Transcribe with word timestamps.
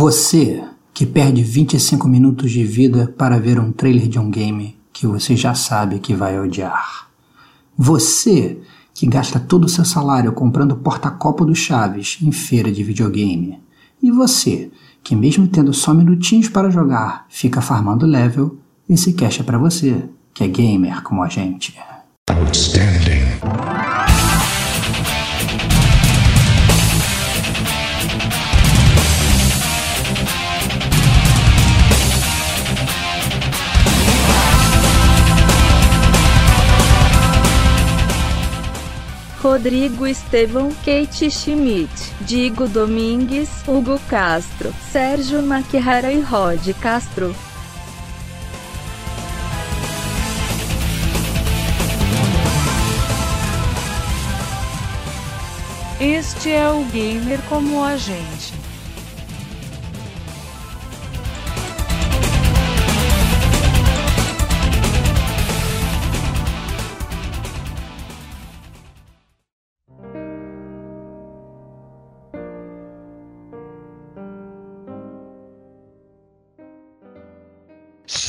Você 0.00 0.64
que 0.94 1.04
perde 1.04 1.42
25 1.42 2.08
minutos 2.08 2.50
de 2.50 2.64
vida 2.64 3.14
para 3.18 3.38
ver 3.38 3.60
um 3.60 3.70
trailer 3.70 4.08
de 4.08 4.18
um 4.18 4.30
game 4.30 4.74
que 4.94 5.06
você 5.06 5.36
já 5.36 5.52
sabe 5.52 5.98
que 5.98 6.14
vai 6.14 6.40
odiar. 6.40 7.10
Você 7.76 8.58
que 8.94 9.06
gasta 9.06 9.38
todo 9.38 9.64
o 9.64 9.68
seu 9.68 9.84
salário 9.84 10.32
comprando 10.32 10.74
porta-copo 10.74 11.44
do 11.44 11.54
Chaves 11.54 12.16
em 12.22 12.32
feira 12.32 12.72
de 12.72 12.82
videogame. 12.82 13.58
E 14.02 14.10
você 14.10 14.70
que 15.04 15.14
mesmo 15.14 15.46
tendo 15.46 15.74
só 15.74 15.92
minutinhos 15.92 16.48
para 16.48 16.70
jogar, 16.70 17.26
fica 17.28 17.60
farmando 17.60 18.06
level, 18.06 18.56
esse 18.88 19.12
cash 19.12 19.40
é 19.40 19.42
para 19.42 19.58
você, 19.58 20.08
que 20.32 20.42
é 20.42 20.48
gamer 20.48 21.02
como 21.02 21.22
a 21.22 21.28
gente. 21.28 21.76
Outstanding. 22.30 23.29
Rodrigo 39.60 40.06
Estevão, 40.06 40.70
Kate 40.76 41.30
Schmidt, 41.30 41.92
Digo 42.22 42.66
Domingues, 42.66 43.50
Hugo 43.68 44.00
Castro, 44.08 44.72
Sérgio 44.90 45.42
Maquihara 45.42 46.10
e 46.10 46.18
Rod 46.18 46.66
Castro. 46.80 47.36
Este 56.00 56.52
é 56.52 56.70
o 56.70 56.82
gamer 56.84 57.38
como 57.46 57.84
a 57.84 57.98
gente. 57.98 58.39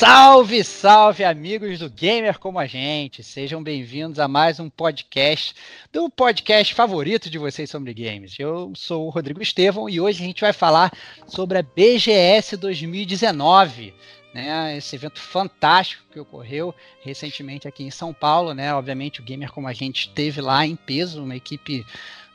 Salve, 0.01 0.63
salve, 0.63 1.23
amigos 1.23 1.77
do 1.77 1.87
Gamer 1.87 2.39
como 2.39 2.57
a 2.57 2.65
gente. 2.65 3.21
Sejam 3.21 3.61
bem-vindos 3.61 4.17
a 4.17 4.27
mais 4.27 4.59
um 4.59 4.67
podcast 4.67 5.53
do 5.93 6.09
podcast 6.09 6.73
favorito 6.73 7.29
de 7.29 7.37
vocês 7.37 7.69
sobre 7.69 7.93
games. 7.93 8.33
Eu 8.39 8.73
sou 8.75 9.05
o 9.05 9.09
Rodrigo 9.11 9.43
Estevão 9.43 9.87
e 9.87 10.01
hoje 10.01 10.23
a 10.23 10.25
gente 10.25 10.41
vai 10.41 10.53
falar 10.53 10.91
sobre 11.27 11.59
a 11.59 11.61
BGS 11.61 12.57
2019. 12.57 13.93
Né, 14.33 14.75
esse 14.75 14.95
evento 14.95 15.19
fantástico 15.19 16.03
que 16.11 16.19
ocorreu 16.19 16.73
recentemente 17.03 17.67
aqui 17.67 17.83
em 17.83 17.91
São 17.91 18.11
Paulo, 18.11 18.55
né? 18.55 18.73
Obviamente 18.73 19.21
o 19.21 19.23
gamer 19.23 19.51
como 19.51 19.67
a 19.67 19.73
gente 19.73 20.07
esteve 20.07 20.41
lá 20.41 20.65
em 20.65 20.75
peso, 20.75 21.23
uma 21.23 21.35
equipe 21.35 21.85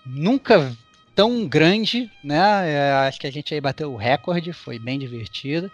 nunca 0.04 0.72
tão 1.16 1.48
grande, 1.48 2.08
né? 2.22 2.70
É, 2.70 2.92
acho 3.08 3.18
que 3.18 3.26
a 3.26 3.32
gente 3.32 3.52
aí 3.52 3.60
bateu 3.60 3.92
o 3.92 3.96
recorde, 3.96 4.52
foi 4.52 4.78
bem 4.78 5.00
divertido. 5.00 5.68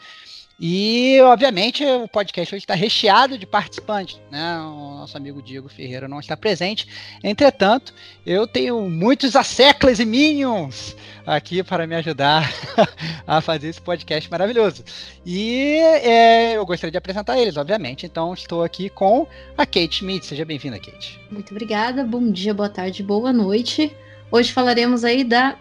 E, 0.65 1.21
obviamente, 1.23 1.85
o 1.85 2.07
podcast 2.07 2.55
hoje 2.55 2.63
está 2.63 2.77
recheado 2.77 3.37
de 3.37 3.45
participantes. 3.45 4.21
Né? 4.31 4.59
O 4.61 4.99
nosso 4.99 5.17
amigo 5.17 5.43
Diego 5.43 5.69
Ferreira 5.69 6.07
não 6.07 6.21
está 6.21 6.37
presente. 6.37 6.87
Entretanto, 7.21 7.93
eu 8.25 8.47
tenho 8.47 8.89
muitos 8.89 9.35
asseclas 9.35 9.99
e 9.99 10.05
minions 10.05 10.95
aqui 11.27 11.65
para 11.65 11.85
me 11.85 11.97
ajudar 11.97 12.49
a 13.27 13.41
fazer 13.41 13.71
esse 13.71 13.83
podcast 13.83 14.31
maravilhoso. 14.31 14.85
E 15.27 15.79
é, 16.05 16.57
eu 16.57 16.65
gostaria 16.65 16.93
de 16.93 16.99
apresentar 16.99 17.37
eles, 17.37 17.57
obviamente. 17.57 18.07
Então, 18.07 18.33
estou 18.33 18.63
aqui 18.63 18.89
com 18.89 19.27
a 19.59 19.67
Kate 19.67 19.97
Schmidt. 19.97 20.25
Seja 20.25 20.45
bem-vinda, 20.45 20.79
Kate. 20.79 21.21
Muito 21.29 21.51
obrigada. 21.51 22.05
Bom 22.05 22.31
dia, 22.31 22.55
boa 22.55 22.69
tarde, 22.69 23.03
boa 23.03 23.33
noite. 23.33 23.93
Hoje 24.31 24.53
falaremos 24.53 25.03
aí 25.03 25.25
da 25.25 25.57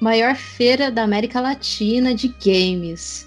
maior 0.00 0.34
feira 0.34 0.90
da 0.90 1.02
América 1.02 1.42
Latina 1.42 2.14
de 2.14 2.28
games. 2.42 3.23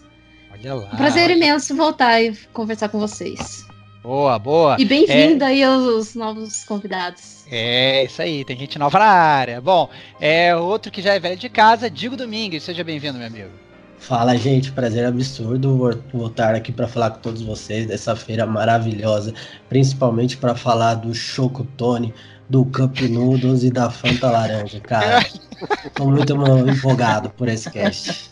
Olha 0.60 0.74
lá. 0.74 0.88
Prazer 0.96 1.30
imenso 1.30 1.76
voltar 1.76 2.22
e 2.22 2.36
conversar 2.54 2.90
com 2.90 3.00
vocês. 3.00 3.66
Boa, 4.04 4.40
boa. 4.40 4.78
E 4.80 4.86
bem-vindo 4.86 5.44
é... 5.44 5.48
aí 5.48 5.64
aos 5.64 6.16
novos 6.16 6.64
convidados. 6.64 7.46
É, 7.52 8.06
isso 8.06 8.22
aí, 8.22 8.46
tem 8.46 8.58
gente 8.58 8.80
nova 8.80 9.00
na 9.00 9.06
área. 9.06 9.60
Bom, 9.60 9.90
é 10.20 10.56
outro 10.56 10.92
que 10.92 11.02
já 11.02 11.14
é 11.14 11.20
velho 11.20 11.38
de 11.38 11.50
casa, 11.50 11.90
Digo 11.90 12.16
Domingues, 12.16 12.64
seja 12.64 12.84
bem-vindo, 12.84 13.18
meu 13.18 13.28
amigo. 13.28 13.52
Fala, 14.00 14.38
gente, 14.38 14.72
prazer 14.72 15.06
absurdo 15.06 15.92
voltar 16.14 16.56
aqui 16.56 16.72
para 16.72 16.88
falar 16.88 17.12
com 17.12 17.20
todos 17.20 17.42
vocês 17.42 17.88
dessa 17.88 18.16
feira 18.16 18.46
maravilhosa, 18.46 19.34
principalmente 19.68 20.38
para 20.38 20.56
falar 20.56 20.96
do 20.96 21.14
Chocotone, 21.14 22.14
do 22.50 22.64
Cup 22.66 23.02
Noodles 23.02 23.64
e 23.64 23.72
da 23.72 23.90
Fanta 23.90 24.32
Laranja, 24.32 24.80
cara. 24.80 25.26
Tô 25.94 26.06
muito 26.06 26.34
empolgado 26.70 27.30
por 27.32 27.50
esse 27.50 27.70
cast. 27.70 28.32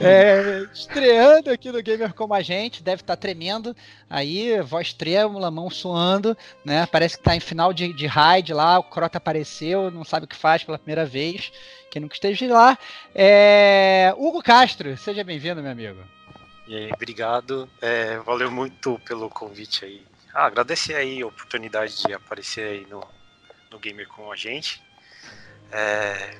É, 0.00 0.66
estreando 0.72 1.50
aqui 1.50 1.70
no 1.70 1.82
Gamer 1.82 2.14
Como 2.14 2.32
a 2.32 2.40
Gente, 2.40 2.82
deve 2.82 3.02
estar 3.02 3.16
tá 3.16 3.20
tremendo. 3.20 3.76
Aí, 4.08 4.60
voz 4.62 4.92
trêmula, 4.92 5.50
mão 5.50 5.68
suando, 5.68 6.36
né? 6.64 6.86
Parece 6.86 7.18
que 7.18 7.22
tá 7.22 7.36
em 7.36 7.40
final 7.40 7.72
de, 7.72 7.92
de 7.92 8.06
raid 8.06 8.52
lá, 8.52 8.78
o 8.78 8.84
Crota 8.84 9.18
apareceu, 9.18 9.90
não 9.90 10.04
sabe 10.04 10.24
o 10.24 10.28
que 10.28 10.36
faz 10.36 10.64
pela 10.64 10.78
primeira 10.78 11.04
vez. 11.04 11.52
Quem 11.90 12.02
nunca 12.02 12.14
esteja 12.14 12.52
lá. 12.52 12.78
É... 13.14 14.14
Hugo 14.16 14.42
Castro, 14.42 14.96
seja 14.96 15.22
bem-vindo, 15.22 15.62
meu 15.62 15.72
amigo. 15.72 16.00
E 16.66 16.76
aí, 16.76 16.90
obrigado. 16.92 17.68
É, 17.80 18.18
valeu 18.18 18.50
muito 18.50 18.98
pelo 19.04 19.28
convite 19.28 19.84
aí 19.84 20.10
ah, 20.32 20.46
agradecer 20.46 20.94
aí 20.94 21.22
a 21.22 21.26
oportunidade 21.26 22.02
de 22.02 22.12
aparecer 22.12 22.64
aí 22.64 22.86
no, 22.88 23.06
no 23.70 23.78
Gamer 23.78 24.06
com 24.08 24.30
a 24.30 24.36
gente. 24.36 24.80
É, 25.72 26.38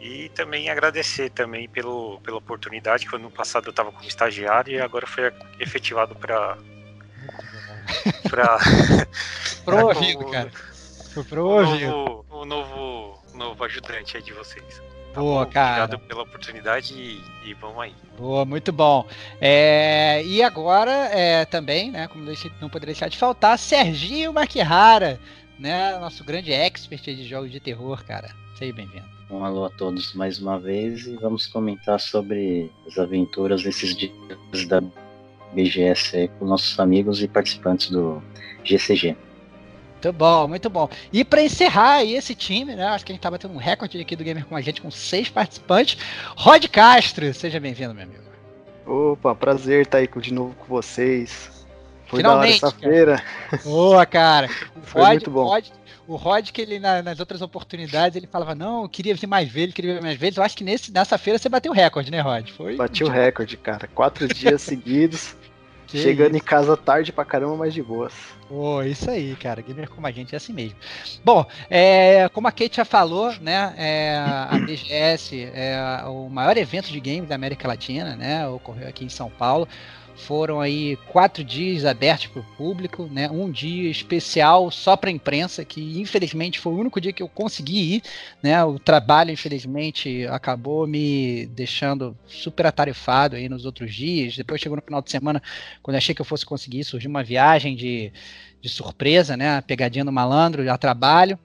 e 0.00 0.28
também 0.30 0.70
agradecer 0.70 1.30
também 1.30 1.68
pelo, 1.68 2.20
pela 2.20 2.36
oportunidade 2.36 3.06
que 3.06 3.16
ano 3.16 3.30
passado 3.30 3.66
eu 3.66 3.70
estava 3.70 3.90
como 3.90 4.06
estagiário 4.06 4.74
e 4.74 4.80
agora 4.80 5.06
foi 5.06 5.32
efetivado 5.58 6.14
para 6.14 6.56
para 8.30 8.58
promovido, 9.64 10.30
cara. 10.30 10.50
Foi 11.12 11.24
promovido. 11.24 11.86
O 11.86 12.04
novo, 12.04 12.24
o 12.30 12.44
novo, 12.44 13.22
novo 13.34 13.64
ajudante 13.64 14.16
aí 14.16 14.22
de 14.22 14.32
vocês. 14.32 14.82
Tá 15.12 15.20
Boa, 15.20 15.46
cara. 15.46 15.84
Obrigado 15.84 16.06
pela 16.06 16.22
oportunidade 16.22 16.94
e, 16.94 17.22
e, 17.44 17.54
vamos 17.54 17.80
aí. 17.80 17.94
Boa, 18.16 18.44
muito 18.44 18.72
bom. 18.72 19.06
É, 19.40 20.22
e 20.24 20.42
agora 20.42 20.92
é, 20.92 21.44
também, 21.46 21.90
né, 21.90 22.06
como 22.08 22.24
não 22.60 22.68
poderia 22.68 22.92
deixar 22.92 23.08
de 23.08 23.16
faltar, 23.16 23.58
Serginho 23.58 24.32
Maquihara, 24.32 25.18
né, 25.58 25.98
nosso 25.98 26.22
grande 26.24 26.52
expert 26.52 27.02
de 27.02 27.26
jogos 27.26 27.50
de 27.50 27.58
terror, 27.58 28.04
cara. 28.04 28.30
Seja 28.56 28.72
bem-vindo. 28.72 29.17
Um 29.30 29.44
alô 29.44 29.66
a 29.66 29.70
todos 29.70 30.14
mais 30.14 30.38
uma 30.38 30.58
vez 30.58 31.06
e 31.06 31.16
vamos 31.16 31.46
comentar 31.46 32.00
sobre 32.00 32.72
as 32.86 32.98
aventuras 32.98 33.62
desses 33.62 33.94
dias 33.94 34.66
da 34.66 34.82
BGS 35.52 36.30
com 36.38 36.46
nossos 36.46 36.78
amigos 36.80 37.22
e 37.22 37.28
participantes 37.28 37.90
do 37.90 38.22
GCG. 38.64 39.16
Muito 39.92 40.12
bom, 40.12 40.48
muito 40.48 40.70
bom. 40.70 40.88
E 41.12 41.24
para 41.24 41.42
encerrar 41.42 41.96
aí 41.96 42.14
esse 42.14 42.34
time, 42.34 42.74
né? 42.74 42.86
Acho 42.86 43.04
que 43.04 43.12
a 43.12 43.14
gente 43.14 43.22
tá 43.22 43.30
batendo 43.30 43.52
um 43.52 43.58
recorde 43.58 44.00
aqui 44.00 44.14
do 44.14 44.24
Gamer 44.24 44.46
com 44.46 44.56
a 44.56 44.60
gente, 44.60 44.80
com 44.80 44.90
seis 44.90 45.28
participantes. 45.28 45.98
Rod 46.36 46.64
Castro, 46.66 47.34
seja 47.34 47.58
bem-vindo, 47.60 47.92
meu 47.92 48.04
amigo. 48.04 48.22
Opa, 48.86 49.34
prazer 49.34 49.82
estar 49.82 49.98
tá 49.98 49.98
aí 49.98 50.22
de 50.22 50.32
novo 50.32 50.54
com 50.54 50.66
vocês. 50.66 51.50
Foi 52.06 52.20
Finalmente, 52.20 52.60
da 52.60 52.68
hora 52.68 52.76
essa 52.76 52.80
feira. 52.80 53.22
Boa, 53.64 54.06
cara. 54.06 54.48
Foi 54.82 55.02
Rod, 55.02 55.10
muito 55.10 55.30
bom. 55.30 55.44
Rod, 55.44 55.66
o 56.08 56.16
Rod, 56.16 56.50
que 56.50 56.62
ele 56.62 56.78
na, 56.78 57.02
nas 57.02 57.20
outras 57.20 57.42
oportunidades, 57.42 58.16
ele 58.16 58.26
falava, 58.26 58.54
não, 58.54 58.82
eu 58.82 58.88
queria 58.88 59.14
ver 59.14 59.26
mais 59.26 59.48
vezes, 59.48 59.74
queria 59.74 59.94
ver 59.94 60.02
mais 60.02 60.18
vezes. 60.18 60.38
Eu 60.38 60.42
acho 60.42 60.56
que 60.56 60.64
nesse, 60.64 60.90
nessa 60.90 61.18
feira 61.18 61.38
você 61.38 61.50
bateu 61.50 61.70
o 61.70 61.74
recorde, 61.74 62.10
né, 62.10 62.20
Rod? 62.20 62.48
Foi. 62.50 62.76
Bati 62.76 63.04
o 63.04 63.08
recorde, 63.08 63.58
cara. 63.58 63.86
Quatro 63.86 64.26
dias 64.32 64.62
seguidos. 64.62 65.36
Que 65.86 66.02
chegando 66.02 66.36
isso. 66.36 66.44
em 66.44 66.46
casa 66.46 66.76
tarde 66.76 67.12
pra 67.12 67.24
caramba, 67.24 67.56
mas 67.56 67.72
de 67.72 67.82
boas. 67.82 68.12
Pô, 68.46 68.82
isso 68.82 69.10
aí, 69.10 69.34
cara. 69.36 69.62
Gamer 69.62 69.88
como 69.88 70.06
a 70.06 70.10
gente 70.10 70.34
é 70.34 70.36
assim 70.36 70.52
mesmo. 70.52 70.76
Bom, 71.24 71.46
é, 71.70 72.28
como 72.28 72.46
a 72.46 72.52
Kate 72.52 72.76
já 72.76 72.84
falou, 72.84 73.32
né? 73.40 73.74
É, 73.76 74.16
a 74.18 74.58
BGS 74.66 75.50
é 75.54 76.02
o 76.06 76.28
maior 76.28 76.58
evento 76.58 76.90
de 76.90 77.00
games 77.00 77.26
da 77.26 77.34
América 77.34 77.66
Latina, 77.66 78.14
né? 78.16 78.46
Ocorreu 78.46 78.86
aqui 78.86 79.02
em 79.02 79.08
São 79.08 79.30
Paulo. 79.30 79.66
Foram 80.18 80.60
aí 80.60 80.96
quatro 81.12 81.44
dias 81.44 81.84
abertos 81.84 82.26
para 82.26 82.40
o 82.40 82.44
público, 82.56 83.08
né? 83.10 83.30
Um 83.30 83.50
dia 83.50 83.88
especial 83.88 84.68
só 84.68 84.96
para 84.96 85.10
a 85.10 85.12
imprensa, 85.12 85.64
que 85.64 86.00
infelizmente 86.00 86.58
foi 86.58 86.72
o 86.72 86.76
único 86.76 87.00
dia 87.00 87.12
que 87.12 87.22
eu 87.22 87.28
consegui 87.28 87.94
ir, 87.94 88.02
né? 88.42 88.62
O 88.64 88.80
trabalho, 88.80 89.30
infelizmente, 89.30 90.26
acabou 90.26 90.88
me 90.88 91.46
deixando 91.46 92.16
super 92.26 92.66
atarefado 92.66 93.36
aí 93.36 93.48
nos 93.48 93.64
outros 93.64 93.94
dias. 93.94 94.36
Depois 94.36 94.60
chegou 94.60 94.76
no 94.76 94.82
final 94.82 95.00
de 95.00 95.10
semana, 95.10 95.40
quando 95.82 95.96
achei 95.96 96.14
que 96.14 96.20
eu 96.20 96.26
fosse 96.26 96.44
conseguir, 96.44 96.82
surgiu 96.82 97.08
uma 97.08 97.22
viagem 97.22 97.76
de, 97.76 98.12
de 98.60 98.68
surpresa, 98.68 99.36
né? 99.36 99.60
Pegadinha 99.60 100.04
do 100.04 100.12
malandro, 100.12 100.70
a 100.70 100.76
trabalho. 100.76 101.38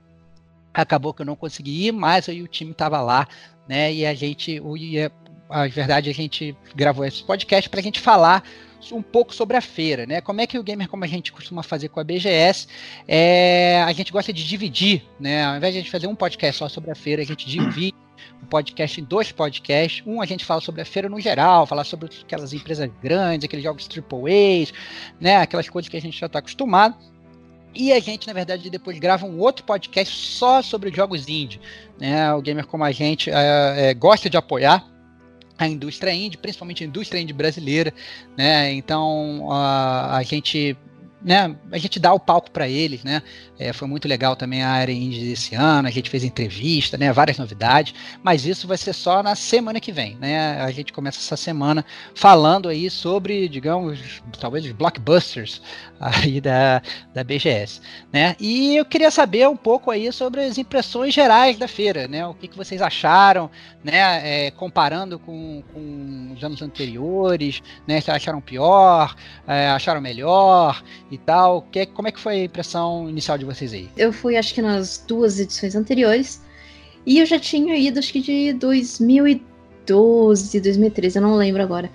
Acabou 0.73 1.13
que 1.13 1.21
eu 1.21 1.25
não 1.27 1.35
consegui 1.35 1.87
ir, 1.87 1.91
mas 1.91 2.27
aí 2.27 2.41
o 2.41 2.47
time 2.47 2.71
estava 2.71 2.99
lá, 2.99 3.27
né? 3.67 3.93
E 3.93 4.03
a 4.03 4.15
gente, 4.15 4.59
a 5.53 5.67
verdade, 5.67 6.09
a 6.09 6.13
gente 6.13 6.57
gravou 6.75 7.05
esse 7.05 7.23
podcast 7.23 7.69
para 7.69 7.79
a 7.79 7.83
gente 7.83 7.99
falar 7.99 8.43
um 8.91 9.03
pouco 9.03 9.33
sobre 9.33 9.55
a 9.55 9.61
feira, 9.61 10.05
né? 10.05 10.19
Como 10.19 10.41
é 10.41 10.47
que 10.47 10.57
o 10.57 10.63
gamer, 10.63 10.89
como 10.89 11.03
a 11.03 11.07
gente 11.07 11.31
costuma 11.31 11.61
fazer 11.61 11.89
com 11.89 11.99
a 11.99 12.03
BGS, 12.03 12.67
é, 13.07 13.81
a 13.83 13.93
gente 13.93 14.11
gosta 14.11 14.33
de 14.33 14.45
dividir, 14.45 15.03
né? 15.19 15.45
Ao 15.45 15.55
invés 15.55 15.73
de 15.73 15.79
a 15.79 15.81
gente 15.83 15.91
fazer 15.91 16.07
um 16.07 16.15
podcast 16.15 16.57
só 16.57 16.67
sobre 16.67 16.89
a 16.89 16.95
feira, 16.95 17.21
a 17.21 17.25
gente 17.25 17.47
divide 17.47 17.93
o 18.41 18.45
podcast 18.47 18.99
em 18.99 19.03
dois 19.03 19.31
podcasts. 19.31 20.03
Um 20.07 20.21
a 20.21 20.25
gente 20.25 20.43
fala 20.43 20.59
sobre 20.59 20.81
a 20.81 20.85
feira 20.85 21.07
no 21.07 21.19
geral, 21.19 21.67
falar 21.67 21.83
sobre 21.83 22.09
aquelas 22.23 22.51
empresas 22.51 22.89
grandes, 23.01 23.45
aqueles 23.45 23.63
jogos 23.63 23.87
AAA, 23.87 24.73
né? 25.21 25.37
Aquelas 25.37 25.69
coisas 25.69 25.87
que 25.87 25.97
a 25.97 26.01
gente 26.01 26.19
já 26.19 26.25
está 26.25 26.39
acostumado. 26.39 26.97
E 27.75 27.93
a 27.93 27.99
gente, 27.99 28.25
na 28.27 28.33
verdade, 28.33 28.69
depois 28.71 28.97
grava 28.99 29.25
um 29.25 29.39
outro 29.39 29.63
podcast 29.63 30.15
só 30.15 30.63
sobre 30.63 30.91
jogos 30.93 31.27
indie. 31.29 31.59
Né? 31.99 32.33
O 32.33 32.41
gamer 32.41 32.67
como 32.67 32.83
a 32.83 32.91
gente 32.91 33.31
é, 33.31 33.89
é, 33.89 33.93
gosta 33.93 34.29
de 34.29 34.37
apoiar 34.37 34.92
a 35.57 35.67
indústria 35.67 36.11
indie, 36.13 36.37
principalmente 36.37 36.83
a 36.83 36.87
indústria 36.87 37.19
indie 37.19 37.33
brasileira, 37.33 37.93
né? 38.35 38.73
Então 38.73 39.51
a, 39.51 40.17
a 40.17 40.23
gente 40.23 40.75
né, 41.23 41.55
a 41.71 41.77
gente 41.77 41.99
dá 41.99 42.13
o 42.13 42.19
palco 42.19 42.51
para 42.51 42.67
eles, 42.67 43.03
né? 43.03 43.23
É, 43.57 43.71
foi 43.71 43.87
muito 43.87 44.07
legal 44.07 44.35
também 44.35 44.61
a 44.61 44.69
área 44.69 44.91
indie 44.91 45.31
esse 45.31 45.55
ano, 45.55 45.87
a 45.87 45.91
gente 45.91 46.09
fez 46.09 46.23
entrevista, 46.23 46.97
né? 46.97 47.13
Várias 47.13 47.37
novidades, 47.37 47.93
mas 48.21 48.45
isso 48.45 48.67
vai 48.67 48.77
ser 48.77 48.93
só 48.93 49.23
na 49.23 49.35
semana 49.35 49.79
que 49.79 49.91
vem, 49.91 50.17
né? 50.19 50.61
A 50.61 50.69
gente 50.71 50.91
começa 50.91 51.19
essa 51.19 51.37
semana 51.37 51.85
falando 52.13 52.67
aí 52.67 52.89
sobre, 52.89 53.47
digamos, 53.47 54.21
talvez 54.39 54.65
os 54.65 54.71
blockbusters 54.73 55.61
aí 55.99 56.41
da, 56.41 56.81
da 57.13 57.23
BGS, 57.23 57.79
né? 58.11 58.35
E 58.39 58.75
eu 58.75 58.83
queria 58.83 59.09
saber 59.09 59.47
um 59.47 59.55
pouco 59.55 59.89
aí 59.89 60.11
sobre 60.11 60.43
as 60.43 60.57
impressões 60.57 61.13
gerais 61.13 61.57
da 61.57 61.67
feira, 61.67 62.07
né? 62.07 62.27
O 62.27 62.33
que, 62.33 62.49
que 62.49 62.57
vocês 62.57 62.81
acharam, 62.81 63.49
né? 63.81 64.47
É, 64.47 64.51
comparando 64.51 65.17
com, 65.17 65.63
com 65.73 66.33
os 66.35 66.43
anos 66.43 66.61
anteriores, 66.61 67.61
né? 67.87 68.03
Acharam 68.07 68.41
pior, 68.41 69.15
é, 69.47 69.69
acharam 69.69 70.01
melhor 70.01 70.83
e 71.13 71.17
tal. 71.19 71.61
Que, 71.71 71.85
como 71.85 72.07
é 72.07 72.11
que 72.11 72.19
foi 72.19 72.41
a 72.41 72.45
impressão 72.45 73.09
inicial 73.09 73.37
de 73.37 73.45
vocês 73.45 73.71
aí? 73.71 73.87
Eu 73.95 74.11
fui, 74.11 74.35
acho 74.35 74.53
que 74.53 74.61
nas 74.61 75.03
duas 75.07 75.39
edições 75.39 75.75
anteriores, 75.75 76.41
e 77.05 77.19
eu 77.19 77.25
já 77.25 77.39
tinha 77.39 77.75
ido, 77.75 77.99
acho 77.99 78.11
que 78.11 78.21
de 78.21 78.53
2012, 78.53 80.59
2013, 80.59 81.17
eu 81.17 81.21
não 81.21 81.35
lembro 81.35 81.61
agora. 81.61 81.89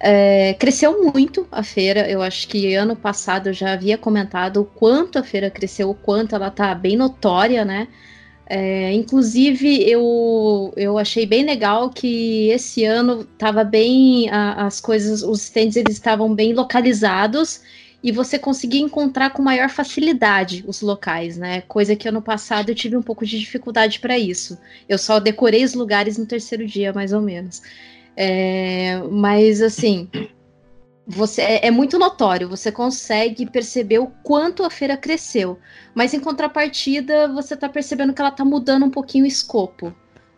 É, 0.00 0.54
cresceu 0.54 1.12
muito 1.12 1.46
a 1.52 1.62
feira. 1.62 2.08
Eu 2.08 2.22
acho 2.22 2.48
que 2.48 2.74
ano 2.74 2.96
passado 2.96 3.50
eu 3.50 3.52
já 3.52 3.72
havia 3.72 3.98
comentado 3.98 4.62
o 4.62 4.64
quanto 4.64 5.18
a 5.18 5.22
feira 5.22 5.50
cresceu, 5.50 5.90
o 5.90 5.94
quanto 5.94 6.34
ela 6.34 6.50
tá 6.50 6.74
bem 6.74 6.96
notória, 6.96 7.64
né? 7.64 7.88
É, 8.46 8.92
inclusive, 8.92 9.88
eu, 9.88 10.72
eu 10.76 10.98
achei 10.98 11.24
bem 11.24 11.44
legal 11.44 11.88
que 11.88 12.48
esse 12.48 12.84
ano 12.84 13.24
tava 13.38 13.64
bem. 13.64 14.28
A, 14.30 14.66
as 14.66 14.80
coisas, 14.80 15.22
os 15.22 15.44
stands 15.44 15.76
eles 15.76 15.94
estavam 15.94 16.34
bem 16.34 16.52
localizados 16.52 17.60
e 18.02 18.10
você 18.10 18.38
conseguia 18.38 18.80
encontrar 18.80 19.30
com 19.30 19.42
maior 19.42 19.68
facilidade 19.70 20.64
os 20.66 20.80
locais, 20.80 21.36
né? 21.36 21.60
Coisa 21.62 21.94
que 21.94 22.08
ano 22.08 22.20
passado 22.20 22.70
eu 22.70 22.74
tive 22.74 22.96
um 22.96 23.02
pouco 23.02 23.24
de 23.24 23.38
dificuldade 23.38 24.00
para 24.00 24.18
isso. 24.18 24.58
Eu 24.88 24.98
só 24.98 25.20
decorei 25.20 25.64
os 25.64 25.74
lugares 25.74 26.18
no 26.18 26.26
terceiro 26.26 26.66
dia, 26.66 26.92
mais 26.92 27.12
ou 27.12 27.20
menos. 27.20 27.62
É, 28.16 29.00
mas 29.10 29.62
assim, 29.62 30.08
você 31.06 31.42
é, 31.42 31.66
é, 31.68 31.70
muito 31.70 31.98
notório, 31.98 32.48
você 32.48 32.72
consegue 32.72 33.48
perceber 33.48 33.98
o 33.98 34.08
quanto 34.22 34.64
a 34.64 34.70
feira 34.70 34.96
cresceu. 34.96 35.58
Mas 35.94 36.12
em 36.12 36.20
contrapartida, 36.20 37.28
você 37.28 37.54
está 37.54 37.68
percebendo 37.68 38.12
que 38.12 38.20
ela 38.20 38.30
está 38.30 38.44
mudando 38.44 38.84
um 38.84 38.90
pouquinho 38.90 39.24
o 39.24 39.28
escopo. 39.28 39.94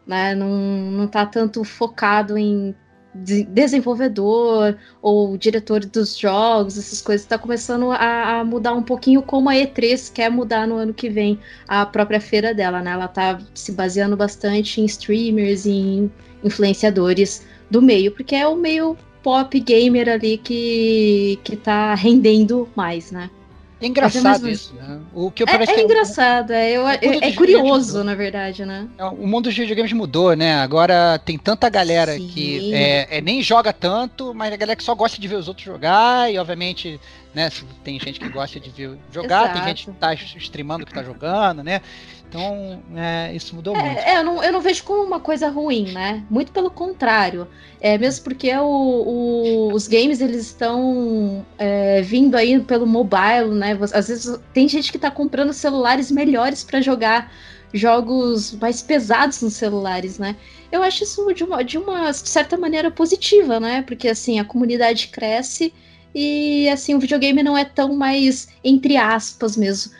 Né? 0.06 0.34
Não, 0.34 0.48
não 0.48 1.08
tá 1.08 1.24
tanto 1.24 1.64
focado 1.64 2.36
em 2.36 2.74
desenvolvedor 3.14 4.76
ou 5.00 5.36
diretor 5.36 5.84
dos 5.84 6.18
jogos, 6.18 6.76
essas 6.76 7.00
coisas, 7.00 7.24
está 7.24 7.38
começando 7.38 7.90
a, 7.92 8.40
a, 8.40 8.44
mudar 8.44 8.74
um 8.74 8.82
pouquinho 8.82 9.22
como 9.22 9.48
a 9.48 9.54
E3 9.54 10.12
quer 10.12 10.30
mudar 10.30 10.66
no 10.66 10.76
ano 10.76 10.92
que 10.92 11.08
vem 11.08 11.38
a 11.68 11.86
própria 11.86 12.20
feira 12.20 12.52
dela, 12.52 12.82
né? 12.82 12.90
Ela 12.90 13.04
está 13.04 13.40
se 13.54 13.72
baseando 13.72 14.16
bastante 14.16 14.80
em 14.80 14.84
streamers 14.84 15.64
e 15.64 15.70
em 15.70 16.12
influenciadores 16.42 17.46
do 17.70 17.80
meio, 17.80 18.12
porque 18.12 18.34
é 18.34 18.46
o 18.46 18.56
meio 18.56 18.96
pop 19.22 19.58
gamer 19.58 20.08
ali 20.08 20.36
que, 20.36 21.38
que 21.42 21.56
tá 21.56 21.94
rendendo 21.94 22.68
mais, 22.74 23.10
né? 23.10 23.30
É 23.80 23.86
engraçado 23.86 24.48
isso, 24.48 24.74
né? 24.74 25.00
O 25.12 25.30
que 25.30 25.42
eu 25.42 25.46
é, 25.48 25.56
é, 25.56 25.80
é 25.80 25.82
engraçado, 25.82 26.52
é, 26.52 26.70
eu, 26.70 26.86
é, 26.86 26.98
é 27.02 27.32
curioso, 27.32 28.04
na 28.04 28.14
verdade, 28.14 28.64
né? 28.64 28.88
É, 28.96 29.04
o 29.04 29.26
mundo 29.26 29.44
dos 29.44 29.56
videogames 29.56 29.92
mudou, 29.92 30.34
né? 30.34 30.54
Agora 30.54 31.18
tem 31.18 31.36
tanta 31.36 31.68
galera 31.68 32.14
Sim. 32.14 32.28
que 32.28 32.72
é, 32.72 33.18
é, 33.18 33.20
nem 33.20 33.42
joga 33.42 33.72
tanto, 33.72 34.32
mas 34.32 34.52
a 34.52 34.56
galera 34.56 34.76
que 34.76 34.84
só 34.84 34.94
gosta 34.94 35.20
de 35.20 35.26
ver 35.26 35.36
os 35.36 35.48
outros 35.48 35.66
jogar, 35.66 36.32
e 36.32 36.38
obviamente, 36.38 37.00
né, 37.34 37.50
tem 37.82 37.98
gente 37.98 38.20
que 38.20 38.28
gosta 38.28 38.60
de 38.60 38.70
ver 38.70 38.96
jogar, 39.12 39.44
Exato. 39.44 39.58
tem 39.58 39.64
gente 39.64 39.86
que 39.86 39.92
tá 39.92 40.14
streamando 40.14 40.86
que 40.86 40.94
tá 40.94 41.02
jogando, 41.02 41.62
né? 41.62 41.80
Então, 42.28 42.82
é, 42.96 43.32
isso 43.34 43.54
mudou 43.54 43.76
é, 43.76 43.82
muito. 43.82 43.98
É, 43.98 44.18
eu 44.18 44.24
não, 44.24 44.42
eu 44.42 44.52
não 44.52 44.60
vejo 44.60 44.82
como 44.82 45.02
uma 45.02 45.20
coisa 45.20 45.48
ruim, 45.48 45.92
né? 45.92 46.24
Muito 46.28 46.50
pelo 46.50 46.70
contrário. 46.70 47.46
É, 47.80 47.96
mesmo 47.96 48.24
porque 48.24 48.52
o, 48.56 48.64
o, 48.64 49.72
os 49.72 49.86
games, 49.86 50.20
eles 50.20 50.46
estão 50.46 51.46
é, 51.56 52.02
vindo 52.02 52.34
aí 52.36 52.58
pelo 52.60 52.86
mobile, 52.86 53.54
né? 53.54 53.78
Às 53.92 54.08
vezes 54.08 54.38
tem 54.52 54.68
gente 54.68 54.90
que 54.90 54.98
está 54.98 55.10
comprando 55.10 55.52
celulares 55.52 56.10
melhores 56.10 56.64
para 56.64 56.80
jogar 56.80 57.32
jogos 57.72 58.52
mais 58.52 58.80
pesados 58.80 59.42
nos 59.42 59.54
celulares, 59.54 60.18
né? 60.18 60.36
Eu 60.70 60.82
acho 60.82 61.04
isso 61.04 61.32
de 61.34 61.44
uma, 61.44 61.62
de 61.62 61.78
uma 61.78 62.12
certa 62.12 62.56
maneira 62.56 62.90
positiva, 62.90 63.60
né? 63.60 63.82
Porque, 63.82 64.08
assim, 64.08 64.40
a 64.40 64.44
comunidade 64.44 65.08
cresce 65.08 65.72
e 66.14 66.68
assim, 66.68 66.94
o 66.94 67.00
videogame 67.00 67.42
não 67.42 67.58
é 67.58 67.64
tão 67.64 67.94
mais, 67.94 68.48
entre 68.62 68.96
aspas 68.96 69.56
mesmo, 69.56 69.92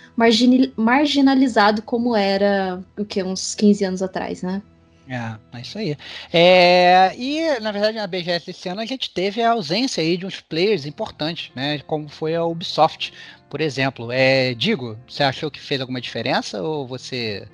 marginalizado 0.76 1.82
como 1.82 2.14
era 2.14 2.80
o 2.96 3.04
que 3.04 3.22
uns 3.22 3.54
15 3.54 3.84
anos 3.84 4.02
atrás, 4.02 4.42
né? 4.42 4.62
É, 5.08 5.36
é 5.58 5.60
isso 5.60 5.78
aí. 5.78 5.96
É, 6.32 7.14
e, 7.16 7.60
na 7.60 7.70
verdade, 7.72 7.98
na 7.98 8.06
BGS 8.06 8.50
esse 8.50 8.68
ano 8.68 8.80
a 8.80 8.86
gente 8.86 9.10
teve 9.10 9.42
a 9.42 9.50
ausência 9.50 10.02
aí 10.02 10.16
de 10.16 10.24
uns 10.24 10.40
players 10.40 10.86
importantes, 10.86 11.50
né? 11.54 11.78
Como 11.80 12.08
foi 12.08 12.34
a 12.34 12.44
Ubisoft, 12.44 13.12
por 13.50 13.60
exemplo. 13.60 14.10
É, 14.10 14.54
digo, 14.54 14.98
você 15.06 15.22
achou 15.22 15.50
que 15.50 15.60
fez 15.60 15.80
alguma 15.80 16.00
diferença 16.00 16.62
ou 16.62 16.86
você, 16.86 17.46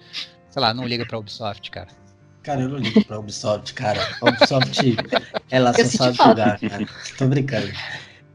sei 0.48 0.62
lá, 0.62 0.72
não 0.72 0.86
liga 0.86 1.04
pra 1.04 1.18
Ubisoft, 1.18 1.70
cara? 1.70 1.88
Cara, 2.42 2.62
eu 2.62 2.68
não 2.68 2.78
ligo 2.78 3.04
pra 3.04 3.18
Ubisoft, 3.18 3.74
cara. 3.74 4.00
A 4.20 4.28
Ubisoft, 4.28 4.96
ela 5.50 5.72
só 5.72 5.84
sabe 5.84 6.16
jogar, 6.16 6.60
cara. 6.60 6.86
Tô 7.18 7.26
brincando. 7.26 7.70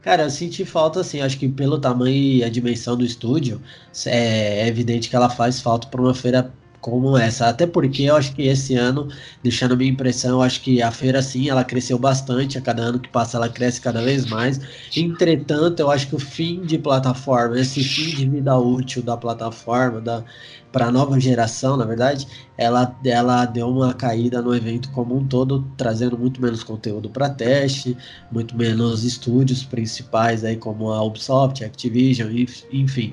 Cara, 0.06 0.22
eu 0.22 0.30
senti 0.30 0.64
falta, 0.64 1.00
assim, 1.00 1.20
acho 1.20 1.36
que 1.36 1.48
pelo 1.48 1.80
tamanho 1.80 2.14
e 2.14 2.44
a 2.44 2.48
dimensão 2.48 2.96
do 2.96 3.04
estúdio, 3.04 3.60
é, 4.06 4.60
é 4.60 4.68
evidente 4.68 5.10
que 5.10 5.16
ela 5.16 5.28
faz 5.28 5.60
falta 5.60 5.88
para 5.88 6.00
uma 6.00 6.14
feira 6.14 6.54
como 6.80 7.18
essa. 7.18 7.48
Até 7.48 7.66
porque 7.66 8.04
eu 8.04 8.14
acho 8.14 8.32
que 8.32 8.42
esse 8.42 8.76
ano, 8.76 9.08
deixando 9.42 9.72
a 9.74 9.76
minha 9.76 9.90
impressão, 9.90 10.30
eu 10.38 10.42
acho 10.42 10.60
que 10.62 10.80
a 10.80 10.92
feira 10.92 11.20
sim, 11.20 11.48
ela 11.48 11.64
cresceu 11.64 11.98
bastante, 11.98 12.56
a 12.56 12.60
cada 12.62 12.82
ano 12.82 13.00
que 13.00 13.08
passa 13.08 13.36
ela 13.36 13.48
cresce 13.48 13.80
cada 13.80 14.00
vez 14.00 14.26
mais. 14.26 14.60
Entretanto, 14.94 15.80
eu 15.80 15.90
acho 15.90 16.06
que 16.06 16.14
o 16.14 16.20
fim 16.20 16.64
de 16.64 16.78
plataforma, 16.78 17.58
esse 17.58 17.82
fim 17.82 18.14
de 18.14 18.28
vida 18.28 18.56
útil 18.56 19.02
da 19.02 19.16
plataforma, 19.16 20.00
da, 20.00 20.24
para 20.72 20.86
a 20.86 20.92
nova 20.92 21.18
geração, 21.18 21.76
na 21.76 21.84
verdade, 21.84 22.26
ela, 22.56 22.94
ela 23.04 23.44
deu 23.46 23.68
uma 23.68 23.94
caída 23.94 24.42
no 24.42 24.54
evento 24.54 24.90
como 24.90 25.16
um 25.16 25.26
todo, 25.26 25.64
trazendo 25.76 26.18
muito 26.18 26.40
menos 26.40 26.62
conteúdo 26.62 27.08
para 27.08 27.30
teste, 27.30 27.96
muito 28.30 28.56
menos 28.56 29.04
estúdios 29.04 29.64
principais 29.64 30.44
aí 30.44 30.56
como 30.56 30.92
a 30.92 31.02
Ubisoft, 31.02 31.64
Activision, 31.64 32.30
enfim. 32.72 33.12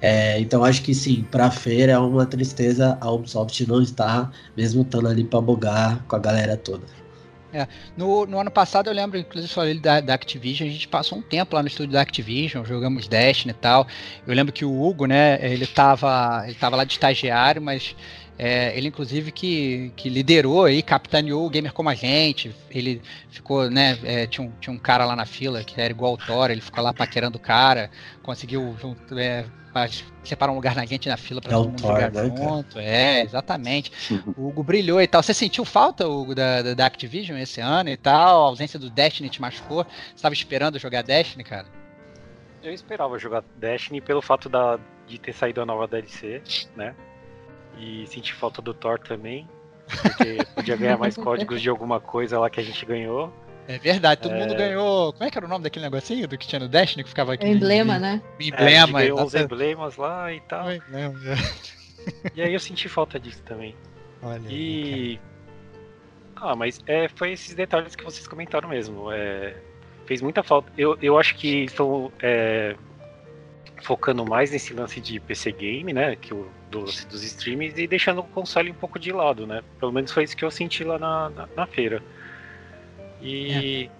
É, 0.00 0.40
então 0.40 0.64
acho 0.64 0.82
que 0.82 0.94
sim, 0.94 1.24
para 1.30 1.46
a 1.46 1.50
feira 1.50 1.92
é 1.92 1.98
uma 1.98 2.26
tristeza 2.26 2.96
a 3.00 3.10
Ubisoft 3.10 3.66
não 3.66 3.82
estar, 3.82 4.32
mesmo 4.56 4.82
estando 4.82 5.08
ali 5.08 5.24
para 5.24 5.40
bugar 5.40 6.02
com 6.06 6.16
a 6.16 6.18
galera 6.18 6.56
toda. 6.56 7.01
É. 7.52 7.68
No, 7.96 8.24
no, 8.24 8.40
ano 8.40 8.50
passado 8.50 8.88
eu 8.88 8.94
lembro, 8.94 9.18
inclusive 9.18 9.52
falei 9.52 9.78
da, 9.78 10.00
da, 10.00 10.14
Activision, 10.14 10.66
a 10.66 10.72
gente 10.72 10.88
passou 10.88 11.18
um 11.18 11.22
tempo 11.22 11.54
lá 11.54 11.62
no 11.62 11.68
estúdio 11.68 11.92
da 11.92 12.00
Activision, 12.00 12.64
jogamos 12.64 13.06
Destiny 13.06 13.50
e 13.50 13.54
tal. 13.54 13.86
Eu 14.26 14.34
lembro 14.34 14.52
que 14.52 14.64
o 14.64 14.82
Hugo, 14.82 15.04
né, 15.04 15.38
ele 15.42 15.66
tava, 15.66 16.44
ele 16.46 16.54
tava 16.54 16.76
lá 16.76 16.84
de 16.84 16.94
estagiário, 16.94 17.60
mas 17.60 17.94
é, 18.38 18.76
ele 18.76 18.88
inclusive 18.88 19.30
que, 19.30 19.92
que 19.94 20.08
liderou 20.08 20.68
e 20.68 20.82
capitaneou 20.82 21.46
o 21.46 21.50
gamer 21.50 21.72
como 21.72 21.88
a 21.88 21.94
gente. 21.94 22.54
Ele 22.70 23.02
ficou, 23.30 23.70
né, 23.70 23.98
é, 24.02 24.26
tinha, 24.26 24.46
um, 24.46 24.50
tinha 24.60 24.74
um 24.74 24.78
cara 24.78 25.04
lá 25.04 25.14
na 25.14 25.26
fila 25.26 25.62
que 25.62 25.80
era 25.80 25.92
igual 25.92 26.14
o 26.14 26.16
Thor, 26.16 26.50
ele 26.50 26.60
ficou 26.60 26.82
lá 26.82 26.92
paquerando 26.92 27.36
o 27.36 27.40
cara, 27.40 27.90
conseguiu 28.22 28.76
é, 29.16 29.44
separar 30.24 30.52
um 30.52 30.56
lugar 30.56 30.74
na 30.74 30.84
gente 30.84 31.08
na 31.08 31.16
fila 31.16 31.40
para 31.40 31.52
é 31.52 31.54
todo 31.54 31.68
mundo 31.68 31.82
Thor, 31.82 31.92
jogar 31.92 32.12
né, 32.12 32.24
junto. 32.24 32.74
Cara? 32.74 32.86
É, 32.86 33.22
exatamente. 33.22 33.92
O 34.36 34.48
Hugo 34.48 34.62
brilhou 34.62 35.00
e 35.00 35.06
tal. 35.06 35.22
Você 35.22 35.34
sentiu 35.34 35.64
falta, 35.64 36.08
Hugo, 36.08 36.34
da, 36.34 36.74
da 36.74 36.86
Activision 36.86 37.38
esse 37.38 37.60
ano 37.60 37.90
e 37.90 37.96
tal? 37.96 38.44
A 38.44 38.48
ausência 38.48 38.78
do 38.78 38.90
Destiny 38.90 39.28
te 39.28 39.40
machucou? 39.40 39.84
Você 39.84 40.14
estava 40.16 40.34
esperando 40.34 40.78
jogar 40.78 41.02
Destiny, 41.02 41.44
cara? 41.44 41.66
Eu 42.62 42.72
esperava 42.72 43.18
jogar 43.18 43.44
Destiny 43.56 44.00
pelo 44.00 44.22
fato 44.22 44.48
da, 44.48 44.78
de 45.06 45.18
ter 45.18 45.32
saído 45.32 45.60
a 45.60 45.66
nova 45.66 45.86
DLC, 45.86 46.42
né? 46.76 46.94
E 47.78 48.06
senti 48.06 48.32
falta 48.32 48.60
do 48.62 48.72
Thor 48.72 48.98
também. 48.98 49.48
Porque 49.86 50.38
podia 50.54 50.76
ganhar 50.76 50.98
mais 50.98 51.16
códigos 51.18 51.60
de 51.60 51.68
alguma 51.68 52.00
coisa 52.00 52.38
lá 52.38 52.48
que 52.48 52.60
a 52.60 52.62
gente 52.62 52.84
ganhou. 52.86 53.32
É 53.68 53.78
verdade, 53.78 54.20
todo 54.20 54.34
é... 54.34 54.40
mundo 54.40 54.54
ganhou. 54.54 55.12
Como 55.12 55.24
é 55.24 55.30
que 55.30 55.38
era 55.38 55.46
o 55.46 55.48
nome 55.48 55.64
daquele 55.64 55.84
negocinho 55.84 56.26
do 56.26 56.36
que 56.36 56.46
tinha 56.46 56.60
no 56.60 56.68
Destiny 56.68 57.04
que 57.04 57.08
ficava 57.08 57.34
aqui? 57.34 57.46
emblema, 57.46 57.98
né? 57.98 58.20
Emblema. 58.40 59.00
É, 59.00 59.04
ganhou 59.04 59.22
uns 59.22 59.34
emblemas 59.34 59.96
lá 59.96 60.32
e 60.32 60.40
tal. 60.40 60.68
É, 60.70 60.80
e 62.34 62.42
aí 62.42 62.52
eu 62.52 62.60
senti 62.60 62.88
falta 62.88 63.18
disso 63.18 63.42
também. 63.44 63.76
Olha. 64.22 64.42
E. 64.48 65.20
Ah, 66.36 66.56
mas 66.56 66.80
é, 66.86 67.08
foi 67.08 67.32
esses 67.32 67.54
detalhes 67.54 67.94
que 67.94 68.04
vocês 68.04 68.26
comentaram 68.26 68.68
mesmo. 68.68 69.12
É, 69.12 69.54
fez 70.06 70.20
muita 70.20 70.42
falta. 70.42 70.72
Eu, 70.76 70.98
eu 71.00 71.18
acho 71.18 71.36
que 71.36 71.64
estão 71.64 72.10
é, 72.20 72.74
focando 73.82 74.24
mais 74.24 74.50
nesse 74.50 74.72
lance 74.72 75.00
de 75.00 75.20
PC 75.20 75.52
game, 75.52 75.92
né? 75.92 76.16
Que 76.16 76.32
o, 76.32 76.48
do, 76.70 76.84
dos 76.84 77.22
streams 77.22 77.80
e 77.80 77.86
deixando 77.86 78.20
o 78.20 78.24
console 78.24 78.70
um 78.70 78.74
pouco 78.74 78.98
de 78.98 79.12
lado, 79.12 79.46
né? 79.46 79.62
Pelo 79.78 79.92
menos 79.92 80.10
foi 80.10 80.24
isso 80.24 80.36
que 80.36 80.44
eu 80.44 80.50
senti 80.50 80.82
lá 80.84 80.98
na, 80.98 81.30
na, 81.30 81.48
na 81.54 81.66
feira. 81.66 82.02
E 83.20 83.84
é. 83.84 83.90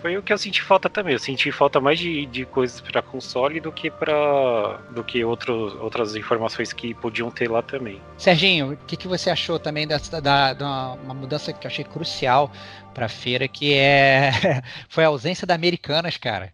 foi 0.00 0.16
o 0.16 0.22
que 0.22 0.32
eu 0.32 0.38
senti 0.38 0.62
falta 0.62 0.88
também. 0.88 1.12
Eu 1.14 1.18
senti 1.18 1.50
falta 1.50 1.80
mais 1.80 1.98
de, 1.98 2.26
de 2.26 2.44
coisas 2.44 2.80
para 2.80 3.02
console 3.02 3.60
do 3.60 3.72
que 3.72 3.90
para 3.90 4.78
do 4.90 5.02
que 5.02 5.24
outros, 5.24 5.74
outras 5.74 6.14
informações 6.14 6.72
que 6.72 6.94
podiam 6.94 7.30
ter 7.30 7.50
lá 7.50 7.62
também. 7.62 8.00
Serginho, 8.16 8.72
o 8.72 8.76
que, 8.76 8.96
que 8.96 9.08
você 9.08 9.30
achou 9.30 9.58
também 9.58 9.86
dessa 9.86 10.20
da, 10.20 10.52
da 10.52 10.92
uma 11.02 11.14
mudança 11.14 11.52
que 11.52 11.66
eu 11.66 11.70
achei 11.70 11.84
crucial 11.84 12.50
para 12.94 13.06
a 13.06 13.08
feira, 13.08 13.48
que 13.48 13.74
é 13.74 14.30
foi 14.88 15.04
a 15.04 15.08
ausência 15.08 15.46
da 15.46 15.54
Americanas, 15.54 16.16
cara. 16.16 16.52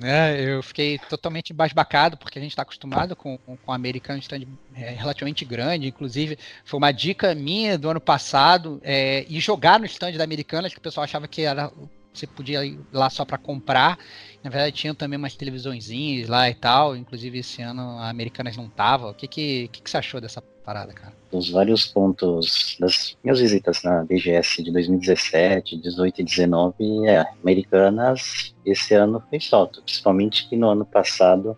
Né? 0.00 0.40
Eu 0.40 0.62
fiquei 0.62 0.98
totalmente 0.98 1.52
embasbacado, 1.52 2.16
porque 2.16 2.38
a 2.38 2.42
gente 2.42 2.52
está 2.52 2.62
acostumado 2.62 3.14
com, 3.14 3.38
com, 3.38 3.56
com 3.56 3.72
americano 3.72 4.18
stand 4.18 4.42
é, 4.74 4.90
relativamente 4.90 5.44
grande. 5.44 5.86
Inclusive, 5.86 6.38
foi 6.64 6.78
uma 6.78 6.92
dica 6.92 7.34
minha 7.34 7.78
do 7.78 7.88
ano 7.88 8.00
passado 8.00 8.80
é, 8.82 9.24
e 9.28 9.38
jogar 9.40 9.78
no 9.78 9.86
stand 9.86 10.12
da 10.12 10.24
Americanas, 10.24 10.72
que 10.72 10.78
o 10.78 10.82
pessoal 10.82 11.04
achava 11.04 11.28
que 11.28 11.42
era 11.42 11.70
você 12.12 12.26
podia 12.26 12.64
ir 12.64 12.78
lá 12.92 13.08
só 13.08 13.24
para 13.24 13.38
comprar. 13.38 13.98
Na 14.42 14.50
verdade, 14.50 14.76
tinha 14.76 14.94
também 14.94 15.18
umas 15.18 15.34
televisõezinhas 15.34 16.28
lá 16.28 16.48
e 16.50 16.54
tal. 16.54 16.94
Inclusive, 16.94 17.38
esse 17.38 17.62
ano 17.62 17.98
a 17.98 18.08
Americanas 18.10 18.56
não 18.56 18.68
tava. 18.68 19.10
O 19.10 19.14
que, 19.14 19.26
que, 19.26 19.68
que, 19.68 19.82
que 19.82 19.90
você 19.90 19.96
achou 19.96 20.20
dessa 20.20 20.42
parada, 20.42 20.92
cara? 20.92 21.21
Dos 21.32 21.50
vários 21.50 21.86
pontos 21.86 22.76
das 22.78 23.16
minhas 23.24 23.40
visitas 23.40 23.82
na 23.82 24.04
BGS 24.04 24.62
de 24.62 24.70
2017, 24.70 25.78
18 25.78 26.20
e 26.20 26.24
19, 26.24 27.08
é, 27.08 27.24
Americanas 27.42 28.54
esse 28.64 28.94
ano 28.94 29.22
fez 29.30 29.48
falta. 29.48 29.80
Principalmente 29.80 30.48
que 30.48 30.56
no 30.56 30.68
ano 30.68 30.84
passado 30.84 31.56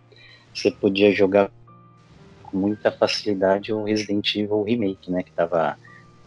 você 0.53 0.71
podia 0.71 1.11
jogar 1.11 1.51
com 2.43 2.57
muita 2.57 2.89
facilidade 2.89 3.73
o 3.73 3.83
Resident 3.83 4.33
Evil 4.35 4.63
Remake, 4.63 5.11
né? 5.11 5.21
Que 5.21 5.31
tava 5.31 5.77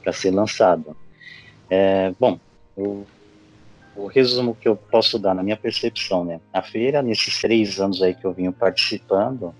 para 0.02 0.12
ser 0.12 0.30
lançado. 0.30 0.94
É, 1.70 2.12
bom, 2.20 2.38
eu 2.76 3.06
o 3.98 4.06
resumo 4.06 4.54
que 4.54 4.68
eu 4.68 4.76
posso 4.76 5.18
dar 5.18 5.34
na 5.34 5.42
minha 5.42 5.56
percepção, 5.56 6.24
né? 6.24 6.40
A 6.52 6.62
feira, 6.62 7.02
nesses 7.02 7.40
três 7.40 7.80
anos 7.80 8.00
aí 8.00 8.14
que 8.14 8.24
eu 8.24 8.32
venho 8.32 8.52
participando, 8.52 9.52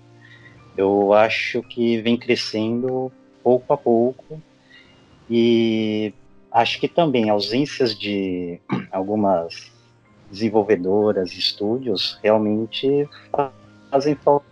eu 0.77 1.13
acho 1.13 1.61
que 1.63 2.01
vem 2.01 2.15
crescendo 2.15 3.11
pouco 3.43 3.73
a 3.73 3.77
pouco 3.77 4.41
e 5.29 6.13
acho 6.51 6.79
que 6.79 6.87
também 6.87 7.29
ausências 7.29 7.97
de 7.97 8.59
algumas 8.91 9.71
desenvolvedoras, 10.29 11.31
estúdios, 11.33 12.19
realmente 12.23 13.07
fazem 13.91 14.15
falta 14.15 14.45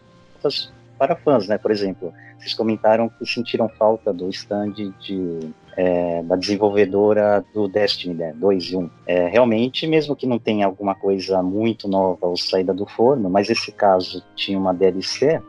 para 0.98 1.16
fãs, 1.16 1.48
né? 1.48 1.58
Por 1.58 1.72
exemplo, 1.72 2.14
vocês 2.38 2.54
comentaram 2.54 3.10
que 3.10 3.26
sentiram 3.26 3.70
falta 3.70 4.12
do 4.14 4.30
stand 4.30 4.74
de 5.00 5.54
é, 5.78 6.24
da 6.24 6.36
desenvolvedora 6.36 7.46
do 7.54 7.68
Destiny 7.68 8.16
né, 8.16 8.34
2 8.36 8.64
e 8.72 8.76
1. 8.76 8.90
É, 9.06 9.28
realmente, 9.28 9.86
mesmo 9.86 10.16
que 10.16 10.26
não 10.26 10.40
tenha 10.40 10.66
alguma 10.66 10.96
coisa 10.96 11.44
muito 11.44 11.88
nova 11.88 12.26
ou 12.26 12.36
saída 12.36 12.74
do 12.74 12.88
forno, 12.88 13.30
mas 13.30 13.48
esse 13.52 13.72
caso 13.72 14.24
tinha 14.36 14.58
uma 14.58 14.74
DLC, 14.74 15.40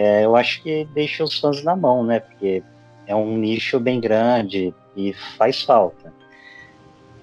é, 0.00 0.24
eu 0.24 0.36
acho 0.36 0.62
que 0.62 0.84
deixa 0.94 1.24
os 1.24 1.40
fãs 1.40 1.64
na 1.64 1.74
mão, 1.74 2.04
né? 2.04 2.20
Porque 2.20 2.62
é 3.04 3.16
um 3.16 3.36
nicho 3.36 3.80
bem 3.80 3.98
grande 4.00 4.72
e 4.96 5.12
faz 5.36 5.62
falta. 5.62 6.14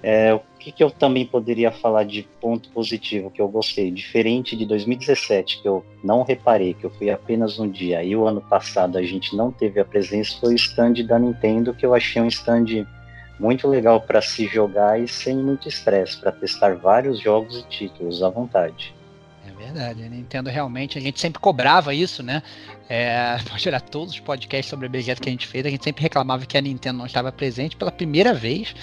É, 0.04 0.34
o 0.34 0.42
que, 0.60 0.74
que, 0.74 0.84
eu 0.84 0.92
também 0.92 1.26
poderia 1.26 1.72
falar 1.72 2.04
de 2.04 2.28
ponto 2.42 2.68
positivo 2.72 3.32
que 3.32 3.42
eu 3.42 3.48
gostei? 3.48 3.90
Diferente 3.90 4.58
de 4.58 4.66
2017, 4.66 5.62
que 5.62 5.68
eu 5.70 5.86
não 6.04 6.24
reparei, 6.24 6.74
que 6.74 6.86
eu 6.86 6.90
fui 6.90 7.10
apenas 7.10 7.58
um 7.58 7.70
dia, 7.70 8.04
e 8.04 8.14
o 8.14 8.28
ano 8.28 8.42
passado 8.42 8.98
a 8.98 9.04
gente 9.04 9.38
não 9.38 9.54
teve 9.54 9.80
a 9.80 9.86
presença, 9.86 10.38
foi 10.38 10.52
o 10.52 10.58
stand 10.58 10.96
da 11.08 11.18
Nintendo, 11.18 11.74
que 11.74 11.86
eu 11.86 11.96
achei 11.96 12.22
um 12.22 12.28
stand 12.28 12.86
muito 13.40 13.70
legal 13.70 14.02
para 14.02 14.22
se 14.22 14.48
jogar 14.48 15.00
e 15.00 15.08
sem 15.08 15.38
muito 15.38 15.70
estresse, 15.70 16.20
para 16.20 16.34
testar 16.34 16.76
vários 16.76 17.22
jogos 17.22 17.58
e 17.58 17.64
títulos 17.70 18.22
à 18.22 18.30
vontade. 18.30 18.94
Verdade, 19.58 20.04
a 20.04 20.10
Nintendo 20.10 20.50
realmente, 20.50 20.98
a 20.98 21.02
gente 21.02 21.20
sempre 21.20 21.40
cobrava 21.40 21.94
isso, 21.94 22.22
né? 22.22 22.44
É, 22.90 23.38
pode 23.50 23.68
olhar 23.68 23.82
todos 23.82 24.14
os 24.14 24.20
podcasts 24.20 24.70
sobre 24.70 24.86
a 24.86 24.90
BGS 24.90 25.22
que 25.22 25.30
a 25.30 25.32
gente 25.32 25.48
fez, 25.48 25.66
a 25.66 25.70
gente 25.70 25.84
sempre 25.84 26.04
reclamava 26.04 26.46
que 26.46 26.58
a 26.58 26.62
Nintendo 26.62 27.00
não 27.00 27.06
estava 27.06 27.32
presente 27.32 27.76
pela 27.76 27.92
primeira 27.92 28.34
vez 28.34 28.76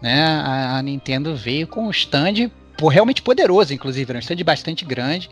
né, 0.00 0.24
a, 0.24 0.78
a 0.78 0.82
Nintendo 0.82 1.36
veio 1.36 1.66
com 1.66 1.86
um 1.86 1.90
stand 1.90 2.50
realmente 2.90 3.20
poderoso, 3.20 3.74
inclusive, 3.74 4.10
era 4.10 4.18
um 4.18 4.20
stand 4.20 4.42
bastante 4.42 4.86
grande 4.86 5.28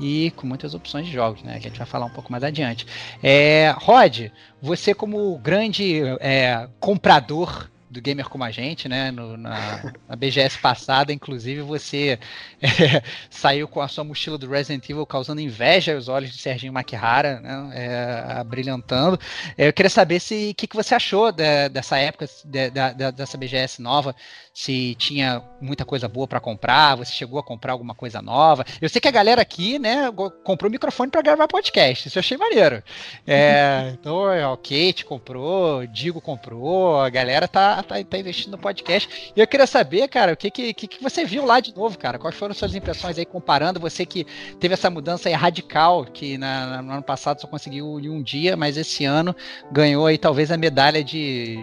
e 0.00 0.32
com 0.34 0.46
muitas 0.46 0.74
opções 0.74 1.06
de 1.06 1.12
jogos, 1.12 1.42
né? 1.42 1.54
A 1.54 1.58
gente 1.58 1.76
vai 1.76 1.86
falar 1.86 2.06
um 2.06 2.10
pouco 2.10 2.32
mais 2.32 2.42
adiante. 2.42 2.86
É, 3.22 3.74
Rod, 3.76 4.30
você 4.62 4.94
como 4.94 5.36
grande 5.38 6.00
é, 6.20 6.68
comprador 6.80 7.70
do 7.96 8.02
gamer 8.02 8.28
como 8.28 8.44
a 8.44 8.50
gente, 8.50 8.88
né? 8.88 9.10
No, 9.10 9.36
na, 9.36 9.92
na, 10.08 10.16
BGS 10.16 10.58
passada, 10.58 11.12
inclusive, 11.12 11.62
você 11.62 12.18
é, 12.60 13.02
saiu 13.30 13.66
com 13.66 13.80
a 13.80 13.88
sua 13.88 14.04
mochila 14.04 14.36
do 14.38 14.48
Resident 14.48 14.88
Evil 14.88 15.06
causando 15.06 15.40
inveja 15.40 15.94
aos 15.94 16.08
olhos 16.08 16.30
de 16.30 16.38
Serginho 16.38 16.72
Makihara, 16.72 17.40
né? 17.40 17.70
É, 17.74 18.44
brilhantando. 18.44 19.18
É, 19.56 19.68
eu 19.68 19.72
queria 19.72 19.90
saber 19.90 20.20
se 20.20 20.50
o 20.50 20.54
que, 20.54 20.66
que 20.66 20.76
você 20.76 20.94
achou 20.94 21.32
de, 21.32 21.68
dessa 21.70 21.96
época, 21.96 22.28
de, 22.44 22.70
de, 22.70 23.12
dessa 23.12 23.38
BGS 23.38 23.80
nova, 23.80 24.14
se 24.52 24.94
tinha 24.94 25.42
muita 25.60 25.84
coisa 25.84 26.08
boa 26.08 26.26
para 26.26 26.40
comprar, 26.40 26.96
você 26.96 27.12
chegou 27.12 27.38
a 27.38 27.42
comprar 27.42 27.72
alguma 27.72 27.94
coisa 27.94 28.22
nova. 28.22 28.64
Eu 28.80 28.88
sei 28.88 29.00
que 29.00 29.08
a 29.08 29.10
galera 29.10 29.42
aqui, 29.42 29.78
né, 29.78 30.10
comprou 30.44 30.70
microfone 30.70 31.10
para 31.10 31.22
gravar 31.22 31.48
podcast, 31.48 32.08
isso 32.08 32.18
eu 32.18 32.20
achei 32.20 32.36
maneiro. 32.36 32.82
É, 33.26 33.92
então, 34.00 34.16
o 34.16 34.56
Kate 34.56 35.04
comprou, 35.04 35.86
Digo 35.86 36.20
comprou, 36.20 37.00
a 37.00 37.08
galera 37.10 37.46
tá, 37.46 37.82
tá, 37.86 38.02
tá, 38.04 38.18
investindo 38.18 38.52
no 38.52 38.58
podcast. 38.58 39.32
E 39.34 39.40
eu 39.40 39.46
queria 39.46 39.66
saber, 39.66 40.08
cara, 40.08 40.32
o 40.32 40.36
que, 40.36 40.50
que, 40.50 40.72
que 40.72 41.02
você 41.02 41.24
viu 41.24 41.44
lá 41.44 41.60
de 41.60 41.74
novo, 41.74 41.98
cara? 41.98 42.18
Quais 42.18 42.34
foram 42.36 42.54
suas 42.54 42.74
impressões 42.74 43.18
aí 43.18 43.24
comparando? 43.24 43.80
Você 43.80 44.04
que 44.04 44.26
teve 44.58 44.74
essa 44.74 44.90
mudança 44.90 45.28
aí 45.28 45.34
radical, 45.34 46.04
que 46.04 46.36
na, 46.36 46.82
no 46.82 46.92
ano 46.92 47.02
passado 47.02 47.40
só 47.40 47.46
conseguiu 47.46 47.98
em 48.00 48.08
um 48.08 48.22
dia, 48.22 48.56
mas 48.56 48.76
esse 48.76 49.04
ano 49.04 49.34
ganhou 49.70 50.06
aí 50.06 50.18
talvez 50.18 50.50
a 50.50 50.56
medalha 50.56 51.02
de, 51.02 51.58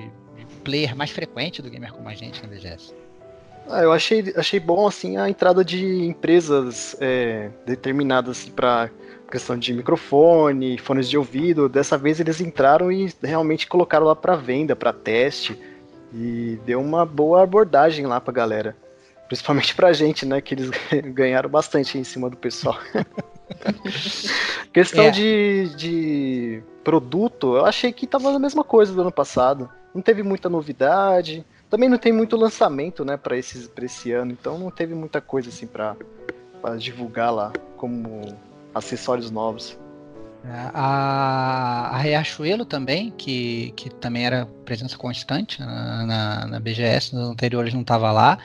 player 0.64 0.96
mais 0.96 1.12
frequente 1.12 1.62
do 1.62 1.70
Gamer 1.70 1.94
Como 1.94 2.08
a 2.08 2.14
Gente 2.14 2.42
na 2.42 2.48
BGS. 2.48 2.94
Ah, 3.70 3.82
eu 3.82 3.92
achei, 3.92 4.34
achei 4.36 4.60
bom 4.60 4.88
assim 4.88 5.18
a 5.18 5.30
entrada 5.30 5.64
de 5.64 6.06
empresas 6.06 6.98
é, 7.00 7.50
determinadas 7.66 8.46
para 8.46 8.90
questão 9.32 9.58
de 9.58 9.74
microfone, 9.74 10.78
fones 10.78 11.10
de 11.10 11.18
ouvido. 11.18 11.70
Dessa 11.70 11.98
vez 11.98 12.20
eles 12.20 12.42
entraram 12.42 12.92
e 12.92 13.12
realmente 13.22 13.68
colocaram 13.68 14.06
lá 14.06 14.16
para 14.16 14.36
venda, 14.36 14.76
para 14.76 14.92
teste. 14.92 15.58
E 16.14 16.60
deu 16.66 16.80
uma 16.80 17.06
boa 17.06 17.42
abordagem 17.44 18.06
lá 18.06 18.22
pra 18.22 18.34
galera. 18.34 18.76
Principalmente 19.28 19.74
pra 19.74 19.94
gente, 19.94 20.26
né? 20.26 20.40
Que 20.42 20.54
eles 20.54 20.70
ganharam 21.14 21.50
bastante 21.50 21.98
em 21.98 22.04
cima 22.04 22.30
do 22.30 22.38
pessoal. 22.38 22.78
Questão 24.72 25.06
é. 25.06 25.12
de, 25.12 25.76
de 25.76 26.64
produto, 26.84 27.56
eu 27.56 27.66
achei 27.66 27.92
que 27.92 28.08
tava 28.08 28.30
a 28.30 28.40
mesma 28.40 28.64
coisa 28.64 28.94
do 28.94 29.02
ano 29.02 29.12
passado. 29.12 29.70
Não 29.94 30.02
teve 30.02 30.24
muita 30.24 30.50
novidade. 30.50 31.46
Também 31.70 31.90
não 31.90 31.98
tem 31.98 32.12
muito 32.12 32.36
lançamento, 32.36 33.04
né, 33.04 33.18
para 33.18 33.38
esse, 33.38 33.68
pra 33.70 33.86
esse 33.86 34.12
ano. 34.12 34.32
Então 34.32 34.58
não 34.58 34.70
teve 34.70 34.94
muita 34.94 35.20
coisa 35.20 35.50
assim 35.50 35.66
pra, 35.66 35.96
pra 36.62 36.76
divulgar 36.76 37.34
lá 37.34 37.52
como 37.78 38.38
acessórios 38.74 39.32
novos. 39.32 39.78
A, 40.46 41.92
a 41.94 41.98
Riachuelo 42.00 42.66
também, 42.66 43.12
que, 43.12 43.72
que 43.78 43.90
também 43.90 44.26
era 44.26 44.46
presença 44.66 44.98
constante 44.98 45.62
na, 45.62 46.06
na, 46.06 46.48
na 46.48 46.60
BGS, 46.60 47.16
nos 47.16 47.30
anteriores 47.30 47.74
não 47.74 47.82
estava 47.82 48.12
lá. 48.12 48.38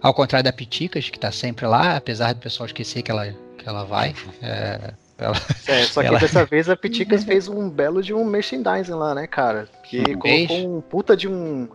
Ao 0.00 0.14
contrário 0.14 0.44
da 0.44 0.52
Piticas, 0.52 1.10
que 1.10 1.18
está 1.18 1.30
sempre 1.30 1.66
lá, 1.66 1.96
apesar 1.96 2.32
do 2.32 2.40
pessoal 2.40 2.66
esquecer 2.66 3.02
que 3.02 3.10
ela, 3.10 3.26
que 3.58 3.68
ela 3.68 3.84
vai. 3.84 4.14
É, 4.42 4.94
ela, 5.18 5.36
é, 5.66 5.82
só 5.84 6.00
que 6.00 6.06
ela... 6.06 6.18
dessa 6.18 6.44
vez 6.46 6.70
a 6.70 6.76
Piticas 6.76 7.24
fez 7.24 7.48
um 7.48 7.68
belo 7.68 8.02
de 8.02 8.14
um 8.14 8.24
merchandising 8.24 8.92
lá, 8.92 9.14
né, 9.14 9.26
cara? 9.26 9.68
Que 9.82 10.00
um 10.00 10.18
colocou 10.18 10.76
um 10.76 10.80
puta 10.80 11.14
de 11.16 11.28
um, 11.28 11.68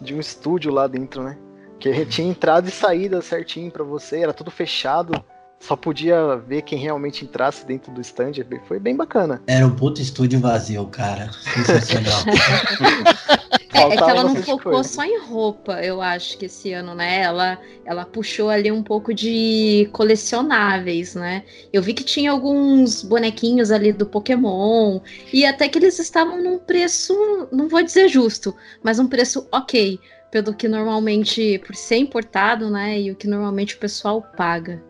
de 0.00 0.14
um 0.14 0.20
estúdio 0.20 0.72
lá 0.72 0.86
dentro, 0.86 1.22
né? 1.22 1.36
Que 1.78 2.06
tinha 2.06 2.28
entrada 2.28 2.68
e 2.68 2.72
saída 2.72 3.20
certinho 3.20 3.70
para 3.70 3.84
você, 3.84 4.20
era 4.20 4.32
tudo 4.32 4.50
fechado 4.50 5.22
só 5.66 5.74
podia 5.76 6.36
ver 6.36 6.62
quem 6.62 6.78
realmente 6.78 7.24
entrasse 7.24 7.66
dentro 7.66 7.90
do 7.90 8.00
stand. 8.00 8.32
Foi 8.68 8.78
bem 8.78 8.94
bacana. 8.94 9.42
Era 9.46 9.66
um 9.66 9.74
puto 9.74 10.00
estúdio 10.00 10.38
vazio, 10.38 10.86
cara. 10.86 11.30
Sensacional. 11.32 12.22
É, 13.74 13.82
é, 13.82 13.96
que 13.96 14.02
ela 14.04 14.22
não 14.22 14.36
focou 14.36 14.72
coisa. 14.72 14.88
só 14.88 15.04
em 15.04 15.18
roupa, 15.18 15.82
eu 15.82 16.00
acho 16.00 16.38
que 16.38 16.46
esse 16.46 16.72
ano, 16.72 16.94
né? 16.94 17.22
Ela, 17.22 17.58
ela 17.84 18.04
puxou 18.04 18.48
ali 18.48 18.70
um 18.70 18.84
pouco 18.84 19.12
de 19.12 19.88
colecionáveis, 19.90 21.16
né? 21.16 21.42
Eu 21.72 21.82
vi 21.82 21.92
que 21.92 22.04
tinha 22.04 22.30
alguns 22.30 23.02
bonequinhos 23.02 23.72
ali 23.72 23.92
do 23.92 24.06
Pokémon 24.06 25.00
e 25.32 25.44
até 25.44 25.68
que 25.68 25.76
eles 25.76 25.98
estavam 25.98 26.40
num 26.40 26.56
preço, 26.56 27.12
não 27.50 27.68
vou 27.68 27.82
dizer 27.82 28.08
justo, 28.08 28.54
mas 28.80 29.00
um 29.00 29.08
preço 29.08 29.48
ok, 29.50 29.98
pelo 30.30 30.54
que 30.54 30.68
normalmente, 30.68 31.60
por 31.66 31.74
ser 31.74 31.96
importado, 31.96 32.70
né? 32.70 33.00
E 33.00 33.10
o 33.10 33.16
que 33.16 33.26
normalmente 33.26 33.74
o 33.74 33.78
pessoal 33.78 34.22
paga. 34.36 34.80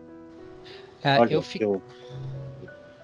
É, 1.05 1.19
Olha, 1.19 1.33
eu 1.33 1.41
fico 1.41 1.81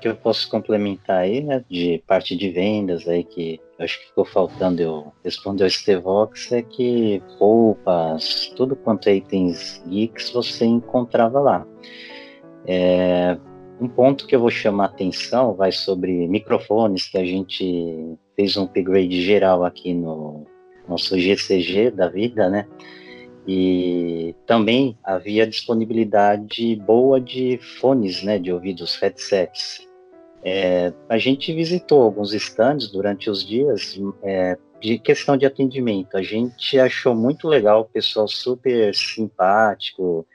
que 0.02 0.08
eu 0.08 0.16
posso 0.16 0.50
complementar 0.50 1.20
aí, 1.20 1.42
né, 1.42 1.64
de 1.70 2.04
parte 2.08 2.36
de 2.36 2.50
vendas 2.50 3.08
aí 3.08 3.24
que 3.24 3.62
acho 3.80 4.00
que 4.00 4.08
ficou 4.08 4.26
faltando 4.26 4.82
eu 4.82 5.14
responder 5.24 5.64
ao 5.64 5.70
Stevox 5.70 6.52
é 6.52 6.64
que 6.64 7.22
roupas, 7.38 8.52
tudo 8.58 8.76
quanto 8.76 9.08
é 9.08 9.16
itens 9.16 9.82
geeks 9.88 10.32
você 10.32 10.66
encontrava 10.66 11.40
lá. 11.40 11.68
É, 12.66 13.38
um 13.80 13.88
ponto 13.88 14.26
que 14.26 14.36
eu 14.36 14.40
vou 14.40 14.50
chamar 14.50 14.86
atenção 14.86 15.54
vai 15.54 15.72
sobre 15.72 16.28
microfones, 16.28 17.08
que 17.08 17.18
a 17.18 17.26
gente 17.26 18.18
fez 18.36 18.58
um 18.58 18.64
upgrade 18.64 19.22
geral 19.22 19.64
aqui 19.64 19.94
no 19.94 20.46
nosso 20.88 21.18
GCG 21.20 21.92
da 21.92 22.08
vida, 22.08 22.50
né? 22.50 22.68
E 23.48 24.36
também 24.46 24.98
havia 25.04 25.48
disponibilidade 25.48 26.76
boa 26.76 27.20
de 27.20 27.60
fones, 27.80 28.24
né, 28.24 28.38
de 28.38 28.52
ouvidos, 28.52 28.96
headsets. 28.98 29.88
É, 30.44 30.94
a 31.10 31.18
gente 31.18 31.54
visitou 31.54 32.02
alguns 32.02 32.34
stands 32.34 32.88
durante 32.88 33.30
os 33.30 33.46
dias 33.46 34.00
é, 34.24 34.58
de 34.80 34.98
questão 35.00 35.38
de 35.38 35.46
atendimento. 35.46 36.18
A 36.18 36.22
gente 36.22 36.80
achou 36.80 37.16
muito 37.16 37.48
legal, 37.48 37.82
o 37.82 37.86
pessoal 37.86 38.28
super 38.28 38.94
simpático, 38.94 40.26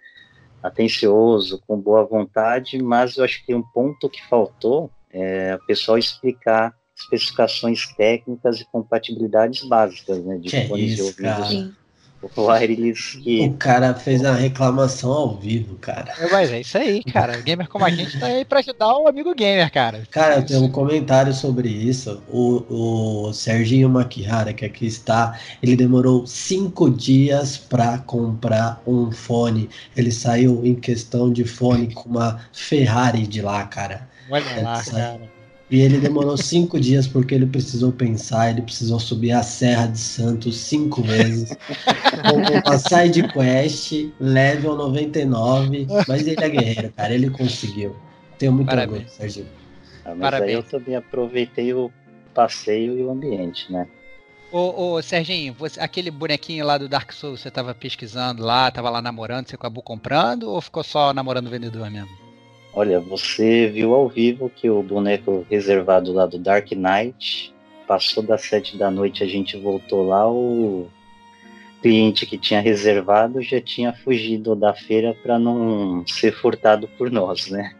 atencioso, 0.63 1.63
com 1.67 1.79
boa 1.81 2.05
vontade, 2.05 2.81
mas 2.83 3.17
eu 3.17 3.25
acho 3.25 3.45
que 3.45 3.55
um 3.55 3.63
ponto 3.63 4.09
que 4.09 4.25
faltou 4.29 4.91
é 5.11 5.55
o 5.55 5.67
pessoal 5.67 5.97
explicar 5.97 6.75
especificações 6.97 7.87
técnicas 7.95 8.61
e 8.61 8.65
compatibilidades 8.71 9.65
básicas 9.65 10.25
né, 10.25 10.39
de 10.39 10.51
que 10.51 10.67
fones 10.67 10.93
isso, 10.93 11.17
de 11.17 11.27
ouvidos 11.27 11.77
o 12.23 12.47
wireless 12.47 13.19
que. 13.19 13.47
O 13.47 13.55
cara 13.55 13.95
fez 13.95 14.25
a 14.25 14.35
reclamação 14.35 15.13
ao 15.13 15.37
vivo, 15.37 15.77
cara. 15.77 16.13
É, 16.19 16.31
mas 16.31 16.51
é 16.51 16.61
isso 16.61 16.79
aí, 16.79 17.03
cara. 17.05 17.37
Gamer 17.43 17.69
como 17.69 17.85
a 17.85 17.91
gente 17.91 18.19
tá 18.19 18.27
aí 18.27 18.45
pra 18.45 18.61
ajudar 18.61 18.97
o 18.97 19.07
amigo 19.07 19.35
gamer, 19.35 19.71
cara. 19.71 20.03
Cara, 20.11 20.37
eu 20.37 20.47
tenho 20.47 20.65
um 20.65 20.71
comentário 20.71 21.33
sobre 21.33 21.69
isso. 21.69 22.23
O, 22.29 23.27
o 23.29 23.33
Serginho 23.33 23.89
Makihara, 23.89 24.53
que 24.53 24.65
aqui 24.65 24.87
está, 24.87 25.39
ele 25.63 25.77
demorou 25.77 26.27
cinco 26.27 26.91
dias 26.91 27.57
pra 27.57 27.99
comprar 27.99 28.83
um 28.87 29.11
fone. 29.13 29.69
Ele 29.97 30.11
saiu 30.11 30.65
em 30.65 30.75
questão 30.75 31.33
de 31.33 31.45
fone 31.45 31.93
com 31.93 32.09
uma 32.09 32.41
Ferrari 32.53 33.27
de 33.27 33.43
lá, 33.43 33.65
cara. 33.65 34.09
Olha 34.29 34.63
lá, 34.63 34.83
cara. 34.85 35.36
E 35.69 35.81
ele 35.81 35.99
demorou 35.99 36.37
cinco 36.37 36.79
dias 36.79 37.09
porque 37.09 37.35
ele 37.35 37.47
precisou 37.47 37.91
pensar, 37.91 38.51
ele 38.51 38.63
precisou 38.63 39.01
subir 39.01 39.33
a 39.33 39.43
Serra 39.43 39.89
de 39.89 39.99
Santos 39.99 40.57
cinco 40.59 41.03
vezes. 41.03 41.57
com 42.31 42.69
uma 42.69 42.79
side 42.79 43.27
quest, 43.29 43.93
level 44.21 44.77
99. 44.77 45.87
Mas 46.07 46.27
ele 46.27 46.43
é 46.43 46.49
guerreiro, 46.49 46.93
cara. 46.93 47.13
Ele 47.13 47.31
conseguiu. 47.31 47.97
Tenho 48.39 48.53
muito 48.53 48.69
Parabéns. 48.69 48.93
orgulho, 48.93 49.11
Serginho. 49.11 49.47
Ah, 50.05 50.11
mas 50.11 50.21
Parabéns. 50.21 50.51
aí 50.51 50.55
eu 50.55 50.63
também 50.63 50.95
aproveitei 50.95 51.75
o 51.75 51.91
passeio 52.33 52.97
e 52.97 53.03
o 53.03 53.11
ambiente, 53.11 53.73
né? 53.73 53.89
Ô, 54.53 54.95
ô 54.95 55.03
Serginho, 55.03 55.53
você, 55.55 55.81
aquele 55.81 56.11
bonequinho 56.11 56.65
lá 56.65 56.79
do 56.79 56.89
Dark 56.89 57.11
Souls, 57.13 57.41
você 57.41 57.51
tava 57.51 57.75
pesquisando 57.75 58.45
lá, 58.45 58.71
tava 58.71 58.89
lá 58.89 59.03
namorando, 59.03 59.49
você 59.49 59.57
acabou 59.57 59.83
comprando 59.83 60.45
ou 60.45 60.61
ficou 60.61 60.85
só 60.85 61.13
namorando 61.13 61.49
o 61.49 61.51
vendedor 61.51 61.91
mesmo? 61.91 62.26
Olha, 62.77 63.01
você 63.01 63.69
viu 63.69 63.95
ao 63.95 64.07
vivo 64.07 64.51
que 64.55 64.69
o 64.69 64.83
boneco 64.83 65.47
reservado 65.51 66.13
lá 66.13 66.27
do 66.27 66.39
Dark 66.39 66.71
Knight 66.73 67.55
passou 67.89 68.23
das 68.23 68.43
sete 68.43 68.77
da 68.77 68.91
noite, 68.91 69.25
a 69.25 69.27
gente 69.27 69.57
voltou 69.57 70.07
lá, 70.07 70.31
o 70.31 70.87
cliente 71.81 72.27
que 72.27 72.37
tinha 72.37 72.61
reservado 72.61 73.41
já 73.41 73.63
tinha 73.63 73.95
fugido 73.95 74.55
da 74.55 74.75
feira 74.75 75.17
para 75.23 75.39
não 75.39 76.07
ser 76.07 76.33
furtado 76.33 76.87
por 76.99 77.11
nós, 77.11 77.49
né? 77.49 77.75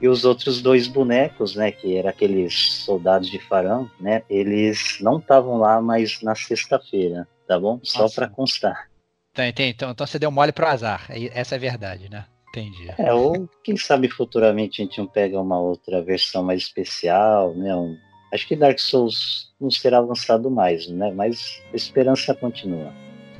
e, 0.00 0.04
e, 0.04 0.08
os 0.08 0.24
outros 0.24 0.62
dois 0.62 0.86
bonecos, 0.86 1.56
né, 1.56 1.72
que 1.72 1.96
eram 1.96 2.10
aqueles 2.10 2.84
soldados 2.84 3.28
de 3.28 3.40
farão, 3.40 3.90
né, 3.98 4.22
eles 4.30 4.98
não 5.00 5.18
estavam 5.18 5.58
lá 5.58 5.80
mais 5.80 6.22
na 6.22 6.36
sexta-feira, 6.36 7.26
tá 7.48 7.58
bom? 7.58 7.80
Só 7.82 8.08
para 8.08 8.28
constar. 8.28 8.88
Tá, 9.34 9.48
então, 9.48 9.66
então 9.66 10.06
você 10.06 10.20
deu 10.20 10.30
mole 10.30 10.52
pro 10.52 10.68
azar, 10.68 11.08
essa 11.34 11.56
é 11.56 11.58
a 11.58 11.60
verdade, 11.60 12.08
né? 12.08 12.26
Entendi. 12.50 12.92
É, 12.98 13.12
ou 13.14 13.48
quem 13.62 13.76
sabe 13.76 14.08
futuramente 14.08 14.82
a 14.82 14.84
gente 14.84 14.98
não 14.98 15.06
pega 15.06 15.40
uma 15.40 15.58
outra 15.60 16.02
versão 16.02 16.42
mais 16.42 16.62
especial, 16.62 17.54
né? 17.54 17.74
Um, 17.74 17.96
acho 18.32 18.46
que 18.46 18.56
Dark 18.56 18.78
Souls 18.78 19.50
não 19.60 19.70
será 19.70 20.00
lançado 20.00 20.50
mais, 20.50 20.88
né? 20.88 21.12
Mas 21.14 21.62
a 21.72 21.76
esperança 21.76 22.34
continua. 22.34 22.92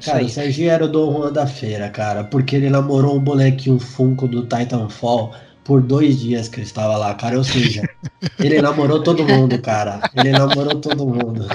Cara, 0.04 0.24
o 0.24 0.28
Serginho 0.28 0.70
era 0.70 0.84
o 0.84 0.88
Dom 0.88 1.12
Juan 1.12 1.32
da 1.32 1.46
feira, 1.46 1.90
cara, 1.90 2.24
porque 2.24 2.56
ele 2.56 2.70
namorou 2.70 3.16
um 3.16 3.20
bonequinho 3.20 3.78
Funko 3.78 4.26
do 4.26 4.42
Titanfall 4.42 5.34
por 5.64 5.82
dois 5.82 6.18
dias 6.18 6.48
que 6.48 6.56
ele 6.56 6.66
estava 6.66 6.96
lá, 6.96 7.12
cara. 7.14 7.36
Ou 7.36 7.44
seja, 7.44 7.82
ele 8.38 8.62
namorou 8.62 9.02
todo 9.02 9.24
mundo, 9.24 9.60
cara. 9.60 10.00
Ele 10.16 10.30
namorou 10.30 10.80
todo 10.80 11.06
mundo. 11.06 11.46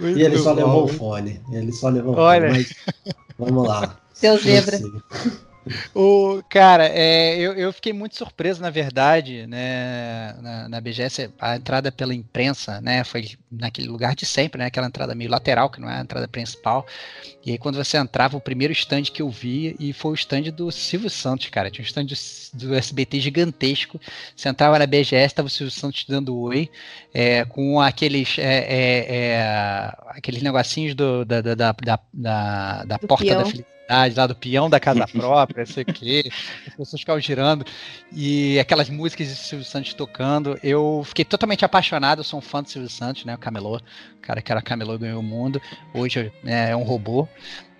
Muito 0.00 0.18
e 0.18 0.22
ele 0.22 0.38
só 0.38 0.54
bom. 0.54 0.60
levou 0.60 0.84
o 0.84 0.88
fone. 0.88 1.40
Ele 1.52 1.72
só 1.72 1.88
levou 1.88 2.16
Olha. 2.16 2.48
o 2.48 2.54
fone. 2.54 2.66
Mas 2.66 3.14
vamos 3.38 3.68
lá. 3.68 3.96
Seu 4.12 4.36
zebra. 4.38 4.78
O, 5.94 6.42
cara, 6.48 6.86
é, 6.86 7.36
eu, 7.36 7.52
eu 7.52 7.72
fiquei 7.72 7.92
muito 7.92 8.16
surpreso, 8.16 8.62
na 8.62 8.70
verdade, 8.70 9.46
né, 9.46 10.34
na, 10.40 10.68
na 10.68 10.80
BGS, 10.80 11.30
a 11.38 11.56
entrada 11.56 11.92
pela 11.92 12.14
imprensa, 12.14 12.80
né, 12.80 13.04
foi 13.04 13.30
naquele 13.50 13.88
lugar 13.88 14.14
de 14.14 14.24
sempre, 14.24 14.58
né, 14.58 14.66
aquela 14.66 14.86
entrada 14.86 15.14
meio 15.14 15.30
lateral, 15.30 15.68
que 15.68 15.80
não 15.80 15.90
é 15.90 15.98
a 15.98 16.00
entrada 16.00 16.26
principal, 16.26 16.86
e 17.44 17.52
aí 17.52 17.58
quando 17.58 17.76
você 17.76 17.98
entrava, 17.98 18.36
o 18.36 18.40
primeiro 18.40 18.72
stand 18.72 19.02
que 19.04 19.20
eu 19.22 19.28
vi, 19.28 19.76
e 19.78 19.92
foi 19.92 20.12
o 20.12 20.14
stand 20.14 20.42
do 20.50 20.70
Silvio 20.70 21.10
Santos, 21.10 21.48
cara, 21.50 21.70
tinha 21.70 21.82
um 21.82 21.86
stand 21.86 22.06
do, 22.06 22.14
do 22.66 22.74
SBT 22.74 23.20
gigantesco, 23.20 24.00
você 24.34 24.48
entrava 24.48 24.78
na 24.78 24.86
BGS, 24.86 25.34
tava 25.34 25.48
o 25.48 25.50
Silvio 25.50 25.72
Santos 25.72 26.04
dando 26.08 26.38
oi, 26.38 26.70
é, 27.12 27.44
com 27.44 27.80
aqueles, 27.80 28.38
é, 28.38 28.42
é, 28.42 29.14
é 29.14 29.94
aqueles 30.08 30.42
negocinhos 30.42 30.94
do, 30.94 31.24
da, 31.24 31.40
da, 31.42 31.54
da, 31.54 31.74
da, 32.12 32.84
da 32.84 32.98
porta 32.98 33.34
da 33.34 33.44
felicidade, 33.44 33.79
lá 34.16 34.26
do 34.26 34.34
peão 34.34 34.70
da 34.70 34.78
casa 34.78 35.06
própria, 35.12 35.66
sei 35.66 35.82
o 35.82 35.86
quê, 35.86 36.30
as 36.66 36.74
pessoas 36.74 37.00
ficavam 37.00 37.20
girando, 37.20 37.64
e 38.12 38.58
aquelas 38.58 38.88
músicas 38.88 39.28
de 39.28 39.36
Silvio 39.36 39.64
Santos 39.64 39.94
tocando. 39.94 40.58
Eu 40.62 41.02
fiquei 41.04 41.24
totalmente 41.24 41.64
apaixonado, 41.64 42.20
eu 42.20 42.24
sou 42.24 42.38
um 42.38 42.42
fã 42.42 42.62
do 42.62 42.70
Silvio 42.70 42.90
Santos, 42.90 43.24
né? 43.24 43.34
O 43.34 43.38
Camelô, 43.38 43.76
o 43.76 44.20
cara 44.20 44.40
que 44.40 44.52
era 44.52 44.62
Camelô 44.62 44.98
ganhou 44.98 45.20
o 45.20 45.22
mundo, 45.22 45.60
hoje 45.92 46.32
né, 46.42 46.70
é 46.70 46.76
um 46.76 46.82
robô. 46.82 47.28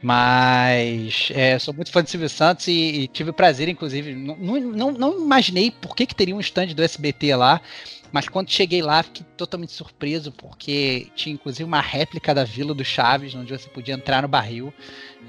Mas 0.02 1.28
é, 1.34 1.58
sou 1.58 1.74
muito 1.74 1.92
fã 1.92 2.02
de 2.02 2.10
Silvio 2.10 2.28
Santos 2.28 2.66
e, 2.68 2.72
e 2.72 3.08
tive 3.08 3.30
o 3.30 3.34
prazer, 3.34 3.68
inclusive, 3.68 4.14
não, 4.14 4.36
não, 4.36 4.92
não 4.92 5.20
imaginei 5.20 5.70
por 5.70 5.94
que, 5.94 6.06
que 6.06 6.14
teria 6.14 6.34
um 6.34 6.40
stand 6.40 6.68
do 6.68 6.82
SBT 6.82 7.36
lá. 7.36 7.60
Mas 8.12 8.28
quando 8.28 8.50
cheguei 8.50 8.82
lá, 8.82 9.02
fiquei 9.02 9.24
totalmente 9.36 9.72
surpreso, 9.72 10.32
porque 10.32 11.08
tinha 11.14 11.32
inclusive 11.34 11.64
uma 11.64 11.80
réplica 11.80 12.34
da 12.34 12.44
Vila 12.44 12.74
do 12.74 12.84
Chaves, 12.84 13.34
onde 13.34 13.56
você 13.56 13.68
podia 13.68 13.94
entrar 13.94 14.22
no 14.22 14.28
barril. 14.28 14.72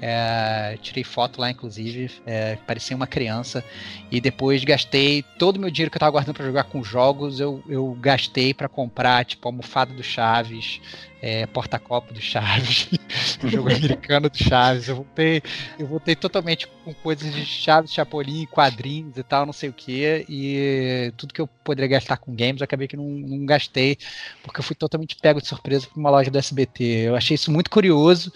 É, 0.00 0.76
tirei 0.82 1.04
foto 1.04 1.40
lá, 1.40 1.50
inclusive, 1.50 2.10
é, 2.26 2.56
parecia 2.66 2.96
uma 2.96 3.06
criança. 3.06 3.64
E 4.10 4.20
depois 4.20 4.64
gastei 4.64 5.22
todo 5.38 5.56
o 5.56 5.60
meu 5.60 5.70
dinheiro 5.70 5.90
que 5.90 5.96
eu 5.96 5.98
estava 5.98 6.10
guardando 6.10 6.34
para 6.34 6.46
jogar 6.46 6.64
com 6.64 6.82
jogos, 6.82 7.38
eu, 7.38 7.62
eu 7.68 7.96
gastei 8.00 8.52
para 8.52 8.68
comprar, 8.68 9.24
tipo, 9.24 9.46
almofada 9.46 9.94
do 9.94 10.02
Chaves, 10.02 10.80
é, 11.22 11.46
porta-copo 11.46 12.12
do 12.12 12.20
Chaves, 12.20 12.88
jogo 13.46 13.70
americano 13.72 14.28
do 14.28 14.36
Chaves. 14.36 14.88
Eu 14.88 14.96
voltei, 14.96 15.42
eu 15.78 15.86
voltei 15.86 16.16
totalmente 16.16 16.66
com 16.66 16.92
coisas 16.92 17.32
de 17.32 17.46
Chaves, 17.46 17.92
Chapolin, 17.92 18.44
quadrinhos 18.46 19.16
e 19.16 19.22
tal, 19.22 19.46
não 19.46 19.52
sei 19.52 19.68
o 19.68 19.72
que. 19.72 20.26
E 20.28 21.12
tudo 21.16 21.32
que 21.32 21.40
eu 21.40 21.46
poderia 21.46 21.88
gastar 21.88 22.16
com 22.16 22.34
games, 22.34 22.60
eu 22.60 22.64
acabei 22.64 22.88
que 22.88 22.96
não, 22.96 23.04
não 23.04 23.46
gastei, 23.46 23.96
porque 24.42 24.58
eu 24.58 24.64
fui 24.64 24.74
totalmente 24.74 25.14
pego 25.14 25.40
de 25.40 25.46
surpresa 25.46 25.86
por 25.86 26.00
uma 26.00 26.10
loja 26.10 26.28
do 26.28 26.38
SBT. 26.38 26.82
Eu 27.06 27.14
achei 27.14 27.36
isso 27.36 27.52
muito 27.52 27.70
curioso 27.70 28.32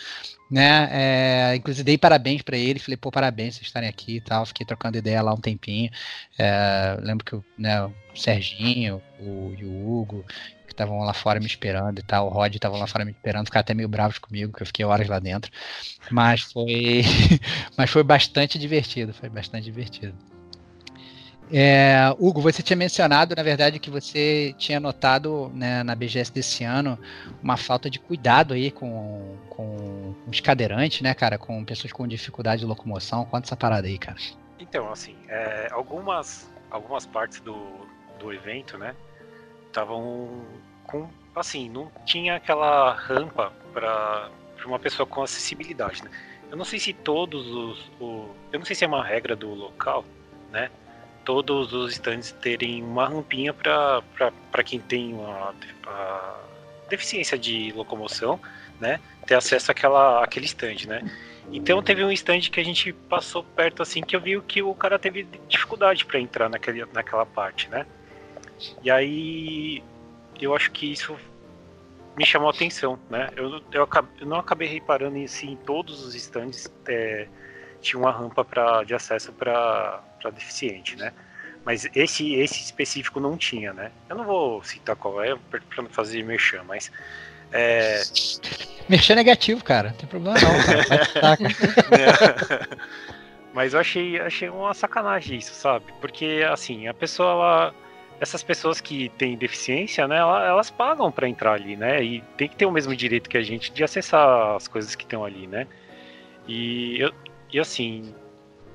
né? 0.51 0.89
É, 0.93 1.57
inclusive 1.57 1.85
dei 1.85 1.99
parabéns 1.99 2.43
para 2.43 2.57
ele, 2.57 2.79
falei, 2.79 2.97
pô, 2.97 3.11
parabéns 3.11 3.59
por 3.59 3.65
estarem 3.65 3.89
aqui 3.89 4.17
e 4.17 4.21
tal. 4.21 4.47
Fiquei 4.47 4.65
trocando 4.65 4.97
ideia 4.97 5.23
lá 5.23 5.33
um 5.35 5.41
tempinho. 5.41 5.91
É, 6.39 6.97
lembro 7.01 7.25
que 7.25 7.37
né, 7.59 7.85
o 7.85 7.93
Serginho, 8.15 9.03
o, 9.19 9.55
e 9.59 9.65
o 9.65 9.91
Hugo, 9.91 10.25
estavam 10.77 11.01
lá 11.01 11.13
fora 11.13 11.41
me 11.41 11.47
esperando 11.47 11.99
e 11.99 12.03
tal, 12.03 12.27
o 12.27 12.31
Rod 12.31 12.55
estavam 12.55 12.79
lá 12.79 12.87
fora 12.87 13.05
me 13.05 13.11
esperando, 13.11 13.47
ficaram 13.47 13.63
até 13.63 13.75
meio 13.75 13.89
bravos 13.89 14.19
comigo, 14.19 14.53
que 14.53 14.63
eu 14.63 14.67
fiquei 14.67 14.85
horas 14.85 15.09
lá 15.09 15.19
dentro. 15.19 15.51
Mas 16.11 16.43
foi, 16.43 17.03
mas 17.77 17.91
foi 17.91 18.03
bastante 18.03 18.59
divertido, 18.59 19.13
foi 19.13 19.29
bastante 19.29 19.65
divertido. 19.65 20.15
É, 21.53 22.13
Hugo, 22.19 22.41
você 22.41 22.61
tinha 22.61 22.77
mencionado, 22.77 23.35
na 23.37 23.43
verdade, 23.43 23.79
que 23.79 23.89
você 23.89 24.53
tinha 24.59 24.81
notado 24.81 25.51
né, 25.55 25.83
na 25.85 25.95
BGS 25.95 26.33
desse 26.33 26.65
ano 26.65 26.99
uma 27.41 27.57
falta 27.57 27.89
de 27.89 28.01
cuidado 28.01 28.53
aí 28.53 28.71
com, 28.71 29.37
com 29.49 30.15
os 30.27 30.41
cadeirantes, 30.41 31.03
né, 31.03 31.15
cara? 31.15 31.39
Com 31.39 31.65
pessoas 31.65 31.93
com 31.93 32.07
dificuldade 32.07 32.61
de 32.61 32.67
locomoção. 32.67 33.25
Conta 33.27 33.47
essa 33.47 33.57
parada 33.57 33.87
aí, 33.87 33.97
cara. 33.97 34.19
Então, 34.59 34.91
assim, 34.91 35.15
é, 35.29 35.69
algumas, 35.71 36.51
algumas 36.69 37.07
partes 37.07 37.41
do, 37.41 37.57
do 38.19 38.33
evento, 38.33 38.77
né, 38.77 38.97
estavam 39.67 40.45
com, 40.87 41.09
assim, 41.35 41.69
não 41.69 41.91
tinha 42.05 42.37
aquela 42.37 42.93
rampa 42.93 43.53
para 43.73 44.31
uma 44.65 44.79
pessoa 44.79 45.07
com 45.07 45.23
acessibilidade, 45.23 46.03
né? 46.05 46.11
Eu 46.51 46.57
não 46.57 46.65
sei 46.65 46.79
se 46.79 46.93
todos 46.93 47.47
os, 47.47 47.91
o, 48.01 48.29
eu 48.53 48.59
não 48.59 48.67
sei 48.67 48.77
se 48.77 48.85
é 48.85 48.89
uma 48.89 49.05
regra 49.05 49.35
do 49.35 49.53
local, 49.53 50.05
né? 50.53 50.71
Todos 51.25 51.73
os 51.73 51.93
stands 51.93 52.31
terem 52.33 52.83
uma 52.83 53.09
rampinha 53.09 53.53
para 53.53 54.63
quem 54.65 54.79
tem 54.79 55.13
uma 55.13 55.53
deficiência 56.89 57.37
de 57.37 57.73
locomoção, 57.73 58.41
né? 58.81 59.01
Ter 59.27 59.35
acesso 59.35 59.73
àquela, 59.73 60.23
àquele 60.23 60.47
stand, 60.47 60.87
né? 60.87 61.03
Então 61.53 61.83
teve 61.83 62.05
um 62.05 62.13
stand 62.13 62.41
que 62.43 62.61
a 62.61 62.65
gente 62.65 62.93
passou 62.93 63.43
perto 63.43 63.83
assim 63.83 64.01
que 64.01 64.15
eu 64.15 64.21
vi 64.21 64.41
que 64.41 64.63
o 64.63 64.75
cara 64.75 64.99
teve 64.99 65.27
dificuldade 65.49 66.05
para 66.05 66.21
entrar 66.21 66.49
naquele, 66.49 66.85
naquela 66.87 67.27
parte, 67.27 67.69
né? 67.69 67.87
E 68.83 68.91
aí 68.91 69.83
eu 70.45 70.55
acho 70.55 70.71
que 70.71 70.91
isso 70.93 71.17
me 72.17 72.25
chamou 72.25 72.49
a 72.49 72.53
atenção, 72.53 72.99
né? 73.11 73.29
Eu, 73.37 73.61
eu, 73.73 73.89
eu 74.21 74.27
não 74.27 74.39
acabei 74.39 74.69
reparando 74.69 75.17
em 75.17 75.27
si 75.27 75.47
em 75.47 75.57
todos 75.57 76.05
os 76.05 76.15
stands 76.15 76.71
é, 76.89 77.27
tinha 77.81 78.01
uma 78.01 78.11
rampa 78.11 78.45
pra, 78.45 78.83
de 78.85 78.95
acesso 78.95 79.33
para 79.33 80.03
deficiente, 80.35 80.97
né? 80.97 81.13
Mas 81.65 81.89
esse, 81.95 82.35
esse 82.35 82.63
específico 82.63 83.21
não 83.21 83.37
tinha, 83.37 83.73
né? 83.73 83.91
Eu 84.09 84.17
não 84.17 84.25
vou 84.25 84.63
citar 84.63 84.97
qual 84.97 85.23
é 85.23 85.37
para 85.51 85.83
não 85.83 85.91
fazer 85.91 86.23
merchan, 86.23 86.63
mas 86.63 86.91
é... 87.53 88.03
Merchan 88.89 89.17
negativo, 89.17 89.63
cara. 89.63 89.91
Não 89.91 89.97
tem 89.97 90.09
problema 90.09 90.39
não, 90.41 90.63
cara. 90.63 91.39
é. 91.93 92.77
Mas 93.57 93.73
eu 93.73 93.81
achei, 93.81 94.21
achei 94.21 94.51
uma 94.51 94.75
sacanagem 94.75 95.39
isso, 95.39 95.55
sabe? 95.55 95.87
Porque, 95.99 96.47
assim, 96.47 96.89
a 96.89 96.93
pessoa, 96.93 97.31
ela, 97.31 97.75
essas 98.21 98.43
pessoas 98.43 98.81
que 98.81 99.09
têm 99.11 99.37
deficiência, 99.37 100.09
né, 100.09 100.19
elas 100.19 100.71
pagam 100.71 101.11
para 101.13 101.29
entrar 101.29 101.53
ali, 101.53 101.77
né? 101.77 102.03
E 102.03 102.23
tem 102.37 102.49
que 102.49 102.57
ter 102.57 102.67
o 102.67 102.71
mesmo 102.71 102.95
direito 102.97 103.29
que 103.29 103.37
a 103.37 103.43
gente 103.43 103.73
de 103.73 103.85
acessar 103.85 104.57
as 104.57 104.67
coisas 104.67 104.95
que 104.95 105.05
estão 105.05 105.25
ali, 105.25 105.47
né? 105.47 105.67
E, 106.49 107.01
eu, 107.01 107.13
e 107.53 107.61
assim, 107.61 108.15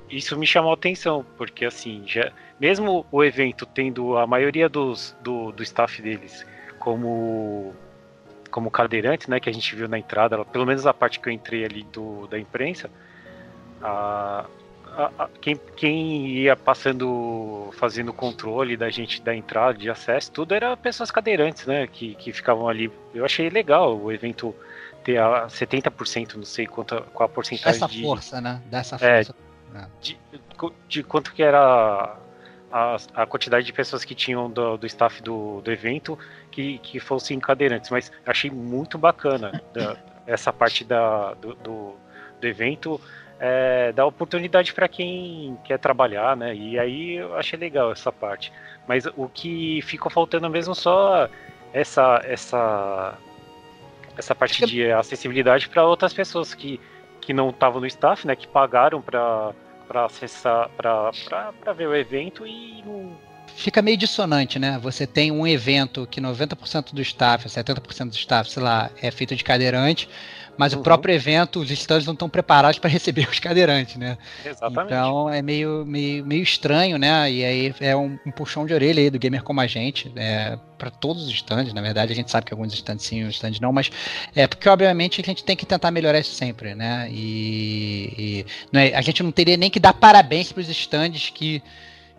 isso 0.10 0.38
me 0.38 0.45
chamou 0.45 0.71
a 0.71 0.73
atenção, 0.75 1.25
porque 1.38 1.65
assim, 1.65 2.04
já, 2.06 2.32
mesmo 2.60 3.06
o 3.12 3.23
evento 3.23 3.65
tendo 3.65 4.17
a 4.17 4.27
maioria 4.27 4.69
dos, 4.69 5.15
do, 5.21 5.51
do 5.51 5.63
staff 5.63 6.01
deles 6.01 6.45
como 6.80 7.73
como 8.51 8.69
cadeirante, 8.69 9.30
né, 9.30 9.39
que 9.39 9.49
a 9.49 9.54
gente 9.54 9.73
viu 9.73 9.88
na 9.88 9.97
entrada, 9.97 10.43
pelo 10.43 10.65
menos 10.65 10.86
a 10.86 10.93
parte 10.93 11.21
que 11.21 11.30
eu 11.30 11.32
entrei 11.32 11.63
ali 11.63 11.84
do, 11.84 12.27
da 12.27 12.38
imprensa, 12.38 12.89
a, 13.82 14.45
a, 14.95 15.12
a, 15.23 15.30
quem, 15.39 15.60
quem 15.75 16.27
ia 16.27 16.56
passando, 16.56 17.69
fazendo 17.73 18.10
o 18.10 18.13
controle 18.13 18.75
da 18.75 18.89
gente 18.89 19.21
da 19.21 19.36
entrada, 19.36 19.77
de 19.77 19.89
acesso, 19.89 20.32
tudo 20.32 20.54
era 20.54 20.75
pessoas 20.75 21.12
cadeirantes, 21.12 21.65
né, 21.65 21.88
que, 21.88 22.15
que 22.15 22.32
ficavam 22.34 22.67
ali. 22.67 22.91
Eu 23.13 23.25
achei 23.25 23.49
legal 23.49 23.97
o 23.97 24.12
evento 24.12 24.56
ter 25.04 25.17
a 25.17 25.47
70%, 25.47 26.36
não 26.36 26.43
sei 26.43 26.67
quanto, 26.67 27.01
qual 27.13 27.27
a 27.27 27.30
porcentagem 27.30 27.80
Dessa 27.80 27.91
de... 27.91 28.01
força, 28.01 28.41
né, 28.41 28.62
dessa 28.65 28.95
é, 28.97 29.23
força. 29.23 29.36
É, 29.73 29.86
de, 30.01 30.19
de 30.88 31.04
quanto 31.04 31.34
que 31.34 31.41
era 31.41 32.17
a, 32.71 32.97
a 33.13 33.25
quantidade 33.25 33.65
de 33.65 33.73
pessoas 33.73 34.04
que 34.04 34.13
tinham 34.13 34.49
do, 34.49 34.77
do 34.77 34.86
staff 34.86 35.21
do, 35.21 35.62
do 35.62 35.71
evento 35.71 36.17
que, 36.51 36.77
que 36.80 36.99
fossem 36.99 37.39
cadeirantes, 37.39 37.89
mas 37.89 38.12
achei 38.25 38.49
muito 38.49 38.97
bacana 38.97 39.62
da, 39.73 39.97
essa 40.27 40.51
parte 40.51 40.84
da, 40.84 41.34
do, 41.36 41.56
do, 41.56 41.95
do 42.39 42.47
evento, 42.47 42.99
é, 43.43 43.91
dar 43.91 44.06
oportunidade 44.06 44.71
para 44.71 44.88
quem 44.88 45.58
quer 45.63 45.80
trabalhar, 45.80 46.38
né? 46.38 46.56
E 46.56 46.77
aí 46.77 47.15
eu 47.15 47.36
achei 47.36 47.58
legal 47.58 47.91
essa 47.91 48.12
parte. 48.12 48.54
Mas 48.88 49.08
o 49.17 49.27
que 49.27 49.82
ficou 49.82 50.12
faltando 50.12 50.47
mesmo 50.47 50.75
só 50.75 51.27
essa 51.73 52.21
essa 52.23 53.17
essa 54.15 54.36
parte 54.36 54.63
de 54.67 54.91
acessibilidade 54.91 55.67
para 55.69 55.84
outras 55.84 56.13
pessoas 56.13 56.54
que, 56.54 56.80
que 57.19 57.34
não 57.34 57.49
estavam 57.49 57.82
no 57.82 57.88
staff, 57.88 58.27
né? 58.27 58.36
Que 58.36 58.47
pagaram 58.47 59.01
para 59.01 59.54
para 59.88 60.06
acessar, 60.06 60.69
para 60.77 61.73
ver 61.73 61.88
o 61.88 61.95
evento 61.95 62.45
e 62.45 62.84
não 62.86 63.17
fica 63.56 63.82
meio 63.82 63.97
dissonante, 63.97 64.58
né? 64.60 64.80
Você 64.82 65.06
tem 65.06 65.32
um 65.32 65.45
evento 65.45 66.08
que 66.08 66.21
90% 66.21 66.93
do 66.93 67.01
staff, 67.01 67.47
70% 67.47 68.10
do 68.10 68.15
staff, 68.15 68.49
sei 68.49 68.63
lá, 68.63 68.89
é 69.01 69.12
feito 69.12 69.36
de 69.36 69.43
cadeirante, 69.43 70.08
mas 70.58 70.74
uhum. 70.74 70.80
o 70.80 70.84
próprio 70.84 71.14
evento, 71.14 71.60
os 71.60 71.72
stands 71.72 72.06
não 72.06 72.14
estão 72.14 72.30
preparados 72.30 72.80
para 72.80 72.90
receber 72.90 73.28
os 73.30 73.40
cadeirantes, 73.40 73.96
né? 73.98 74.18
Exatamente. 74.46 74.94
Então 74.94 75.30
é 75.30 75.42
meio, 75.42 75.86
meio, 75.86 76.26
meio 76.26 76.44
estranho, 76.44 76.98
né? 76.98 77.32
E 77.32 77.44
aí 77.44 77.76
é 77.80 77.96
um, 77.96 78.18
um 78.26 78.32
puxão 78.32 78.66
de 78.66 78.74
orelha 78.74 79.02
aí 79.02 79.10
do 79.10 79.20
gamer 79.20 79.44
como 79.44 79.62
a 79.62 79.68
gente, 79.68 80.12
é, 80.16 80.58
para 80.78 80.90
todos 80.90 81.28
os 81.28 81.34
stands, 81.34 81.74
na 81.74 81.82
verdade, 81.82 82.12
a 82.12 82.16
gente 82.16 82.32
sabe 82.32 82.46
que 82.46 82.54
alguns 82.54 82.74
stands 82.74 83.06
sim, 83.06 83.24
os 83.24 83.36
stands 83.36 83.60
não, 83.60 83.72
mas 83.72 83.92
é 84.36 84.48
porque 84.48 84.68
obviamente 84.68 85.22
a 85.22 85.24
gente 85.24 85.44
tem 85.44 85.56
que 85.56 85.66
tentar 85.66 85.92
melhorar 85.92 86.20
isso 86.20 86.34
sempre, 86.34 86.76
né? 86.76 87.08
E, 87.12 88.46
e 88.74 88.78
é, 88.78 88.96
a 88.96 89.02
gente 89.02 89.22
não 89.24 89.32
teria 89.32 89.58
nem 89.58 89.70
que 89.70 89.80
dar 89.80 89.94
parabéns 89.94 90.52
para 90.52 90.62
os 90.62 90.70
stands 90.70 91.30
que 91.30 91.62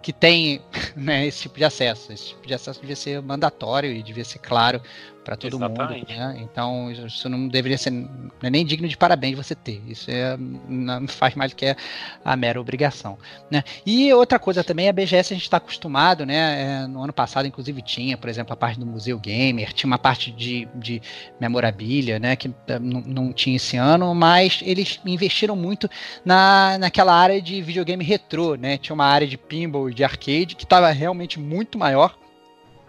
que 0.03 0.13
tem 0.13 0.61
né, 0.97 1.27
esse 1.27 1.43
tipo 1.43 1.57
de 1.57 1.65
acesso. 1.65 2.13
Esse 2.13 2.29
tipo 2.31 2.47
de 2.47 2.53
acesso 2.53 2.81
devia 2.81 2.97
ser 2.97 3.23
mandatório 3.23 3.91
e 3.91 4.03
devia 4.03 4.25
ser 4.25 4.41
claro 4.41 4.83
para 5.25 5.37
todo 5.37 5.57
Exatamente. 5.57 6.13
mundo. 6.13 6.19
Né? 6.19 6.41
Então, 6.43 6.91
isso 6.91 7.29
não 7.29 7.49
deveria 7.49 7.79
ser 7.79 7.91
não 7.91 8.49
é 8.49 8.51
nem 8.51 8.65
digno 8.65 8.89
de 8.89 8.97
parabéns 8.97 9.37
você 9.37 9.55
ter. 9.55 9.81
Isso 9.87 10.11
é, 10.11 10.37
não 10.37 11.07
faz 11.07 11.35
mais 11.35 11.53
do 11.53 11.57
que 11.57 11.77
a 12.25 12.37
mera 12.37 12.61
obrigação. 12.61 13.19
Né? 13.51 13.63
E 13.87 14.13
outra 14.13 14.39
coisa 14.39 14.65
também, 14.65 14.89
a 14.89 14.93
BGS 14.93 15.33
a 15.33 15.37
gente 15.37 15.45
está 15.45 15.57
acostumado, 15.59 16.27
né? 16.27 16.83
É, 16.83 16.87
no 16.87 17.03
ano 17.03 17.13
passado, 17.13 17.47
inclusive, 17.47 17.81
tinha, 17.83 18.17
por 18.17 18.29
exemplo, 18.29 18.53
a 18.53 18.57
parte 18.57 18.79
do 18.79 18.87
Museu 18.87 19.19
Gamer, 19.19 19.73
tinha 19.73 19.87
uma 19.87 19.99
parte 19.99 20.33
de, 20.33 20.69
de 20.75 21.01
memorabilia, 21.41 22.19
né? 22.19 22.35
Que 22.37 22.49
eh, 22.67 22.79
não 22.79 23.33
tinha 23.33 23.57
esse 23.57 23.77
ano, 23.77 24.15
mas 24.15 24.61
eles 24.65 25.01
investiram 25.07 25.55
muito 25.55 25.89
na, 26.25 26.79
naquela 26.79 27.15
área 27.15 27.41
de 27.41 27.63
videogame 27.63 28.05
retrô, 28.05 28.57
né? 28.57 28.77
Tinha 28.77 28.95
uma 28.95 29.07
área 29.07 29.27
de 29.27 29.39
pinball 29.39 29.89
e 29.89 29.95
de 29.95 30.05
arcade 30.05 30.57
que 30.57 30.65
estava 30.65 30.91
realmente 30.91 31.39
muito 31.39 31.79
maior 31.79 32.17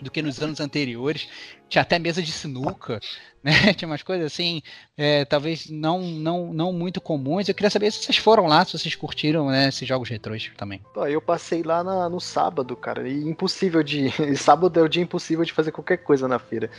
do 0.01 0.11
que 0.11 0.21
nos 0.21 0.41
anos 0.41 0.59
anteriores 0.59 1.27
tinha 1.73 1.81
até 1.81 1.97
mesa 1.97 2.21
de 2.21 2.31
sinuca, 2.31 2.99
né? 3.43 3.73
Tinha 3.73 3.89
umas 3.89 4.03
coisas 4.03 4.31
assim, 4.31 4.61
é, 4.95 5.25
talvez 5.25 5.69
não, 5.69 6.01
não, 6.01 6.53
não 6.53 6.71
muito 6.71 7.01
comuns. 7.01 7.49
Eu 7.49 7.55
queria 7.55 7.69
saber 7.69 7.91
se 7.91 8.03
vocês 8.03 8.17
foram 8.17 8.45
lá, 8.45 8.63
se 8.63 8.77
vocês 8.77 8.95
curtiram 8.95 9.47
né, 9.47 9.69
esses 9.69 9.87
jogos 9.87 10.07
retrôs 10.07 10.51
também. 10.55 10.81
Eu 11.09 11.19
passei 11.19 11.63
lá 11.63 11.83
na, 11.83 12.07
no 12.07 12.19
sábado, 12.19 12.75
cara, 12.75 13.07
e 13.07 13.23
impossível 13.23 13.81
de. 13.81 14.11
sábado 14.37 14.79
é 14.79 14.83
o 14.83 14.87
dia 14.87 15.01
impossível 15.01 15.43
de 15.43 15.51
fazer 15.51 15.71
qualquer 15.71 15.97
coisa 15.97 16.27
na 16.27 16.37
feira. 16.37 16.69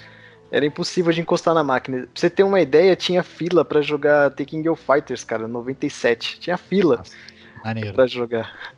Era 0.50 0.64
impossível 0.64 1.12
de 1.12 1.20
encostar 1.20 1.54
na 1.54 1.64
máquina. 1.64 2.02
Pra 2.02 2.08
você 2.14 2.30
ter 2.30 2.44
uma 2.44 2.60
ideia, 2.60 2.94
tinha 2.94 3.24
fila 3.24 3.64
para 3.64 3.82
jogar 3.82 4.30
The 4.30 4.44
King 4.44 4.68
of 4.68 4.80
Fighters, 4.80 5.24
cara, 5.24 5.48
97. 5.48 6.38
Tinha 6.38 6.56
fila 6.56 6.98
Nossa, 7.64 7.92
pra 7.92 8.06
jogar. 8.06 8.72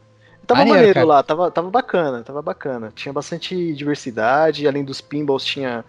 Tava 0.46 0.60
maneiro, 0.60 0.78
maneiro 0.78 1.06
lá, 1.06 1.22
tava, 1.22 1.50
tava 1.50 1.68
bacana, 1.70 2.22
tava 2.22 2.40
bacana. 2.40 2.90
Tinha 2.94 3.12
bastante 3.12 3.74
diversidade, 3.74 4.66
além 4.66 4.84
dos 4.84 5.02
pinballs 5.02 5.44
tinha 5.44 5.84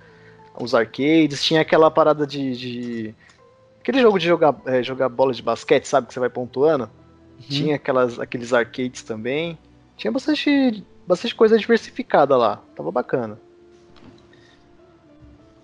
os 0.59 0.73
arcades, 0.73 1.43
tinha 1.43 1.61
aquela 1.61 1.89
parada 1.89 2.25
de. 2.25 2.55
de... 2.55 3.15
aquele 3.79 4.01
jogo 4.01 4.17
de 4.19 4.25
jogar, 4.27 4.55
é, 4.65 4.81
jogar 4.83 5.09
bola 5.09 5.33
de 5.33 5.41
basquete, 5.41 5.85
sabe? 5.85 6.07
Que 6.07 6.13
você 6.13 6.19
vai 6.19 6.29
pontuando. 6.29 6.85
Uhum. 6.85 7.45
Tinha 7.49 7.75
aquelas, 7.75 8.19
aqueles 8.19 8.53
arcades 8.53 9.03
também. 9.03 9.57
Tinha 9.95 10.11
bastante, 10.11 10.83
bastante 11.05 11.35
coisa 11.35 11.57
diversificada 11.57 12.35
lá. 12.35 12.61
Tava 12.75 12.91
bacana. 12.91 13.39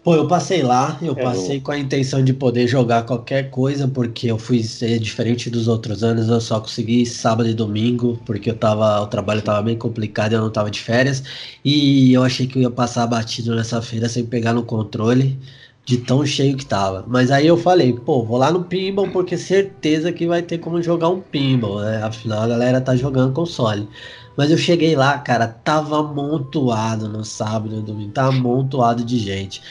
Pô, 0.04 0.16
eu 0.16 0.28
passei 0.28 0.62
lá, 0.62 1.00
eu 1.02 1.14
é, 1.16 1.22
passei 1.22 1.58
eu... 1.58 1.62
com 1.62 1.72
a 1.72 1.80
intenção 1.80 2.22
de 2.22 2.34
poder 2.34 2.68
jogar 2.68 3.04
qualquer 3.06 3.50
coisa, 3.50 3.88
porque 3.88 4.28
eu 4.30 4.38
fui 4.38 4.62
ser 4.62 5.00
diferente 5.00 5.50
dos 5.50 5.70
outros 5.70 6.04
anos, 6.04 6.28
eu 6.28 6.42
só 6.42 6.60
consegui 6.60 7.06
sábado 7.06 7.48
e 7.48 7.54
domingo, 7.54 8.22
porque 8.26 8.50
eu 8.50 8.58
tava, 8.58 9.00
o 9.02 9.08
trabalho 9.08 9.42
tava 9.42 9.62
bem 9.62 9.78
complicado, 9.78 10.34
eu 10.34 10.42
não 10.42 10.52
tava 10.52 10.70
de 10.70 10.82
férias, 10.82 11.24
e 11.64 12.12
eu 12.12 12.22
achei 12.22 12.46
que 12.46 12.58
eu 12.58 12.62
ia 12.64 12.70
passar 12.70 13.08
batido 13.08 13.56
nessa 13.56 13.82
feira 13.82 14.10
sem 14.10 14.26
pegar 14.26 14.52
no 14.54 14.66
controle 14.66 15.40
de 15.86 15.98
tão 15.98 16.26
cheio 16.26 16.58
que 16.58 16.66
tava. 16.66 17.06
Mas 17.08 17.32
aí 17.32 17.48
eu 17.48 17.58
falei, 17.58 17.94
pô, 17.94 18.26
vou 18.26 18.38
lá 18.38 18.52
no 18.52 18.66
pinball 18.66 19.10
porque 19.10 19.38
certeza 19.38 20.12
que 20.12 20.28
vai 20.28 20.42
ter 20.42 20.58
como 20.58 20.82
jogar 20.82 21.10
um 21.10 21.22
pinball, 21.22 21.80
né? 21.82 22.04
Afinal 22.04 22.42
a 22.44 22.48
galera 22.48 22.82
tá 22.82 22.96
jogando 22.96 23.34
console. 23.34 23.90
Mas 24.36 24.52
eu 24.52 24.58
cheguei 24.58 24.96
lá, 24.96 25.18
cara, 25.20 25.48
tava 25.48 26.00
amontoado 26.00 27.08
no 27.08 27.24
sábado 27.24 27.74
e 27.74 27.78
no 27.78 27.82
domingo, 27.84 28.12
tava 28.12 28.30
amontoado 28.30 29.04
de 29.04 29.20
gente. 29.20 29.62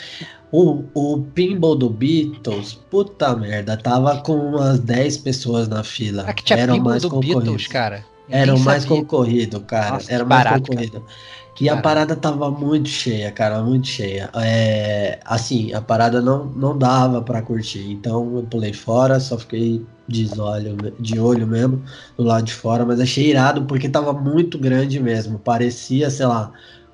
O, 0.52 0.84
o 0.94 1.22
pinball 1.34 1.74
do 1.74 1.88
Beatles, 1.88 2.74
puta 2.90 3.34
merda, 3.34 3.76
tava 3.76 4.18
com 4.18 4.34
umas 4.34 4.78
10 4.80 5.16
pessoas 5.18 5.66
na 5.66 5.82
fila. 5.82 6.24
Ah, 6.26 6.32
que 6.32 6.44
tinha 6.44 6.58
Eram 6.58 6.78
mais 6.78 7.02
do 7.02 7.18
Beatles, 7.18 7.66
cara. 7.66 8.04
Era 8.28 8.54
o 8.54 8.60
mais 8.60 8.84
concorrido, 8.84 9.60
cara. 9.60 9.94
Nossa, 9.94 10.12
era 10.12 10.24
o 10.24 10.28
mais 10.28 10.44
barato, 10.44 10.70
concorrido. 10.70 11.00
Cara. 11.00 11.12
E 11.60 11.68
a 11.68 11.80
parada 11.80 12.16
tava 12.16 12.50
muito 12.50 12.88
cheia, 12.88 13.30
cara, 13.30 13.62
muito 13.62 13.86
cheia. 13.86 14.30
É, 14.34 15.20
assim, 15.24 15.72
a 15.72 15.80
parada 15.80 16.20
não, 16.20 16.46
não 16.46 16.76
dava 16.76 17.20
para 17.22 17.42
curtir. 17.42 17.90
Então 17.90 18.36
eu 18.36 18.42
pulei 18.44 18.72
fora, 18.72 19.20
só 19.20 19.38
fiquei 19.38 19.84
de 20.08 20.28
olho, 20.40 20.76
de 20.98 21.20
olho 21.20 21.46
mesmo 21.46 21.82
do 22.16 22.24
lado 22.24 22.44
de 22.44 22.52
fora, 22.52 22.84
mas 22.84 23.00
achei 23.00 23.30
irado 23.30 23.64
porque 23.64 23.88
tava 23.88 24.12
muito 24.12 24.58
grande 24.58 24.98
mesmo. 24.98 25.38
Parecia, 25.38 26.10
sei 26.10 26.26
lá, 26.26 26.52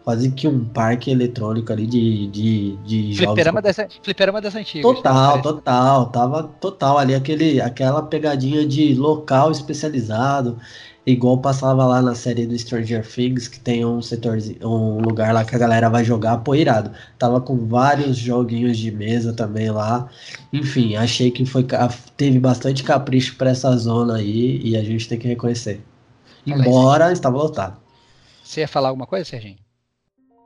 quase 0.08 0.30
que 0.30 0.48
um 0.48 0.64
parque 0.64 1.10
eletrônico 1.10 1.70
ali 1.70 1.86
de, 1.86 2.26
de, 2.28 2.76
de 2.78 3.14
fliperama 3.14 3.60
jogos. 3.60 3.76
Dessa, 3.76 3.88
fliperama 4.02 4.40
das 4.40 4.54
antigas. 4.54 4.82
Total, 4.82 5.42
total. 5.42 6.06
Tava 6.06 6.44
total 6.44 6.98
ali 6.98 7.14
aquele, 7.14 7.60
aquela 7.60 8.02
pegadinha 8.02 8.66
de 8.66 8.94
local 8.94 9.50
especializado. 9.50 10.58
Igual 11.06 11.38
passava 11.38 11.86
lá 11.86 12.02
na 12.02 12.14
série 12.14 12.46
do 12.46 12.58
Stranger 12.58 13.06
Things, 13.06 13.48
que 13.48 13.58
tem 13.58 13.84
um 13.84 14.02
setor, 14.02 14.36
um 14.62 15.00
lugar 15.00 15.32
lá 15.32 15.42
que 15.44 15.54
a 15.54 15.58
galera 15.58 15.88
vai 15.88 16.04
jogar, 16.04 16.36
pô, 16.38 16.54
irado. 16.54 16.90
Tava 17.18 17.40
com 17.40 17.66
vários 17.66 18.16
joguinhos 18.16 18.76
de 18.76 18.90
mesa 18.90 19.32
também 19.32 19.70
lá. 19.70 20.10
Enfim, 20.52 20.96
achei 20.96 21.30
que 21.30 21.46
foi 21.46 21.66
teve 22.16 22.38
bastante 22.38 22.82
capricho 22.82 23.36
para 23.36 23.50
essa 23.50 23.74
zona 23.76 24.16
aí 24.16 24.60
e 24.62 24.76
a 24.76 24.82
gente 24.84 25.08
tem 25.08 25.18
que 25.18 25.28
reconhecer. 25.28 25.80
Embora 26.46 27.12
estava 27.12 27.36
lotado. 27.38 27.76
Você 28.42 28.60
ia 28.60 28.68
falar 28.68 28.88
alguma 28.88 29.06
coisa, 29.06 29.24
Serginho? 29.24 29.58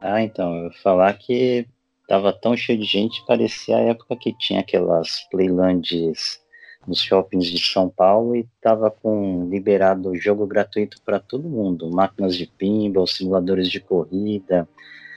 Ah, 0.00 0.22
então, 0.22 0.56
eu 0.56 0.64
ia 0.64 0.72
falar 0.82 1.12
que 1.14 1.66
tava 2.08 2.32
tão 2.32 2.56
cheio 2.56 2.78
de 2.78 2.84
gente, 2.84 3.24
parecia 3.26 3.76
a 3.76 3.80
época 3.80 4.16
que 4.16 4.36
tinha 4.36 4.60
aquelas 4.60 5.20
playlands 5.30 6.41
nos 6.86 7.00
shoppings 7.00 7.46
de 7.46 7.58
São 7.58 7.88
Paulo 7.88 8.34
e 8.34 8.40
estava 8.40 8.90
com 8.90 9.48
liberado 9.48 10.14
jogo 10.16 10.46
gratuito 10.46 11.00
para 11.04 11.18
todo 11.18 11.48
mundo, 11.48 11.90
máquinas 11.90 12.36
de 12.36 12.46
pinball, 12.46 13.06
simuladores 13.06 13.68
de 13.68 13.80
corrida, 13.80 14.68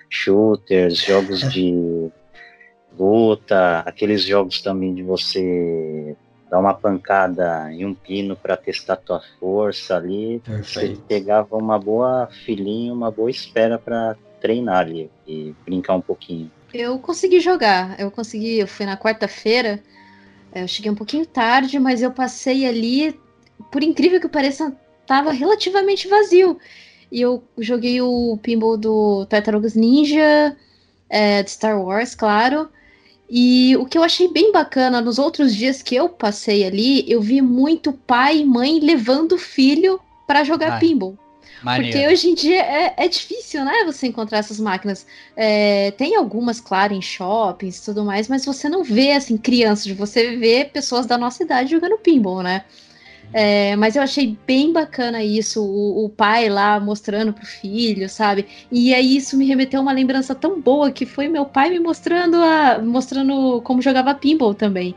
shooters, 0.09 0.97
jogos 0.97 1.41
de 1.51 2.11
luta, 2.97 3.79
aqueles 3.79 4.23
jogos 4.23 4.61
também 4.61 4.93
de 4.93 5.03
você 5.03 6.15
dar 6.49 6.59
uma 6.59 6.73
pancada 6.73 7.71
em 7.71 7.85
um 7.85 7.93
pino 7.93 8.35
para 8.35 8.55
testar 8.55 8.95
tua 8.97 9.21
força 9.39 9.97
ali. 9.97 10.41
Perfeito. 10.45 10.95
Você 10.95 11.01
pegava 11.07 11.55
uma 11.57 11.79
boa 11.79 12.29
filinha, 12.45 12.93
uma 12.93 13.11
boa 13.11 13.29
espera 13.29 13.77
para 13.77 14.15
treinar 14.39 14.79
ali 14.79 15.09
e 15.27 15.53
brincar 15.65 15.95
um 15.95 16.01
pouquinho. 16.01 16.51
Eu 16.73 16.99
consegui 16.99 17.39
jogar, 17.39 17.99
eu 17.99 18.11
consegui, 18.11 18.59
eu 18.59 18.67
fui 18.67 18.85
na 18.85 18.97
quarta-feira, 18.97 19.69
é, 19.69 20.04
eu 20.61 20.67
cheguei 20.67 20.91
um 20.91 20.95
pouquinho 20.95 21.25
tarde, 21.25 21.79
mas 21.79 22.01
eu 22.01 22.11
passei 22.11 22.65
ali, 22.65 23.19
por 23.71 23.83
incrível 23.83 24.19
que 24.19 24.27
pareça, 24.27 24.75
tava 25.05 25.31
relativamente 25.31 26.07
vazio. 26.07 26.57
E 27.11 27.21
eu 27.21 27.43
joguei 27.57 28.01
o 28.01 28.37
pinball 28.41 28.77
do 28.77 29.25
Tartarugas 29.25 29.75
Ninja, 29.75 30.55
é, 31.09 31.43
de 31.43 31.51
Star 31.51 31.81
Wars, 31.81 32.15
claro. 32.15 32.69
E 33.29 33.75
o 33.77 33.85
que 33.85 33.97
eu 33.97 34.03
achei 34.03 34.27
bem 34.27 34.51
bacana, 34.51 35.01
nos 35.01 35.17
outros 35.17 35.55
dias 35.55 35.81
que 35.81 35.95
eu 35.95 36.07
passei 36.07 36.63
ali, 36.63 37.09
eu 37.11 37.21
vi 37.21 37.41
muito 37.41 37.91
pai 37.91 38.39
e 38.39 38.45
mãe 38.45 38.79
levando 38.79 39.33
o 39.33 39.37
filho 39.37 39.99
para 40.27 40.43
jogar 40.43 40.73
Ai. 40.73 40.79
pinball. 40.79 41.17
Maneiro. 41.63 41.97
Porque 41.97 42.07
hoje 42.13 42.29
em 42.29 42.35
dia 42.35 42.61
é, 42.61 42.93
é, 42.97 43.07
difícil, 43.07 43.63
né, 43.65 43.83
você 43.85 44.07
encontrar 44.07 44.39
essas 44.39 44.59
máquinas. 44.59 45.05
É, 45.35 45.91
tem 45.91 46.15
algumas, 46.15 46.59
claro, 46.59 46.93
em 46.93 47.01
shoppings 47.01 47.77
e 47.77 47.85
tudo 47.85 48.03
mais, 48.03 48.27
mas 48.27 48.45
você 48.45 48.69
não 48.69 48.83
vê, 48.83 49.11
assim, 49.11 49.37
crianças, 49.37 49.91
você 49.91 50.35
vê 50.35 50.65
pessoas 50.65 51.05
da 51.05 51.17
nossa 51.17 51.43
idade 51.43 51.71
jogando 51.71 51.97
pinball, 51.97 52.43
né? 52.43 52.65
É, 53.33 53.75
mas 53.75 53.95
eu 53.95 54.01
achei 54.01 54.37
bem 54.45 54.71
bacana 54.71 55.23
isso, 55.23 55.61
o, 55.61 56.05
o, 56.05 56.09
pai 56.09 56.47
lá 56.47 56.79
mostrando 56.79 57.33
pro 57.33 57.45
filho, 57.45 58.07
sabe? 58.07 58.45
E 58.71 58.93
aí 58.93 59.17
isso 59.17 59.35
me 59.35 59.45
remeteu 59.45 59.79
a 59.79 59.83
uma 59.83 59.91
lembrança 59.91 60.33
tão 60.35 60.61
boa 60.61 60.91
que 60.91 61.05
foi 61.05 61.27
meu 61.27 61.45
pai 61.45 61.69
me 61.69 61.79
mostrando 61.79 62.37
a, 62.37 62.79
mostrando 62.79 63.61
como 63.61 63.81
jogava 63.81 64.13
pinball 64.15 64.53
também. 64.53 64.95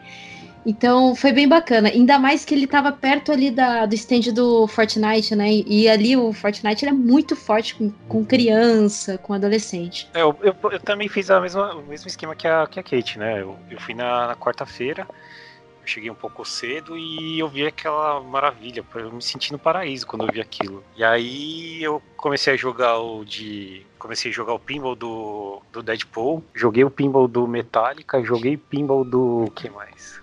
Então 0.64 1.14
foi 1.14 1.33
bem 1.33 1.49
bacana. 1.49 1.88
Ainda 1.88 2.18
mais 2.18 2.44
que 2.44 2.55
ele 2.55 2.64
estava 2.64 2.92
perto 2.92 3.33
ali 3.33 3.51
da, 3.51 3.87
do 3.87 3.94
stand 3.94 4.33
do 4.33 4.66
Fortnite, 4.66 5.35
né? 5.35 5.49
E 5.66 5.88
ali 5.88 6.16
o 6.16 6.33
Fortnite 6.33 6.87
é 6.87 6.92
muito 6.92 7.35
forte 7.35 7.75
com, 7.75 7.90
com 8.09 8.25
criança, 8.25 9.18
com 9.18 9.33
adolescente. 9.33 10.09
É, 10.14 10.23
eu, 10.23 10.37
eu, 10.42 10.55
eu, 10.71 10.81
também 10.81 11.09
fiz 11.09 11.31
a 11.31 11.40
mesma, 11.40 11.75
o 11.75 11.83
mesmo 11.87 12.09
esquema 12.09 12.35
que 12.35 12.47
a, 12.47 12.66
que 12.66 12.79
a 12.79 12.83
Kate, 12.83 13.18
né? 13.18 13.40
Eu, 13.40 13.57
eu 13.71 13.81
fui 13.81 13.94
na, 13.94 14.29
na 14.29 14.37
quarta-feira, 14.37 15.07
cheguei 15.88 16.11
um 16.11 16.14
pouco 16.14 16.44
cedo 16.44 16.97
e 16.97 17.38
eu 17.38 17.49
vi 17.49 17.66
aquela 17.66 18.21
maravilha. 18.21 18.85
Eu 18.94 19.12
me 19.12 19.23
senti 19.23 19.51
no 19.51 19.59
paraíso 19.59 20.07
quando 20.07 20.27
eu 20.27 20.33
vi 20.33 20.40
aquilo. 20.40 20.85
E 20.97 21.03
aí 21.03 21.83
eu 21.83 22.03
comecei 22.16 22.53
a 22.53 22.57
jogar 22.57 22.99
o 22.99 23.25
de. 23.25 23.87
Comecei 23.99 24.31
a 24.31 24.35
jogar 24.35 24.53
o 24.53 24.61
pinball 24.61 24.94
do, 24.94 25.61
do 25.73 25.83
Deadpool, 25.83 26.44
joguei 26.55 26.85
o 26.85 26.90
pinball 26.90 27.27
do 27.27 27.49
Metallica, 27.49 28.23
joguei 28.23 28.57
pinball 28.57 29.05
do. 29.05 29.51
que 29.57 29.68
mais? 29.71 30.17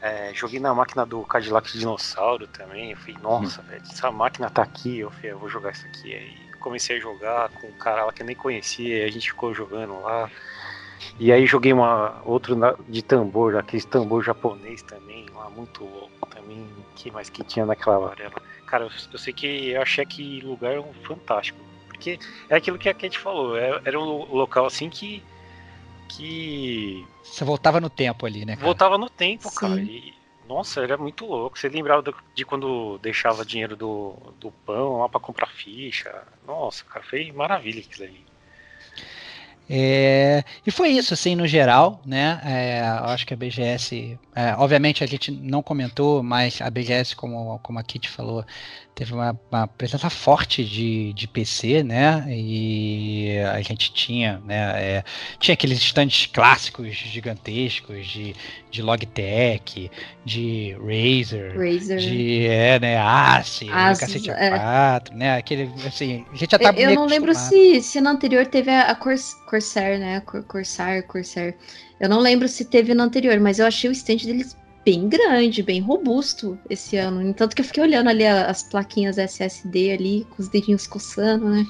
É, 0.00 0.32
joguei 0.34 0.58
na 0.58 0.72
máquina 0.72 1.04
do 1.04 1.22
Cadillac 1.22 1.70
Dinossauro 1.76 2.46
também. 2.46 2.92
Eu 2.92 2.96
falei, 2.96 3.16
nossa, 3.22 3.60
hum. 3.60 3.64
velho, 3.64 3.82
essa 3.82 4.10
máquina 4.10 4.48
tá 4.48 4.62
aqui. 4.62 4.98
Eu 4.98 5.10
falei, 5.10 5.32
eu 5.32 5.38
vou 5.38 5.48
jogar 5.48 5.72
isso 5.72 5.86
aqui. 5.86 6.14
Aí 6.14 6.50
comecei 6.58 6.96
a 6.96 7.00
jogar 7.00 7.48
com 7.50 7.66
um 7.66 7.72
cara 7.72 8.04
lá 8.04 8.12
que 8.12 8.22
eu 8.22 8.26
nem 8.26 8.36
conhecia. 8.36 9.04
a 9.04 9.10
gente 9.10 9.30
ficou 9.30 9.52
jogando 9.54 10.00
lá. 10.00 10.30
E 11.18 11.32
aí 11.32 11.46
joguei 11.46 11.72
uma 11.72 12.20
outro 12.24 12.56
de 12.88 13.02
tambor, 13.02 13.56
aquele 13.56 13.82
tambor 13.82 14.22
japonês 14.22 14.82
também, 14.82 15.26
lá 15.34 15.48
muito 15.50 15.84
louco 15.84 16.26
também. 16.28 16.66
que 16.94 17.10
mais 17.10 17.30
que 17.30 17.42
tinha 17.42 17.64
naquela 17.64 17.98
varela? 17.98 18.34
Cara, 18.66 18.84
eu, 18.84 18.90
eu 19.12 19.18
sei 19.18 19.32
que 19.32 19.70
eu 19.70 19.82
achei 19.82 20.04
que 20.04 20.40
lugar 20.40 20.78
um 20.78 20.92
fantástico. 21.04 21.58
Porque 21.88 22.18
é 22.48 22.56
aquilo 22.56 22.78
que 22.78 22.88
a 22.88 22.94
Kate 22.94 23.18
falou, 23.18 23.56
é, 23.56 23.80
era 23.84 23.98
um 23.98 24.34
local 24.34 24.66
assim 24.66 24.88
que 24.88 25.22
que. 26.10 27.06
Você 27.22 27.44
voltava 27.44 27.80
no 27.80 27.90
tempo 27.90 28.26
ali, 28.26 28.44
né? 28.44 28.54
Cara? 28.54 28.64
Voltava 28.64 28.98
no 28.98 29.08
tempo, 29.08 29.48
Sim. 29.48 29.56
cara. 29.56 29.80
E, 29.80 30.14
nossa, 30.48 30.80
era 30.80 30.96
muito 30.96 31.24
louco. 31.26 31.58
Você 31.58 31.68
lembrava 31.68 32.02
de 32.34 32.44
quando 32.44 32.98
deixava 32.98 33.44
dinheiro 33.44 33.76
do, 33.76 34.16
do 34.38 34.50
pão 34.50 34.98
lá 34.98 35.08
para 35.08 35.20
comprar 35.20 35.46
ficha. 35.46 36.24
Nossa, 36.46 36.84
cara, 36.84 37.04
foi 37.04 37.30
maravilha 37.32 37.80
aquilo 37.80 38.08
ali. 38.08 38.30
É, 39.72 40.42
e 40.66 40.70
foi 40.72 40.88
isso, 40.88 41.14
assim, 41.14 41.36
no 41.36 41.46
geral, 41.46 42.02
né? 42.04 42.40
É, 42.44 42.80
acho 42.80 43.24
que 43.24 43.32
a 43.32 43.36
BGS, 43.36 44.18
é, 44.34 44.52
obviamente 44.58 45.04
a 45.04 45.06
gente 45.06 45.30
não 45.30 45.62
comentou, 45.62 46.24
mas 46.24 46.60
a 46.60 46.68
BGS, 46.68 47.14
como, 47.14 47.60
como 47.60 47.78
a 47.78 47.84
Kit 47.84 48.08
falou, 48.08 48.44
teve 49.00 49.14
uma, 49.14 49.34
uma, 49.50 49.66
presença 49.66 50.10
forte 50.10 50.62
de, 50.62 51.14
de 51.14 51.26
PC, 51.26 51.82
né? 51.82 52.22
E 52.28 53.38
a 53.50 53.62
gente 53.62 53.94
tinha, 53.94 54.42
né? 54.44 54.72
É, 54.76 55.04
tinha 55.38 55.54
aqueles 55.54 55.78
estandes 55.78 56.26
clássicos 56.26 56.88
gigantescos 56.88 58.06
de, 58.06 58.36
de 58.70 58.82
Logitech, 58.82 59.90
de 60.22 60.76
Razer, 60.78 61.56
Razer. 61.56 61.98
de 61.98 62.46
é, 62.46 62.78
né, 62.78 62.98
Asus, 62.98 63.70
cacete 63.70 64.30
é. 64.30 64.50
4, 64.50 65.16
né? 65.16 65.38
Aquele, 65.38 65.72
assim, 65.86 66.26
a 66.30 66.36
gente 66.36 66.50
já 66.50 66.58
tá 66.58 66.70
Eu, 66.76 66.90
eu 66.90 66.94
não 66.94 67.06
lembro 67.06 67.34
se, 67.34 67.80
se 67.80 68.02
no 68.02 68.10
anterior 68.10 68.44
teve 68.48 68.70
a, 68.70 68.90
a 68.90 68.94
Corsair, 68.94 69.98
né? 69.98 70.20
Corsair, 70.46 71.06
Corsair. 71.06 71.56
Eu 71.98 72.10
não 72.10 72.18
lembro 72.18 72.46
se 72.46 72.66
teve 72.66 72.92
no 72.92 73.02
anterior, 73.02 73.40
mas 73.40 73.58
eu 73.58 73.66
achei 73.66 73.88
o 73.88 73.92
stand 73.92 74.16
deles 74.16 74.54
bem 74.84 75.08
grande, 75.08 75.62
bem 75.62 75.80
robusto 75.80 76.58
esse 76.68 76.96
ano. 76.96 77.32
Tanto 77.34 77.54
que 77.54 77.62
eu 77.62 77.66
fiquei 77.66 77.82
olhando 77.82 78.08
ali 78.08 78.26
as 78.26 78.62
plaquinhas 78.62 79.18
SSD 79.18 79.92
ali, 79.92 80.26
com 80.30 80.42
os 80.42 80.48
dedinhos 80.48 80.86
coçando, 80.86 81.48
né? 81.48 81.66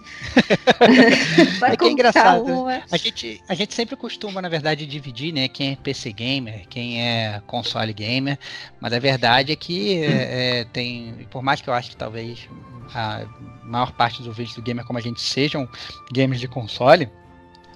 é 1.68 1.77
que 1.77 1.85
é 1.85 1.90
engraçado. 1.90 2.44
Uma. 2.44 2.83
A 2.90 2.96
gente, 2.96 3.42
a 3.49 3.55
gente 3.55 3.75
sempre 3.75 3.96
costuma, 3.96 4.40
na 4.40 4.49
verdade, 4.49 4.87
dividir, 4.87 5.33
né? 5.33 5.49
Quem 5.49 5.73
é 5.73 5.77
PC 5.77 6.12
gamer, 6.12 6.66
quem 6.68 7.03
é 7.03 7.42
console 7.46 7.92
gamer. 7.92 8.38
Mas 8.81 8.92
a 8.92 8.99
verdade 8.99 9.53
é 9.53 9.57
que 9.57 10.03
é, 10.05 10.61
é, 10.61 10.64
tem, 10.64 11.27
por 11.31 11.42
mais 11.42 11.61
que 11.61 11.68
eu 11.68 11.75
acho 11.75 11.90
que 11.90 11.96
talvez 11.96 12.49
a 12.94 13.25
maior 13.64 13.92
parte 13.92 14.23
dos 14.23 14.37
vídeos 14.37 14.57
do 14.57 14.62
gamer 14.62 14.85
como 14.85 14.99
a 14.99 15.03
gente 15.03 15.20
sejam 15.20 15.68
gamers 16.12 16.40
de 16.40 16.49
console, 16.49 17.09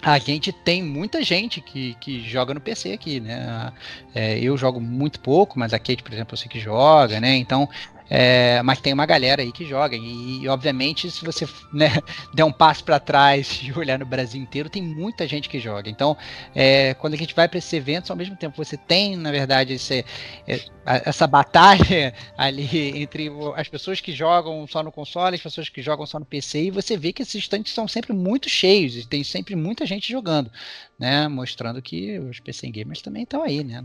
a 0.05 0.19
gente 0.19 0.53
tem 0.53 0.83
muita 0.83 1.23
gente 1.23 1.61
que, 1.61 1.95
que 1.95 2.21
joga 2.21 2.53
no 2.53 2.61
PC 2.61 2.93
aqui, 2.93 3.21
né? 3.21 3.73
É, 4.15 4.39
eu 4.39 4.57
jogo 4.57 4.81
muito 4.81 5.19
pouco, 5.19 5.59
mas 5.59 5.73
a 5.73 5.79
Kate, 5.79 6.03
por 6.03 6.13
exemplo, 6.13 6.35
eu 6.35 6.37
sei 6.39 6.49
que 6.49 6.61
joga, 6.61 7.21
né? 7.21 7.37
Então 7.37 7.69
é, 8.17 8.63
mas 8.63 8.81
tem 8.81 8.93
uma 8.93 9.07
galera 9.07 9.43
aí 9.43 9.51
que 9.51 9.67
joga. 9.67 9.97
E, 9.97 10.47
obviamente, 10.47 11.11
se 11.11 11.25
você 11.25 11.49
né, 11.75 11.91
der 12.33 12.45
um 12.45 12.53
passo 12.53 12.85
para 12.85 13.01
trás 13.01 13.59
e 13.61 13.77
olhar 13.77 13.99
no 13.99 14.07
Brasil 14.07 14.41
inteiro, 14.41 14.71
tem 14.71 14.81
muita 14.81 15.27
gente 15.27 15.49
que 15.49 15.59
joga. 15.59 15.91
Então, 15.91 16.17
é, 16.55 16.95
quando 16.95 17.15
a 17.15 17.17
gente 17.17 17.35
vai 17.35 17.49
para 17.49 17.59
esses 17.59 17.73
eventos, 17.73 18.09
ao 18.13 18.17
mesmo 18.17 18.37
tempo 18.37 18.57
você 18.57 18.77
tem, 18.77 19.17
na 19.17 19.33
verdade, 19.33 19.73
esse, 19.73 20.05
é, 20.47 20.61
essa 20.87 21.27
batalha 21.27 22.15
ali 22.39 23.03
entre 23.03 23.33
as 23.57 23.69
pessoas 23.69 24.01
que 24.01 24.13
jogam 24.13 24.65
só 24.69 24.81
no 24.81 24.93
console, 24.93 25.35
as 25.35 25.43
pessoas 25.43 25.69
que 25.69 25.83
jogam 25.83 26.07
só 26.07 26.21
no 26.21 26.25
PC, 26.25 26.67
e 26.67 26.71
você 26.71 26.97
vê 26.97 27.13
que 27.13 27.23
esses 27.23 27.35
estantes 27.35 27.75
são 27.75 27.89
sempre 27.89 28.13
muito 28.13 28.49
cheios, 28.49 28.95
e 28.97 29.09
tem 29.09 29.25
sempre 29.25 29.57
muita 29.57 29.85
gente 29.85 30.13
jogando, 30.13 30.53
né? 30.97 31.27
Mostrando 31.27 31.83
que 31.83 32.17
os 32.21 32.39
PC 32.39 32.71
gamers 32.71 33.03
também 33.03 33.25
estão 33.25 33.43
aí, 33.43 33.65
né? 33.65 33.83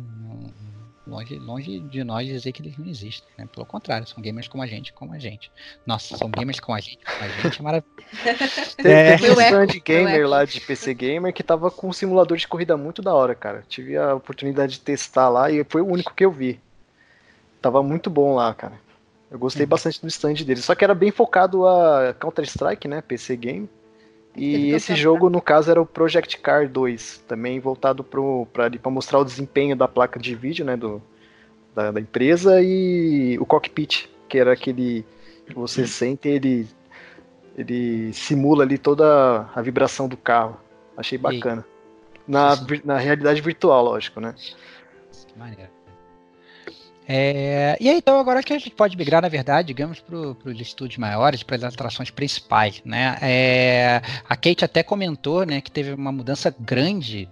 Longe, 1.10 1.40
longe 1.40 1.80
de 1.80 2.04
nós 2.04 2.28
dizer 2.28 2.52
que 2.52 2.62
eles 2.62 2.78
não 2.78 2.88
existem, 2.88 3.28
né? 3.38 3.48
Pelo 3.52 3.66
contrário, 3.66 4.08
são 4.08 4.22
gamers 4.22 4.48
como 4.48 4.62
a 4.62 4.68
gente, 4.68 4.94
como 4.94 5.14
a 5.14 5.20
gente. 5.20 5.52
Nossa, 5.86 6.16
são 6.16 6.30
gamers 6.30 6.60
como 6.60 6.78
a 6.78 6.80
gente, 6.80 7.00
como 7.04 7.24
a 7.24 7.28
gente, 7.28 7.60
é 7.60 7.64
maravilhoso. 7.64 7.98
é. 8.86 9.18
Teve 9.18 9.32
um 9.32 9.42
stand 9.42 9.80
gamer 9.84 10.28
lá 10.28 10.46
de 10.46 10.62
PC 10.62 10.94
Gamer 10.94 11.34
que 11.34 11.42
tava 11.42 11.72
com 11.72 11.90
um 11.90 11.94
simulador 11.94 12.38
de 12.38 12.48
corrida 12.48 12.78
muito 12.78 13.02
da 13.02 13.14
hora, 13.14 13.34
cara. 13.34 13.64
Tive 13.68 13.98
a 13.98 14.14
oportunidade 14.16 14.74
de 14.74 14.82
testar 14.82 15.30
lá 15.30 15.50
e 15.50 15.64
foi 15.64 15.82
o 15.82 15.88
único 15.88 16.14
que 16.14 16.24
eu 16.24 16.32
vi. 16.32 16.60
Tava 17.62 17.82
muito 17.82 18.10
bom 18.10 18.36
lá, 18.36 18.54
cara. 18.54 18.80
Eu 19.32 19.38
gostei 19.38 19.64
uhum. 19.64 19.70
bastante 19.70 20.02
do 20.02 20.08
stand 20.08 20.36
dele. 20.36 20.62
Só 20.62 20.74
que 20.76 20.84
era 20.84 20.96
bem 20.96 21.12
focado 21.12 21.68
a 21.68 22.16
Counter-Strike, 22.20 22.88
né? 22.88 23.02
PC 23.02 23.36
Game. 23.36 23.70
E 24.40 24.72
esse 24.72 24.96
jogo, 24.96 25.30
no 25.30 25.42
caso, 25.42 25.70
era 25.70 25.82
o 25.82 25.86
Project 25.86 26.38
Car 26.38 26.70
2, 26.70 27.26
também 27.28 27.60
voltado 27.60 28.04
para 28.04 28.90
mostrar 28.90 29.20
o 29.20 29.26
desempenho 29.26 29.76
da 29.76 29.88
placa 29.88 30.18
de 30.18 30.34
vídeo 30.34 30.64
né, 30.64 30.78
do, 30.78 31.02
da, 31.76 31.92
da, 31.92 32.00
empresa 32.00 32.62
e 32.62 33.38
o 33.38 33.46
cockpit, 33.46 34.10
que 34.30 34.38
era 34.38 34.54
aquele 34.54 35.06
que 35.46 35.54
você 35.54 35.86
sente 35.86 36.30
ele 36.30 36.68
ele 37.58 38.14
simula 38.14 38.64
ali 38.64 38.78
toda 38.78 39.50
a 39.54 39.62
vibração 39.62 40.08
do 40.08 40.16
carro. 40.16 40.58
Achei 40.96 41.18
bacana. 41.18 41.66
Na, 42.26 42.56
na 42.86 42.98
realidade 42.98 43.42
virtual, 43.42 43.84
lógico, 43.84 44.22
né? 44.22 44.34
Que 45.28 45.38
maneiro. 45.38 45.79
É, 47.12 47.76
e 47.82 47.90
aí, 47.90 47.98
então, 47.98 48.20
agora 48.20 48.44
que 48.44 48.54
a 48.54 48.60
gente 48.60 48.70
pode 48.70 48.96
migrar, 48.96 49.20
na 49.20 49.28
verdade, 49.28 49.70
digamos, 49.70 50.00
para 50.00 50.16
os 50.16 50.62
estúdios 50.62 51.00
maiores, 51.00 51.42
para 51.42 51.56
as 51.56 51.64
atrações 51.64 52.12
principais, 52.12 52.84
né? 52.86 53.18
É, 53.20 54.00
a 54.30 54.36
Kate 54.36 54.64
até 54.64 54.84
comentou, 54.84 55.44
né, 55.44 55.60
que 55.60 55.72
teve 55.72 55.92
uma 55.92 56.12
mudança 56.12 56.54
grande 56.60 57.28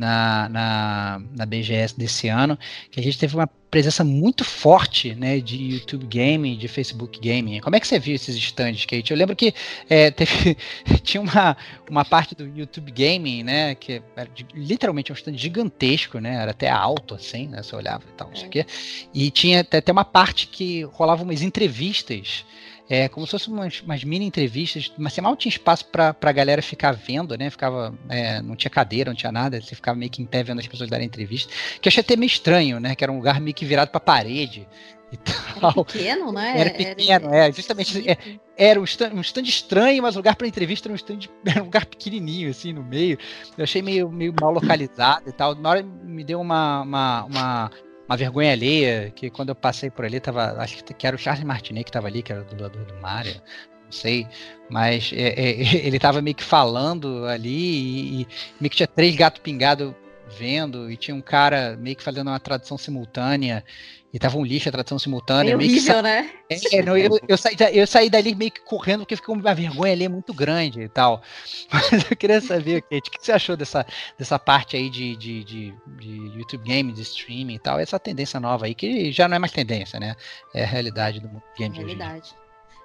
na, 0.00 0.48
na, 0.48 1.22
na 1.36 1.46
BGS 1.46 1.96
desse 1.96 2.26
ano, 2.28 2.58
que 2.90 2.98
a 2.98 3.02
gente 3.02 3.18
teve 3.18 3.34
uma 3.34 3.46
presença 3.70 4.02
muito 4.02 4.44
forte 4.44 5.14
né, 5.14 5.38
de 5.38 5.56
YouTube 5.56 6.06
Gaming, 6.06 6.56
de 6.56 6.66
Facebook 6.66 7.20
Gaming. 7.20 7.60
Como 7.60 7.76
é 7.76 7.80
que 7.80 7.86
você 7.86 7.98
viu 7.98 8.14
esses 8.14 8.34
stands, 8.34 8.84
Kate? 8.86 9.10
Eu 9.10 9.16
lembro 9.16 9.36
que 9.36 9.54
é, 9.88 10.10
teve, 10.10 10.56
tinha 11.04 11.20
uma, 11.20 11.56
uma 11.88 12.04
parte 12.04 12.34
do 12.34 12.46
YouTube 12.46 12.90
Gaming, 12.90 13.44
né, 13.44 13.74
que 13.74 14.02
era 14.16 14.28
de, 14.34 14.46
literalmente 14.54 15.12
um 15.12 15.14
stand 15.14 15.36
gigantesco, 15.36 16.18
né, 16.18 16.36
era 16.36 16.50
até 16.50 16.68
alto 16.70 17.14
assim, 17.14 17.46
né, 17.46 17.62
você 17.62 17.76
olhava 17.76 18.02
e 18.08 18.12
tal, 18.16 18.28
não 18.28 18.36
sei 18.36 18.48
o 18.48 18.50
quê. 18.50 18.66
E 19.12 19.30
tinha 19.30 19.60
até, 19.60 19.78
até 19.78 19.92
uma 19.92 20.04
parte 20.04 20.46
que 20.46 20.82
rolava 20.84 21.22
umas 21.22 21.42
entrevistas 21.42 22.44
é, 22.90 23.08
como 23.08 23.24
se 23.24 23.30
fossem 23.30 23.54
umas, 23.54 23.80
umas, 23.82 24.02
mini 24.02 24.26
entrevistas, 24.26 24.92
mas 24.98 25.12
você 25.12 25.20
mal 25.20 25.36
tinha 25.36 25.48
espaço 25.48 25.86
para 25.86 26.16
a 26.20 26.32
galera 26.32 26.60
ficar 26.60 26.90
vendo, 26.90 27.38
né? 27.38 27.48
Ficava, 27.48 27.94
é, 28.08 28.42
não 28.42 28.56
tinha 28.56 28.68
cadeira, 28.68 29.10
não 29.10 29.16
tinha 29.16 29.30
nada, 29.30 29.60
você 29.60 29.76
ficava 29.76 29.96
meio 29.96 30.10
que 30.10 30.20
em 30.20 30.26
pé 30.26 30.42
vendo 30.42 30.58
as 30.58 30.66
pessoas 30.66 30.90
darem 30.90 31.06
entrevista, 31.06 31.52
que 31.80 31.86
eu 31.86 31.90
achei 31.90 32.00
até 32.00 32.16
meio 32.16 32.26
estranho, 32.26 32.80
né? 32.80 32.96
Que 32.96 33.04
era 33.04 33.12
um 33.12 33.16
lugar 33.16 33.40
meio 33.40 33.54
que 33.54 33.64
virado 33.64 33.90
para 33.90 33.98
a 33.98 34.00
parede 34.00 34.66
e 35.12 35.16
tal. 35.16 35.70
Era 35.72 35.84
pequeno, 35.84 36.32
né? 36.32 36.60
Era 36.60 36.70
pequeno, 36.70 37.32
era, 37.32 37.46
é, 37.46 37.52
justamente, 37.52 38.10
é, 38.10 38.18
era 38.56 38.80
um 38.80 38.84
stand, 38.84 39.12
um 39.14 39.20
stand 39.20 39.42
estranho, 39.42 40.02
mas 40.02 40.16
o 40.16 40.18
lugar 40.18 40.34
para 40.34 40.48
entrevista 40.48 40.88
era 40.88 40.92
um 40.92 40.96
stand, 40.96 41.28
era 41.46 41.62
um 41.62 41.66
lugar 41.66 41.86
pequenininho, 41.86 42.50
assim, 42.50 42.72
no 42.72 42.82
meio. 42.82 43.16
Eu 43.56 43.62
achei 43.62 43.82
meio, 43.82 44.10
meio 44.10 44.34
mal 44.40 44.50
localizado 44.50 45.28
e 45.28 45.32
tal. 45.32 45.54
Na 45.54 45.70
hora 45.70 45.82
me 45.82 46.24
deu 46.24 46.40
uma, 46.40 46.82
uma, 46.82 47.24
uma 47.24 47.70
uma 48.10 48.16
vergonha 48.16 48.50
alheia, 48.50 49.12
que 49.14 49.30
quando 49.30 49.50
eu 49.50 49.54
passei 49.54 49.88
por 49.88 50.04
ali, 50.04 50.18
tava, 50.18 50.60
acho 50.60 50.82
que 50.82 51.06
era 51.06 51.14
o 51.14 51.18
Charles 51.18 51.44
Martinet 51.44 51.84
que 51.84 51.90
estava 51.90 52.08
ali, 52.08 52.24
que 52.24 52.32
era 52.32 52.42
o 52.42 52.44
dublador 52.44 52.84
do 52.84 52.94
Mario, 53.00 53.40
não 53.84 53.92
sei, 53.92 54.26
mas 54.68 55.12
é, 55.14 55.28
é, 55.28 55.50
ele 55.86 55.96
estava 55.96 56.20
meio 56.20 56.34
que 56.34 56.42
falando 56.42 57.24
ali 57.26 57.48
e, 57.48 58.22
e 58.22 58.28
meio 58.60 58.68
que 58.68 58.76
tinha 58.76 58.88
três 58.88 59.14
gatos 59.14 59.40
pingados 59.40 59.94
vendo 60.36 60.90
e 60.90 60.96
tinha 60.96 61.14
um 61.14 61.20
cara 61.20 61.76
meio 61.76 61.94
que 61.94 62.02
fazendo 62.02 62.28
uma 62.28 62.40
tradução 62.40 62.76
simultânea 62.76 63.64
e 64.12 64.18
tava 64.18 64.36
um 64.38 64.44
lixo 64.44 64.68
a 64.68 64.72
tradução 64.72 64.98
simultânea. 64.98 65.52
É 65.52 65.56
horrível, 65.56 65.94
sa... 65.94 66.02
né? 66.02 66.30
É, 66.72 66.82
não, 66.82 66.96
eu, 66.96 67.18
eu, 67.28 67.38
saí, 67.38 67.56
eu 67.72 67.86
saí 67.86 68.10
dali 68.10 68.34
meio 68.34 68.50
que 68.50 68.60
correndo 68.60 69.00
porque 69.00 69.14
ficou 69.14 69.36
uma 69.36 69.54
vergonha 69.54 69.92
ali 69.92 70.08
muito 70.08 70.34
grande 70.34 70.80
e 70.80 70.88
tal. 70.88 71.22
Mas 71.72 72.10
eu 72.10 72.16
queria 72.16 72.40
saber, 72.40 72.82
Kate, 72.82 73.08
o 73.08 73.12
que 73.12 73.24
você 73.24 73.32
achou 73.32 73.56
dessa, 73.56 73.86
dessa 74.18 74.38
parte 74.38 74.76
aí 74.76 74.90
de, 74.90 75.14
de, 75.16 75.44
de, 75.44 75.74
de 75.98 76.38
YouTube 76.38 76.64
Game, 76.64 76.92
de 76.92 77.02
streaming 77.02 77.54
e 77.54 77.58
tal, 77.58 77.78
essa 77.78 77.98
tendência 78.00 78.40
nova 78.40 78.66
aí, 78.66 78.74
que 78.74 79.12
já 79.12 79.28
não 79.28 79.36
é 79.36 79.38
mais 79.38 79.52
tendência, 79.52 80.00
né? 80.00 80.16
É 80.52 80.64
a 80.64 80.66
realidade 80.66 81.20
do 81.20 81.30
game 81.56 81.76
é 81.76 81.78
realidade. 81.78 82.34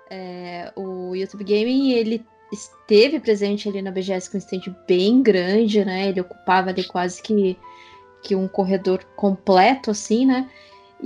É, 0.10 0.72
o 0.76 1.16
YouTube 1.16 1.44
Gaming, 1.44 1.94
ele 1.94 2.24
esteve 2.54 3.20
presente 3.20 3.68
ali 3.68 3.82
na 3.82 3.90
BGS 3.90 4.30
com 4.30 4.38
um 4.38 4.40
stand 4.40 4.76
bem 4.88 5.24
grande, 5.24 5.84
né? 5.84 6.10
Ele 6.10 6.22
ocupava 6.22 6.70
ali 6.70 6.84
quase 6.84 7.22
que, 7.22 7.58
que 8.22 8.36
um 8.36 8.48
corredor 8.48 9.04
completo, 9.16 9.90
assim, 9.90 10.28
né? 10.28 10.48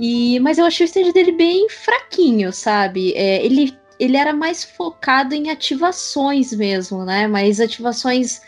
E, 0.00 0.40
mas 0.40 0.56
eu 0.56 0.64
achei 0.64 0.86
o 0.86 0.88
stand 0.88 1.12
dele 1.12 1.32
bem 1.32 1.68
fraquinho, 1.68 2.50
sabe? 2.54 3.12
É, 3.14 3.44
ele, 3.44 3.76
ele 3.98 4.16
era 4.16 4.32
mais 4.32 4.64
focado 4.64 5.34
em 5.34 5.50
ativações 5.50 6.54
mesmo, 6.54 7.04
né? 7.04 7.26
Mas 7.28 7.60
ativações 7.60 8.40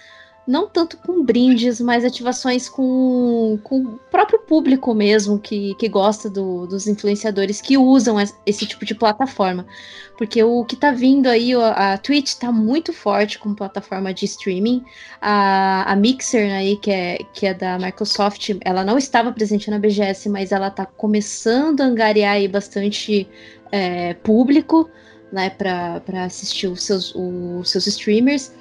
não 0.46 0.68
tanto 0.68 0.96
com 0.96 1.24
brindes, 1.24 1.80
mas 1.80 2.04
ativações 2.04 2.68
com, 2.68 3.58
com 3.62 3.78
o 3.80 3.98
próprio 4.10 4.40
público 4.40 4.92
mesmo 4.92 5.38
que, 5.38 5.74
que 5.76 5.88
gosta 5.88 6.28
do, 6.28 6.66
dos 6.66 6.86
influenciadores 6.88 7.60
que 7.60 7.78
usam 7.78 8.16
esse 8.44 8.66
tipo 8.66 8.84
de 8.84 8.94
plataforma. 8.94 9.64
Porque 10.18 10.42
o 10.42 10.64
que 10.64 10.76
tá 10.76 10.90
vindo 10.90 11.28
aí, 11.28 11.54
a 11.54 11.96
Twitch 11.96 12.34
tá 12.34 12.50
muito 12.50 12.92
forte 12.92 13.38
como 13.38 13.54
plataforma 13.54 14.12
de 14.12 14.24
streaming. 14.24 14.84
A, 15.20 15.90
a 15.90 15.96
Mixer 15.96 16.52
aí, 16.52 16.76
que 16.76 16.90
é, 16.90 17.18
que 17.32 17.46
é 17.46 17.54
da 17.54 17.78
Microsoft, 17.78 18.50
ela 18.62 18.84
não 18.84 18.98
estava 18.98 19.32
presente 19.32 19.70
na 19.70 19.78
BGS, 19.78 20.28
mas 20.28 20.50
ela 20.50 20.70
tá 20.70 20.84
começando 20.84 21.80
a 21.80 21.84
angariar 21.84 22.34
aí 22.34 22.48
bastante 22.48 23.28
é, 23.70 24.14
público, 24.14 24.90
né, 25.32 25.50
para 25.50 26.24
assistir 26.24 26.66
os 26.66 26.82
seus, 26.82 27.14
os 27.14 27.70
seus 27.70 27.86
streamers. 27.86 28.52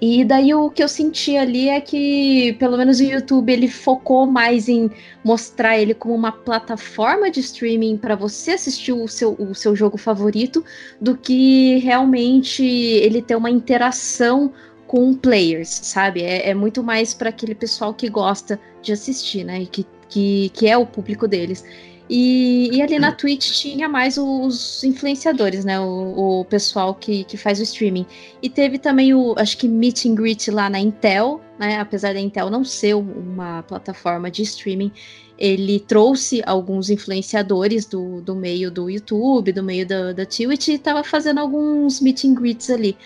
E 0.00 0.24
daí 0.24 0.52
o 0.54 0.70
que 0.70 0.82
eu 0.82 0.88
senti 0.88 1.36
ali 1.36 1.68
é 1.68 1.80
que, 1.80 2.54
pelo 2.58 2.76
menos 2.76 3.00
o 3.00 3.02
YouTube, 3.02 3.50
ele 3.50 3.68
focou 3.68 4.26
mais 4.26 4.68
em 4.68 4.90
mostrar 5.24 5.78
ele 5.78 5.94
como 5.94 6.14
uma 6.14 6.32
plataforma 6.32 7.30
de 7.30 7.40
streaming 7.40 7.96
para 7.96 8.14
você 8.14 8.52
assistir 8.52 8.92
o 8.92 9.08
seu, 9.08 9.32
o 9.38 9.54
seu 9.54 9.74
jogo 9.74 9.96
favorito, 9.96 10.62
do 11.00 11.16
que 11.16 11.78
realmente 11.78 12.62
ele 12.62 13.22
ter 13.22 13.36
uma 13.36 13.50
interação 13.50 14.52
com 14.86 15.14
players, 15.14 15.68
sabe? 15.68 16.22
É, 16.22 16.50
é 16.50 16.54
muito 16.54 16.82
mais 16.82 17.14
para 17.14 17.30
aquele 17.30 17.54
pessoal 17.54 17.94
que 17.94 18.08
gosta 18.08 18.60
de 18.82 18.92
assistir, 18.92 19.44
né? 19.44 19.62
E 19.62 19.66
que, 19.66 19.86
que, 20.08 20.50
que 20.50 20.68
é 20.68 20.76
o 20.76 20.86
público 20.86 21.26
deles. 21.26 21.64
E, 22.08 22.70
e, 22.72 22.82
ali 22.82 23.00
na 23.00 23.10
Twitch 23.10 23.50
tinha 23.50 23.88
mais 23.88 24.16
os 24.16 24.84
influenciadores, 24.84 25.64
né? 25.64 25.80
O, 25.80 26.40
o, 26.40 26.44
pessoal 26.44 26.94
que, 26.94 27.24
que 27.24 27.36
faz 27.36 27.58
o 27.58 27.62
streaming. 27.64 28.06
E 28.40 28.48
teve 28.48 28.78
também 28.78 29.12
o, 29.12 29.34
acho 29.36 29.58
que 29.58 29.66
meet 29.66 30.06
and 30.06 30.14
greet 30.14 30.48
lá 30.50 30.70
na 30.70 30.78
Intel, 30.78 31.40
né? 31.58 31.80
Apesar 31.80 32.14
da 32.14 32.20
Intel 32.20 32.48
não 32.48 32.64
ser 32.64 32.94
uma 32.94 33.64
plataforma 33.64 34.30
de 34.30 34.42
streaming, 34.42 34.92
ele 35.36 35.80
trouxe 35.80 36.42
alguns 36.46 36.90
influenciadores 36.90 37.84
do, 37.86 38.20
do 38.20 38.36
meio 38.36 38.70
do 38.70 38.88
YouTube, 38.88 39.52
do 39.52 39.62
meio 39.62 39.86
da, 39.86 40.12
da 40.12 40.24
Twitch, 40.24 40.68
e 40.68 40.74
estava 40.74 41.02
fazendo 41.02 41.40
alguns 41.40 42.00
meet 42.00 42.24
and 42.24 42.34
greets 42.34 42.70
ali. 42.70 42.96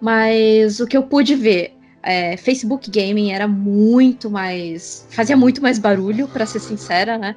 Mas 0.00 0.78
o 0.78 0.86
que 0.86 0.96
eu 0.96 1.02
pude 1.02 1.34
ver, 1.34 1.74
é, 2.04 2.36
Facebook 2.36 2.88
Gaming 2.88 3.32
era 3.32 3.48
muito 3.48 4.30
mais. 4.30 5.08
fazia 5.10 5.36
muito 5.36 5.60
mais 5.60 5.78
barulho, 5.78 6.28
para 6.28 6.46
ser 6.46 6.60
sincera, 6.60 7.18
né? 7.18 7.34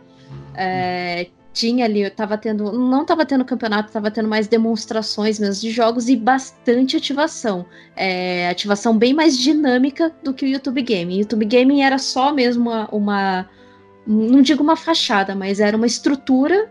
É, 0.58 1.28
tinha 1.54 1.86
ali, 1.86 2.02
eu 2.02 2.12
tava 2.12 2.38
tendo, 2.38 2.72
não 2.72 3.04
tava 3.04 3.26
tendo 3.26 3.44
campeonato, 3.44 3.92
tava 3.92 4.12
tendo 4.12 4.28
mais 4.28 4.48
demonstrações 4.48 5.40
mesmo 5.40 5.62
de 5.62 5.72
jogos 5.72 6.08
e 6.08 6.16
bastante 6.16 6.96
ativação. 6.96 7.66
É, 7.96 8.48
ativação 8.50 8.96
bem 8.98 9.14
mais 9.14 9.38
dinâmica 9.38 10.14
do 10.24 10.34
que 10.34 10.46
o 10.46 10.48
YouTube 10.48 10.82
Gaming. 10.84 11.20
YouTube 11.20 11.46
Gaming 11.46 11.82
era 11.82 11.98
só 11.98 12.32
mesmo 12.32 12.70
uma, 12.70 12.88
uma, 12.92 13.50
não 14.06 14.42
digo 14.42 14.62
uma 14.62 14.76
fachada, 14.76 15.34
mas 15.34 15.60
era 15.60 15.76
uma 15.76 15.88
estrutura 15.88 16.70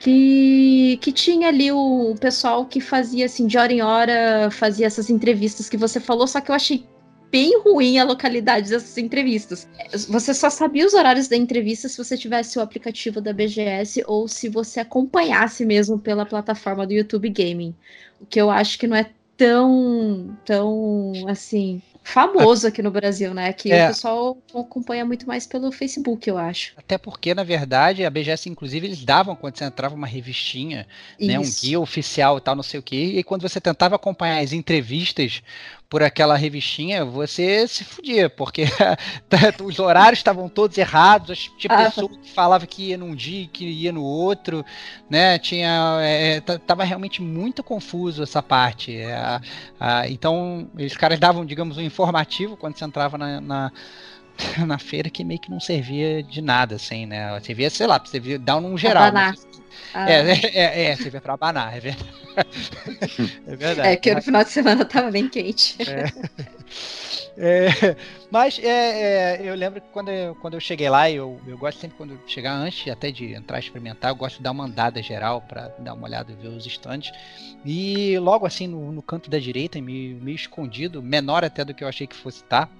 que, 0.00 0.98
que 1.00 1.12
tinha 1.12 1.48
ali 1.48 1.70
o, 1.70 2.14
pessoal 2.20 2.64
que 2.66 2.80
fazia 2.80 3.26
assim, 3.26 3.46
de 3.46 3.56
hora 3.58 3.72
em 3.72 3.82
hora, 3.82 4.50
fazia 4.50 4.86
essas 4.86 5.10
entrevistas 5.10 5.68
que 5.68 5.76
você 5.76 6.00
falou, 6.00 6.26
só 6.26 6.40
que 6.40 6.50
eu 6.50 6.54
achei 6.54 6.84
bem 7.30 7.60
ruim 7.60 7.98
a 7.98 8.04
localidade 8.04 8.70
dessas 8.70 8.98
entrevistas. 8.98 9.68
Você 10.08 10.34
só 10.34 10.50
sabia 10.50 10.86
os 10.86 10.94
horários 10.94 11.28
da 11.28 11.36
entrevista 11.36 11.88
se 11.88 11.96
você 11.96 12.16
tivesse 12.16 12.58
o 12.58 12.62
aplicativo 12.62 13.20
da 13.20 13.32
BGS 13.32 14.02
ou 14.06 14.26
se 14.26 14.48
você 14.48 14.80
acompanhasse 14.80 15.64
mesmo 15.64 15.98
pela 15.98 16.26
plataforma 16.26 16.86
do 16.86 16.92
YouTube 16.92 17.28
Gaming. 17.28 17.74
O 18.20 18.26
que 18.26 18.40
eu 18.40 18.50
acho 18.50 18.78
que 18.78 18.86
não 18.86 18.96
é 18.96 19.10
tão, 19.36 20.36
tão 20.44 21.12
assim, 21.28 21.80
famoso 22.02 22.66
aqui 22.66 22.82
no 22.82 22.90
Brasil, 22.90 23.32
né? 23.32 23.52
Que 23.52 23.72
é. 23.72 23.86
o 23.86 23.88
pessoal 23.88 24.38
acompanha 24.54 25.04
muito 25.04 25.26
mais 25.26 25.46
pelo 25.46 25.72
Facebook, 25.72 26.28
eu 26.28 26.36
acho. 26.36 26.74
Até 26.76 26.98
porque, 26.98 27.34
na 27.34 27.44
verdade, 27.44 28.04
a 28.04 28.10
BGS, 28.10 28.48
inclusive, 28.48 28.86
eles 28.86 29.04
davam 29.04 29.36
quando 29.36 29.56
você 29.56 29.64
entrava 29.64 29.94
uma 29.94 30.06
revistinha, 30.06 30.86
né? 31.18 31.38
Um 31.38 31.50
guia 31.62 31.80
oficial 31.80 32.38
e 32.38 32.40
tal, 32.40 32.56
não 32.56 32.62
sei 32.62 32.80
o 32.80 32.82
quê. 32.82 33.12
E 33.16 33.22
quando 33.22 33.42
você 33.42 33.60
tentava 33.60 33.96
acompanhar 33.96 34.42
as 34.42 34.52
entrevistas 34.52 35.42
por 35.90 36.04
aquela 36.04 36.36
revistinha, 36.36 37.04
você 37.04 37.66
se 37.66 37.82
fudia, 37.82 38.30
porque 38.30 38.62
os 39.64 39.80
horários 39.80 40.20
estavam 40.20 40.48
todos 40.48 40.78
errados, 40.78 41.50
tinha 41.58 41.74
ah. 41.74 41.84
pessoa 41.86 42.08
que 42.08 42.30
falava 42.30 42.64
que 42.64 42.90
ia 42.90 42.96
num 42.96 43.12
dia 43.12 43.42
e 43.42 43.46
que 43.48 43.64
ia 43.64 43.90
no 43.90 44.04
outro, 44.04 44.64
né? 45.10 45.36
Tinha. 45.40 45.98
É, 46.00 46.40
tava 46.40 46.84
realmente 46.84 47.20
muito 47.20 47.64
confuso 47.64 48.22
essa 48.22 48.40
parte. 48.40 48.96
É, 48.96 49.40
então, 50.08 50.70
os 50.78 50.96
caras 50.96 51.18
davam, 51.18 51.44
digamos, 51.44 51.76
um 51.76 51.82
informativo 51.82 52.56
quando 52.56 52.78
você 52.78 52.84
entrava 52.84 53.18
na, 53.18 53.40
na 53.40 53.72
na 54.66 54.78
feira 54.78 55.10
que 55.10 55.24
meio 55.24 55.40
que 55.40 55.50
não 55.50 55.60
servia 55.60 56.22
de 56.22 56.40
nada, 56.40 56.76
assim, 56.76 57.06
né? 57.06 57.38
Servia, 57.40 57.70
sei 57.70 57.86
lá, 57.86 57.98
você 57.98 58.20
via 58.20 58.38
dar 58.38 58.56
um 58.56 58.76
geral. 58.76 59.12
Mas, 59.12 59.46
ah. 59.94 60.10
É, 60.10 60.32
é, 60.32 60.40
é, 60.54 60.84
é, 60.86 60.96
servia 60.96 61.20
pra 61.20 61.34
abanar, 61.34 61.76
é 61.76 61.80
verdade. 61.80 62.10
é 63.46 63.56
verdade. 63.56 63.88
É 63.88 63.96
que 63.96 64.14
no 64.14 64.22
final 64.22 64.44
de 64.44 64.50
semana 64.50 64.84
tava 64.84 65.10
bem 65.10 65.28
quente. 65.28 65.76
É. 65.82 66.04
é 67.36 67.96
mas 68.30 68.60
é, 68.60 69.38
é, 69.38 69.40
eu 69.42 69.54
lembro 69.56 69.80
que 69.80 69.88
quando 69.88 70.08
eu, 70.10 70.34
quando 70.36 70.54
eu 70.54 70.60
cheguei 70.60 70.88
lá, 70.88 71.10
eu, 71.10 71.40
eu 71.46 71.58
gosto 71.58 71.80
sempre 71.80 71.96
quando 71.96 72.20
chegar 72.26 72.52
antes 72.52 72.90
até 72.90 73.10
de 73.10 73.34
entrar 73.34 73.58
e 73.58 73.60
experimentar, 73.60 74.12
eu 74.12 74.14
gosto 74.14 74.36
de 74.36 74.42
dar 74.42 74.52
uma 74.52 74.64
andada 74.64 75.02
geral 75.02 75.40
para 75.42 75.68
dar 75.78 75.94
uma 75.94 76.06
olhada 76.06 76.30
e 76.30 76.34
ver 76.36 76.48
os 76.48 76.64
estandes. 76.64 77.10
E 77.64 78.16
logo 78.18 78.46
assim 78.46 78.68
no, 78.68 78.92
no 78.92 79.02
canto 79.02 79.28
da 79.28 79.38
direita, 79.38 79.80
meio, 79.80 80.16
meio 80.20 80.36
escondido, 80.36 81.02
menor 81.02 81.44
até 81.44 81.64
do 81.64 81.74
que 81.74 81.82
eu 81.82 81.88
achei 81.88 82.06
que 82.06 82.14
fosse 82.14 82.42
estar, 82.42 82.66
tá, 82.66 82.72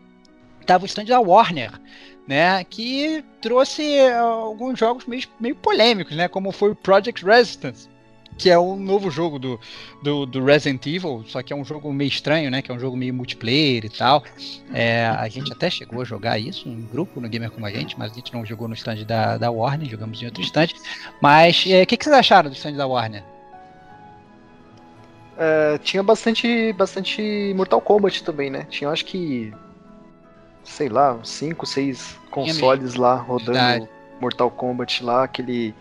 tava 0.71 0.85
o 0.85 0.87
stand 0.87 1.07
da 1.07 1.19
Warner, 1.19 1.73
né, 2.29 2.63
que 2.63 3.25
trouxe 3.41 3.99
alguns 4.13 4.79
jogos 4.79 5.05
meio, 5.05 5.25
meio 5.41 5.57
polêmicos, 5.57 6.15
né, 6.15 6.29
como 6.29 6.53
foi 6.53 6.71
o 6.71 6.77
Project 6.77 7.25
Resistance, 7.25 7.89
que 8.39 8.49
é 8.49 8.57
um 8.57 8.77
novo 8.77 9.11
jogo 9.11 9.37
do, 9.41 9.59
do, 10.01 10.27
do, 10.27 10.45
Resident 10.45 10.87
Evil, 10.87 11.25
só 11.27 11.43
que 11.43 11.53
é 11.53 11.57
um 11.57 11.65
jogo 11.65 11.93
meio 11.93 12.09
estranho, 12.09 12.51
né? 12.51 12.63
Que 12.63 12.71
é 12.71 12.75
um 12.75 12.79
jogo 12.79 12.97
meio 12.97 13.13
multiplayer 13.13 13.85
e 13.85 13.91
tal. 13.91 14.25
É, 14.73 15.05
a 15.07 15.29
gente 15.29 15.53
até 15.53 15.69
chegou 15.69 16.01
a 16.01 16.05
jogar 16.07 16.39
isso 16.39 16.67
em 16.67 16.81
grupo 16.91 17.21
no 17.21 17.29
Gamer 17.29 17.51
Como 17.51 17.67
a 17.67 17.71
Gente, 17.71 17.99
mas 17.99 18.13
a 18.13 18.15
gente 18.15 18.33
não 18.33 18.47
jogou 18.47 18.67
no 18.67 18.73
stand 18.73 19.05
da, 19.05 19.37
da 19.37 19.51
Warner, 19.51 19.91
jogamos 19.91 20.23
em 20.23 20.25
outro 20.25 20.41
stand. 20.43 20.69
Mas 21.21 21.65
é, 21.67 21.81
o 21.81 21.83
é, 21.83 21.87
que, 21.87 21.99
que 21.99 22.05
vocês 22.05 22.17
acharam 22.17 22.49
do 22.49 22.57
stand 22.57 22.77
da 22.77 22.87
Warner? 22.87 23.23
É, 25.37 25.77
tinha 25.79 26.03
bastante, 26.03 26.73
bastante 26.73 27.53
Mortal 27.55 27.83
Kombat 27.83 28.25
também, 28.25 28.49
né? 28.49 28.67
Tinha 28.71 28.89
acho 28.89 29.05
que 29.05 29.53
sei 30.65 30.89
lá, 30.89 31.19
cinco, 31.23 31.67
seis 31.67 32.17
consoles 32.31 32.95
lá 32.95 33.17
rodando 33.17 33.53
Verdade. 33.53 33.89
Mortal 34.21 34.51
Kombat 34.51 35.03
lá, 35.03 35.25
aquele. 35.25 35.75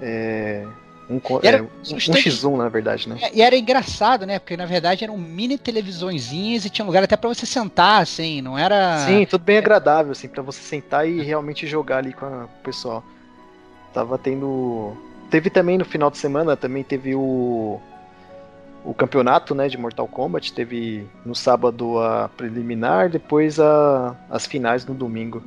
É, 0.00 0.66
um, 1.08 1.20
era, 1.42 1.58
é, 1.58 1.62
um, 1.62 1.66
um 1.66 1.96
X1, 1.96 2.56
na 2.56 2.68
verdade, 2.68 3.08
né? 3.08 3.16
E 3.32 3.40
era 3.40 3.56
engraçado, 3.56 4.26
né? 4.26 4.38
Porque 4.38 4.56
na 4.56 4.66
verdade 4.66 5.04
eram 5.04 5.16
mini 5.16 5.56
televisõezinhas 5.56 6.64
e 6.64 6.70
tinha 6.70 6.84
lugar 6.84 7.02
até 7.02 7.16
para 7.16 7.28
você 7.28 7.46
sentar, 7.46 8.02
assim, 8.02 8.42
não 8.42 8.58
era. 8.58 8.98
Sim, 9.06 9.24
tudo 9.24 9.42
bem 9.42 9.58
agradável, 9.58 10.12
assim, 10.12 10.28
para 10.28 10.42
você 10.42 10.60
sentar 10.60 11.08
e 11.08 11.22
realmente 11.22 11.66
jogar 11.66 11.98
ali 11.98 12.12
com 12.12 12.26
o 12.26 12.48
pessoal. 12.62 13.04
Tava 13.94 14.18
tendo. 14.18 14.96
Teve 15.30 15.48
também 15.48 15.78
no 15.78 15.84
final 15.84 16.10
de 16.10 16.18
semana, 16.18 16.56
também 16.56 16.84
teve 16.84 17.14
o 17.14 17.80
o 18.86 18.94
campeonato 18.94 19.54
né, 19.54 19.68
de 19.68 19.76
Mortal 19.76 20.06
Kombat. 20.06 20.52
Teve 20.52 21.06
no 21.24 21.34
sábado 21.34 21.98
a 21.98 22.28
preliminar, 22.28 23.10
depois 23.10 23.58
a, 23.58 24.16
as 24.30 24.46
finais 24.46 24.86
no 24.86 24.94
domingo. 24.94 25.42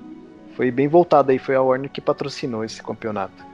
Foi 0.55 0.69
bem 0.69 0.89
voltado 0.89 1.31
aí, 1.31 1.39
foi 1.39 1.55
a 1.55 1.61
Warner 1.61 1.89
que 1.89 2.01
patrocinou 2.01 2.65
esse 2.65 2.83
campeonato. 2.83 3.45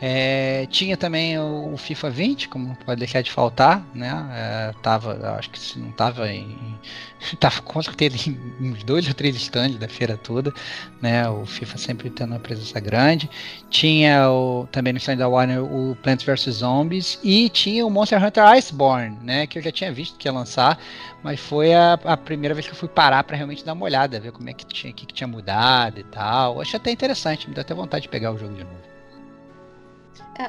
É, 0.00 0.66
tinha 0.70 0.96
também 0.96 1.36
o, 1.38 1.76
FIFA 1.76 2.10
20, 2.10 2.48
como 2.48 2.76
pode 2.86 3.00
deixar 3.00 3.20
de 3.20 3.32
faltar, 3.32 3.84
né? 3.92 4.28
É, 4.32 4.72
tava, 4.80 5.36
acho 5.36 5.50
que 5.50 5.58
se 5.58 5.76
não 5.76 5.90
tava 5.90 6.30
em, 6.32 6.56
tava 7.40 7.60
com 7.62 7.82
certeza 7.82 8.30
em 8.30 8.38
uns 8.60 8.84
dois 8.84 9.08
ou 9.08 9.14
três 9.14 9.34
stands 9.34 9.76
da 9.76 9.88
feira 9.88 10.16
toda, 10.16 10.54
né? 11.02 11.28
O 11.28 11.44
FIFA 11.44 11.78
sempre 11.78 12.10
tendo 12.10 12.30
uma 12.30 12.38
presença 12.38 12.78
grande. 12.78 13.28
Tinha 13.70 14.30
o, 14.30 14.68
também 14.70 14.92
no 14.92 14.98
stand 14.98 15.16
da 15.16 15.28
Warner 15.28 15.64
o 15.64 15.96
Plants 16.00 16.24
vs 16.24 16.56
Zombies 16.56 17.18
e 17.24 17.48
tinha 17.48 17.84
o 17.84 17.90
Monster 17.90 18.24
Hunter 18.24 18.44
Iceborne, 18.44 19.18
né? 19.22 19.48
Que 19.48 19.58
eu 19.58 19.62
já 19.62 19.72
tinha 19.72 19.90
visto 19.92 20.16
que 20.16 20.28
ia 20.28 20.32
lançar, 20.32 20.78
mas 21.24 21.40
foi 21.40 21.74
a, 21.74 21.94
a 22.04 22.16
primeira 22.16 22.54
vez 22.54 22.66
que 22.66 22.72
eu 22.72 22.78
fui 22.78 22.88
parar 22.88 23.24
para 23.24 23.36
realmente 23.36 23.64
dar 23.64 23.72
uma 23.72 23.84
olhada, 23.84 24.20
ver 24.20 24.30
como 24.30 24.48
é 24.48 24.52
que 24.52 24.64
tinha, 24.64 24.92
que, 24.92 25.06
que 25.06 25.14
tinha 25.14 25.26
mudado 25.26 25.98
e 25.98 26.04
tal. 26.04 26.60
Achei 26.60 26.78
até 26.78 26.92
interessante, 26.92 27.48
me 27.48 27.54
deu 27.54 27.62
até 27.62 27.74
vontade 27.74 28.02
de 28.02 28.08
pegar 28.08 28.30
o 28.32 28.38
jogo 28.38 28.54
de 28.54 28.62
novo. 28.62 28.87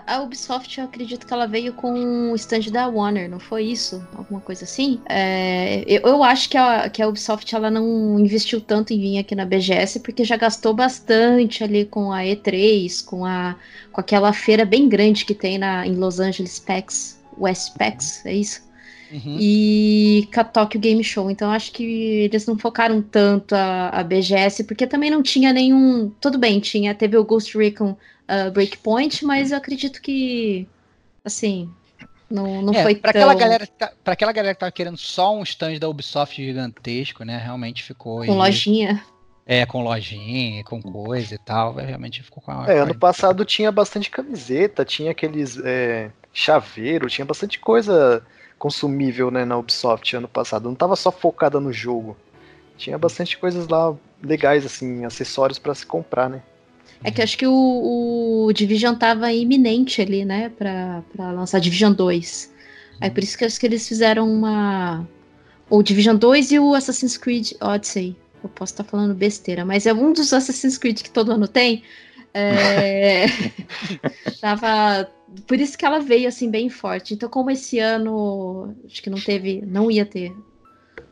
A 0.06 0.22
Ubisoft, 0.22 0.78
eu 0.78 0.86
acredito 0.86 1.26
que 1.26 1.34
ela 1.34 1.48
veio 1.48 1.74
com 1.74 2.32
o 2.32 2.36
stand 2.36 2.72
da 2.72 2.88
Warner, 2.88 3.28
não 3.28 3.40
foi 3.40 3.64
isso? 3.64 4.06
Alguma 4.16 4.40
coisa 4.40 4.64
assim? 4.64 5.02
É, 5.10 5.84
eu, 5.88 6.02
eu, 6.02 6.24
acho 6.24 6.48
que 6.48 6.58
a, 6.58 6.88
que 6.90 7.02
a 7.02 7.08
Ubisoft 7.08 7.56
ela 7.56 7.72
não 7.72 8.20
investiu 8.20 8.62
tanto 8.62 8.94
em 8.94 9.00
vir 9.00 9.18
aqui 9.18 9.34
na 9.34 9.46
BGS, 9.46 10.02
porque 10.02 10.24
já 10.24 10.38
gastou 10.38 10.76
bastante 10.76 11.64
ali 11.64 11.86
com 11.86 12.12
a 12.12 12.20
E3, 12.20 13.04
com, 13.04 13.26
a, 13.26 13.56
com 13.92 14.00
aquela 14.00 14.32
feira 14.32 14.64
bem 14.64 14.88
grande 14.88 15.26
que 15.26 15.34
tem 15.34 15.58
na, 15.58 15.88
em 15.88 15.96
Los 15.96 16.20
Angeles 16.20 16.60
PAX, 16.60 17.20
West 17.36 17.76
PAX, 17.76 18.24
é 18.28 18.34
isso? 18.36 18.69
Uhum. 19.12 19.38
E 19.40 20.28
Tokyo 20.54 20.80
Game 20.80 21.04
Show. 21.04 21.30
Então 21.32 21.52
acho 21.52 21.72
que 21.72 21.84
eles 21.84 22.46
não 22.46 22.58
focaram 22.58 23.02
tanto 23.02 23.56
a, 23.56 23.90
a 23.90 24.04
BGS, 24.04 24.64
porque 24.64 24.86
também 24.86 25.10
não 25.10 25.24
tinha 25.24 25.52
nenhum. 25.52 26.12
Tudo 26.22 26.38
bem, 26.38 26.60
tinha, 26.60 26.94
teve 26.94 27.18
o 27.18 27.24
Ghost 27.24 27.58
Recon 27.58 27.92
uh, 27.92 28.52
Breakpoint, 28.52 29.26
mas 29.26 29.52
eu 29.52 29.58
acredito 29.58 30.02
que, 30.02 30.68
assim, 31.26 31.70
não, 32.30 32.62
não 32.62 32.74
é, 32.74 32.84
foi 32.84 32.96
pra 32.96 33.12
tão... 33.12 33.22
Aquela 33.22 33.34
galera, 33.34 33.68
tá, 33.68 33.92
pra 34.04 34.14
aquela 34.14 34.32
galera 34.32 34.54
que 34.54 34.60
tava 34.60 34.72
querendo 34.72 34.98
só 34.98 35.36
um 35.36 35.44
stand 35.44 35.80
da 35.80 35.90
Ubisoft 35.90 36.36
gigantesco, 36.36 37.24
né, 37.24 37.38
realmente 37.38 37.84
ficou... 37.84 38.24
Com 38.26 38.38
lojinha. 38.38 39.04
É, 39.46 39.66
com 39.66 39.84
lojinha, 39.84 40.64
com 40.64 40.80
coisa 40.80 41.34
e 41.34 41.38
tal, 41.40 41.74
realmente 41.74 42.22
ficou 42.22 42.44
com 42.44 42.52
a... 42.52 42.72
É, 42.72 42.78
ano 42.78 42.94
passado 42.94 43.44
tinha 43.44 43.72
bastante 43.72 44.12
camiseta, 44.12 44.86
tinha 44.86 45.10
aqueles 45.10 45.60
é, 45.64 46.12
chaveiro, 46.32 47.10
tinha 47.10 47.26
bastante 47.26 47.58
coisa 47.58 48.24
consumível, 48.60 49.32
né, 49.32 49.46
na 49.46 49.58
Ubisoft 49.58 50.16
ano 50.16 50.28
passado. 50.28 50.68
Não 50.68 50.76
tava 50.76 50.96
só 50.96 51.12
focada 51.12 51.60
no 51.60 51.72
jogo. 51.72 52.16
Tinha 52.78 52.98
bastante 52.98 53.38
coisas 53.38 53.68
lá 53.68 53.96
legais, 54.22 54.66
assim, 54.66 55.06
acessórios 55.06 55.58
para 55.58 55.74
se 55.74 55.86
comprar, 55.86 56.30
né? 56.30 56.44
É 57.04 57.10
que 57.10 57.22
acho 57.22 57.38
que 57.38 57.48
o, 57.48 58.46
o 58.46 58.54
Division 58.54 58.94
tava 58.94 59.32
iminente 59.32 60.02
ali, 60.02 60.26
né, 60.26 60.50
pra, 60.50 61.02
pra 61.16 61.32
lançar 61.32 61.60
Division 61.60 61.94
2. 61.94 62.54
Aí 63.02 63.10
por 63.10 63.24
isso 63.24 63.38
que 63.38 63.46
acho 63.46 63.60
que 63.60 63.66
eles 63.66 63.88
fizeram 63.88 64.30
uma. 64.30 65.08
O 65.70 65.82
Division 65.82 66.18
2 66.18 66.52
e 66.52 66.60
o 66.60 66.74
Assassin's 66.74 67.18
Creed 67.18 67.54
Odyssey. 67.62 68.16
Eu 68.44 68.50
posso 68.50 68.74
estar 68.74 68.84
tá 68.84 68.90
falando 68.90 69.14
besteira, 69.14 69.64
mas 69.64 69.86
é 69.86 69.94
um 69.94 70.12
dos 70.12 70.34
Assassin's 70.34 70.78
Creed 70.78 71.02
que 71.02 71.10
todo 71.10 71.32
ano 71.32 71.48
tem. 71.48 71.84
É... 72.34 73.26
tava. 74.42 75.10
Por 75.48 75.60
isso 75.60 75.78
que 75.78 75.86
ela 75.86 76.00
veio 76.00 76.28
assim 76.28 76.50
bem 76.50 76.70
forte. 76.70 77.14
Então, 77.14 77.30
como 77.30 77.52
esse 77.52 77.80
ano 77.80 78.76
acho 78.86 79.02
que 79.02 79.10
não 79.10 79.20
teve, 79.20 79.64
não 79.66 79.90
ia 79.90 80.06
ter, 80.06 80.36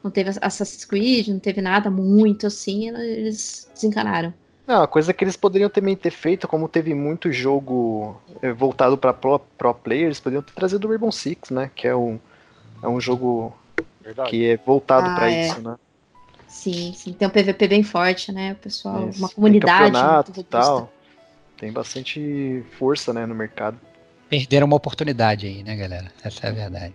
não 0.04 0.12
teve 0.12 0.32
Assassin's 0.42 0.86
Creed, 0.86 1.28
não 1.28 1.40
teve 1.40 1.62
nada 1.62 1.90
muito 1.90 2.48
assim, 2.48 2.90
eles 2.90 3.70
desencanaram. 3.74 4.34
Não, 4.66 4.82
a 4.82 4.88
coisa 4.88 5.14
que 5.14 5.24
eles 5.24 5.38
poderiam 5.38 5.70
também 5.70 5.96
ter 5.96 6.12
feito, 6.12 6.46
como 6.46 6.68
teve 6.68 6.94
muito 6.94 7.32
jogo 7.32 8.22
eh, 8.42 8.52
voltado 8.52 8.98
para 8.98 9.14
pro, 9.14 9.40
pro 9.58 9.74
players, 9.74 10.20
poderiam 10.20 10.44
ter 10.44 10.52
trazido 10.52 10.86
o 10.86 10.90
Rainbow 10.90 11.12
Six, 11.12 11.52
né? 11.52 11.72
Que 11.74 11.88
é 11.88 11.96
um, 11.96 12.20
é 12.84 12.88
um 12.88 13.00
jogo 13.00 13.56
Verdade. 14.04 14.30
que 14.30 14.46
é 14.46 14.58
voltado 14.58 15.08
ah, 15.08 15.16
para 15.16 15.32
é. 15.32 15.48
isso, 15.48 15.62
né? 15.62 15.78
Sim, 16.48 16.92
sim. 16.94 17.14
Tem 17.14 17.28
um 17.28 17.32
PVP 17.32 17.66
bem 17.68 17.82
forte, 17.82 18.32
né? 18.32 18.54
O 18.54 18.56
pessoal, 18.56 19.08
isso. 19.08 19.20
uma 19.20 19.30
comunidade. 19.30 19.84
Tem 19.84 19.94
campeonato 19.94 20.34
e 20.38 20.44
tal. 20.44 20.94
Tem 21.58 21.72
bastante 21.72 22.64
força, 22.78 23.14
né, 23.14 23.26
no 23.26 23.34
mercado. 23.34 23.80
Perderam 24.30 24.68
uma 24.68 24.76
oportunidade 24.76 25.48
aí, 25.48 25.64
né, 25.64 25.76
galera? 25.76 26.12
Essa 26.24 26.48
é 26.48 26.50
a 26.50 26.54
verdade. 26.54 26.94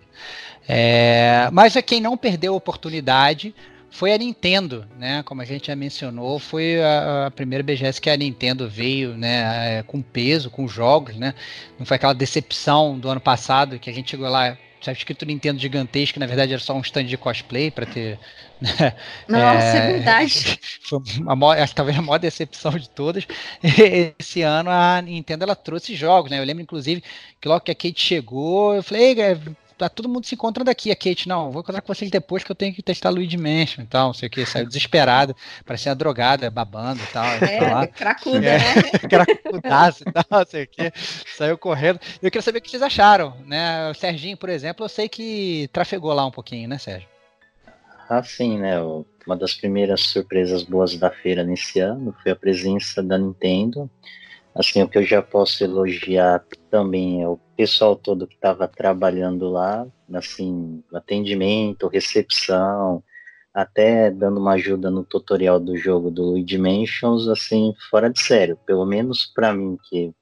É... 0.67 1.49
Mas 1.51 1.73
quem 1.85 1.99
não 1.99 2.15
perdeu 2.15 2.53
a 2.53 2.57
oportunidade 2.57 3.53
foi 3.93 4.11
a 4.11 4.17
Nintendo, 4.17 4.87
né? 4.97 5.21
Como 5.23 5.41
a 5.41 5.45
gente 5.45 5.67
já 5.67 5.75
mencionou, 5.75 6.39
foi 6.39 6.81
a, 6.81 7.27
a, 7.27 7.31
primeira 7.31 7.63
BGS 7.63 8.01
que 8.01 8.09
a 8.09 8.17
Nintendo 8.17 8.67
veio, 8.67 9.15
né? 9.15 9.79
É, 9.79 9.83
com 9.83 10.01
peso, 10.01 10.49
com 10.49 10.67
jogos, 10.67 11.15
né? 11.15 11.35
Não 11.77 11.85
foi 11.85 11.95
aquela 11.95 12.13
decepção 12.13 12.97
do 12.97 13.07
ano 13.07 13.21
passado 13.21 13.77
que 13.77 13.91
a 13.91 13.93
gente 13.93 14.09
chegou 14.09 14.27
lá, 14.27 14.57
tinha 14.83 14.93
escrito 14.93 15.25
Nintendo 15.25 15.59
gigantesco, 15.59 16.19
na 16.19 16.25
verdade 16.25 16.51
era 16.53 16.61
só 16.61 16.73
um 16.73 16.81
stand 16.81 17.05
de 17.05 17.17
cosplay 17.17 17.71
para 17.71 17.85
ter. 17.85 18.19
Né? 18.59 18.69
Nossa, 19.27 19.65
é, 19.65 19.77
é 19.77 19.93
verdade. 19.93 20.59
Foi 20.83 20.99
a 21.25 21.35
maior, 21.35 21.69
talvez 21.69 21.97
a 21.97 22.01
maior 22.01 22.17
decepção 22.17 22.71
de 22.71 22.89
todas. 22.89 23.25
Esse 24.19 24.41
ano 24.41 24.69
a 24.69 25.01
Nintendo 25.01 25.43
ela 25.43 25.55
trouxe 25.55 25.95
jogos, 25.95 26.29
né? 26.29 26.39
Eu 26.39 26.43
lembro 26.43 26.61
inclusive 26.61 27.01
que 27.39 27.47
logo 27.47 27.61
que 27.61 27.71
a 27.71 27.75
Kate 27.75 27.99
chegou, 27.99 28.75
eu 28.75 28.83
falei, 28.83 29.15
tá 29.77 29.89
todo 29.89 30.09
mundo 30.09 30.25
se 30.25 30.35
encontrando 30.35 30.69
aqui. 30.69 30.91
A 30.91 30.95
Kate, 30.95 31.27
não, 31.27 31.51
vou 31.51 31.61
encontrar 31.61 31.81
com 31.81 31.93
vocês 31.93 32.09
depois 32.09 32.43
que 32.43 32.51
eu 32.51 32.55
tenho 32.55 32.73
que 32.73 32.81
testar 32.81 33.09
Luigi 33.09 33.37
Mansion 33.37 33.83
e 33.83 33.87
tal, 33.87 34.07
não 34.07 34.13
sei 34.13 34.27
o 34.27 34.29
que. 34.29 34.45
Saiu 34.45 34.67
desesperada, 34.67 35.35
parecia 35.65 35.93
drogada, 35.95 36.49
babando 36.49 37.01
e 37.01 37.07
tal. 37.07 37.25
É, 37.25 37.87
cracuda, 37.87 38.45
é, 38.45 38.57
né? 38.57 38.83
cracudaço 39.09 40.03
e 40.07 40.11
tal, 40.11 40.25
não 40.29 40.45
sei 40.45 40.63
o 40.63 40.67
que. 40.67 40.91
Saiu 41.37 41.57
correndo. 41.57 41.99
Eu 42.21 42.31
queria 42.31 42.41
saber 42.41 42.59
o 42.59 42.61
que 42.61 42.69
vocês 42.69 42.81
acharam, 42.81 43.35
né? 43.45 43.89
O 43.89 43.93
Serginho, 43.93 44.37
por 44.37 44.49
exemplo, 44.49 44.85
eu 44.85 44.89
sei 44.89 45.09
que 45.09 45.69
trafegou 45.71 46.13
lá 46.13 46.25
um 46.25 46.31
pouquinho, 46.31 46.67
né, 46.67 46.77
Sérgio? 46.77 47.07
Ah, 48.09 48.21
sim, 48.21 48.59
né? 48.59 48.75
Uma 49.25 49.35
das 49.37 49.53
primeiras 49.53 50.01
surpresas 50.01 50.63
boas 50.63 50.95
da 50.97 51.09
feira 51.09 51.43
nesse 51.43 51.79
ano 51.79 52.15
foi 52.21 52.31
a 52.31 52.35
presença 52.35 53.01
da 53.01 53.17
Nintendo. 53.17 53.89
Assim, 54.53 54.83
o 54.83 54.87
que 54.87 54.97
eu 54.97 55.03
já 55.03 55.21
posso 55.21 55.63
elogiar 55.63 56.43
também 56.69 57.23
é 57.23 57.27
o 57.27 57.39
pessoal 57.55 57.95
todo 57.95 58.27
que 58.27 58.35
estava 58.35 58.67
trabalhando 58.67 59.49
lá, 59.49 59.87
assim, 60.13 60.83
atendimento, 60.93 61.87
recepção, 61.87 63.03
até 63.53 64.09
dando 64.09 64.39
uma 64.39 64.53
ajuda 64.53 64.89
no 64.89 65.03
tutorial 65.03 65.59
do 65.59 65.77
jogo 65.77 66.09
do 66.09 66.43
Dimensions, 66.43 67.27
assim, 67.27 67.73
fora 67.89 68.09
de 68.09 68.19
sério. 68.19 68.57
Pelo 68.65 68.85
menos 68.85 69.25
para 69.25 69.53
mim, 69.53 69.77
que 69.89 70.13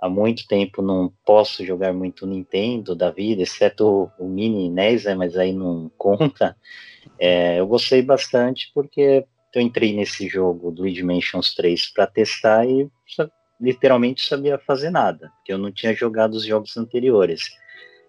há 0.00 0.08
muito 0.08 0.46
tempo 0.46 0.80
não 0.80 1.12
posso 1.24 1.64
jogar 1.64 1.92
muito 1.92 2.26
Nintendo 2.26 2.94
da 2.94 3.10
vida, 3.10 3.42
exceto 3.42 4.10
o 4.18 4.28
Mini 4.28 4.70
NES, 4.70 5.04
né, 5.04 5.14
mas 5.14 5.36
aí 5.36 5.52
não 5.52 5.90
conta. 5.98 6.56
É, 7.18 7.58
eu 7.58 7.66
gostei 7.66 8.02
bastante 8.02 8.70
porque 8.72 9.24
eu 9.54 9.60
entrei 9.60 9.92
nesse 9.92 10.28
jogo 10.28 10.70
do 10.70 10.90
Dimensions 10.90 11.54
3 11.54 11.92
para 11.92 12.06
testar 12.06 12.66
e 12.66 12.88
literalmente 13.60 14.26
sabia 14.26 14.58
fazer 14.58 14.90
nada, 14.90 15.30
porque 15.36 15.52
eu 15.52 15.58
não 15.58 15.70
tinha 15.70 15.94
jogado 15.94 16.34
os 16.34 16.44
jogos 16.44 16.76
anteriores. 16.76 17.42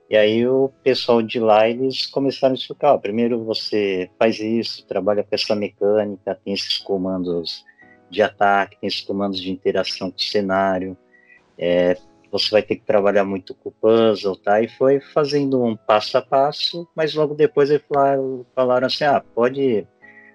E 0.09 0.17
aí 0.17 0.47
o 0.47 0.69
pessoal 0.83 1.21
de 1.21 1.39
lá, 1.39 1.69
eles 1.69 2.05
começaram 2.05 2.53
a 2.53 2.57
explicar, 2.57 2.97
primeiro 2.97 3.43
você 3.43 4.09
faz 4.19 4.39
isso, 4.39 4.85
trabalha 4.85 5.23
com 5.23 5.33
essa 5.33 5.55
mecânica, 5.55 6.39
tem 6.43 6.53
esses 6.53 6.77
comandos 6.77 7.63
de 8.09 8.21
ataque, 8.21 8.77
tem 8.79 8.87
esses 8.87 9.01
comandos 9.01 9.39
de 9.39 9.49
interação 9.49 10.11
com 10.11 10.17
o 10.17 10.21
cenário, 10.21 10.97
é, 11.57 11.95
você 12.31 12.49
vai 12.49 12.63
ter 12.63 12.77
que 12.77 12.85
trabalhar 12.85 13.25
muito 13.25 13.53
com 13.53 13.69
o 13.69 13.71
puzzle, 13.71 14.35
tá? 14.37 14.61
E 14.61 14.67
foi 14.67 14.99
fazendo 14.99 15.63
um 15.63 15.75
passo 15.75 16.17
a 16.17 16.21
passo, 16.21 16.87
mas 16.95 17.13
logo 17.13 17.35
depois 17.35 17.69
eles 17.69 17.83
falaram, 17.87 18.45
falaram 18.55 18.87
assim, 18.87 19.03
ah, 19.03 19.23
pode 19.33 19.87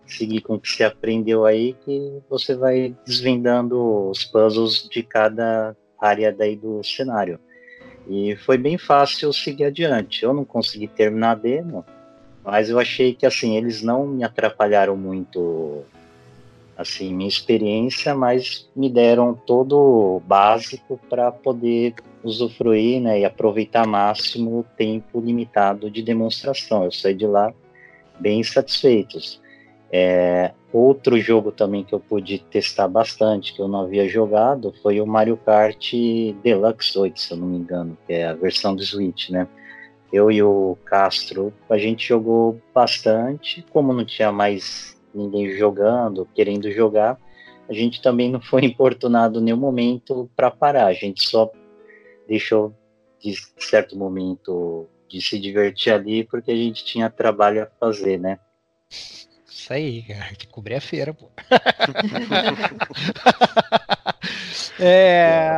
seguir 0.07 0.40
com 0.40 0.54
o 0.54 0.61
que 0.61 0.68
você 0.68 0.84
aprendeu 0.84 1.44
aí, 1.44 1.74
que 1.84 2.20
você 2.28 2.54
vai 2.54 2.94
desvendando 3.04 4.09
os 4.09 4.24
puzzles 4.24 4.88
de 4.88 5.02
cada 5.02 5.76
área 6.00 6.32
daí 6.32 6.57
do 6.57 6.82
cenário. 6.84 7.38
E 8.09 8.36
foi 8.36 8.57
bem 8.57 8.78
fácil 8.78 9.32
seguir 9.32 9.64
adiante. 9.64 10.22
Eu 10.22 10.32
não 10.32 10.44
consegui 10.44 10.86
terminar 10.86 11.32
a 11.32 11.34
demo, 11.34 11.84
mas 12.44 12.70
eu 12.70 12.78
achei 12.78 13.12
que 13.14 13.26
assim, 13.26 13.57
eles 13.57 13.82
não 13.82 14.07
me 14.07 14.22
atrapalharam 14.22 14.96
muito 14.96 15.84
assim, 16.76 17.14
minha 17.14 17.28
experiência, 17.28 18.14
mas 18.14 18.68
me 18.76 18.90
deram 18.90 19.34
todo 19.34 19.78
o 19.78 20.20
básico 20.20 21.00
para 21.09 21.32
poder 21.32 21.94
usufruir, 22.22 23.00
né, 23.00 23.20
e 23.20 23.24
aproveitar 23.24 23.86
máximo 23.86 24.61
o 24.61 24.66
tempo 24.76 25.20
limitado 25.20 25.90
de 25.90 26.02
demonstração. 26.02 26.84
Eu 26.84 26.92
saí 26.92 27.14
de 27.14 27.26
lá 27.26 27.52
bem 28.20 28.42
satisfeitos. 28.42 29.40
É, 29.91 30.53
outro 30.72 31.18
jogo 31.18 31.53
também 31.53 31.84
que 31.84 31.95
eu 31.95 32.01
pude 32.01 32.39
testar 32.39 32.89
bastante, 32.89 33.53
que 33.53 33.61
eu 33.61 33.68
não 33.68 33.82
havia 33.82 34.09
jogado, 34.09 34.74
foi 34.82 35.01
o 35.01 35.07
Mario 35.07 35.37
Kart 35.37 35.93
Deluxe 36.43 36.99
8, 36.99 37.20
se 37.20 37.32
eu 37.32 37.39
não 37.39 37.47
me 37.47 37.59
engano, 37.59 37.97
que 38.07 38.12
é 38.12 38.26
a 38.26 38.34
versão 38.34 38.74
do 38.74 38.82
Switch, 38.82 39.30
né? 39.30 39.49
Eu 40.12 40.30
e 40.30 40.43
o 40.43 40.76
Castro, 40.84 41.53
a 41.68 41.78
gente 41.78 42.07
jogou 42.07 42.61
bastante, 42.74 43.64
como 43.70 43.93
não 43.93 44.05
tinha 44.05 44.30
mais 44.30 44.97
ninguém 45.14 45.51
jogando, 45.51 46.28
querendo 46.34 46.70
jogar, 46.70 47.18
a 47.68 47.72
gente 47.72 48.01
também 48.03 48.30
não 48.30 48.41
foi 48.41 48.62
importunado 48.66 49.41
nenhum 49.41 49.57
momento 49.57 50.30
para 50.37 50.51
parar, 50.51 50.87
a 50.87 50.93
gente 50.93 51.26
só 51.26 51.51
deixou 52.28 52.74
de 53.20 53.34
certo 53.59 53.97
momento 53.97 54.87
de 55.09 55.20
se 55.20 55.39
divertir 55.39 55.93
ali 55.93 56.24
porque 56.24 56.51
a 56.51 56.57
gente 56.57 56.84
tinha 56.84 57.09
trabalho 57.09 57.62
a 57.62 57.66
fazer, 57.80 58.18
né? 58.18 58.39
Isso 59.57 59.72
aí, 59.72 60.02
cara. 60.02 60.34
Que 60.36 60.46
cobrir 60.46 60.74
a 60.74 60.80
feira, 60.82 61.14
pô. 61.14 61.30
é, 64.78 65.57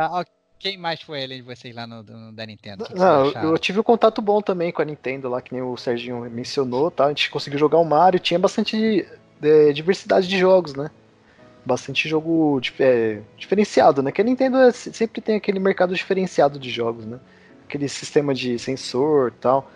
quem 0.57 0.77
mais 0.77 1.01
foi 1.01 1.21
além 1.23 1.39
de 1.39 1.43
vocês 1.43 1.75
lá 1.75 1.85
no, 1.85 2.01
no 2.01 2.31
da 2.31 2.45
Nintendo? 2.45 2.87
Não, 2.95 3.25
eu 3.27 3.57
tive 3.57 3.77
um 3.77 3.83
contato 3.83 4.21
bom 4.21 4.41
também 4.41 4.71
com 4.71 4.81
a 4.81 4.85
Nintendo 4.85 5.27
lá, 5.27 5.41
que 5.41 5.53
nem 5.53 5.61
o 5.61 5.75
Serginho 5.75 6.21
mencionou, 6.29 6.89
tá? 6.89 7.03
A 7.05 7.09
gente 7.09 7.29
conseguiu 7.29 7.59
jogar 7.59 7.77
o 7.77 7.83
Mario, 7.83 8.21
tinha 8.21 8.39
bastante 8.39 9.05
é, 9.41 9.73
diversidade 9.73 10.29
de 10.29 10.39
jogos, 10.39 10.73
né? 10.73 10.89
Bastante 11.65 12.07
jogo 12.07 12.61
é, 12.79 13.19
diferenciado, 13.37 14.01
né? 14.01 14.13
Que 14.13 14.21
a 14.21 14.23
Nintendo 14.23 14.59
é, 14.59 14.71
sempre 14.71 15.19
tem 15.19 15.35
aquele 15.35 15.59
mercado 15.59 15.93
diferenciado 15.93 16.57
de 16.57 16.69
jogos, 16.69 17.05
né? 17.05 17.19
Aquele 17.65 17.89
sistema 17.89 18.33
de 18.33 18.57
sensor 18.57 19.33
e 19.35 19.41
tal. 19.41 19.69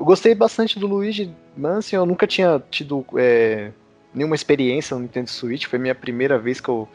Eu 0.00 0.06
gostei 0.06 0.34
bastante 0.34 0.78
do 0.78 0.86
Luigi 0.86 1.30
Mansion, 1.54 1.98
eu 1.98 2.06
nunca 2.06 2.26
tinha 2.26 2.58
tido 2.70 3.04
é, 3.18 3.70
nenhuma 4.14 4.34
experiência 4.34 4.96
no 4.96 5.02
Nintendo 5.02 5.28
Switch, 5.28 5.66
foi 5.66 5.78
minha 5.78 5.94
primeira 5.94 6.38
vez 6.38 6.58
que 6.58 6.70
eu 6.70 6.88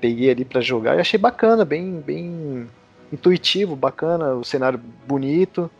peguei 0.00 0.30
ali 0.30 0.42
para 0.42 0.62
jogar 0.62 0.96
e 0.96 1.00
achei 1.00 1.20
bacana, 1.20 1.66
bem, 1.66 2.00
bem 2.00 2.66
intuitivo, 3.12 3.76
bacana, 3.76 4.32
o 4.32 4.42
cenário 4.42 4.80
bonito, 5.06 5.70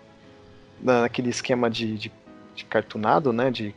naquele 0.78 1.30
esquema 1.30 1.70
de, 1.70 1.96
de, 1.96 2.12
de 2.54 2.64
cartunado, 2.66 3.32
né, 3.32 3.50
de 3.50 3.74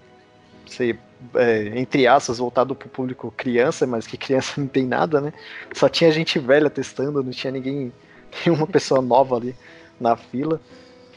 sei, 0.66 1.00
é, 1.36 1.80
entre 1.80 2.06
aspas, 2.06 2.38
voltado 2.38 2.76
para 2.76 2.88
o 2.88 2.90
público 2.90 3.34
criança, 3.36 3.88
mas 3.88 4.06
que 4.06 4.18
criança 4.18 4.60
não 4.60 4.68
tem 4.68 4.86
nada, 4.86 5.22
né? 5.22 5.32
Só 5.74 5.88
tinha 5.88 6.12
gente 6.12 6.38
velha 6.38 6.70
testando, 6.70 7.24
não 7.24 7.32
tinha 7.32 7.52
ninguém, 7.52 7.94
nenhuma 8.46 8.68
pessoa 8.68 9.02
nova 9.02 9.38
ali 9.38 9.56
na 9.98 10.18
fila. 10.18 10.60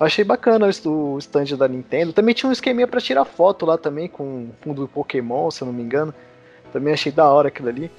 Achei 0.01 0.25
bacana 0.25 0.67
o 0.67 1.19
stand 1.19 1.57
da 1.57 1.69
Nintendo. 1.69 2.13
Também 2.13 2.35
tinha 2.35 2.49
um 2.49 2.53
esqueminha 2.53 2.87
para 2.87 3.01
tirar 3.01 3.25
foto 3.25 3.65
lá 3.65 3.79
também 3.79 4.09
com 4.09 4.49
fundo 4.61 4.83
do 4.83 4.89
Pokémon, 4.89 5.51
se 5.51 5.63
eu 5.63 5.67
não 5.67 5.73
me 5.73 5.83
engano. 5.83 6.13
Também 6.73 6.93
achei 6.93 7.13
da 7.13 7.29
hora 7.29 7.49
aquilo 7.49 7.69
ali. 7.69 7.91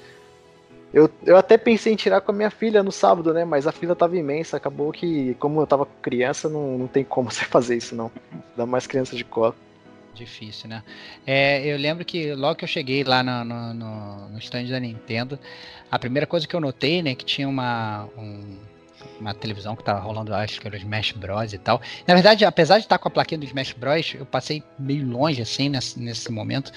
Eu, 0.92 1.10
eu 1.24 1.36
até 1.36 1.58
pensei 1.58 1.92
em 1.92 1.96
tirar 1.96 2.20
com 2.20 2.30
a 2.30 2.34
minha 2.34 2.50
filha 2.50 2.82
no 2.82 2.92
sábado, 2.92 3.32
né? 3.32 3.44
Mas 3.44 3.66
a 3.66 3.72
fila 3.72 3.96
tava 3.96 4.16
imensa. 4.16 4.56
Acabou 4.56 4.92
que, 4.92 5.34
como 5.40 5.60
eu 5.60 5.66
tava 5.66 5.86
criança, 6.00 6.48
não, 6.48 6.78
não 6.78 6.86
tem 6.86 7.02
como 7.02 7.30
você 7.30 7.44
fazer 7.46 7.76
isso, 7.76 7.96
não. 7.96 8.10
Dá 8.56 8.64
mais 8.64 8.86
criança 8.86 9.16
de 9.16 9.24
cola. 9.24 9.54
Difícil, 10.14 10.68
né? 10.68 10.84
É, 11.26 11.66
eu 11.66 11.76
lembro 11.76 12.04
que 12.04 12.32
logo 12.34 12.54
que 12.54 12.64
eu 12.64 12.68
cheguei 12.68 13.02
lá 13.02 13.22
no, 13.22 13.44
no, 13.44 13.74
no, 13.74 14.28
no 14.28 14.38
stand 14.38 14.66
da 14.66 14.78
Nintendo, 14.78 15.36
a 15.90 15.98
primeira 15.98 16.26
coisa 16.26 16.46
que 16.46 16.54
eu 16.54 16.60
notei, 16.60 17.02
né, 17.02 17.16
que 17.16 17.24
tinha 17.24 17.48
uma, 17.48 18.08
um, 18.16 18.56
uma 19.20 19.34
televisão 19.34 19.74
que 19.76 19.82
tava 19.82 20.00
rolando, 20.00 20.34
acho 20.34 20.60
que 20.60 20.66
era 20.66 20.76
o 20.76 20.78
Smash 20.78 21.12
Bros 21.12 21.52
e 21.52 21.58
tal. 21.58 21.80
Na 22.06 22.14
verdade, 22.14 22.44
apesar 22.44 22.78
de 22.78 22.84
estar 22.84 22.98
com 22.98 23.08
a 23.08 23.10
plaquinha 23.10 23.38
do 23.38 23.44
Smash 23.44 23.72
Bros, 23.72 24.14
eu 24.14 24.26
passei 24.26 24.62
meio 24.78 25.06
longe, 25.06 25.40
assim, 25.42 25.68
nesse, 25.68 25.98
nesse 25.98 26.30
momento. 26.30 26.72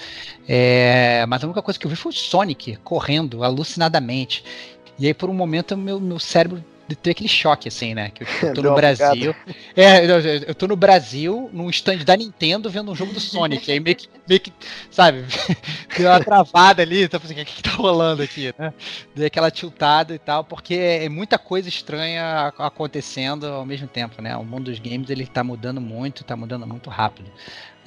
É, 0.48 1.24
mas 1.26 1.42
a 1.42 1.46
única 1.46 1.62
coisa 1.62 1.78
que 1.78 1.86
eu 1.86 1.90
vi 1.90 1.96
foi 1.96 2.10
o 2.10 2.14
Sonic 2.14 2.76
correndo 2.84 3.44
alucinadamente. 3.44 4.44
E 4.98 5.06
aí, 5.06 5.14
por 5.14 5.30
um 5.30 5.34
momento, 5.34 5.76
meu, 5.76 6.00
meu 6.00 6.18
cérebro 6.18 6.64
ter 6.94 7.10
aquele 7.10 7.28
choque, 7.28 7.68
assim, 7.68 7.94
né? 7.94 8.10
Que 8.10 8.22
eu, 8.22 8.28
eu 8.42 8.54
tô 8.54 8.62
no 8.62 8.74
Brasil. 8.74 9.34
É, 9.76 10.04
eu, 10.04 10.20
eu 10.48 10.54
tô 10.54 10.66
no 10.66 10.76
Brasil, 10.76 11.50
num 11.52 11.68
stand 11.70 11.98
da 11.98 12.16
Nintendo, 12.16 12.70
vendo 12.70 12.90
um 12.90 12.94
jogo 12.94 13.12
do 13.12 13.20
Sonic. 13.20 13.70
aí 13.70 13.80
meio 13.80 13.96
que, 13.96 14.08
meio 14.28 14.40
que 14.40 14.52
sabe, 14.90 15.24
deu 15.96 16.08
uma 16.08 16.22
travada 16.22 16.82
ali, 16.82 17.08
tá 17.08 17.18
assim, 17.22 17.34
o 17.34 17.36
que, 17.36 17.44
que 17.44 17.62
tá 17.62 17.70
rolando 17.72 18.22
aqui, 18.22 18.52
né? 18.58 18.72
Dei 19.14 19.26
aquela 19.26 19.50
tiltada 19.50 20.14
e 20.14 20.18
tal, 20.18 20.44
porque 20.44 20.74
é 20.74 21.08
muita 21.08 21.38
coisa 21.38 21.68
estranha 21.68 22.52
acontecendo 22.58 23.46
ao 23.46 23.66
mesmo 23.66 23.86
tempo, 23.86 24.20
né? 24.22 24.36
O 24.36 24.44
mundo 24.44 24.70
dos 24.70 24.78
games 24.78 25.10
ele 25.10 25.26
tá 25.26 25.42
mudando 25.44 25.80
muito, 25.80 26.24
tá 26.24 26.36
mudando 26.36 26.66
muito 26.66 26.90
rápido. 26.90 27.30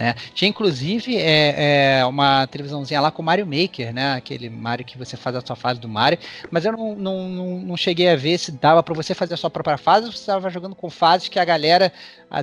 Né? 0.01 0.15
Tinha 0.33 0.49
inclusive 0.49 1.15
é, 1.15 1.99
é, 1.99 2.05
uma 2.07 2.47
televisãozinha 2.47 2.99
lá 2.99 3.11
com 3.11 3.21
o 3.21 3.25
Mario 3.25 3.45
Maker, 3.45 3.93
né? 3.93 4.13
Aquele 4.13 4.49
Mario 4.49 4.83
que 4.83 4.97
você 4.97 5.15
faz 5.15 5.35
a 5.35 5.41
sua 5.41 5.55
fase 5.55 5.79
do 5.79 5.87
Mario. 5.87 6.17
Mas 6.49 6.65
eu 6.65 6.71
não, 6.71 6.95
não, 6.95 7.29
não, 7.29 7.59
não 7.59 7.77
cheguei 7.77 8.09
a 8.09 8.15
ver 8.15 8.39
se 8.39 8.51
dava 8.51 8.81
para 8.81 8.95
você 8.95 9.13
fazer 9.13 9.35
a 9.35 9.37
sua 9.37 9.51
própria 9.51 9.77
fase 9.77 10.07
ou 10.07 10.11
se 10.11 10.17
estava 10.17 10.49
jogando 10.49 10.73
com 10.73 10.89
fases 10.89 11.27
que 11.27 11.37
a 11.37 11.45
galera 11.45 11.93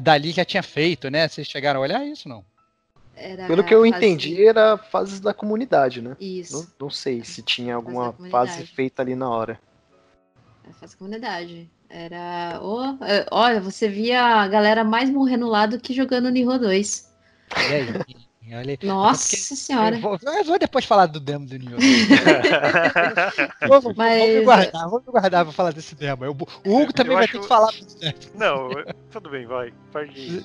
dali 0.00 0.30
já 0.30 0.44
tinha 0.44 0.62
feito, 0.62 1.10
né? 1.10 1.26
Vocês 1.26 1.48
chegaram 1.48 1.80
a 1.80 1.82
olhar 1.82 2.06
isso 2.06 2.28
não? 2.28 2.44
Era 3.16 3.48
Pelo 3.48 3.64
que 3.64 3.74
eu 3.74 3.80
fase... 3.80 3.88
entendi, 3.88 4.46
era 4.46 4.78
fases 4.78 5.18
da 5.18 5.34
comunidade, 5.34 6.00
né? 6.00 6.16
Isso. 6.20 6.58
Não, 6.78 6.86
não 6.86 6.90
sei 6.90 7.24
se 7.24 7.42
tinha 7.42 7.74
alguma 7.74 8.12
fase, 8.12 8.30
fase 8.30 8.66
feita 8.66 9.02
ali 9.02 9.16
na 9.16 9.28
hora. 9.28 9.58
Era 10.62 10.74
fase 10.74 10.92
da 10.92 10.98
comunidade. 10.98 11.68
Era. 11.90 12.60
Oh, 12.62 12.96
olha, 13.32 13.60
você 13.60 13.88
via 13.88 14.22
a 14.22 14.46
galera 14.46 14.84
mais 14.84 15.10
morrendo 15.10 15.48
lá 15.48 15.66
do 15.66 15.80
que 15.80 15.92
jogando 15.92 16.30
Nihon 16.30 16.58
2. 16.58 17.07
E 17.56 17.74
aí? 17.74 18.28
Olha, 18.50 18.78
Nossa 18.82 19.36
senhora. 19.36 19.96
Eu 19.96 20.00
vou, 20.00 20.18
eu 20.22 20.44
vou, 20.44 20.58
depois 20.58 20.84
falar 20.84 21.06
do 21.06 21.20
demo 21.20 21.46
do 21.46 21.58
New 21.58 21.76
vou, 23.68 23.94
Mas... 23.94 24.20
vou 24.20 24.28
me 24.28 24.44
guardar, 24.44 24.88
vou 24.88 25.00
me 25.00 25.06
guardar 25.06 25.44
pra 25.44 25.52
falar 25.52 25.72
desse 25.72 25.94
demo. 25.94 26.24
Eu, 26.24 26.32
o 26.32 26.80
Hugo 26.80 26.92
também 26.92 27.12
eu 27.12 27.16
vai 27.16 27.24
acho... 27.24 27.34
ter 27.34 27.40
que 27.40 27.46
falar. 27.46 27.70
Não, 28.34 28.70
tudo 29.10 29.28
bem, 29.28 29.46
vai. 29.46 29.72
Pode 29.92 30.18
ir. 30.18 30.44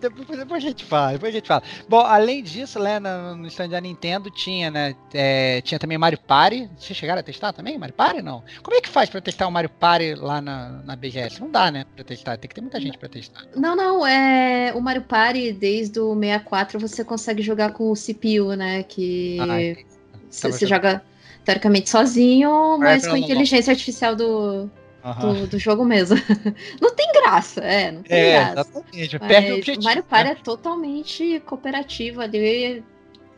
Depois, 0.00 0.38
depois 0.38 0.64
a 0.64 0.66
gente 0.66 0.84
fala, 0.84 1.12
depois 1.12 1.34
a 1.34 1.36
gente 1.36 1.48
fala. 1.48 1.62
Bom, 1.88 2.00
além 2.00 2.42
disso, 2.42 2.78
né, 2.78 2.98
no, 2.98 3.36
no 3.36 3.46
stand 3.48 3.68
da 3.68 3.80
Nintendo 3.80 4.30
tinha, 4.30 4.70
né? 4.70 4.94
É, 5.12 5.60
tinha 5.60 5.78
também 5.78 5.98
Mario 5.98 6.18
Party. 6.18 6.68
Vocês 6.76 6.96
chegaram 6.96 7.20
a 7.20 7.22
testar 7.22 7.52
também? 7.52 7.78
Mario 7.78 7.94
Party? 7.94 8.22
Não. 8.22 8.42
Como 8.62 8.76
é 8.76 8.80
que 8.80 8.88
faz 8.88 9.10
pra 9.10 9.20
testar 9.20 9.46
o 9.46 9.50
Mario 9.52 9.70
Party 9.70 10.14
lá 10.14 10.40
na, 10.40 10.82
na 10.84 10.96
BGS? 10.96 11.40
Não 11.40 11.50
dá, 11.50 11.70
né? 11.70 11.84
Pra 11.94 12.04
testar. 12.04 12.36
Tem 12.36 12.48
que 12.48 12.54
ter 12.54 12.60
muita 12.60 12.80
gente 12.80 12.98
pra 12.98 13.08
testar. 13.08 13.42
Não, 13.56 13.76
não. 13.76 14.06
É, 14.06 14.72
o 14.74 14.80
Mario 14.80 15.02
Party, 15.02 15.52
desde 15.52 15.98
o 16.00 16.14
64, 16.14 16.78
você 16.78 17.04
consegue 17.04 17.42
jogar 17.42 17.72
com 17.72 17.90
o 17.90 17.94
CPU, 17.94 18.54
né? 18.54 18.82
Que 18.82 19.38
ah, 19.40 19.82
você, 20.30 20.52
você 20.52 20.66
joga 20.66 21.02
teoricamente 21.44 21.90
sozinho, 21.90 22.78
mas 22.78 23.06
com 23.06 23.14
a 23.14 23.18
inteligência 23.18 23.70
artificial 23.70 24.16
do, 24.16 24.70
Uhum. 25.04 25.34
Do, 25.34 25.46
do, 25.48 25.58
jogo 25.58 25.84
mesmo. 25.84 26.16
não 26.80 26.94
tem 26.94 27.12
graça, 27.12 27.60
é, 27.60 27.92
não 27.92 28.02
tem 28.02 28.18
é, 28.18 28.32
graça. 28.32 28.70
Exatamente, 28.70 29.18
perde 29.18 29.52
o 29.52 29.54
objetivo. 29.56 29.84
Mario 29.84 30.02
Party 30.02 30.24
né? 30.24 30.32
é 30.32 30.42
totalmente 30.42 31.42
cooperativo 31.44 32.22
ali, 32.22 32.82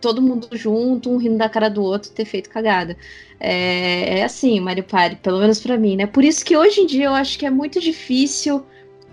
todo 0.00 0.22
mundo 0.22 0.48
junto, 0.52 1.10
um 1.10 1.16
rindo 1.16 1.38
da 1.38 1.48
cara 1.48 1.68
do 1.68 1.82
outro, 1.82 2.12
ter 2.12 2.24
feito 2.24 2.48
cagada. 2.48 2.96
É, 3.40 4.20
é 4.20 4.24
assim, 4.24 4.60
Mario 4.60 4.84
Party, 4.84 5.16
pelo 5.16 5.40
menos 5.40 5.58
para 5.58 5.76
mim, 5.76 5.96
né? 5.96 6.06
Por 6.06 6.22
isso 6.22 6.44
que 6.44 6.56
hoje 6.56 6.82
em 6.82 6.86
dia 6.86 7.06
eu 7.06 7.14
acho 7.14 7.36
que 7.36 7.44
é 7.44 7.50
muito 7.50 7.80
difícil. 7.80 8.64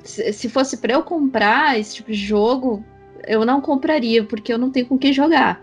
Se, 0.04 0.32
se 0.32 0.48
fosse 0.48 0.78
para 0.78 0.94
eu 0.94 1.02
comprar 1.02 1.80
esse 1.80 1.96
tipo 1.96 2.12
de 2.12 2.18
jogo, 2.18 2.86
eu 3.26 3.44
não 3.46 3.62
compraria, 3.62 4.24
porque 4.24 4.54
eu 4.54 4.60
não 4.60 4.70
tenho 4.70 4.86
com 4.86 4.98
quem 4.98 5.12
jogar. 5.12 5.60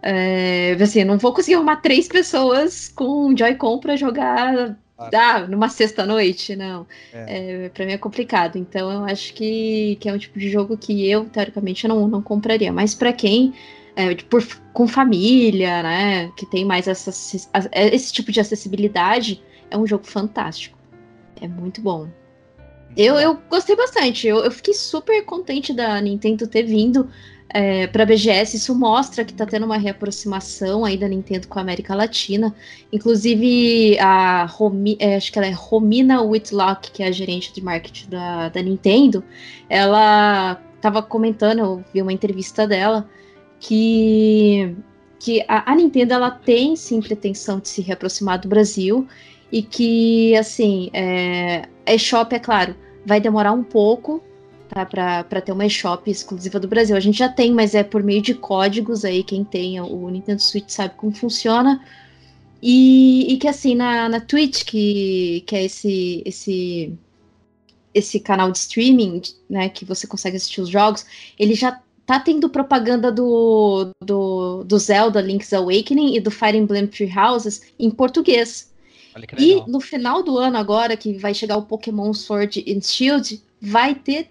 É, 0.00 0.76
assim, 0.80 1.04
não 1.04 1.18
vou 1.18 1.34
conseguir 1.34 1.56
arrumar 1.56 1.76
três 1.76 2.08
pessoas 2.08 2.88
com 2.88 3.26
um 3.26 3.36
Joy-Con 3.36 3.78
pra 3.78 3.96
jogar 3.96 4.78
ah, 4.96 5.46
numa 5.48 5.68
sexta-noite, 5.68 6.54
não. 6.54 6.86
É. 7.12 7.64
É, 7.64 7.68
pra 7.68 7.84
mim 7.84 7.92
é 7.92 7.98
complicado. 7.98 8.56
Então 8.56 8.90
eu 8.90 9.04
acho 9.04 9.34
que, 9.34 9.96
que 10.00 10.08
é 10.08 10.12
um 10.12 10.18
tipo 10.18 10.38
de 10.38 10.48
jogo 10.50 10.76
que 10.76 11.08
eu, 11.08 11.24
teoricamente, 11.24 11.88
não, 11.88 12.06
não 12.06 12.22
compraria. 12.22 12.72
Mas 12.72 12.94
para 12.94 13.12
quem. 13.12 13.52
É, 13.96 14.12
por, 14.14 14.44
com 14.72 14.88
família, 14.88 15.82
né? 15.82 16.32
Que 16.36 16.46
tem 16.46 16.64
mais 16.64 16.88
essa, 16.88 17.10
esse 17.72 18.12
tipo 18.12 18.32
de 18.32 18.40
acessibilidade, 18.40 19.40
é 19.70 19.78
um 19.78 19.86
jogo 19.86 20.04
fantástico. 20.04 20.76
É 21.40 21.46
muito 21.46 21.80
bom. 21.80 22.08
Eu, 22.96 23.16
eu 23.16 23.38
gostei 23.48 23.76
bastante. 23.76 24.26
Eu, 24.26 24.38
eu 24.38 24.50
fiquei 24.50 24.74
super 24.74 25.24
contente 25.24 25.72
da 25.72 26.00
Nintendo 26.00 26.46
ter 26.46 26.62
vindo 26.62 27.08
é, 27.54 27.86
para 27.86 28.02
a 28.02 28.06
BGS. 28.06 28.56
Isso 28.56 28.74
mostra 28.74 29.24
que 29.24 29.30
está 29.30 29.46
tendo 29.46 29.64
uma 29.64 29.78
reaproximação 29.78 30.84
aí 30.84 30.98
da 30.98 31.06
Nintendo 31.06 31.46
com 31.46 31.60
a 31.60 31.62
América 31.62 31.94
Latina. 31.94 32.52
Inclusive, 32.92 33.96
a 34.00 34.44
Romi, 34.44 34.96
é, 34.98 35.14
acho 35.14 35.30
que 35.30 35.38
ela 35.38 35.46
é 35.46 35.52
Romina 35.52 36.20
Whitlock, 36.20 36.90
que 36.90 37.04
é 37.04 37.06
a 37.06 37.12
gerente 37.12 37.54
de 37.54 37.62
marketing 37.62 38.10
da, 38.10 38.48
da 38.48 38.60
Nintendo, 38.60 39.22
ela 39.70 40.60
estava 40.74 41.00
comentando, 41.00 41.60
eu 41.60 41.84
vi 41.94 42.02
uma 42.02 42.12
entrevista 42.12 42.66
dela, 42.66 43.08
que, 43.60 44.76
que 45.20 45.42
a, 45.46 45.70
a 45.70 45.76
Nintendo 45.76 46.12
ela 46.12 46.30
tem 46.32 46.74
sim 46.74 47.00
pretensão 47.00 47.60
de 47.60 47.68
se 47.68 47.80
reaproximar 47.80 48.40
do 48.40 48.48
Brasil 48.48 49.06
e 49.50 49.62
que, 49.62 50.36
assim, 50.36 50.90
é, 50.92 51.68
eShop, 51.86 52.34
é 52.34 52.38
claro, 52.40 52.74
vai 53.06 53.20
demorar 53.20 53.52
um 53.52 53.62
pouco, 53.62 54.22
tá? 54.68 54.84
Para 54.84 55.40
ter 55.40 55.52
uma 55.52 55.66
eShop 55.66 56.10
exclusiva 56.10 56.58
do 56.58 56.68
Brasil. 56.68 56.96
A 56.96 57.00
gente 57.00 57.18
já 57.18 57.28
tem, 57.28 57.52
mas 57.52 57.74
é 57.74 57.82
por 57.82 58.02
meio 58.02 58.22
de 58.22 58.34
códigos 58.34 59.04
aí, 59.04 59.22
quem 59.22 59.44
tem 59.44 59.80
o 59.80 60.08
Nintendo 60.08 60.42
Switch 60.42 60.70
sabe 60.70 60.94
como 60.96 61.12
funciona. 61.12 61.84
E, 62.62 63.32
e 63.32 63.36
que 63.36 63.46
assim, 63.46 63.74
na, 63.74 64.08
na 64.08 64.20
Twitch, 64.20 64.64
que, 64.64 65.44
que 65.46 65.54
é 65.54 65.64
esse, 65.64 66.22
esse, 66.24 66.94
esse 67.92 68.18
canal 68.20 68.50
de 68.50 68.58
streaming, 68.58 69.20
né, 69.48 69.68
que 69.68 69.84
você 69.84 70.06
consegue 70.06 70.36
assistir 70.36 70.60
os 70.60 70.68
jogos, 70.68 71.04
ele 71.38 71.54
já 71.54 71.80
tá 72.06 72.18
tendo 72.18 72.48
propaganda 72.48 73.10
do, 73.12 73.90
do, 74.02 74.64
do 74.64 74.78
Zelda 74.78 75.20
Link's 75.20 75.52
Awakening 75.52 76.16
e 76.16 76.20
do 76.20 76.30
Fire 76.30 76.56
Emblem 76.56 76.86
Three 76.86 77.12
Houses 77.14 77.62
em 77.78 77.90
português. 77.90 78.72
E 79.38 79.62
no 79.70 79.80
final 79.80 80.22
do 80.22 80.38
ano 80.38 80.56
agora, 80.56 80.96
que 80.96 81.16
vai 81.16 81.32
chegar 81.32 81.56
o 81.56 81.62
Pokémon 81.62 82.12
Sword 82.12 82.64
and 82.68 82.80
Shield, 82.80 83.40
vai 83.60 83.94
ter 83.94 84.28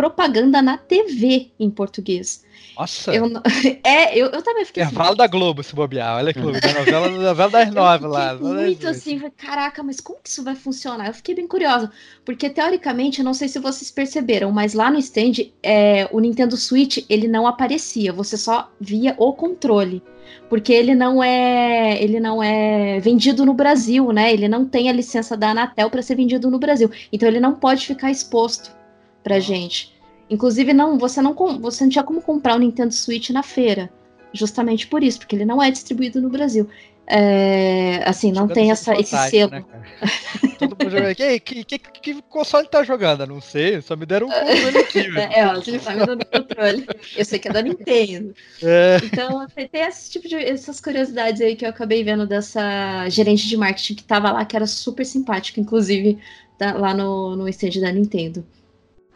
propaganda 0.00 0.62
na 0.62 0.78
TV 0.78 1.50
em 1.60 1.68
português. 1.68 2.42
Nossa! 2.74 3.14
Eu, 3.14 3.26
é, 3.84 4.18
eu, 4.18 4.28
eu 4.28 4.42
também 4.42 4.64
fiquei. 4.64 4.82
Intervalo 4.82 5.10
assim, 5.10 5.18
da 5.18 5.26
Globo, 5.26 5.62
se 5.62 5.74
bobear. 5.74 6.16
Olha 6.16 6.32
que 6.32 6.40
Globo, 6.40 6.58
da 6.58 6.72
novela, 6.72 7.08
novela 7.10 7.50
das 7.50 7.70
nove 7.70 8.06
lá. 8.06 8.34
Muito 8.34 8.88
assim, 8.88 9.20
caraca, 9.36 9.82
mas 9.82 10.00
como 10.00 10.18
que 10.22 10.30
isso 10.30 10.42
vai 10.42 10.54
funcionar? 10.54 11.08
Eu 11.08 11.12
fiquei 11.12 11.34
bem 11.34 11.46
curiosa. 11.46 11.92
Porque, 12.24 12.48
teoricamente, 12.48 13.18
eu 13.18 13.24
não 13.26 13.34
sei 13.34 13.46
se 13.46 13.58
vocês 13.58 13.90
perceberam, 13.90 14.50
mas 14.50 14.72
lá 14.72 14.90
no 14.90 14.98
stand, 14.98 15.50
é, 15.62 16.08
o 16.10 16.18
Nintendo 16.18 16.56
Switch, 16.56 17.04
ele 17.06 17.28
não 17.28 17.46
aparecia. 17.46 18.10
Você 18.10 18.38
só 18.38 18.70
via 18.80 19.14
o 19.18 19.34
controle. 19.34 20.02
Porque 20.48 20.72
ele 20.72 20.94
não 20.94 21.22
é 21.22 22.02
ele 22.02 22.20
não 22.20 22.42
é 22.42 23.00
vendido 23.00 23.44
no 23.44 23.52
Brasil, 23.52 24.12
né? 24.12 24.32
Ele 24.32 24.48
não 24.48 24.64
tem 24.64 24.88
a 24.88 24.92
licença 24.92 25.36
da 25.36 25.50
Anatel 25.50 25.90
para 25.90 26.00
ser 26.00 26.14
vendido 26.14 26.50
no 26.50 26.58
Brasil. 26.58 26.90
Então 27.12 27.28
ele 27.28 27.40
não 27.40 27.52
pode 27.54 27.86
ficar 27.86 28.10
exposto 28.10 28.79
pra 29.22 29.38
gente. 29.38 29.92
Inclusive, 30.28 30.72
não, 30.72 30.98
você 30.98 31.20
não 31.20 31.34
você 31.60 31.84
não 31.84 31.90
tinha 31.90 32.04
como 32.04 32.22
comprar 32.22 32.54
o 32.54 32.58
Nintendo 32.58 32.94
Switch 32.94 33.30
na 33.30 33.42
feira. 33.42 33.90
Justamente 34.32 34.86
por 34.86 35.02
isso, 35.02 35.18
porque 35.18 35.34
ele 35.34 35.44
não 35.44 35.60
é 35.60 35.70
distribuído 35.70 36.20
no 36.20 36.28
Brasil. 36.28 36.68
É, 37.12 38.08
assim, 38.08 38.30
não 38.30 38.46
tem 38.46 38.70
essa, 38.70 38.94
esse 38.94 39.16
selo. 39.28 39.50
Né, 39.50 39.64
Todo 40.56 40.76
mundo 40.80 40.90
joga 40.90 41.10
aqui. 41.10 41.40
Que, 41.40 41.64
que, 41.64 41.78
que, 41.78 42.22
console 42.22 42.68
tá 42.68 42.84
jogando? 42.84 43.26
Não 43.26 43.40
sei, 43.40 43.82
só 43.82 43.96
me 43.96 44.06
deram 44.06 44.28
um 44.28 44.30
controle 44.30 44.78
aqui. 44.78 44.98
é, 45.34 45.44
ó, 45.48 45.54
você 45.54 45.76
tá 45.80 45.92
me 45.92 46.06
dando 46.06 46.24
controle. 46.24 46.86
Eu 47.16 47.24
sei 47.24 47.40
que 47.40 47.48
é 47.48 47.52
da 47.52 47.62
Nintendo. 47.62 48.32
É. 48.62 48.98
Então, 49.02 49.44
tem 49.48 49.82
esse 49.82 50.08
tipo 50.08 50.28
de 50.28 50.36
essas 50.36 50.80
curiosidades 50.80 51.42
aí 51.42 51.56
que 51.56 51.64
eu 51.64 51.70
acabei 51.70 52.04
vendo 52.04 52.28
dessa 52.28 53.08
gerente 53.08 53.48
de 53.48 53.56
marketing 53.56 53.96
que 53.96 54.04
tava 54.04 54.30
lá, 54.30 54.44
que 54.44 54.54
era 54.54 54.66
super 54.68 55.04
simpática, 55.04 55.60
inclusive, 55.60 56.16
tá, 56.56 56.74
lá 56.74 56.94
no, 56.94 57.34
no 57.34 57.48
stand 57.48 57.80
da 57.80 57.90
Nintendo. 57.90 58.46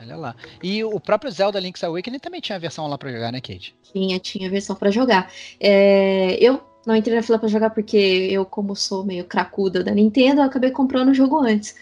Olha 0.05 0.17
lá. 0.17 0.37
E 0.63 0.85
o 0.85 1.01
próprio 1.01 1.31
Zelda 1.31 1.59
Link's 1.59 1.83
Awakening 1.83 2.19
também 2.19 2.41
tinha 2.41 2.57
a 2.57 2.59
versão 2.59 2.87
lá 2.87 2.99
para 2.99 3.11
jogar, 3.11 3.33
né, 3.33 3.41
Kate? 3.41 3.75
Tinha, 3.93 4.19
tinha 4.19 4.49
a 4.49 4.51
versão 4.51 4.77
para 4.77 4.91
jogar. 4.91 5.33
É, 5.59 6.37
eu 6.41 6.63
não 6.87 6.95
entrei 6.95 7.17
na 7.17 7.23
fila 7.23 7.39
para 7.39 7.49
jogar 7.49 7.71
porque 7.71 7.97
eu, 8.31 8.45
como 8.45 8.77
sou 8.77 9.05
meio 9.05 9.25
cracuda 9.25 9.83
da 9.83 9.93
Nintendo, 9.93 10.41
eu 10.41 10.45
acabei 10.45 10.71
comprando 10.71 11.09
o 11.09 11.15
jogo 11.15 11.39
antes. 11.39 11.75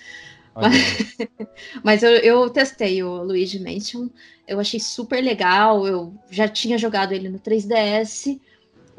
Mas, 0.54 1.16
mas 1.82 2.02
eu, 2.02 2.10
eu, 2.10 2.50
testei 2.50 3.02
o 3.02 3.22
Luigi 3.22 3.58
Mansion, 3.58 4.08
eu 4.46 4.60
achei 4.60 4.78
super 4.78 5.22
legal. 5.22 5.86
Eu 5.86 6.14
já 6.30 6.46
tinha 6.46 6.78
jogado 6.78 7.12
ele 7.12 7.28
no 7.28 7.38
3DS. 7.38 8.38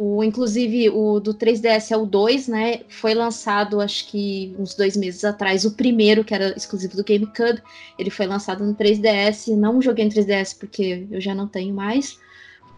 O, 0.06 0.22
inclusive, 0.22 0.90
o 0.90 1.18
do 1.18 1.34
3DS 1.34 1.92
é 1.92 1.96
o 1.96 2.06
2, 2.06 2.50
né? 2.50 2.82
Foi 2.90 3.14
lançado, 3.14 3.80
acho 3.80 4.06
que 4.10 4.54
uns 4.60 4.76
dois 4.76 4.98
meses 4.98 5.24
atrás, 5.24 5.64
o 5.64 5.72
primeiro, 5.72 6.26
que 6.26 6.34
era 6.34 6.54
exclusivo 6.58 6.98
do 6.98 7.06
GameCube. 7.06 7.62
Ele 7.98 8.10
foi 8.10 8.26
lançado 8.28 8.66
no 8.66 8.76
3DS. 8.76 9.56
Não 9.56 9.82
joguei 9.82 10.04
no 10.04 10.12
3DS 10.12 10.58
porque 10.60 11.08
eu 11.10 11.22
já 11.22 11.34
não 11.34 11.48
tenho 11.48 11.74
mais. 11.74 12.20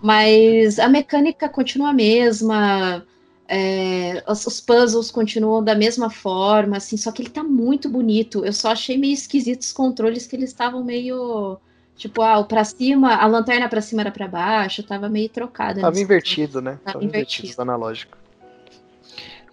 Mas 0.04 0.78
a 0.78 0.88
mecânica 0.88 1.50
continua 1.50 1.90
a 1.90 1.94
mesma. 1.94 3.04
É, 3.48 4.24
os, 4.28 4.46
os, 4.46 4.62
puzzles 4.62 5.10
continuam 5.10 5.64
da 5.64 5.74
mesma 5.74 6.12
forma, 6.12 6.78
assim, 6.78 6.96
só 6.96 7.12
que 7.12 7.24
ele 7.24 7.30
tá 7.32 7.44
muito 7.44 7.90
bonito. 7.90 8.46
Eu 8.46 8.54
só 8.54 8.70
achei 8.70 9.00
meio 9.00 9.14
esquisito 9.14 9.62
os 9.62 9.74
controles 9.74 10.28
que 10.28 10.36
eles 10.36 10.52
estavam 10.52 10.84
meio 10.84 11.58
Tipo, 11.98 12.22
ah, 12.22 12.39
o 12.39 12.46
pra 12.46 12.64
cima, 12.64 13.16
a 13.16 13.26
lanterna 13.26 13.70
pra 13.70 13.82
cima 13.82 14.02
era 14.02 14.12
pra 14.12 14.28
baixo, 14.28 14.84
tava 14.84 15.08
meio 15.08 15.30
trocada. 15.30 15.80
Tava 15.80 16.00
invertido, 16.00 16.62
né? 16.62 16.72
Tava, 16.84 16.93
tava 16.93 17.06
invertido. 17.06 17.43
invertido 17.43 17.62
analógico. 17.62 18.18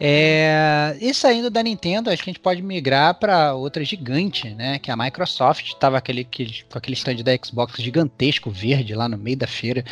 É, 0.04 0.96
e 1.00 1.14
saindo 1.14 1.48
da 1.48 1.62
Nintendo, 1.62 2.10
acho 2.10 2.24
que 2.24 2.30
a 2.30 2.32
gente 2.32 2.42
pode 2.42 2.60
migrar 2.60 3.14
para 3.14 3.54
outra 3.54 3.84
gigante, 3.84 4.50
né? 4.50 4.80
Que 4.80 4.90
é 4.90 4.94
a 4.94 4.96
Microsoft. 4.96 5.74
Tava 5.74 5.96
aquele, 5.96 6.22
aquele, 6.22 6.64
com 6.68 6.76
aquele 6.76 6.94
stand 6.94 7.22
da 7.22 7.30
Xbox 7.36 7.80
gigantesco, 7.80 8.50
verde, 8.50 8.96
lá 8.96 9.08
no 9.08 9.16
meio 9.16 9.36
da 9.36 9.46
feira. 9.46 9.84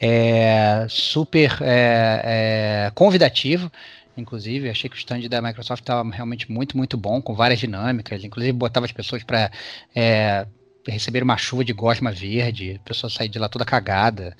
É, 0.00 0.86
super 0.88 1.58
é, 1.62 2.86
é 2.86 2.92
convidativo. 2.94 3.68
Inclusive, 4.16 4.70
achei 4.70 4.88
que 4.88 4.94
o 4.94 4.98
stand 4.98 5.28
da 5.28 5.42
Microsoft 5.42 5.82
estava 5.82 6.08
realmente 6.10 6.50
muito, 6.50 6.76
muito 6.76 6.96
bom, 6.96 7.20
com 7.20 7.34
várias 7.34 7.58
dinâmicas. 7.58 8.22
Inclusive, 8.22 8.52
botava 8.52 8.86
as 8.86 8.92
pessoas 8.92 9.24
para 9.24 9.50
é, 10.86 10.92
receber 10.92 11.22
uma 11.22 11.36
chuva 11.36 11.64
de 11.64 11.72
gosma 11.72 12.12
verde, 12.12 12.80
a 12.82 12.88
pessoa 12.88 13.10
sair 13.10 13.28
de 13.28 13.38
lá 13.38 13.48
toda 13.48 13.64
cagada 13.64 14.36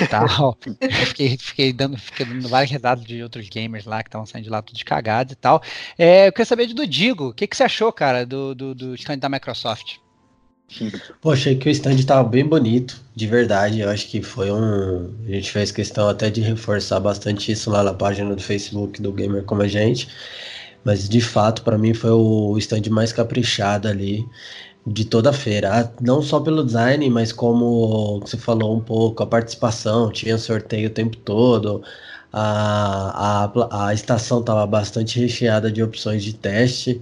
e 0.00 0.06
tal. 0.06 0.56
fiquei, 1.06 1.36
fiquei, 1.36 1.72
dando, 1.72 1.98
fiquei 1.98 2.26
dando 2.26 2.48
várias 2.48 2.70
redadas 2.70 3.04
de 3.04 3.22
outros 3.22 3.48
gamers 3.48 3.84
lá 3.84 4.02
que 4.02 4.08
estavam 4.08 4.26
saindo 4.26 4.44
de 4.44 4.50
lá 4.50 4.62
todos 4.62 4.82
cagados 4.82 5.32
e 5.32 5.36
tal. 5.36 5.62
É, 5.98 6.28
eu 6.28 6.32
queria 6.32 6.46
saber 6.46 6.66
do 6.68 6.86
Digo, 6.86 7.28
o 7.28 7.34
que, 7.34 7.46
que 7.46 7.56
você 7.56 7.64
achou, 7.64 7.92
cara, 7.92 8.24
do, 8.24 8.54
do, 8.54 8.74
do 8.74 8.94
stand 8.94 9.18
da 9.18 9.28
Microsoft? 9.28 9.96
Pô, 11.20 11.32
achei 11.32 11.56
que 11.56 11.68
o 11.68 11.72
stand 11.72 11.94
estava 11.94 12.28
bem 12.28 12.44
bonito, 12.44 13.02
de 13.14 13.26
verdade. 13.26 13.80
Eu 13.80 13.88
acho 13.88 14.06
que 14.06 14.20
foi 14.20 14.50
um. 14.52 15.14
A 15.26 15.30
gente 15.30 15.50
fez 15.50 15.72
questão 15.72 16.08
até 16.08 16.28
de 16.28 16.42
reforçar 16.42 17.00
bastante 17.00 17.50
isso 17.50 17.70
lá 17.70 17.82
na 17.82 17.94
página 17.94 18.34
do 18.36 18.42
Facebook 18.42 19.00
do 19.00 19.10
Gamer 19.12 19.44
Como 19.44 19.62
a 19.62 19.68
Gente. 19.68 20.08
Mas 20.84 21.08
de 21.08 21.20
fato, 21.20 21.62
para 21.62 21.78
mim, 21.78 21.94
foi 21.94 22.10
o 22.10 22.56
stand 22.58 22.82
mais 22.90 23.12
caprichado 23.12 23.88
ali 23.88 24.24
de 24.92 25.04
toda 25.04 25.30
a 25.30 25.32
feira, 25.32 25.92
não 26.00 26.22
só 26.22 26.40
pelo 26.40 26.64
design, 26.64 27.08
mas 27.10 27.32
como 27.32 28.20
você 28.20 28.36
falou 28.36 28.76
um 28.76 28.80
pouco, 28.80 29.22
a 29.22 29.26
participação, 29.26 30.10
tinha 30.10 30.38
sorteio 30.38 30.88
o 30.88 30.92
tempo 30.92 31.16
todo, 31.18 31.82
a, 32.32 33.44
a, 33.46 33.88
a 33.88 33.94
estação 33.94 34.40
estava 34.40 34.66
bastante 34.66 35.18
recheada 35.20 35.70
de 35.72 35.82
opções 35.82 36.22
de 36.22 36.34
teste 36.34 37.00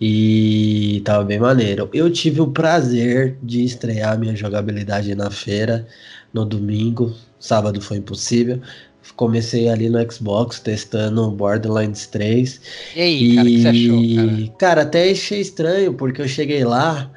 e 0.00 0.98
estava 0.98 1.24
bem 1.24 1.38
maneiro. 1.38 1.88
Eu 1.92 2.10
tive 2.12 2.40
o 2.40 2.50
prazer 2.50 3.38
de 3.42 3.64
estrear 3.64 4.18
minha 4.18 4.36
jogabilidade 4.36 5.14
na 5.14 5.30
feira 5.30 5.86
no 6.32 6.44
domingo, 6.44 7.14
sábado 7.38 7.80
foi 7.80 7.98
impossível. 7.98 8.60
Comecei 9.16 9.68
ali 9.68 9.88
no 9.88 10.12
Xbox 10.12 10.60
testando 10.60 11.30
Borderlands 11.30 12.06
3. 12.06 12.60
E 12.94 13.00
aí, 13.00 13.32
e... 13.32 13.36
cara, 13.36 13.48
o 13.48 13.50
que 13.50 13.62
você 13.62 13.68
achou? 13.68 14.16
Cara? 14.16 14.58
cara, 14.58 14.82
até 14.82 15.10
achei 15.10 15.40
estranho, 15.40 15.94
porque 15.94 16.22
eu 16.22 16.28
cheguei 16.28 16.64
lá, 16.64 17.10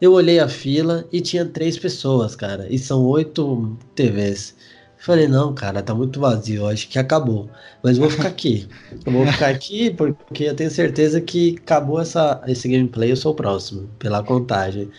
eu 0.00 0.12
olhei 0.12 0.38
a 0.38 0.48
fila 0.48 1.06
e 1.12 1.20
tinha 1.20 1.44
três 1.44 1.78
pessoas, 1.78 2.36
cara. 2.36 2.66
E 2.70 2.78
são 2.78 3.04
oito 3.04 3.76
TVs. 3.94 4.54
Falei, 4.98 5.28
não, 5.28 5.54
cara, 5.54 5.80
tá 5.80 5.94
muito 5.94 6.20
vazio, 6.20 6.66
acho 6.66 6.88
que 6.88 6.98
acabou. 6.98 7.48
Mas 7.82 7.98
vou 7.98 8.10
ficar 8.10 8.28
aqui. 8.28 8.68
Eu 9.06 9.12
vou 9.12 9.26
ficar 9.26 9.48
aqui 9.48 9.90
porque 9.90 10.44
eu 10.44 10.54
tenho 10.54 10.70
certeza 10.70 11.20
que 11.20 11.56
acabou 11.62 12.00
essa, 12.00 12.42
esse 12.48 12.68
gameplay, 12.68 13.12
eu 13.12 13.16
sou 13.16 13.32
o 13.32 13.34
próximo, 13.34 13.88
pela 13.98 14.22
contagem. 14.22 14.90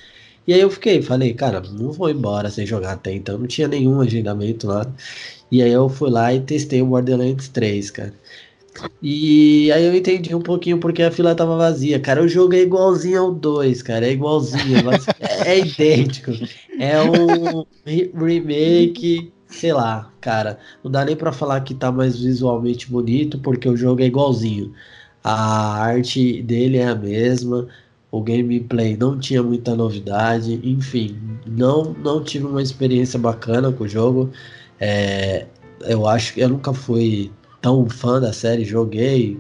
E 0.48 0.54
aí 0.54 0.62
eu 0.62 0.72
fiquei, 0.72 1.02
falei, 1.02 1.34
cara, 1.34 1.62
não 1.62 1.92
vou 1.92 2.10
embora 2.10 2.50
sem 2.50 2.66
jogar 2.66 2.94
até 2.94 3.12
então, 3.14 3.38
não 3.38 3.46
tinha 3.46 3.68
nenhum 3.68 4.02
agendamento 4.02 4.68
lá. 4.68 4.86
E 5.52 5.62
aí 5.62 5.72
eu 5.72 5.90
fui 5.90 6.10
lá 6.10 6.34
e 6.34 6.42
testei 6.42 6.82
o 6.82 6.86
Borderlands 6.86 7.48
3, 7.50 7.92
cara. 7.92 8.14
E 9.02 9.72
aí 9.72 9.84
eu 9.84 9.96
entendi 9.96 10.34
um 10.34 10.42
pouquinho 10.42 10.78
porque 10.78 11.04
a 11.04 11.12
fila 11.12 11.36
tava 11.36 11.58
vazia. 11.58 12.00
Cara, 12.00 12.24
o 12.24 12.28
jogo 12.28 12.54
é 12.54 12.60
igualzinho 12.60 13.22
ao 13.22 13.32
2, 13.32 13.82
cara. 13.82 14.06
É 14.06 14.12
igualzinho. 14.12 14.78
é, 15.20 15.52
é 15.52 15.60
idêntico. 15.60 16.32
É 16.80 17.02
um 17.02 17.66
remake 18.26 19.32
sei 19.50 19.74
lá, 19.74 20.12
cara, 20.22 20.60
não 20.84 20.92
dá 20.92 21.04
nem 21.04 21.16
para 21.16 21.32
falar 21.32 21.62
que 21.62 21.74
tá 21.74 21.92
mais 21.92 22.20
visualmente 22.20 22.90
bonito, 22.90 23.40
porque 23.40 23.68
o 23.68 23.76
jogo 23.76 24.02
é 24.02 24.06
igualzinho. 24.06 24.74
A 25.24 25.82
arte 25.84 26.42
dele 26.44 26.78
é 26.78 26.88
a 26.88 26.96
mesma, 26.96 27.68
o 28.12 28.22
gameplay 28.22 28.96
não 28.96 29.20
tinha 29.20 29.44
muita 29.44 29.76
novidade, 29.76 30.60
enfim, 30.64 31.18
não 31.46 31.94
não 31.94 32.24
tive 32.24 32.46
uma 32.46 32.62
experiência 32.62 33.20
bacana 33.20 33.72
com 33.72 33.84
o 33.84 33.88
jogo. 33.88 34.32
É, 34.80 35.46
eu 35.82 36.08
acho 36.08 36.34
que 36.34 36.42
eu 36.42 36.50
nunca 36.50 36.74
fui 36.74 37.32
tão 37.62 37.90
fã 37.90 38.20
da 38.20 38.34
série, 38.34 38.64
joguei 38.64 39.40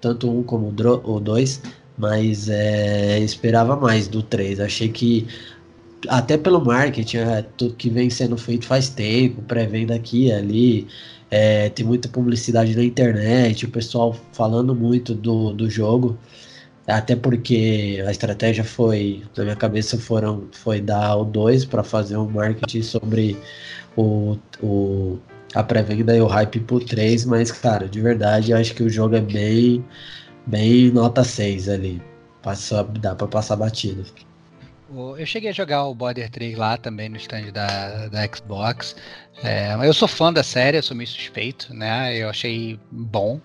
tanto 0.00 0.30
um 0.30 0.42
como 0.42 0.68
o 0.68 1.20
dois, 1.20 1.62
mas 1.96 2.48
é, 2.48 3.20
esperava 3.20 3.76
mais 3.76 4.08
do 4.08 4.22
3. 4.22 4.60
Achei 4.60 4.88
que 4.88 5.26
até 6.08 6.36
pelo 6.36 6.64
marketing, 6.64 7.18
é, 7.18 7.42
tudo 7.56 7.74
que 7.74 7.88
vem 7.88 8.10
sendo 8.10 8.36
feito 8.36 8.66
faz 8.66 8.88
tempo, 8.88 9.42
pré-venda 9.42 9.94
aqui 9.94 10.26
e 10.26 10.32
ali, 10.32 10.88
é, 11.30 11.68
tem 11.70 11.86
muita 11.86 12.08
publicidade 12.08 12.76
na 12.76 12.84
internet, 12.84 13.64
o 13.64 13.70
pessoal 13.70 14.14
falando 14.32 14.74
muito 14.74 15.14
do, 15.14 15.52
do 15.52 15.70
jogo, 15.70 16.18
até 16.86 17.14
porque 17.14 18.02
a 18.06 18.10
estratégia 18.10 18.64
foi, 18.64 19.22
na 19.36 19.44
minha 19.44 19.56
cabeça, 19.56 19.96
foram, 19.96 20.48
foi 20.52 20.80
dar 20.80 21.16
o 21.16 21.24
2 21.24 21.64
para 21.64 21.84
fazer 21.84 22.16
um 22.16 22.28
marketing 22.28 22.82
sobre 22.82 23.38
o, 23.96 24.38
o, 24.62 25.18
a 25.54 25.62
pré-venda 25.62 26.16
e 26.16 26.20
o 26.20 26.26
hype 26.26 26.60
pro 26.60 26.80
3, 26.80 27.24
mas, 27.24 27.50
cara, 27.50 27.88
de 27.88 28.00
verdade, 28.00 28.52
acho 28.52 28.74
que 28.74 28.82
o 28.82 28.90
jogo 28.90 29.16
é 29.16 29.20
bem, 29.20 29.84
bem 30.46 30.90
nota 30.90 31.24
6 31.24 31.68
ali. 31.68 32.02
Passa, 32.42 32.82
dá 32.84 33.14
para 33.14 33.28
passar 33.28 33.56
batido. 33.56 34.04
Eu 34.94 35.24
cheguei 35.24 35.48
a 35.48 35.54
jogar 35.54 35.86
o 35.86 35.94
Border 35.94 36.28
3 36.30 36.56
lá 36.56 36.76
também 36.76 37.08
no 37.08 37.16
stand 37.16 37.50
da, 37.52 38.08
da 38.08 38.26
Xbox. 38.26 38.94
É, 39.42 39.74
eu 39.82 39.94
sou 39.94 40.06
fã 40.06 40.32
da 40.32 40.42
série, 40.42 40.76
eu 40.76 40.82
sou 40.82 40.96
meio 40.96 41.08
suspeito, 41.08 41.72
né? 41.74 42.16
Eu 42.16 42.28
achei 42.28 42.78
bom, 42.90 43.40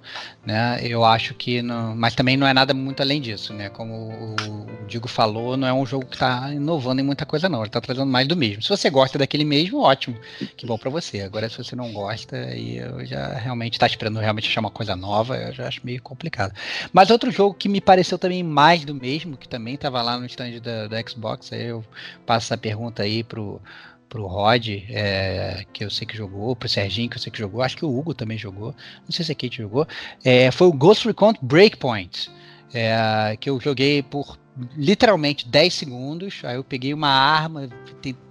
né? 0.46 0.80
Eu 0.82 1.04
acho 1.04 1.34
que, 1.34 1.62
não, 1.62 1.96
mas 1.96 2.14
também 2.14 2.36
não 2.36 2.46
é 2.46 2.54
nada 2.54 2.74
muito 2.74 3.02
além 3.02 3.22
disso, 3.22 3.54
né? 3.54 3.70
Como 3.70 4.12
o, 4.12 4.68
Digo 4.88 5.08
falou, 5.08 5.58
não 5.58 5.68
é 5.68 5.74
um 5.74 5.86
jogo 5.86 6.06
que 6.06 6.16
está 6.16 6.54
inovando 6.54 7.02
em 7.02 7.04
muita 7.04 7.26
coisa 7.26 7.50
não. 7.50 7.60
Ele 7.60 7.68
está 7.68 7.82
trazendo 7.82 8.06
mais 8.06 8.28
do 8.28 8.36
mesmo. 8.38 8.62
Se 8.62 8.70
você 8.70 8.90
gosta 8.90 9.18
daquele 9.18 9.44
mesmo, 9.44 9.82
ótimo, 9.82 10.18
que 10.56 10.66
bom 10.66 10.78
para 10.78 10.90
você. 10.90 11.22
Agora, 11.22 11.50
se 11.50 11.58
você 11.58 11.76
não 11.76 11.92
gosta, 11.92 12.38
aí 12.38 12.78
eu 12.78 13.06
já 13.06 13.34
realmente 13.34 13.74
está 13.74 13.86
esperando 13.86 14.20
realmente 14.20 14.48
achar 14.48 14.62
uma 14.62 14.72
coisa 14.72 14.96
nova, 14.96 15.36
eu 15.36 15.54
já 15.54 15.68
acho 15.68 15.82
meio 15.84 16.02
complicado. 16.02 16.54
Mas 16.94 17.10
outro 17.10 17.32
jogo 17.32 17.54
que 17.54 17.68
me 17.68 17.82
pareceu 17.82 18.18
também 18.18 18.44
mais 18.44 18.86
do 18.86 18.96
mesmo, 18.96 19.36
que 19.36 19.48
também 19.48 19.76
estava 19.76 20.02
lá 20.02 20.18
no 20.18 20.26
stand 20.26 20.60
da, 20.62 20.88
da 20.88 21.02
Xbox, 21.02 21.52
aí 21.52 21.66
eu 21.66 21.84
passo 22.26 22.48
essa 22.48 22.58
pergunta 22.58 23.04
aí 23.04 23.24
pro 23.24 23.62
pro 24.10 24.26
Rod, 24.26 24.68
é, 24.90 25.66
que 25.74 25.84
eu 25.84 25.90
sei 25.90 26.08
que 26.08 26.16
jogou, 26.16 26.56
pro 26.56 26.70
Serginho, 26.70 27.10
que 27.10 27.18
eu 27.18 27.22
sei 27.22 27.32
que 27.32 27.40
jogou, 27.40 27.62
acho 27.62 27.78
que 27.78 27.86
o 27.86 27.98
Hugo 27.98 28.14
também 28.14 28.38
jogou, 28.38 28.74
não 29.04 29.12
sei 29.12 29.26
se 29.26 29.32
a 29.32 29.36
Kate 29.36 29.58
jogou, 29.58 29.88
é, 30.24 30.50
foi 30.52 30.68
o 30.68 30.74
Ghost 30.74 31.08
Recon 31.08 31.34
Breakpoint, 31.42 32.30
é, 32.74 33.38
que 33.40 33.50
eu 33.50 33.60
joguei 33.60 34.02
por 34.02 34.38
literalmente 34.76 35.48
10 35.48 35.74
segundos. 35.74 36.42
Aí 36.44 36.56
eu 36.56 36.64
peguei 36.64 36.94
uma 36.94 37.10
arma, 37.10 37.70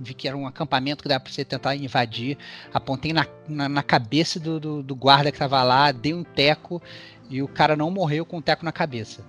vi 0.01 0.15
que 0.15 0.27
era 0.27 0.37
um 0.37 0.47
acampamento 0.47 1.03
que 1.03 1.09
dava 1.09 1.21
pra 1.21 1.33
você 1.33 1.45
tentar 1.45 1.77
invadir, 1.77 2.37
apontei 2.73 3.13
na, 3.13 3.27
na, 3.49 3.69
na 3.69 3.83
cabeça 3.83 4.41
do, 4.41 4.59
do, 4.59 4.83
do, 4.83 4.97
guarda 4.97 5.31
que 5.31 5.39
tava 5.39 5.63
lá, 5.63 5.93
dei 5.93 6.15
um 6.15 6.25
teco 6.25 6.83
e 7.31 7.43
o 7.43 7.49
cara 7.49 7.77
não 7.77 7.91
morreu 7.91 8.25
com 8.25 8.39
um 8.39 8.43
teco 8.43 8.65
na 8.65 8.73
cabeça. 8.73 9.25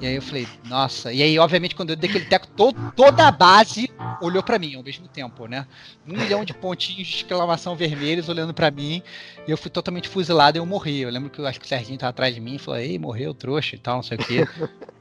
E 0.00 0.06
aí 0.06 0.16
eu 0.16 0.22
falei, 0.22 0.48
nossa. 0.64 1.12
E 1.12 1.22
aí, 1.22 1.38
obviamente, 1.38 1.76
quando 1.76 1.90
eu 1.90 1.96
dei 1.96 2.10
aquele 2.10 2.24
teco, 2.24 2.48
todo, 2.56 2.92
toda 2.96 3.28
a 3.28 3.30
base 3.30 3.88
olhou 4.20 4.42
para 4.42 4.58
mim 4.58 4.74
ao 4.74 4.82
mesmo 4.82 5.06
tempo, 5.06 5.46
né? 5.46 5.66
Um 6.06 6.18
milhão 6.18 6.44
de 6.44 6.52
pontinhos 6.52 7.06
de 7.06 7.16
exclamação 7.16 7.76
vermelhos 7.76 8.28
olhando 8.28 8.52
para 8.52 8.70
mim. 8.70 9.00
E 9.46 9.50
eu 9.50 9.56
fui 9.56 9.70
totalmente 9.70 10.08
fuzilado 10.08 10.58
e 10.58 10.60
eu 10.60 10.66
morri. 10.66 11.00
Eu 11.00 11.10
lembro 11.10 11.30
que 11.30 11.38
eu 11.38 11.46
acho 11.46 11.60
que 11.60 11.66
o 11.66 11.68
Serginho 11.68 11.98
tava 11.98 12.10
atrás 12.10 12.34
de 12.34 12.40
mim 12.40 12.56
e 12.56 12.58
falou, 12.58 12.80
ei, 12.80 12.98
morreu, 12.98 13.32
trouxa 13.32 13.76
e 13.76 13.78
tal, 13.78 13.96
não 13.96 14.02
sei 14.02 14.18
o 14.18 14.20
quê. 14.20 14.40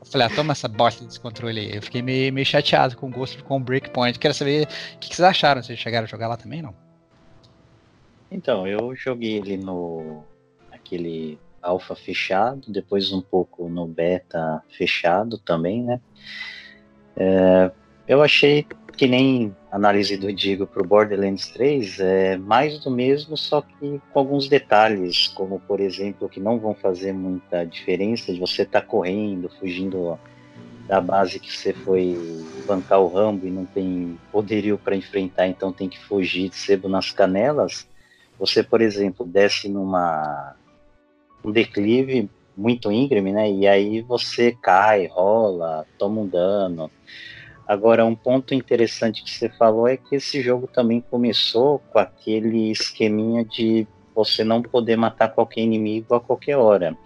Eu 0.02 0.06
falei, 0.06 0.28
ah, 0.28 0.30
toma 0.36 0.52
essa 0.52 0.68
bosta 0.68 1.04
desse 1.04 1.20
controle 1.20 1.60
aí. 1.60 1.76
Eu 1.76 1.82
fiquei 1.82 2.02
meio, 2.02 2.32
meio 2.34 2.46
chateado 2.46 2.96
com 2.96 3.08
o 3.08 3.12
Ghost 3.12 3.42
com 3.44 3.58
o 3.58 3.60
Breakpoint. 3.60 4.20
Quero 4.20 4.34
saber 4.34 4.68
o 4.96 5.00
que, 5.00 5.10
que 5.10 5.16
vocês 5.16 5.28
acharam. 5.28 5.64
Vocês 5.64 5.80
chegaram 5.80 6.06
a 6.06 6.08
jogar 6.08 6.28
lá 6.28 6.38
também, 6.38 6.62
não? 6.62 6.76
Então, 8.32 8.68
eu 8.68 8.96
joguei 8.96 9.38
ele 9.38 9.58
no. 9.58 10.24
aquele 10.72 11.38
alfa 11.62 11.96
fechado, 11.96 12.72
depois 12.72 13.12
um 13.12 13.22
pouco 13.22 13.70
no 13.70 13.86
beta 13.86 14.62
fechado 14.70 15.38
também, 15.38 15.84
né? 15.84 16.02
É, 17.16 17.72
eu 18.08 18.22
achei 18.22 18.66
que 18.98 19.08
nem 19.08 19.56
análise 19.72 20.18
do 20.18 20.32
Digo 20.32 20.68
para 20.68 20.82
o 20.82 20.86
Borderlands 20.86 21.48
3 21.50 22.00
é 22.00 22.38
mais 22.38 22.80
do 22.80 22.92
mesmo, 22.92 23.38
só 23.38 23.62
que 23.62 24.02
com 24.12 24.20
alguns 24.20 24.48
detalhes, 24.48 25.28
como 25.30 25.60
por 25.60 25.80
exemplo, 25.80 26.30
que 26.30 26.40
não 26.40 26.60
vão 26.60 26.76
fazer 26.76 27.14
muita 27.14 27.64
diferença 27.66 28.34
de 28.34 28.40
você 28.40 28.64
estar 28.64 28.82
tá 28.82 28.88
correndo, 28.88 29.50
fugindo 29.60 30.20
da 30.88 31.00
base 31.00 31.40
que 31.40 31.52
você 31.52 31.74
foi 31.74 32.18
bancar 32.68 33.00
o 33.00 33.08
rambo 33.08 33.48
e 33.48 33.52
não 33.52 33.66
tem 33.66 34.20
poderio 34.32 34.78
para 34.78 34.96
enfrentar, 34.96 35.48
então 35.48 35.72
tem 35.72 35.88
que 35.88 36.00
fugir 36.00 36.50
de 36.50 36.56
sebo 36.56 36.90
nas 36.90 37.12
canelas. 37.12 37.88
Você, 38.38 38.62
por 38.62 38.82
exemplo, 38.82 39.26
desce 39.26 39.70
numa 39.70 40.56
um 41.44 41.52
declive 41.52 42.30
muito 42.56 42.92
íngreme, 42.92 43.32
né? 43.32 43.52
E 43.52 43.68
aí 43.68 44.02
você 44.02 44.52
cai, 44.62 45.08
rola, 45.08 45.86
toma 45.98 46.22
um 46.22 46.28
dano. 46.28 46.92
Agora, 47.68 48.06
um 48.06 48.16
ponto 48.16 48.54
interessante 48.54 49.24
que 49.24 49.32
você 49.32 49.50
falou 49.50 49.88
é 49.88 49.96
que 49.96 50.16
esse 50.16 50.42
jogo 50.42 50.68
também 50.68 51.00
começou 51.00 51.80
com 51.92 52.00
aquele 52.00 52.70
esqueminha 52.72 53.46
de 53.46 53.88
você 54.14 54.44
não 54.44 54.62
poder 54.62 54.98
matar 54.98 55.30
qualquer 55.30 55.62
inimigo 55.62 56.14
a 56.14 56.20
qualquer 56.20 56.58
hora. 56.58 56.98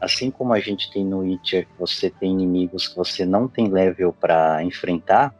Assim 0.00 0.30
como 0.30 0.52
a 0.52 0.60
gente 0.60 0.90
tem 0.90 1.04
no 1.04 1.18
Witcher, 1.18 1.66
você 1.78 2.10
tem 2.10 2.32
inimigos 2.32 2.88
que 2.88 2.96
você 2.96 3.24
não 3.24 3.46
tem 3.46 3.68
level 3.68 4.12
para 4.12 4.62
enfrentar, 4.62 5.34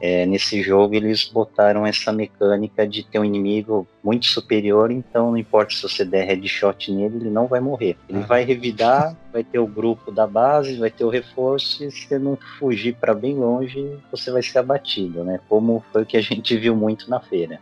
é, 0.00 0.24
nesse 0.24 0.62
jogo 0.62 0.94
eles 0.94 1.28
botaram 1.28 1.86
essa 1.86 2.10
mecânica 2.10 2.88
de 2.88 3.04
ter 3.04 3.18
um 3.18 3.24
inimigo 3.24 3.86
muito 4.02 4.24
superior, 4.26 4.90
então 4.90 5.30
não 5.30 5.36
importa 5.36 5.74
se 5.74 5.82
você 5.82 6.04
der 6.04 6.24
headshot 6.24 6.90
nele, 6.90 7.16
ele 7.16 7.30
não 7.30 7.46
vai 7.46 7.60
morrer. 7.60 7.96
Ele 8.08 8.20
ah. 8.20 8.26
vai 8.26 8.42
revidar, 8.42 9.14
vai 9.30 9.44
ter 9.44 9.58
o 9.58 9.66
grupo 9.66 10.10
da 10.10 10.26
base, 10.26 10.78
vai 10.78 10.90
ter 10.90 11.04
o 11.04 11.10
reforço, 11.10 11.84
e 11.84 11.90
se 11.90 12.08
você 12.08 12.18
não 12.18 12.38
fugir 12.58 12.94
para 12.94 13.14
bem 13.14 13.34
longe, 13.34 13.98
você 14.10 14.30
vai 14.30 14.42
ser 14.42 14.60
abatido, 14.60 15.22
né? 15.22 15.38
Como 15.48 15.84
foi 15.92 16.02
o 16.02 16.06
que 16.06 16.16
a 16.16 16.22
gente 16.22 16.56
viu 16.56 16.74
muito 16.74 17.10
na 17.10 17.20
feira. 17.20 17.60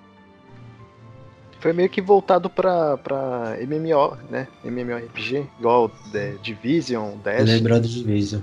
Foi 1.58 1.72
meio 1.72 1.88
que 1.88 2.00
voltado 2.00 2.48
pra, 2.48 2.96
pra 2.98 3.56
MMO, 3.60 4.16
né? 4.30 4.46
MMORPG, 4.64 5.44
igual 5.58 5.90
The 6.12 6.36
Division, 6.40 7.16
Dash. 7.24 7.48
Lembrado 7.48 7.82
de 7.82 7.94
Division. 7.94 8.42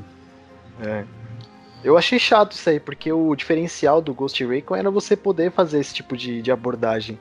É. 0.82 1.06
Eu 1.86 2.00
achei 2.00 2.18
chato 2.18 2.54
isso 2.54 2.68
aí, 2.68 2.80
porque 2.80 3.14
o 3.14 3.36
diferencial 3.36 4.02
do 4.02 4.12
Ghost 4.12 4.44
Recon 4.44 4.76
era 4.76 4.90
você 4.90 5.16
poder 5.16 5.52
fazer 5.52 5.80
esse 5.80 5.94
tipo 5.94 6.18
de, 6.18 6.42
de 6.42 6.52
abordagem. 6.52 7.20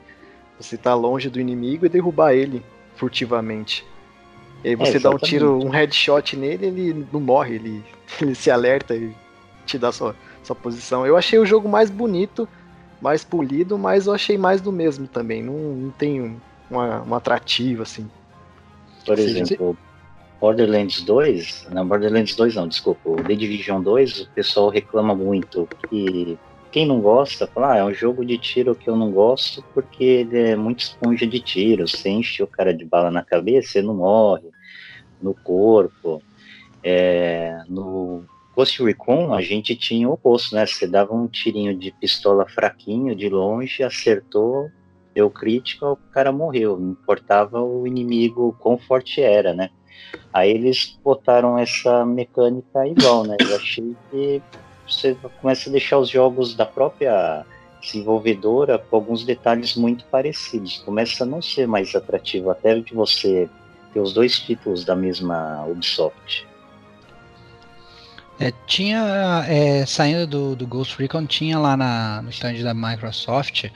Você 0.59 0.75
tá 0.75 0.95
longe 0.95 1.29
do 1.29 1.39
inimigo 1.39 1.85
e 1.85 1.89
derrubar 1.89 2.33
ele 2.33 2.65
furtivamente. 2.95 3.85
E 4.63 4.69
aí 4.69 4.75
você 4.75 4.97
é, 4.97 4.99
dá 4.99 5.11
um 5.11 5.19
tiro, 5.19 5.63
um 5.63 5.69
headshot 5.69 6.35
nele, 6.35 6.65
ele 6.65 7.07
não 7.13 7.19
morre, 7.19 7.53
ele, 7.53 7.83
ele 8.19 8.33
se 8.33 8.49
alerta 8.49 8.95
e 8.95 9.15
te 9.67 9.77
dá 9.77 9.91
sua, 9.91 10.15
sua 10.41 10.55
posição. 10.55 11.05
Eu 11.05 11.15
achei 11.15 11.37
o 11.37 11.45
jogo 11.45 11.69
mais 11.69 11.91
bonito, 11.91 12.49
mais 12.99 13.23
polido, 13.23 13.77
mas 13.77 14.07
eu 14.07 14.13
achei 14.13 14.35
mais 14.35 14.61
do 14.61 14.71
mesmo 14.71 15.07
também. 15.07 15.43
Não, 15.43 15.53
não 15.53 15.91
tem 15.91 16.41
uma, 16.71 17.03
um 17.03 17.13
atrativo, 17.13 17.83
assim. 17.83 18.09
Por 19.05 19.19
exemplo, 19.19 19.77
Borderlands 20.39 21.01
2, 21.01 21.67
não, 21.71 21.87
Borderlands 21.87 22.35
2 22.35 22.55
não, 22.55 22.67
desculpa, 22.67 23.09
o 23.09 23.15
The 23.15 23.35
Division 23.35 23.81
2, 23.81 24.21
o 24.21 24.29
pessoal 24.31 24.69
reclama 24.69 25.15
muito 25.15 25.67
que 25.89 26.37
quem 26.71 26.85
não 26.85 26.99
gosta, 26.99 27.47
fala, 27.47 27.73
ah, 27.73 27.77
é 27.77 27.83
um 27.85 27.93
jogo 27.93 28.25
de 28.25 28.37
tiro 28.37 28.75
que 28.75 28.89
eu 28.89 28.97
não 28.97 29.11
gosto 29.11 29.63
porque 29.73 30.03
ele 30.03 30.37
é 30.37 30.55
muito 30.55 30.81
esponja 30.81 31.25
de 31.25 31.39
tiro, 31.39 31.87
você 31.87 32.09
enche 32.09 32.43
o 32.43 32.47
cara 32.47 32.73
de 32.73 32.83
bala 32.83 33.09
na 33.09 33.23
cabeça, 33.23 33.69
você 33.69 33.81
não 33.81 33.95
morre, 33.95 34.49
no 35.21 35.33
corpo. 35.33 36.21
É, 36.83 37.63
no 37.67 38.23
Ghost 38.55 38.81
Recon, 38.83 39.33
a 39.33 39.41
gente 39.41 39.75
tinha 39.75 40.07
o 40.07 40.13
oposto, 40.13 40.55
né? 40.55 40.65
Você 40.65 40.85
dava 40.87 41.13
um 41.13 41.27
tirinho 41.27 41.75
de 41.75 41.91
pistola 41.91 42.47
fraquinho, 42.47 43.15
de 43.15 43.27
longe, 43.27 43.83
acertou, 43.83 44.69
deu 45.13 45.29
crítica, 45.29 45.89
o 45.89 45.95
cara 45.95 46.31
morreu. 46.31 46.77
Não 46.77 46.91
importava 46.91 47.61
o 47.61 47.87
inimigo 47.87 48.55
quão 48.59 48.77
forte 48.77 49.21
era, 49.21 49.53
né? 49.53 49.69
Aí 50.33 50.51
eles 50.51 50.97
botaram 51.03 51.57
essa 51.57 52.05
mecânica 52.05 52.85
igual, 52.87 53.23
né? 53.23 53.37
Eu 53.39 53.55
achei 53.55 53.95
que 54.11 54.41
você 54.87 55.15
começa 55.41 55.69
a 55.69 55.71
deixar 55.71 55.97
os 55.97 56.09
jogos 56.09 56.55
da 56.55 56.65
própria 56.65 57.45
desenvolvedora 57.81 58.77
com 58.77 58.95
alguns 58.95 59.23
detalhes 59.23 59.75
muito 59.75 60.05
parecidos. 60.05 60.79
Começa 60.79 61.23
a 61.23 61.27
não 61.27 61.41
ser 61.41 61.67
mais 61.67 61.93
atrativo 61.95 62.49
até 62.49 62.79
de 62.79 62.93
você 62.93 63.49
ter 63.93 63.99
os 63.99 64.13
dois 64.13 64.39
títulos 64.39 64.83
da 64.83 64.95
mesma 64.95 65.65
Ubisoft. 65.67 66.45
É, 68.37 68.51
tinha, 68.67 69.45
é, 69.47 69.85
saindo 69.85 70.27
do, 70.27 70.55
do 70.55 70.67
Ghost 70.67 70.97
Recon, 70.99 71.25
tinha 71.25 71.57
lá 71.57 71.77
na, 71.77 72.21
no 72.21 72.29
stand 72.29 72.61
da 72.61 72.73
Microsoft 72.73 73.69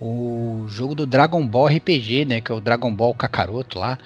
o 0.00 0.64
jogo 0.68 0.94
do 0.94 1.04
Dragon 1.04 1.44
Ball 1.46 1.66
RPG, 1.66 2.24
né, 2.24 2.40
que 2.40 2.52
é 2.52 2.54
o 2.54 2.60
Dragon 2.60 2.94
Ball 2.94 3.12
Kakaroto 3.14 3.78
lá, 3.78 3.98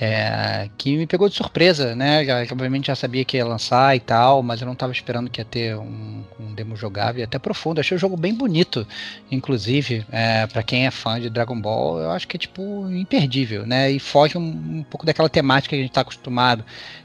é, 0.00 0.70
que 0.78 0.96
me 0.96 1.06
pegou 1.06 1.28
de 1.28 1.34
surpresa, 1.34 1.94
né? 1.94 2.24
Já, 2.24 2.40
obviamente 2.50 2.86
já 2.86 2.94
sabia 2.94 3.22
que 3.22 3.36
ia 3.36 3.44
lançar 3.44 3.94
e 3.94 4.00
tal, 4.00 4.42
mas 4.42 4.62
eu 4.62 4.64
não 4.64 4.72
estava 4.72 4.90
esperando 4.92 5.28
que 5.28 5.42
ia 5.42 5.44
ter 5.44 5.76
um, 5.76 6.24
um, 6.40 6.54
demo 6.54 6.74
jogável 6.74 7.20
e 7.20 7.22
até 7.22 7.38
profundo. 7.38 7.80
Achei 7.80 7.94
o 7.94 8.00
jogo 8.00 8.16
bem 8.16 8.34
bonito, 8.34 8.86
inclusive, 9.30 10.06
é, 10.10 10.46
para 10.46 10.62
quem 10.62 10.86
é 10.86 10.90
fã 10.90 11.20
de 11.20 11.28
Dragon 11.28 11.60
Ball, 11.60 12.00
eu 12.00 12.10
acho 12.12 12.26
que 12.26 12.36
é 12.36 12.40
tipo 12.40 12.90
imperdível, 12.90 13.66
né? 13.66 13.90
E 13.90 13.98
foge 13.98 14.38
um, 14.38 14.78
um 14.78 14.82
pouco 14.88 15.04
daquela 15.04 15.28
temática 15.28 15.76
que 15.76 15.76
a 15.76 15.82
gente 15.82 15.90
está 15.90 16.00
acostumado 16.00 16.64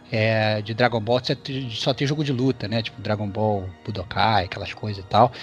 é, 0.09 0.61
de 0.61 0.73
Dragon 0.73 1.01
Ball, 1.01 1.21
só 1.71 1.93
ter 1.93 2.07
jogo 2.07 2.23
de 2.23 2.31
luta, 2.31 2.65
né? 2.65 2.81
Tipo 2.81 3.01
Dragon 3.01 3.27
Ball, 3.27 3.69
Budokai, 3.83 4.45
aquelas 4.45 4.73
coisas 4.73 5.03
e 5.03 5.07
tal. 5.07 5.33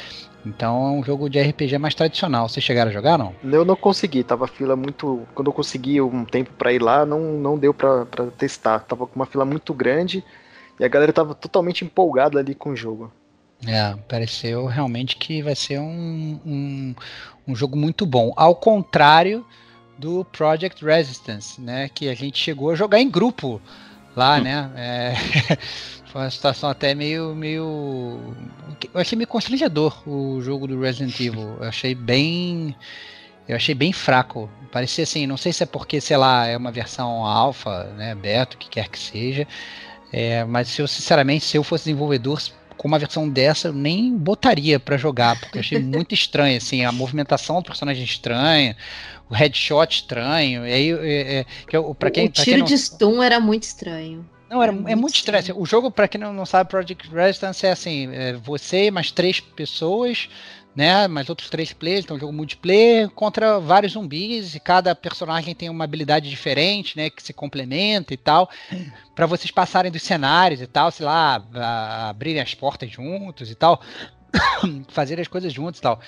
Então 0.45 0.87
é 0.87 0.91
um 0.91 1.05
jogo 1.05 1.31
de 1.31 1.41
RPG 1.41 1.79
mais 1.79 1.95
tradicional. 1.95 2.49
Vocês 2.49 2.65
chegaram 2.65 2.91
a 2.91 2.95
jogar, 2.95 3.17
não? 3.17 3.35
Eu 3.45 3.65
não 3.65 3.77
consegui, 3.77 4.25
tava 4.25 4.47
fila 4.47 4.75
muito. 4.75 5.27
Quando 5.35 5.49
eu 5.49 5.53
consegui 5.53 6.01
um 6.01 6.25
tempo 6.25 6.51
para 6.59 6.73
ir 6.73 6.83
lá, 6.83 7.07
não, 7.07 7.21
não 7.21 7.57
deu 7.57 7.73
para 7.73 8.07
testar. 8.37 8.81
Tava 8.81 9.07
com 9.07 9.17
uma 9.17 9.27
fila 9.27 9.45
muito 9.45 9.73
grande 9.73 10.25
e 10.79 10.85
a 10.85 10.89
galera 10.89 11.13
tava 11.13 11.35
totalmente 11.35 11.85
empolgada 11.85 12.39
ali 12.39 12.55
com 12.55 12.71
o 12.71 12.77
jogo. 12.77 13.13
É, 13.67 13.95
pareceu 14.09 14.67
realmente 14.67 15.17
que 15.17 15.41
vai 15.41 15.55
ser 15.55 15.79
um, 15.79 16.41
um, 16.45 16.95
um 17.47 17.55
jogo 17.55 17.77
muito 17.77 18.05
bom. 18.05 18.33
Ao 18.37 18.57
contrário 18.57 19.47
do 19.97 20.25
Project 20.25 20.85
Resistance, 20.85 21.61
né? 21.61 21.89
Que 21.89 22.09
a 22.09 22.15
gente 22.15 22.39
chegou 22.39 22.71
a 22.71 22.75
jogar 22.75 22.99
em 22.99 23.09
grupo 23.09 23.61
lá, 24.17 24.39
hum. 24.39 24.43
né? 24.43 24.71
É, 24.77 25.15
foi 26.13 26.21
uma 26.21 26.31
situação 26.31 26.69
até 26.69 26.95
meio, 26.95 27.35
meio. 27.35 28.21
Eu 28.93 29.01
achei 29.01 29.17
meio 29.17 29.27
constrangedor 29.27 30.07
o 30.07 30.43
jogo 30.43 30.67
do 30.67 30.79
Resident 30.79 31.19
Evil. 31.19 31.57
Eu 31.59 31.69
achei 31.69 31.95
bem. 31.95 32.77
Eu 33.49 33.57
achei 33.57 33.75
bem 33.75 33.95
fraco. 33.95 34.49
Parecia 34.71 35.05
assim, 35.05 35.27
não 35.27 35.39
sei 35.39 35.55
se 35.55 35.63
é 35.63 35.67
porque, 35.67 36.03
sei 36.03 36.19
lá, 36.19 36.47
é 36.47 36.57
uma 36.57 36.71
versão 36.71 37.25
alfa, 37.25 37.85
né, 37.97 38.15
beta, 38.15 38.57
o 38.57 38.59
que 38.59 38.69
quer 38.69 38.89
que 38.89 38.99
seja. 38.99 39.49
É, 40.13 40.45
mas 40.45 40.69
se 40.69 40.83
eu, 40.83 40.87
sinceramente, 40.87 41.47
se 41.47 41.57
eu 41.57 41.65
fosse 41.65 41.85
desenvolvedor, 41.85 42.41
com 42.77 42.89
uma 42.89 42.99
versão 42.99 43.29
dessa, 43.29 43.69
eu 43.69 43.73
nem 43.73 44.17
botaria 44.17 44.79
para 44.79 44.99
jogar, 44.99 45.41
porque 45.41 45.59
eu 45.59 45.61
achei 45.61 45.79
muito 45.83 46.15
estranho, 46.15 46.59
assim, 46.59 46.85
a 46.85 46.93
movimentação 46.93 47.57
do 47.63 47.65
personagem 47.65 48.05
estranha, 48.05 48.77
o 49.31 49.35
headshot 49.35 49.95
estranho, 49.95 50.67
e 50.67 50.73
aí, 50.73 50.91
é, 50.91 51.39
é, 51.39 51.47
que 51.67 51.77
eu, 51.77 51.95
pra 51.95 52.11
quem, 52.11 52.27
o 52.27 52.29
tiro 52.31 52.45
quem 52.45 52.59
não... 52.59 52.67
de 52.67 52.79
stun 52.79 53.23
era 53.23 53.41
muito 53.41 53.65
estranho. 53.65 54.27
Não, 54.53 54.63
era, 54.63 54.71
é, 54.71 54.75
muito, 54.75 54.89
é 54.91 54.95
muito 54.95 55.15
estranho. 55.15 55.59
O 55.59 55.65
jogo, 55.65 55.91
para 55.91 56.07
quem 56.07 56.21
não, 56.21 56.31
não 56.31 56.45
sabe, 56.45 56.69
Project 56.69 57.09
Resistance 57.09 57.67
é 57.67 57.73
assim, 57.73 58.11
é 58.13 58.35
você 58.35 58.91
mais 58.91 59.11
três 59.11 59.41
pessoas, 59.41 60.29
né, 60.77 61.09
mais 61.09 61.31
outros 61.31 61.49
três 61.49 61.73
players, 61.73 62.05
então 62.05 62.17
é 62.17 62.19
um 62.19 62.21
jogo 62.21 62.33
multiplayer 62.35 63.09
contra 63.09 63.59
vários 63.59 63.93
zumbis 63.93 64.55
e 64.55 64.61
cada 64.61 64.95
personagem 64.95 65.55
tem 65.55 65.71
uma 65.71 65.85
habilidade 65.85 66.29
diferente, 66.29 66.99
né, 66.99 67.09
que 67.09 67.23
se 67.23 67.33
complementa 67.33 68.13
e 68.13 68.17
tal, 68.19 68.51
para 69.15 69.25
vocês 69.25 69.51
passarem 69.51 69.91
dos 69.91 70.03
cenários 70.03 70.61
e 70.61 70.67
tal, 70.67 70.91
sei 70.91 71.07
lá, 71.07 71.43
abrirem 72.11 72.43
as 72.43 72.55
portas 72.55 72.91
juntos 72.91 73.51
e 73.51 73.55
tal. 73.55 73.81
fazer 74.89 75.21
as 75.21 75.29
coisas 75.29 75.53
juntos 75.53 75.79
e 75.79 75.83
tal. 75.83 76.01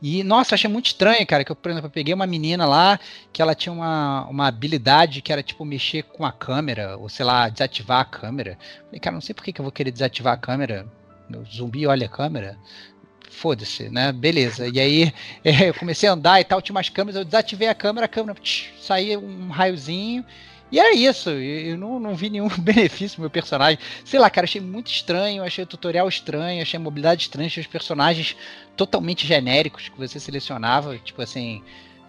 E, 0.00 0.22
nossa, 0.22 0.54
achei 0.54 0.68
muito 0.68 0.86
estranho, 0.86 1.26
cara, 1.26 1.44
que 1.44 1.50
eu, 1.50 1.56
por 1.56 1.70
exemplo, 1.70 1.86
eu 1.86 1.92
peguei 1.92 2.12
uma 2.12 2.26
menina 2.26 2.66
lá 2.66 3.00
que 3.32 3.40
ela 3.40 3.54
tinha 3.54 3.72
uma, 3.72 4.26
uma 4.26 4.46
habilidade 4.46 5.22
que 5.22 5.32
era, 5.32 5.42
tipo, 5.42 5.64
mexer 5.64 6.02
com 6.02 6.24
a 6.24 6.32
câmera, 6.32 6.98
ou 6.98 7.08
sei 7.08 7.24
lá, 7.24 7.48
desativar 7.48 8.00
a 8.00 8.04
câmera. 8.04 8.58
Falei, 8.86 9.00
cara, 9.00 9.14
não 9.14 9.20
sei 9.20 9.34
por 9.34 9.42
que, 9.42 9.52
que 9.52 9.60
eu 9.60 9.64
vou 9.64 9.72
querer 9.72 9.90
desativar 9.90 10.34
a 10.34 10.36
câmera. 10.36 10.86
O 11.34 11.44
zumbi 11.44 11.86
olha 11.86 12.06
a 12.06 12.10
câmera. 12.10 12.58
Foda-se, 13.30 13.88
né? 13.88 14.12
Beleza. 14.12 14.68
E 14.68 14.78
aí 14.78 15.14
é, 15.44 15.68
eu 15.70 15.74
comecei 15.74 16.08
a 16.08 16.12
andar 16.12 16.40
e 16.40 16.44
tal, 16.44 16.60
tinha 16.60 16.74
umas 16.74 16.88
câmeras, 16.88 17.16
eu 17.16 17.24
desativei 17.24 17.68
a 17.68 17.74
câmera, 17.74 18.06
a 18.06 18.08
câmera 18.08 18.38
tch, 18.40 18.72
saía 18.80 19.18
um 19.18 19.48
raiozinho 19.48 20.24
e 20.70 20.80
era 20.80 20.94
isso, 20.94 21.30
eu 21.30 21.78
não, 21.78 22.00
não 22.00 22.14
vi 22.14 22.28
nenhum 22.28 22.48
benefício 22.58 23.16
pro 23.16 23.22
meu 23.22 23.30
personagem. 23.30 23.78
Sei 24.04 24.18
lá, 24.18 24.28
cara, 24.28 24.44
achei 24.44 24.60
muito 24.60 24.90
estranho, 24.90 25.42
achei 25.42 25.64
o 25.64 25.66
tutorial 25.66 26.08
estranho, 26.08 26.60
achei 26.60 26.76
a 26.76 26.80
mobilidade 26.80 27.22
estranha, 27.22 27.46
achei 27.46 27.60
os 27.60 27.68
personagens 27.68 28.36
totalmente 28.76 29.26
genéricos 29.26 29.88
que 29.88 29.98
você 29.98 30.18
selecionava, 30.18 30.98
tipo 30.98 31.22
assim, 31.22 31.62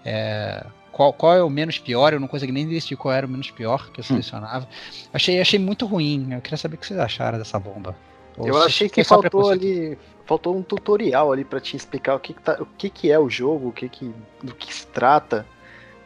é, 0.03 0.66
qual, 0.91 1.14
qual 1.14 1.36
é 1.36 1.43
o 1.43 1.49
menos 1.49 1.78
pior, 1.78 2.14
eu 2.14 2.20
não 2.20 2.28
consegui 2.28 2.51
nem 2.51 2.68
decidir 2.68 2.97
qual 2.97 3.14
era 3.14 3.28
o 3.28 3.30
menos 3.30 3.51
pior 3.51 3.91
que 3.91 3.99
eu 3.99 4.03
hum. 4.03 4.08
selecionava. 4.08 4.66
Hum. 4.66 5.08
Achei, 5.14 5.39
achei 5.39 5.60
muito 5.60 5.86
ruim, 5.86 6.28
eu 6.32 6.41
queria 6.41 6.58
saber 6.58 6.76
o 6.76 6.78
que 6.80 6.88
vocês 6.88 6.99
acharam 6.99 7.38
dessa 7.38 7.60
bomba. 7.60 7.95
Ou 8.38 8.47
eu 8.47 8.62
achei 8.62 8.89
que 8.89 9.03
faltou 9.03 9.49
ali, 9.49 9.97
faltou 10.26 10.55
um 10.55 10.62
tutorial 10.62 11.32
ali 11.32 11.43
para 11.43 11.60
te 11.60 11.76
explicar 11.76 12.16
o 12.16 12.20
que, 12.20 12.34
que, 12.34 12.41
tá, 12.41 12.58
o 12.60 12.66
que, 12.66 12.89
que 12.89 13.12
é 13.12 13.20
o 13.20 13.30
jogo, 13.30 13.70
o 13.70 13.72
que, 13.72 13.89
que 13.89 14.14
do 14.43 14.53
que 14.53 14.74
se 14.74 14.86
trata 14.88 15.45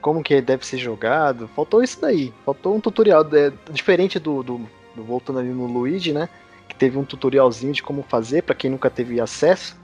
como 0.01 0.23
que 0.23 0.41
deve 0.41 0.65
ser 0.65 0.77
jogado. 0.77 1.49
Faltou 1.55 1.83
isso 1.83 1.99
daí. 2.01 2.33
Faltou 2.45 2.75
um 2.75 2.81
tutorial. 2.81 3.25
É, 3.33 3.51
diferente 3.71 4.19
do, 4.19 4.43
do, 4.43 4.61
do, 4.95 5.03
Voltando 5.03 5.39
ali 5.39 5.49
no 5.49 5.65
Luigi, 5.65 6.11
né? 6.11 6.27
Que 6.67 6.75
teve 6.75 6.97
um 6.97 7.05
tutorialzinho 7.05 7.73
de 7.73 7.83
como 7.83 8.03
fazer, 8.03 8.43
para 8.43 8.55
quem 8.55 8.69
nunca 8.69 8.89
teve 8.89 9.21
acesso. 9.21 9.77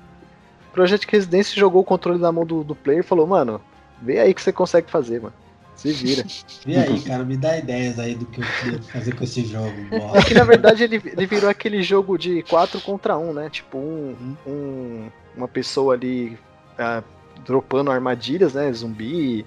O 0.70 0.74
Project 0.74 1.08
Residência 1.10 1.58
jogou 1.58 1.82
o 1.82 1.86
controle 1.86 2.20
na 2.20 2.32
mão 2.32 2.46
do, 2.46 2.64
do 2.64 2.76
player 2.76 3.02
e 3.02 3.08
falou, 3.08 3.26
mano, 3.28 3.62
vê 4.02 4.20
aí 4.20 4.34
que 4.34 4.42
você 4.42 4.52
consegue 4.52 4.90
fazer, 4.90 5.22
mano. 5.22 5.34
Se 5.76 5.92
vira. 5.92 6.26
Vê 6.66 6.76
aí, 6.76 7.00
cara, 7.02 7.24
me 7.24 7.38
dá 7.38 7.56
ideias 7.56 8.00
aí 8.00 8.16
do 8.16 8.26
que 8.26 8.42
eu 8.42 8.46
queria 8.60 8.82
fazer 8.82 9.16
com 9.16 9.24
esse 9.24 9.46
jogo. 9.46 9.72
É 10.16 10.24
que 10.24 10.34
na 10.34 10.44
verdade 10.44 10.84
ele, 10.84 11.00
ele 11.06 11.28
virou 11.28 11.48
aquele 11.48 11.84
jogo 11.84 12.18
de 12.18 12.42
4 12.44 12.82
contra 12.82 13.16
1, 13.16 13.34
né? 13.34 13.50
Tipo, 13.52 13.78
um, 13.78 14.36
um 14.48 15.08
uma 15.38 15.48
pessoa 15.48 15.94
ali 15.94 16.38
uh, 16.80 17.04
dropando 17.46 17.92
armadilhas, 17.92 18.56
né? 18.56 18.72
Zumbi, 18.74 19.46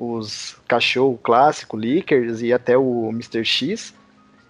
os 0.00 0.56
cachorro 0.66 1.20
clássico, 1.22 1.76
Lickers 1.76 2.40
e 2.40 2.54
até 2.54 2.76
o 2.76 3.10
Mr. 3.10 3.44
X. 3.44 3.94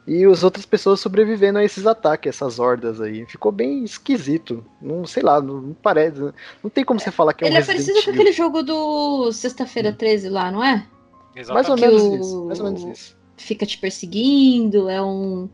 E 0.07 0.25
as 0.25 0.45
outras 0.45 0.65
pessoas 0.65 1.01
sobrevivendo 1.01 1.59
a 1.59 1.65
esses 1.65 1.87
ataques, 1.87 2.37
essas 2.37 2.59
hordas 2.59 3.01
aí. 3.01 3.27
Ficou 3.27 3.51
bem 3.51 3.85
esquisito. 3.85 4.65
Não 4.81 5.05
sei 5.05 5.23
lá, 5.23 5.41
não, 5.41 5.61
não 5.61 5.75
parece. 5.75 6.21
Não 6.63 6.71
tem 6.71 6.85
como 6.85 7.01
você 7.01 7.11
falar 7.11 7.35
que 7.35 7.45
é 7.45 7.49
um 7.49 7.51
Ele 7.51 7.59
é 7.59 7.65
parecido 7.65 8.03
com 8.03 8.11
aquele 8.11 8.33
jogo 8.33 8.63
do 8.63 9.33
Sexta-feira 9.33 9.93
13 9.93 10.29
lá, 10.29 10.51
não 10.53 10.65
é? 10.65 10.87
Exatamente. 11.35 11.53
Mais 11.53 11.69
ou 11.69 11.77
menos 11.77 12.27
isso. 12.27 12.45
Mais 12.45 12.61
ou 12.61 12.67
menos 12.67 12.85
isso. 12.85 13.17
Fica 13.37 13.67
te 13.67 13.77
perseguindo, 13.79 14.89
é 14.89 15.03
um 15.03 15.49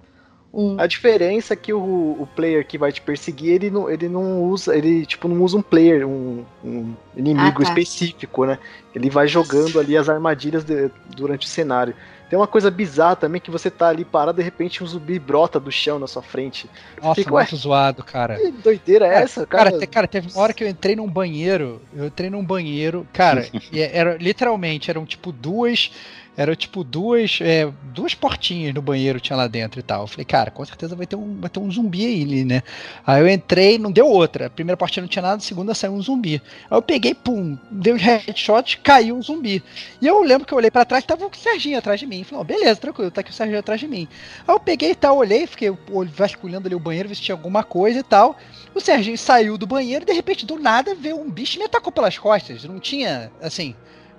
um... 0.57 0.81
A 0.81 0.87
diferença 0.87 1.53
é 1.53 1.57
que 1.57 1.71
o, 1.71 1.79
o 2.19 2.27
player 2.35 2.67
que 2.67 2.79
vai 2.79 2.91
te 2.91 3.03
perseguir, 3.03 3.53
ele 3.53 3.71
não, 3.71 3.91
ele 3.91 4.09
não 4.09 4.43
usa, 4.43 4.75
ele 4.75 5.05
tipo 5.05 5.29
não 5.29 5.43
usa 5.43 5.59
um 5.59 5.63
player, 5.63 6.09
um, 6.09 6.47
um 6.65 6.95
inimigo 7.15 7.63
ah, 7.63 7.65
tá. 7.67 7.69
específico, 7.69 8.47
né? 8.47 8.59
Ele 8.95 9.11
vai 9.11 9.29
jogando 9.29 9.79
ali 9.79 9.99
as 9.99 10.09
armadilhas 10.09 10.65
de, 10.65 10.91
durante 11.15 11.47
o 11.47 11.51
cenário. 11.51 11.95
Tem 12.31 12.39
uma 12.39 12.47
coisa 12.47 12.71
bizarra 12.71 13.17
também 13.17 13.39
que 13.39 13.51
você 13.51 13.71
tá 13.71 13.89
ali 13.89 14.03
parado, 14.03 14.39
de 14.39 14.43
repente 14.43 14.83
um 14.83 14.87
zumbi 14.87 15.19
brota 15.19 15.61
do 15.61 15.71
chão 15.71 15.99
na 15.99 16.07
sua 16.07 16.23
frente. 16.23 16.69
Nossa, 17.03 17.17
Fica, 17.17 17.31
muito 17.31 17.55
zoado, 17.55 18.03
cara. 18.03 18.37
Que 18.37 18.51
doideira 18.51 19.07
é 19.07 19.23
essa, 19.23 19.47
cara? 19.47 19.71
Cara, 19.71 19.79
te, 19.79 19.87
cara, 19.87 20.09
teve 20.09 20.33
uma 20.33 20.43
hora 20.43 20.55
que 20.55 20.65
eu 20.65 20.69
entrei 20.69 20.97
num 20.97 21.09
banheiro, 21.09 21.83
eu 21.95 22.07
entrei 22.07 22.31
num 22.31 22.43
banheiro, 22.43 23.07
cara, 23.13 23.47
era 23.73 24.17
literalmente, 24.17 24.91
eram 24.91 25.05
tipo 25.05 25.31
duas 25.31 25.93
era 26.37 26.55
tipo 26.55 26.84
duas, 26.84 27.39
é, 27.41 27.72
duas 27.95 28.14
portinhas 28.14 28.74
no 28.74 28.82
banheiro 28.82 29.18
tinha 29.18 29.37
lá 29.37 29.47
dentro 29.47 29.80
e 29.80 29.82
tal. 29.82 30.03
Eu 30.03 30.07
falei, 30.07 30.24
cara, 30.24 30.51
com 30.51 30.64
certeza 30.64 30.95
vai 30.95 31.07
ter 31.07 31.16
um, 31.16 31.41
vai 31.41 31.49
ter 31.49 31.59
um 31.59 31.70
zumbi 31.70 32.05
aí, 32.05 32.45
né? 32.45 32.62
Aí 33.07 33.22
eu 33.22 33.28
entrei, 33.28 33.78
não 33.78 33.91
deu 33.91 34.07
outra. 34.07 34.47
A 34.47 34.51
primeira 34.51 34.76
portinha 34.76 35.03
não 35.03 35.09
tinha 35.09 35.22
nada, 35.22 35.37
a 35.37 35.41
segunda 35.41 35.74
saiu 35.74 35.95
um 35.95 36.03
zumbi. 36.03 36.43
Aí 36.70 36.76
eu 36.76 36.82
peguei, 36.82 37.14
pum, 37.14 37.57
dei 37.70 37.95
um 37.95 37.97
headshot, 37.97 38.78
caiu 38.78 39.16
um 39.16 39.22
zumbi. 39.22 39.62
E 40.01 40.07
eu 40.07 40.22
lembro 40.22 40.47
que 40.47 40.53
eu 40.53 40.59
olhei 40.59 40.70
para 40.70 40.84
trás, 40.84 41.05
tava 41.05 41.24
o 41.24 41.30
Serginho 41.34 41.78
atrás 41.78 41.99
de 41.99 42.07
mim. 42.07 42.22
Falei, 42.22 42.43
oh, 42.43 42.45
beleza, 42.45 42.80
tranquilo, 42.80 43.11
tá 43.11 43.22
aqui 43.22 43.30
o 43.30 43.34
Serginho 43.34 43.59
atrás 43.59 43.80
de 43.80 43.89
mim. 43.89 44.07
Aí 44.47 44.55
eu 44.55 44.61
peguei 44.61 44.91
e 44.91 44.95
tal, 44.95 45.16
olhei, 45.16 45.47
fiquei 45.47 45.70
vasculhando 46.12 46.68
ali 46.68 46.74
o 46.74 46.80
banheiro, 46.80 47.09
ver 47.09 47.14
se 47.14 47.22
tinha 47.22 47.34
alguma 47.34 47.64
coisa 47.64 48.01
e 48.01 48.03
tal. 48.03 48.37
O 48.74 48.80
Serginho 48.80 49.16
saiu 49.16 49.57
do 49.57 49.66
banheiro 49.66 50.05
e 50.05 50.07
de 50.07 50.12
repente, 50.12 50.45
do 50.45 50.59
nada, 50.59 50.95
veio 50.95 51.18
um 51.18 51.30
bicho 51.30 51.57
e 51.57 51.61
me 51.61 51.64
atacou 51.64 51.91
pelas 51.91 52.18
costas. 52.18 52.64
Não 52.64 52.78
tinha, 52.78 53.32
assim, 53.41 53.74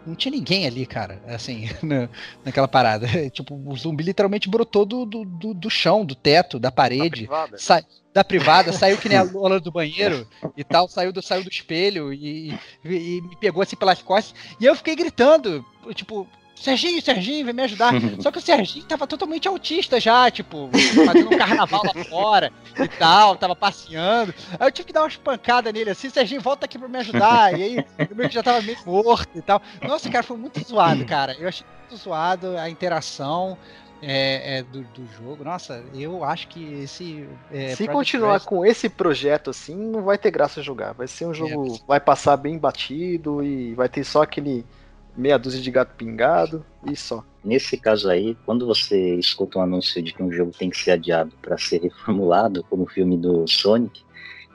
não 0.08 0.16
tinha 0.16 0.32
ninguém 0.32 0.66
ali, 0.66 0.86
cara, 0.86 1.22
assim, 1.28 1.70
na, 1.84 2.10
naquela 2.43 2.68
parada. 2.68 3.08
tipo, 3.30 3.53
o 3.53 3.76
zumbi 3.76 4.03
literalmente 4.03 4.49
brotou 4.49 4.86
do, 4.86 5.05
do, 5.05 5.26
do, 5.26 5.53
do 5.53 5.70
chão, 5.70 6.05
do 6.05 6.16
teto, 6.16 6.58
da 6.58 6.72
parede. 6.72 7.28
Da 7.28 7.45
privada. 7.45 7.58
Sa 7.58 7.84
da 8.14 8.24
privada, 8.24 8.74
saiu 8.74 8.97
que 8.97 9.08
nem 9.08 9.18
a 9.20 9.22
Lola 9.32 9.60
do 9.60 9.72
banheiro 9.72 10.28
e 10.55 10.64
tal, 10.64 10.88
saiu 10.88 11.14
do, 11.14 11.22
saiu 11.22 11.43
do 11.43 11.51
espelho 11.51 12.12
e, 12.12 12.49
e, 12.84 12.89
e 12.89 13.22
me 13.22 13.36
pegou 13.36 13.62
assim 13.62 13.76
pelas 13.76 14.01
costas. 14.01 14.34
E 14.60 14.66
eu 14.66 14.76
fiquei 14.76 14.95
gritando, 14.95 15.64
tipo, 15.93 16.28
Serginho, 16.60 17.01
Serginho, 17.01 17.45
vem 17.45 17.53
me 17.53 17.64
ajudar. 17.64 17.93
Só 18.20 18.32
que 18.32 18.39
o 18.39 18.41
Serginho 18.41 18.86
tava 18.86 19.08
totalmente 19.08 19.47
autista 19.47 19.99
já, 19.99 20.30
tipo, 20.30 20.70
fazendo 21.05 21.34
um 21.34 21.38
carnaval 21.38 21.82
lá 21.84 22.03
fora 22.05 22.51
e 22.78 22.88
tal, 22.88 23.36
tava 23.36 23.55
passeando. 23.55 24.34
Aí 24.60 24.68
eu 24.68 24.72
tive 24.72 24.88
que 24.88 24.93
dar 24.93 25.03
umas 25.03 25.16
pancadas 25.16 25.74
nele 25.74 25.91
assim, 25.91 26.10
Serginho, 26.10 26.41
volta 26.41 26.66
aqui 26.66 26.78
pra 26.78 26.88
me 26.88 26.97
ajudar. 26.97 27.58
E 27.58 27.64
aí, 27.64 27.86
eu 28.10 28.16
meio 28.16 28.30
que 28.30 28.36
já 28.36 28.43
tava 28.43 28.62
meio 28.62 28.78
morto 28.86 29.38
e 29.38 29.41
tal. 29.41 29.62
Nossa, 29.82 30.10
cara, 30.10 30.24
foi 30.24 30.38
muito 30.38 30.60
zoado, 30.68 31.05
cara. 31.05 31.36
Eu 31.39 31.47
achei 31.47 31.66
muito 31.80 32.01
zoado 32.01 32.58
a 32.58 32.70
interação. 32.70 33.58
É, 33.99 34.60
é, 34.60 34.64
do, 34.64 34.84
do, 34.84 35.08
jogo. 35.18 35.43
Nossa, 35.43 35.84
eu 35.95 36.24
acho 36.24 36.47
que 36.49 36.84
esse. 36.84 37.28
É, 37.51 37.70
Se 37.70 37.86
Project 37.86 37.91
continuar 37.91 38.39
com 38.41 38.64
esse 38.64 38.88
projeto 38.89 39.49
assim, 39.49 39.76
não 39.76 40.03
vai 40.03 40.20
ter 40.20 40.30
graça 40.30 40.62
jogar. 40.62 40.93
Vai 40.93 41.08
ser 41.08 41.26
um 41.26 41.34
jogo. 41.34 41.76
É, 41.76 41.80
vai 41.88 41.99
passar 41.99 42.38
bem 42.38 42.60
batido 42.60 43.43
e 43.43 43.74
vai 43.74 43.89
ter 43.89 44.03
só 44.03 44.22
aquele 44.22 44.64
meia 45.18 45.38
dúzia 45.39 45.61
de 45.61 45.72
gato 45.72 45.95
pingado 45.95 46.63
e 46.86 46.95
só. 46.95 47.26
Nesse 47.43 47.76
caso 47.78 48.09
aí, 48.09 48.38
quando 48.45 48.68
você 48.68 49.15
escuta 49.15 49.57
um 49.57 49.63
anúncio 49.63 50.01
de 50.01 50.13
que 50.13 50.22
um 50.22 50.32
jogo 50.32 50.51
tem 50.57 50.70
que 50.70 50.78
ser 50.78 50.91
adiado 50.91 51.34
para 51.41 51.57
ser 51.57 51.82
reformulado, 51.84 52.63
como 52.70 52.84
o 52.84 52.88
filme 52.88 53.18
do 53.18 53.47
Sonic, 53.47 54.01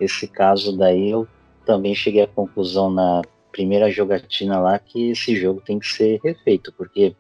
esse 0.00 0.28
caso 0.28 0.76
daí 0.76 1.10
eu 1.10 1.26
também 1.66 1.94
cheguei 1.94 2.22
à 2.22 2.26
conclusão 2.26 2.90
na 2.90 3.22
primeira 3.50 3.90
jogatina 3.90 4.58
lá 4.58 4.78
que 4.78 5.10
esse 5.10 5.36
jogo 5.36 5.60
tem 5.60 5.78
que 5.78 5.86
ser 5.86 6.20
refeito, 6.24 6.72
porque 6.72 7.14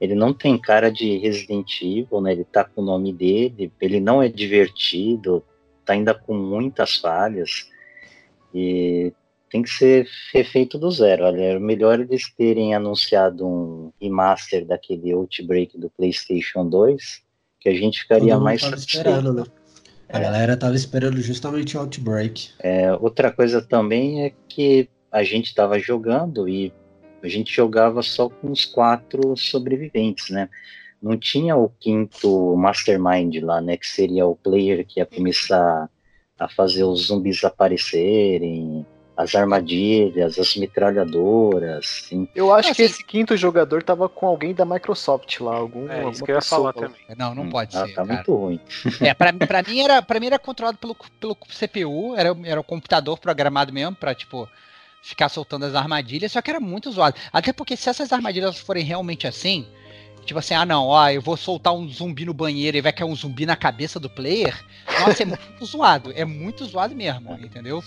ele 0.00 0.14
não 0.14 0.34
tem 0.34 0.58
cara 0.58 0.90
de 0.90 1.16
Resident 1.18 1.80
Evil, 1.80 2.20
né? 2.20 2.32
Ele 2.32 2.44
tá 2.44 2.64
com 2.64 2.82
o 2.82 2.84
nome 2.84 3.12
dele, 3.12 3.72
ele 3.80 4.00
não 4.00 4.20
é 4.20 4.28
divertido, 4.28 5.42
tá 5.84 5.92
ainda 5.92 6.12
com 6.12 6.34
muitas 6.34 6.96
falhas. 6.96 7.70
E 8.54 9.12
tem 9.52 9.62
que 9.62 9.68
ser 9.68 10.08
feito 10.50 10.78
do 10.78 10.90
zero. 10.90 11.24
Olha, 11.24 11.42
é 11.42 11.58
melhor 11.58 12.00
eles 12.00 12.32
terem 12.34 12.74
anunciado 12.74 13.46
um 13.46 13.92
remaster 14.00 14.66
daquele 14.66 15.12
Outbreak 15.12 15.78
do 15.78 15.90
PlayStation 15.90 16.66
2, 16.66 17.22
que 17.60 17.68
a 17.68 17.74
gente 17.74 18.00
ficaria 18.00 18.38
mais 18.38 18.62
satisfeito. 18.62 19.32
Né? 19.34 19.44
A 20.08 20.18
galera 20.18 20.56
tava 20.56 20.74
esperando 20.74 21.20
justamente 21.20 21.76
o 21.76 21.80
Outbreak. 21.80 22.52
É, 22.60 22.94
outra 22.94 23.30
coisa 23.30 23.60
também 23.60 24.24
é 24.24 24.32
que 24.48 24.88
a 25.10 25.22
gente 25.22 25.48
estava 25.48 25.78
jogando 25.78 26.48
e 26.48 26.72
a 27.22 27.28
gente 27.28 27.54
jogava 27.54 28.02
só 28.02 28.30
com 28.30 28.50
os 28.50 28.64
quatro 28.64 29.36
sobreviventes, 29.36 30.30
né? 30.30 30.48
Não 31.00 31.18
tinha 31.18 31.56
o 31.56 31.68
quinto 31.68 32.56
Mastermind 32.56 33.42
lá, 33.42 33.60
né? 33.60 33.76
Que 33.76 33.86
seria 33.86 34.26
o 34.26 34.34
player 34.34 34.86
que 34.86 34.98
ia 34.98 35.04
começar 35.06 35.90
a 36.38 36.48
fazer 36.48 36.84
os 36.84 37.08
zumbis 37.08 37.44
aparecerem, 37.44 38.86
as 39.16 39.34
armadilhas, 39.34 40.38
as 40.38 40.56
metralhadoras. 40.56 42.04
Sim. 42.08 42.28
Eu 42.34 42.52
acho 42.52 42.74
que 42.74 42.82
esse 42.82 43.04
quinto 43.04 43.36
jogador 43.36 43.82
tava 43.82 44.08
com 44.08 44.26
alguém 44.26 44.54
da 44.54 44.64
Microsoft 44.64 45.40
lá, 45.40 45.54
algum. 45.54 45.90
É, 45.90 46.08
isso 46.10 46.24
que 46.24 46.30
eu 46.30 46.36
ia 46.36 46.42
falar 46.42 46.72
também. 46.72 47.00
Não, 47.16 47.34
não 47.34 47.44
hum, 47.44 47.50
pode 47.50 47.76
ah, 47.76 47.86
ser. 47.86 47.94
Tá 47.94 48.04
cara. 48.06 48.14
muito 48.14 48.34
ruim. 48.34 48.60
É, 49.00 49.14
pra, 49.14 49.32
pra, 49.32 49.62
mim 49.62 49.80
era, 49.80 50.02
pra 50.02 50.18
mim 50.18 50.26
era 50.26 50.38
controlado 50.38 50.78
pelo, 50.78 50.96
pelo 51.20 51.36
CPU, 51.36 52.14
era, 52.16 52.36
era 52.44 52.60
o 52.60 52.64
computador 52.64 53.18
programado 53.18 53.72
mesmo 53.72 53.94
pra, 53.94 54.14
tipo, 54.14 54.48
ficar 55.02 55.28
soltando 55.28 55.66
as 55.66 55.74
armadilhas, 55.74 56.32
só 56.32 56.40
que 56.40 56.50
era 56.50 56.60
muito 56.60 56.90
zoado. 56.90 57.16
Até 57.32 57.52
porque 57.52 57.76
se 57.76 57.88
essas 57.88 58.12
armadilhas 58.12 58.58
forem 58.58 58.84
realmente 58.84 59.26
assim, 59.26 59.66
Tipo 60.24 60.38
assim, 60.38 60.54
ah 60.54 60.64
não, 60.64 60.86
ó, 60.86 61.10
eu 61.10 61.20
vou 61.20 61.36
soltar 61.36 61.74
um 61.74 61.88
zumbi 61.88 62.24
no 62.24 62.32
banheiro 62.32 62.76
e 62.76 62.80
vai 62.80 62.92
cair 62.92 63.08
um 63.08 63.16
zumbi 63.16 63.44
na 63.44 63.56
cabeça 63.56 63.98
do 63.98 64.08
player. 64.08 64.56
Nossa, 65.00 65.24
é 65.24 65.26
muito 65.26 65.66
zoado. 65.66 66.12
É 66.14 66.24
muito 66.24 66.64
zoado 66.64 66.94
mesmo, 66.94 67.34
entendeu? 67.42 67.82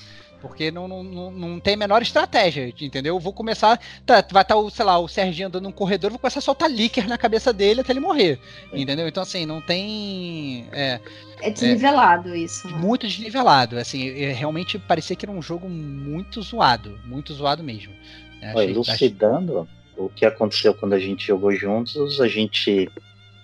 Porque 0.47 0.69
não, 0.69 0.87
não, 0.87 1.31
não 1.31 1.59
tem 1.59 1.73
a 1.73 1.77
menor 1.77 2.01
estratégia, 2.01 2.71
entendeu? 2.79 3.19
vou 3.19 3.33
começar. 3.33 3.79
Tá, 4.05 4.15
vai 4.31 4.43
estar, 4.43 4.43
tá 4.43 4.55
o, 4.55 4.69
sei 4.69 4.85
lá, 4.85 4.99
o 4.99 5.07
Serginho 5.07 5.47
andando 5.47 5.63
num 5.63 5.71
corredor, 5.71 6.11
vou 6.11 6.19
começar 6.19 6.39
a 6.39 6.41
soltar 6.41 6.69
líquido 6.69 7.07
na 7.07 7.17
cabeça 7.17 7.51
dele 7.51 7.81
até 7.81 7.91
ele 7.91 7.99
morrer. 7.99 8.39
Entendeu? 8.71 9.07
Então, 9.07 9.23
assim, 9.23 9.45
não 9.45 9.59
tem. 9.59 10.67
É, 10.71 10.99
é 11.41 11.49
desnivelado 11.49 12.29
é, 12.29 12.37
isso. 12.37 12.67
Né? 12.67 12.77
Muito 12.77 13.07
desnivelado. 13.07 13.77
Assim, 13.77 14.09
é, 14.09 14.31
realmente 14.31 14.77
parecia 14.77 15.15
que 15.15 15.25
era 15.25 15.31
um 15.31 15.41
jogo 15.41 15.67
muito 15.67 16.41
zoado. 16.41 16.99
Muito 17.05 17.33
zoado 17.33 17.63
mesmo. 17.63 17.93
É, 18.41 18.51
achei, 18.51 18.69
elucidando 18.69 19.61
achei... 19.61 20.05
o 20.05 20.09
que 20.09 20.25
aconteceu 20.25 20.73
quando 20.75 20.93
a 20.93 20.99
gente 20.99 21.25
jogou 21.25 21.51
juntos, 21.51 22.21
a 22.21 22.27
gente 22.27 22.89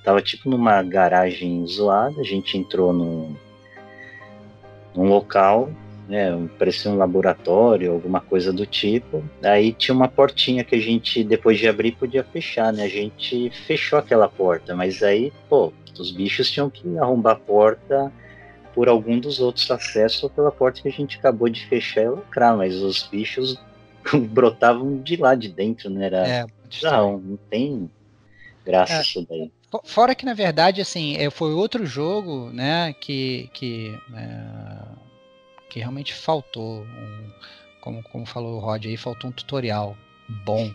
tava 0.03 0.21
tipo 0.21 0.49
numa 0.49 0.81
garagem 0.83 1.65
zoada, 1.65 2.19
a 2.21 2.23
gente 2.23 2.57
entrou 2.57 2.93
num, 2.93 3.35
num 4.95 5.07
local 5.07 5.71
né, 6.11 6.49
parecia 6.59 6.91
um 6.91 6.97
laboratório, 6.97 7.93
alguma 7.93 8.19
coisa 8.19 8.51
do 8.51 8.65
tipo. 8.65 9.23
Aí 9.41 9.71
tinha 9.71 9.95
uma 9.95 10.09
portinha 10.09 10.61
que 10.61 10.75
a 10.75 10.79
gente, 10.79 11.23
depois 11.23 11.57
de 11.57 11.69
abrir, 11.69 11.93
podia 11.93 12.21
fechar, 12.21 12.73
né? 12.73 12.83
A 12.83 12.89
gente 12.89 13.49
fechou 13.65 13.97
aquela 13.97 14.27
porta, 14.27 14.75
mas 14.75 15.01
aí, 15.01 15.31
pô, 15.47 15.71
os 15.97 16.11
bichos 16.11 16.51
tinham 16.51 16.69
que 16.69 16.97
arrombar 16.97 17.37
a 17.37 17.39
porta 17.39 18.11
por 18.75 18.89
algum 18.89 19.17
dos 19.17 19.39
outros 19.39 19.71
acessos 19.71 20.21
ou 20.23 20.29
pela 20.29 20.51
porta 20.51 20.81
que 20.81 20.89
a 20.89 20.91
gente 20.91 21.17
acabou 21.17 21.47
de 21.47 21.65
fechar 21.65 22.01
e 22.01 22.09
lacrar, 22.09 22.57
mas 22.57 22.75
os 22.75 23.03
bichos 23.03 23.57
brotavam 24.13 24.97
de 25.01 25.15
lá 25.15 25.33
de 25.33 25.47
dentro, 25.47 25.89
né? 25.89 26.07
Era, 26.07 26.27
é, 26.27 26.45
não, 26.83 27.19
não 27.19 27.37
tem 27.49 27.89
graça 28.65 28.95
é. 28.95 29.01
isso 29.01 29.25
daí. 29.29 29.49
Fora 29.85 30.13
que, 30.13 30.25
na 30.25 30.33
verdade, 30.33 30.81
assim, 30.81 31.15
é, 31.15 31.29
foi 31.29 31.53
outro 31.53 31.85
jogo, 31.85 32.49
né, 32.49 32.93
que, 32.99 33.49
que 33.53 33.97
é 34.13 34.70
que 35.71 35.79
realmente 35.79 36.13
faltou, 36.13 36.83
um, 36.83 37.31
como, 37.79 38.03
como 38.03 38.25
falou 38.25 38.57
o 38.57 38.59
Rod 38.59 38.85
aí, 38.85 38.97
faltou 38.97 39.29
um 39.29 39.33
tutorial 39.33 39.95
bom 40.27 40.73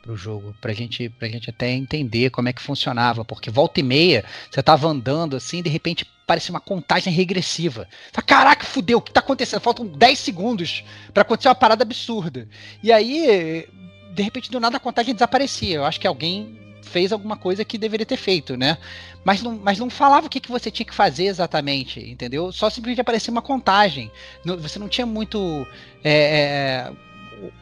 para 0.00 0.12
o 0.12 0.16
jogo, 0.16 0.54
para 0.60 0.72
gente, 0.72 1.12
a 1.20 1.26
gente 1.26 1.50
até 1.50 1.72
entender 1.72 2.30
como 2.30 2.48
é 2.48 2.52
que 2.52 2.62
funcionava, 2.62 3.24
porque 3.24 3.50
volta 3.50 3.80
e 3.80 3.82
meia 3.82 4.24
você 4.48 4.62
tava 4.62 4.86
andando 4.86 5.34
assim, 5.34 5.62
de 5.62 5.68
repente 5.68 6.06
parecia 6.24 6.52
uma 6.52 6.60
contagem 6.60 7.12
regressiva. 7.12 7.88
Fala, 8.12 8.24
Caraca, 8.24 8.64
fudeu, 8.64 8.98
o 8.98 9.02
que 9.02 9.12
tá 9.12 9.18
acontecendo? 9.18 9.60
Faltam 9.60 9.84
10 9.84 10.16
segundos 10.16 10.84
para 11.12 11.22
acontecer 11.22 11.48
uma 11.48 11.54
parada 11.56 11.82
absurda. 11.82 12.48
E 12.84 12.92
aí, 12.92 13.68
de 14.14 14.22
repente, 14.22 14.48
do 14.48 14.60
nada 14.60 14.76
a 14.76 14.80
contagem 14.80 15.12
desaparecia. 15.12 15.76
Eu 15.76 15.84
acho 15.84 16.00
que 16.00 16.06
alguém 16.06 16.56
fez 16.86 17.12
alguma 17.12 17.36
coisa 17.36 17.64
que 17.64 17.76
deveria 17.76 18.06
ter 18.06 18.16
feito, 18.16 18.56
né? 18.56 18.78
Mas 19.24 19.42
não, 19.42 19.58
mas 19.62 19.78
não 19.78 19.90
falava 19.90 20.26
o 20.26 20.30
que, 20.30 20.40
que 20.40 20.50
você 20.50 20.70
tinha 20.70 20.86
que 20.86 20.94
fazer 20.94 21.24
exatamente, 21.24 22.00
entendeu? 22.00 22.52
Só 22.52 22.70
simplesmente 22.70 23.00
aparecia 23.00 23.32
uma 23.32 23.42
contagem. 23.42 24.10
Você 24.44 24.78
não 24.78 24.88
tinha 24.88 25.06
muito. 25.06 25.66
É, 26.04 26.12
é, 26.12 26.92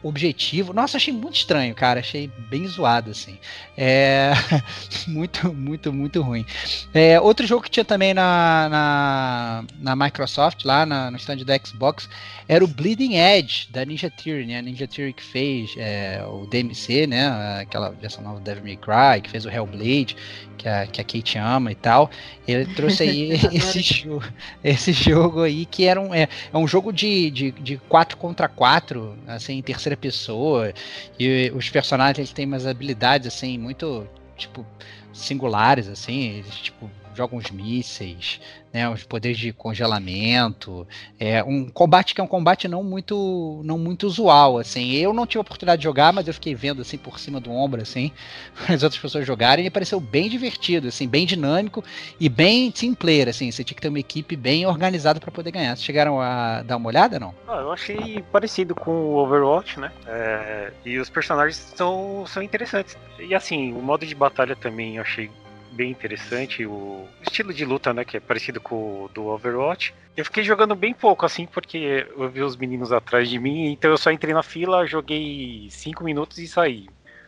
objetivo. 0.01 0.73
Nossa, 0.73 0.97
achei 0.97 1.13
muito 1.13 1.35
estranho, 1.35 1.73
cara. 1.73 1.99
Achei 1.99 2.29
bem 2.49 2.67
zoado, 2.67 3.11
assim. 3.11 3.37
É... 3.77 4.31
muito, 5.07 5.53
muito, 5.53 5.91
muito 5.91 6.21
ruim. 6.21 6.45
É, 6.93 7.19
outro 7.19 7.45
jogo 7.45 7.63
que 7.63 7.69
tinha 7.69 7.85
também 7.85 8.13
na, 8.13 8.67
na, 8.69 9.65
na 9.79 9.95
Microsoft, 9.95 10.65
lá 10.65 10.85
na, 10.85 11.11
no 11.11 11.17
stand 11.17 11.37
da 11.37 11.57
Xbox, 11.57 12.09
era 12.47 12.63
o 12.63 12.67
Bleeding 12.67 13.15
Edge, 13.15 13.67
da 13.71 13.83
Ninja 13.83 14.09
Theory, 14.09 14.45
né? 14.45 14.59
A 14.59 14.61
Ninja 14.61 14.87
Theory 14.87 15.13
que 15.13 15.23
fez 15.23 15.73
é, 15.77 16.23
o 16.27 16.45
DMC, 16.45 17.07
né? 17.07 17.59
Aquela 17.61 17.89
versão 17.89 18.23
nova 18.23 18.39
do 18.39 18.43
Devil 18.43 18.63
May 18.63 18.77
Cry, 18.77 19.21
que 19.21 19.29
fez 19.29 19.45
o 19.45 19.49
Hellblade, 19.49 20.15
que 20.57 20.69
a, 20.69 20.87
que 20.87 21.01
a 21.01 21.03
Kate 21.03 21.37
ama 21.37 21.71
e 21.71 21.75
tal. 21.75 22.09
Ele 22.47 22.65
trouxe 22.73 23.03
aí 23.03 23.31
esse, 23.51 23.81
jogo, 23.81 24.23
esse 24.63 24.93
jogo 24.93 25.41
aí, 25.41 25.65
que 25.65 25.85
era 25.85 25.99
um, 25.99 26.13
é, 26.13 26.27
é 26.53 26.57
um 26.57 26.67
jogo 26.67 26.91
de, 26.91 27.31
de, 27.31 27.51
de 27.51 27.77
4 27.89 28.17
contra 28.17 28.47
4, 28.47 29.17
assim, 29.27 29.61
terceira 29.65 29.97
pessoa. 29.97 30.73
E 31.19 31.51
os 31.55 31.69
personagens 31.69 32.31
têm 32.31 32.45
umas 32.45 32.65
habilidades, 32.65 33.27
assim, 33.27 33.57
muito, 33.57 34.07
tipo, 34.37 34.65
singulares, 35.13 35.87
assim, 35.87 36.37
eles, 36.37 36.55
tipo, 36.55 36.89
jogam 37.15 37.37
os 37.37 37.51
mísseis, 37.51 38.39
né, 38.75 38.89
os 38.89 39.03
poderes 39.03 39.37
de 39.37 39.53
congelamento, 39.53 40.85
é 41.17 41.41
um 41.41 41.69
combate 41.69 42.13
que 42.13 42.19
é 42.19 42.23
um 42.23 42.27
combate 42.27 42.67
não 42.67 42.83
muito 42.83 43.61
não 43.63 43.77
muito 43.77 44.05
usual, 44.05 44.57
assim. 44.57 44.91
Eu 44.95 45.13
não 45.13 45.25
tive 45.25 45.37
a 45.39 45.41
oportunidade 45.41 45.79
de 45.79 45.85
jogar, 45.85 46.11
mas 46.11 46.27
eu 46.27 46.33
fiquei 46.33 46.53
vendo 46.53 46.81
assim 46.81 46.97
por 46.97 47.17
cima 47.17 47.39
do 47.39 47.51
ombro 47.51 47.81
assim, 47.81 48.11
as 48.67 48.83
outras 48.83 49.01
pessoas 49.01 49.25
jogarem 49.25 49.65
e 49.65 49.69
pareceu 49.69 49.99
bem 49.99 50.29
divertido, 50.29 50.89
assim, 50.89 51.07
bem 51.07 51.25
dinâmico 51.25 51.83
e 52.19 52.27
bem 52.27 52.69
team 52.69 52.93
player, 52.93 53.29
assim. 53.29 53.49
Você 53.49 53.63
tinha 53.63 53.75
que 53.75 53.81
ter 53.81 53.87
uma 53.87 53.99
equipe 53.99 54.35
bem 54.35 54.65
organizada 54.65 55.21
para 55.21 55.31
poder 55.31 55.51
ganhar. 55.51 55.75
Vocês 55.75 55.85
chegaram 55.85 56.19
a 56.19 56.61
dar 56.63 56.75
uma 56.75 56.87
olhada, 56.87 57.17
não? 57.17 57.33
Ah, 57.47 57.61
eu 57.61 57.71
achei 57.71 58.21
parecido 58.31 58.75
com 58.75 58.91
o 58.91 59.15
Overwatch, 59.15 59.79
né? 59.79 59.89
É, 60.05 60.73
e 60.85 60.99
os 60.99 61.09
personagens 61.09 61.55
são, 61.75 62.25
são 62.27 62.43
interessantes. 62.43 62.97
E 63.19 63.33
assim, 63.33 63.71
o 63.71 63.81
modo 63.81 64.05
de 64.05 64.13
batalha 64.13 64.55
também 64.55 64.97
eu 64.97 65.01
achei 65.01 65.29
bem 65.75 65.91
interessante. 65.91 66.65
O 66.65 67.05
estilo 67.21 67.53
de 67.53 67.65
luta, 67.65 67.93
né, 67.93 68.05
que 68.05 68.17
é 68.17 68.19
parecido 68.19 68.61
com 68.61 69.03
o 69.03 69.09
do 69.13 69.25
Overwatch. 69.25 69.93
Eu 70.15 70.23
fiquei 70.23 70.43
jogando 70.43 70.73
bem 70.73 70.93
pouco, 70.93 71.25
assim, 71.25 71.45
porque 71.45 72.07
eu 72.17 72.29
vi 72.29 72.41
os 72.41 72.55
meninos 72.55 72.91
atrás 72.91 73.29
de 73.29 73.37
mim, 73.37 73.71
então 73.71 73.91
eu 73.91 73.97
só 73.97 74.11
entrei 74.11 74.33
na 74.33 74.41
fila, 74.41 74.85
joguei 74.85 75.67
5 75.69 76.03
minutos 76.03 76.37
e 76.37 76.47
saí. 76.47 76.87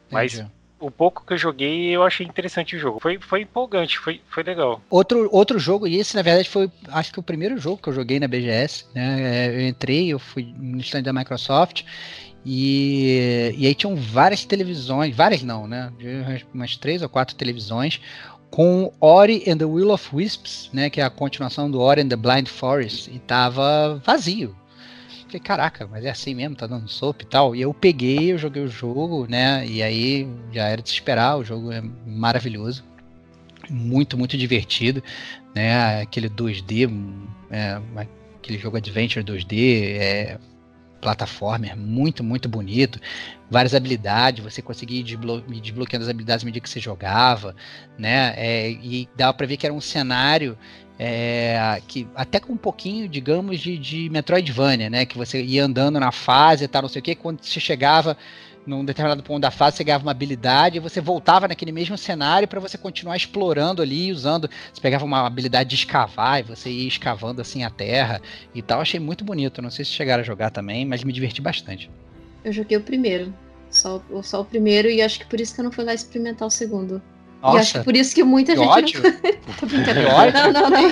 Mas 0.09 0.35
Entendi. 0.35 0.51
o 0.79 0.89
pouco 0.89 1.25
que 1.25 1.33
eu 1.33 1.37
joguei, 1.37 1.89
eu 1.89 2.01
achei 2.01 2.25
interessante 2.25 2.77
o 2.77 2.79
jogo. 2.79 2.99
Foi, 3.01 3.19
foi 3.19 3.41
empolgante, 3.41 3.99
foi, 3.99 4.21
foi 4.29 4.41
legal. 4.41 4.81
Outro, 4.89 5.27
outro 5.33 5.59
jogo, 5.59 5.85
e 5.85 5.97
esse 5.97 6.15
na 6.15 6.21
verdade 6.21 6.49
foi, 6.49 6.71
acho 6.87 7.11
que 7.11 7.19
o 7.19 7.23
primeiro 7.23 7.57
jogo 7.57 7.81
que 7.81 7.89
eu 7.89 7.93
joguei 7.93 8.21
na 8.21 8.27
BGS, 8.27 8.85
né? 8.95 9.53
Eu 9.53 9.67
entrei, 9.67 10.07
eu 10.07 10.19
fui 10.19 10.53
no 10.57 10.79
stand 10.79 11.03
da 11.03 11.11
Microsoft 11.11 11.83
e, 12.45 13.53
e 13.57 13.67
aí 13.67 13.75
tinham 13.75 13.93
várias 13.97 14.45
televisões, 14.45 15.13
várias 15.13 15.43
não, 15.43 15.67
né? 15.67 15.91
Umas 16.53 16.77
três 16.77 17.01
ou 17.01 17.09
quatro 17.09 17.35
televisões 17.35 17.99
com 18.49 18.91
Ori 18.99 19.43
and 19.47 19.57
the 19.57 19.65
Will 19.65 19.91
of 19.91 20.15
Wisps, 20.15 20.69
né, 20.73 20.89
que 20.89 21.01
é 21.01 21.03
a 21.03 21.09
continuação 21.09 21.69
do 21.69 21.79
Ori 21.79 22.01
and 22.01 22.09
the 22.09 22.15
Blind 22.15 22.47
Forest, 22.47 23.09
e 23.11 23.19
tava 23.19 24.01
vazio. 24.05 24.55
Falei, 25.25 25.39
caraca, 25.41 25.87
mas 25.87 26.05
é 26.05 26.09
assim 26.09 26.33
mesmo, 26.33 26.55
tá 26.55 26.65
dando 26.65 26.87
sopa 26.87 27.23
e 27.23 27.25
tal. 27.25 27.53
E 27.53 27.61
eu 27.61 27.73
peguei, 27.73 28.31
eu 28.31 28.37
joguei 28.37 28.63
o 28.63 28.67
jogo, 28.67 29.27
né, 29.29 29.65
e 29.67 29.83
aí 29.83 30.27
já 30.53 30.65
era 30.67 30.81
de 30.81 30.89
se 30.89 30.95
esperar, 30.95 31.37
o 31.37 31.43
jogo 31.43 31.71
é 31.71 31.83
maravilhoso. 32.05 32.83
Muito, 33.69 34.17
muito 34.17 34.37
divertido, 34.37 35.03
né, 35.53 36.01
aquele 36.01 36.29
2D, 36.29 36.89
é, 37.51 37.81
aquele 38.39 38.57
jogo 38.57 38.77
Adventure 38.77 39.25
2D, 39.25 39.97
é 39.99 40.39
plataformer 40.97 41.75
muito, 41.75 42.23
muito 42.23 42.49
bonito. 42.49 42.99
Várias 43.49 43.73
habilidades, 43.73 44.43
você 44.43 44.61
conseguia 44.61 44.99
ir 44.99 45.03
desblo 45.03 45.41
desbloqueando 45.41 46.03
as 46.03 46.09
habilidades 46.09 46.43
à 46.43 46.45
medida 46.45 46.63
que 46.63 46.69
você 46.69 46.79
jogava, 46.79 47.55
né? 47.97 48.33
É, 48.35 48.71
e 48.71 49.07
dava 49.15 49.33
para 49.33 49.47
ver 49.47 49.57
que 49.57 49.65
era 49.65 49.73
um 49.73 49.81
cenário 49.81 50.57
é, 50.99 51.81
que 51.87 52.07
até 52.15 52.39
com 52.39 52.53
um 52.53 52.57
pouquinho, 52.57 53.07
digamos, 53.07 53.59
de, 53.59 53.77
de 53.77 54.09
Metroidvania, 54.09 54.89
né? 54.89 55.05
Que 55.05 55.17
você 55.17 55.41
ia 55.41 55.63
andando 55.63 55.99
na 55.99 56.11
fase 56.11 56.63
e 56.65 56.67
tal, 56.67 56.81
não 56.81 56.89
sei 56.89 56.99
o 56.99 57.03
que, 57.03 57.15
quando 57.15 57.43
você 57.43 57.59
chegava 57.59 58.17
num 58.67 58.83
determinado 58.83 59.23
ponto 59.23 59.41
da 59.41 59.49
fase 59.49 59.77
você 59.77 59.83
ganhava 59.83 60.03
uma 60.03 60.11
habilidade 60.11 60.77
e 60.77 60.79
você 60.79 60.99
voltava 60.99 61.47
naquele 61.47 61.71
mesmo 61.71 61.97
cenário 61.97 62.47
para 62.47 62.59
você 62.59 62.77
continuar 62.77 63.15
explorando 63.15 63.81
ali, 63.81 64.11
usando. 64.11 64.49
Você 64.71 64.81
pegava 64.81 65.05
uma 65.05 65.25
habilidade 65.25 65.69
de 65.69 65.75
escavar 65.75 66.41
e 66.41 66.43
você 66.43 66.69
ia 66.69 66.87
escavando 66.87 67.41
assim 67.41 67.63
a 67.63 67.69
terra 67.69 68.21
e 68.53 68.61
tal. 68.61 68.81
Achei 68.81 68.99
muito 68.99 69.23
bonito. 69.23 69.61
Não 69.61 69.71
sei 69.71 69.85
se 69.85 69.91
chegaram 69.91 70.21
a 70.21 70.25
jogar 70.25 70.51
também, 70.51 70.85
mas 70.85 71.03
me 71.03 71.13
diverti 71.13 71.41
bastante. 71.41 71.89
Eu 72.43 72.51
joguei 72.51 72.77
o 72.77 72.81
primeiro. 72.81 73.33
Só, 73.69 74.01
só 74.21 74.41
o 74.41 74.45
primeiro 74.45 74.89
e 74.89 75.01
acho 75.01 75.19
que 75.19 75.25
por 75.25 75.39
isso 75.39 75.55
que 75.55 75.61
eu 75.61 75.65
não 75.65 75.71
fui 75.71 75.85
lá 75.85 75.93
experimentar 75.93 76.47
o 76.47 76.51
segundo. 76.51 77.01
Nossa, 77.41 77.57
e 77.57 77.59
acho 77.59 77.73
que 77.73 77.83
por 77.83 77.95
isso 77.95 78.15
que 78.15 78.23
muita 78.23 78.53
que 78.53 78.59
gente 78.59 78.97
ódio. 78.97 79.03
não. 80.33 80.51
não, 80.51 80.69
não, 80.69 80.69
não. 80.69 80.89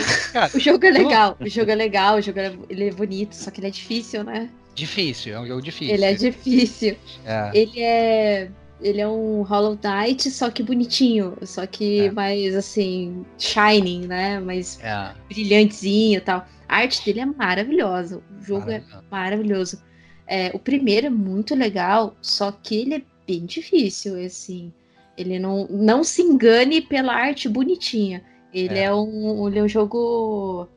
o 0.53 0.59
jogo 0.59 0.86
é 0.86 0.91
legal. 0.91 1.38
O 1.39 1.49
jogo 1.49 1.71
é 1.71 1.76
legal, 1.76 2.17
o 2.17 2.21
jogo 2.21 2.39
é, 2.39 2.53
ele 2.69 2.89
é 2.89 2.91
bonito, 2.91 3.34
só 3.34 3.51
que 3.51 3.59
ele 3.59 3.67
é 3.67 3.71
difícil, 3.71 4.23
né? 4.23 4.49
Difícil, 4.76 5.34
é 5.34 5.39
um 5.39 5.47
jogo 5.47 5.61
difícil. 5.61 5.93
Ele 5.93 6.05
é 6.05 6.13
difícil. 6.13 6.97
É. 7.26 7.51
Ele 7.53 7.82
é. 7.82 8.51
Ele 8.82 8.99
é 8.99 9.07
um 9.07 9.41
Hollow 9.41 9.80
Knight, 9.82 10.30
só 10.30 10.51
que 10.51 10.61
bonitinho. 10.61 11.38
Só 11.43 11.65
que 11.65 12.01
é. 12.01 12.11
mais 12.11 12.53
assim, 12.53 13.26
shining, 13.38 14.05
né? 14.05 14.39
Mais 14.41 14.78
é. 14.84 15.13
brilhantezinho 15.30 16.17
e 16.17 16.21
tal. 16.21 16.45
A 16.67 16.78
arte 16.80 17.03
dele 17.05 17.21
é 17.21 17.26
maravilhosa. 17.26 18.21
O 18.38 18.43
jogo 18.43 18.69
é 18.69 18.84
maravilhoso. 19.09 19.82
É, 20.28 20.51
o 20.53 20.59
primeiro 20.59 21.07
é 21.07 21.09
muito 21.09 21.55
legal, 21.55 22.17
só 22.21 22.51
que 22.51 22.76
ele 22.76 22.95
é 22.95 23.01
bem 23.26 23.45
difícil, 23.45 24.19
assim. 24.23 24.73
Ele 25.17 25.39
não, 25.39 25.67
não 25.69 26.03
se 26.03 26.21
engane 26.21 26.82
pela 26.82 27.13
arte 27.13 27.47
bonitinha. 27.47 28.23
Ele 28.53 28.78
é, 28.78 28.84
é 28.84 28.93
um, 28.93 29.47
ele 29.47 29.59
é 29.59 29.63
um 29.63 29.67
jogo 29.67 30.67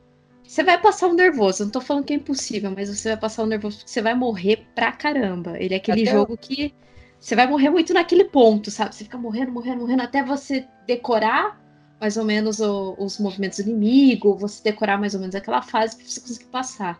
você 0.49 0.63
vai 0.63 0.81
passar 0.81 1.07
um 1.07 1.13
nervoso. 1.13 1.63
Não 1.63 1.71
tô 1.71 1.79
falando 1.79 2.05
que 2.05 2.11
é 2.11 2.15
impossível, 2.15 2.73
mas 2.75 2.89
você 2.89 3.09
vai 3.09 3.17
passar 3.17 3.43
um 3.43 3.45
nervoso 3.45 3.77
porque 3.77 3.91
você 3.91 4.01
vai 4.01 4.15
morrer 4.15 4.65
pra 4.73 4.91
caramba. 4.91 5.55
Ele 5.59 5.75
é 5.75 5.77
aquele 5.77 6.01
até 6.01 6.11
jogo 6.11 6.35
que 6.35 6.73
você 7.19 7.35
vai 7.35 7.45
morrer 7.45 7.69
muito 7.69 7.93
naquele 7.93 8.23
ponto, 8.23 8.71
sabe? 8.71 8.95
Você 8.95 9.03
fica 9.03 9.15
morrendo, 9.15 9.51
morrendo, 9.51 9.81
morrendo 9.81 10.01
até 10.01 10.23
você 10.23 10.65
decorar 10.87 11.61
mais 12.01 12.17
ou 12.17 12.25
menos 12.25 12.59
o, 12.59 12.95
os 12.97 13.19
movimentos 13.19 13.59
do 13.59 13.69
inimigo, 13.69 14.35
você 14.37 14.63
decorar 14.63 14.97
mais 14.97 15.13
ou 15.13 15.19
menos 15.19 15.35
aquela 15.35 15.61
fase 15.61 15.95
pra 15.95 16.05
você 16.07 16.19
conseguir 16.19 16.45
passar. 16.45 16.99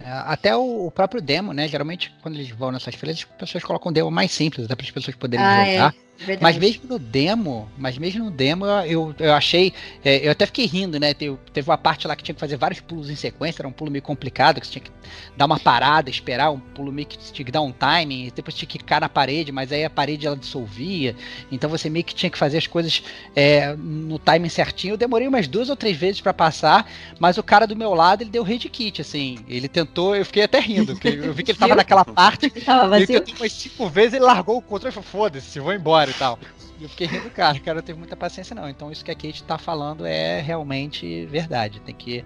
É, 0.00 0.10
até 0.10 0.56
o, 0.56 0.86
o, 0.86 0.90
próprio 0.90 1.20
demo, 1.20 1.52
né? 1.52 1.68
Geralmente, 1.68 2.14
quando 2.22 2.36
eles 2.36 2.48
vão 2.48 2.72
nessas 2.72 2.94
feiras, 2.94 3.18
as 3.18 3.24
pessoas 3.24 3.64
colocam 3.64 3.90
um 3.90 3.92
demo 3.92 4.10
mais 4.10 4.32
simples, 4.32 4.64
até 4.64 4.74
para 4.74 4.86
as 4.86 4.90
pessoas 4.90 5.14
poderem 5.14 5.44
ah, 5.44 5.66
jogar. 5.66 5.94
É. 5.94 6.07
Verdade. 6.18 6.42
Mas 6.42 6.58
mesmo 6.58 6.82
no 6.88 6.98
demo, 6.98 7.68
mas 7.78 7.96
mesmo 7.96 8.24
no 8.24 8.30
demo, 8.30 8.66
eu, 8.66 9.14
eu 9.20 9.32
achei. 9.32 9.72
É, 10.04 10.26
eu 10.26 10.32
até 10.32 10.46
fiquei 10.46 10.66
rindo, 10.66 10.98
né? 10.98 11.14
Teve, 11.14 11.38
teve 11.52 11.70
uma 11.70 11.78
parte 11.78 12.08
lá 12.08 12.16
que 12.16 12.24
tinha 12.24 12.34
que 12.34 12.40
fazer 12.40 12.56
vários 12.56 12.80
pulos 12.80 13.08
em 13.08 13.14
sequência, 13.14 13.62
era 13.62 13.68
um 13.68 13.72
pulo 13.72 13.88
meio 13.88 14.02
complicado, 14.02 14.60
que 14.60 14.66
você 14.66 14.72
tinha 14.72 14.84
que 14.84 14.90
dar 15.36 15.46
uma 15.46 15.60
parada, 15.60 16.10
esperar, 16.10 16.50
um 16.50 16.58
pulo 16.58 16.90
meio 16.90 17.06
que 17.06 17.16
tinha 17.16 17.46
que 17.46 17.52
dar 17.52 17.60
um 17.60 17.70
timing, 17.70 18.32
depois 18.34 18.56
tinha 18.56 18.68
que 18.68 18.78
ficar 18.78 19.00
na 19.00 19.08
parede, 19.08 19.52
mas 19.52 19.70
aí 19.70 19.84
a 19.84 19.90
parede 19.90 20.26
ela 20.26 20.36
dissolvia. 20.36 21.14
Então 21.52 21.70
você 21.70 21.88
meio 21.88 22.04
que 22.04 22.14
tinha 22.14 22.28
que 22.28 22.38
fazer 22.38 22.58
as 22.58 22.66
coisas 22.66 23.00
é, 23.36 23.76
no 23.76 24.18
timing 24.18 24.48
certinho. 24.48 24.94
Eu 24.94 24.98
demorei 24.98 25.28
umas 25.28 25.46
duas 25.46 25.70
ou 25.70 25.76
três 25.76 25.96
vezes 25.96 26.20
para 26.20 26.34
passar, 26.34 26.90
mas 27.20 27.38
o 27.38 27.44
cara 27.44 27.64
do 27.64 27.76
meu 27.76 27.94
lado 27.94 28.22
ele 28.22 28.30
deu 28.30 28.42
rede 28.42 28.68
kit, 28.68 29.00
assim. 29.00 29.38
Ele 29.48 29.68
tentou, 29.68 30.16
eu 30.16 30.24
fiquei 30.24 30.42
até 30.42 30.58
rindo, 30.58 30.94
porque 30.94 31.08
eu 31.08 31.32
vi 31.32 31.44
que 31.44 31.52
ele 31.52 31.58
tava 31.58 31.76
naquela 31.76 32.04
parte. 32.04 32.52
ele 32.96 33.06
tentou 33.06 33.36
umas 33.36 33.52
cinco 33.52 33.88
vezes, 33.88 34.14
ele 34.14 34.24
largou 34.24 34.56
o 34.56 34.62
controle 34.62 34.90
e 34.90 34.94
falou: 34.94 35.08
foda-se, 35.08 35.60
vou 35.60 35.72
embora 35.72 36.07
e 36.10 36.14
tal. 36.14 36.38
E 36.78 36.84
eu 36.84 36.88
fiquei 36.88 37.06
rindo, 37.06 37.30
cara, 37.30 37.58
cara, 37.60 37.76
não 37.76 37.82
teve 37.82 37.98
muita 37.98 38.16
paciência 38.16 38.54
não. 38.54 38.68
Então 38.68 38.90
isso 38.90 39.04
que 39.04 39.10
a 39.10 39.14
Kate 39.14 39.42
tá 39.42 39.58
falando 39.58 40.06
é 40.06 40.40
realmente 40.40 41.26
verdade. 41.26 41.80
Tem 41.80 41.94
que, 41.94 42.24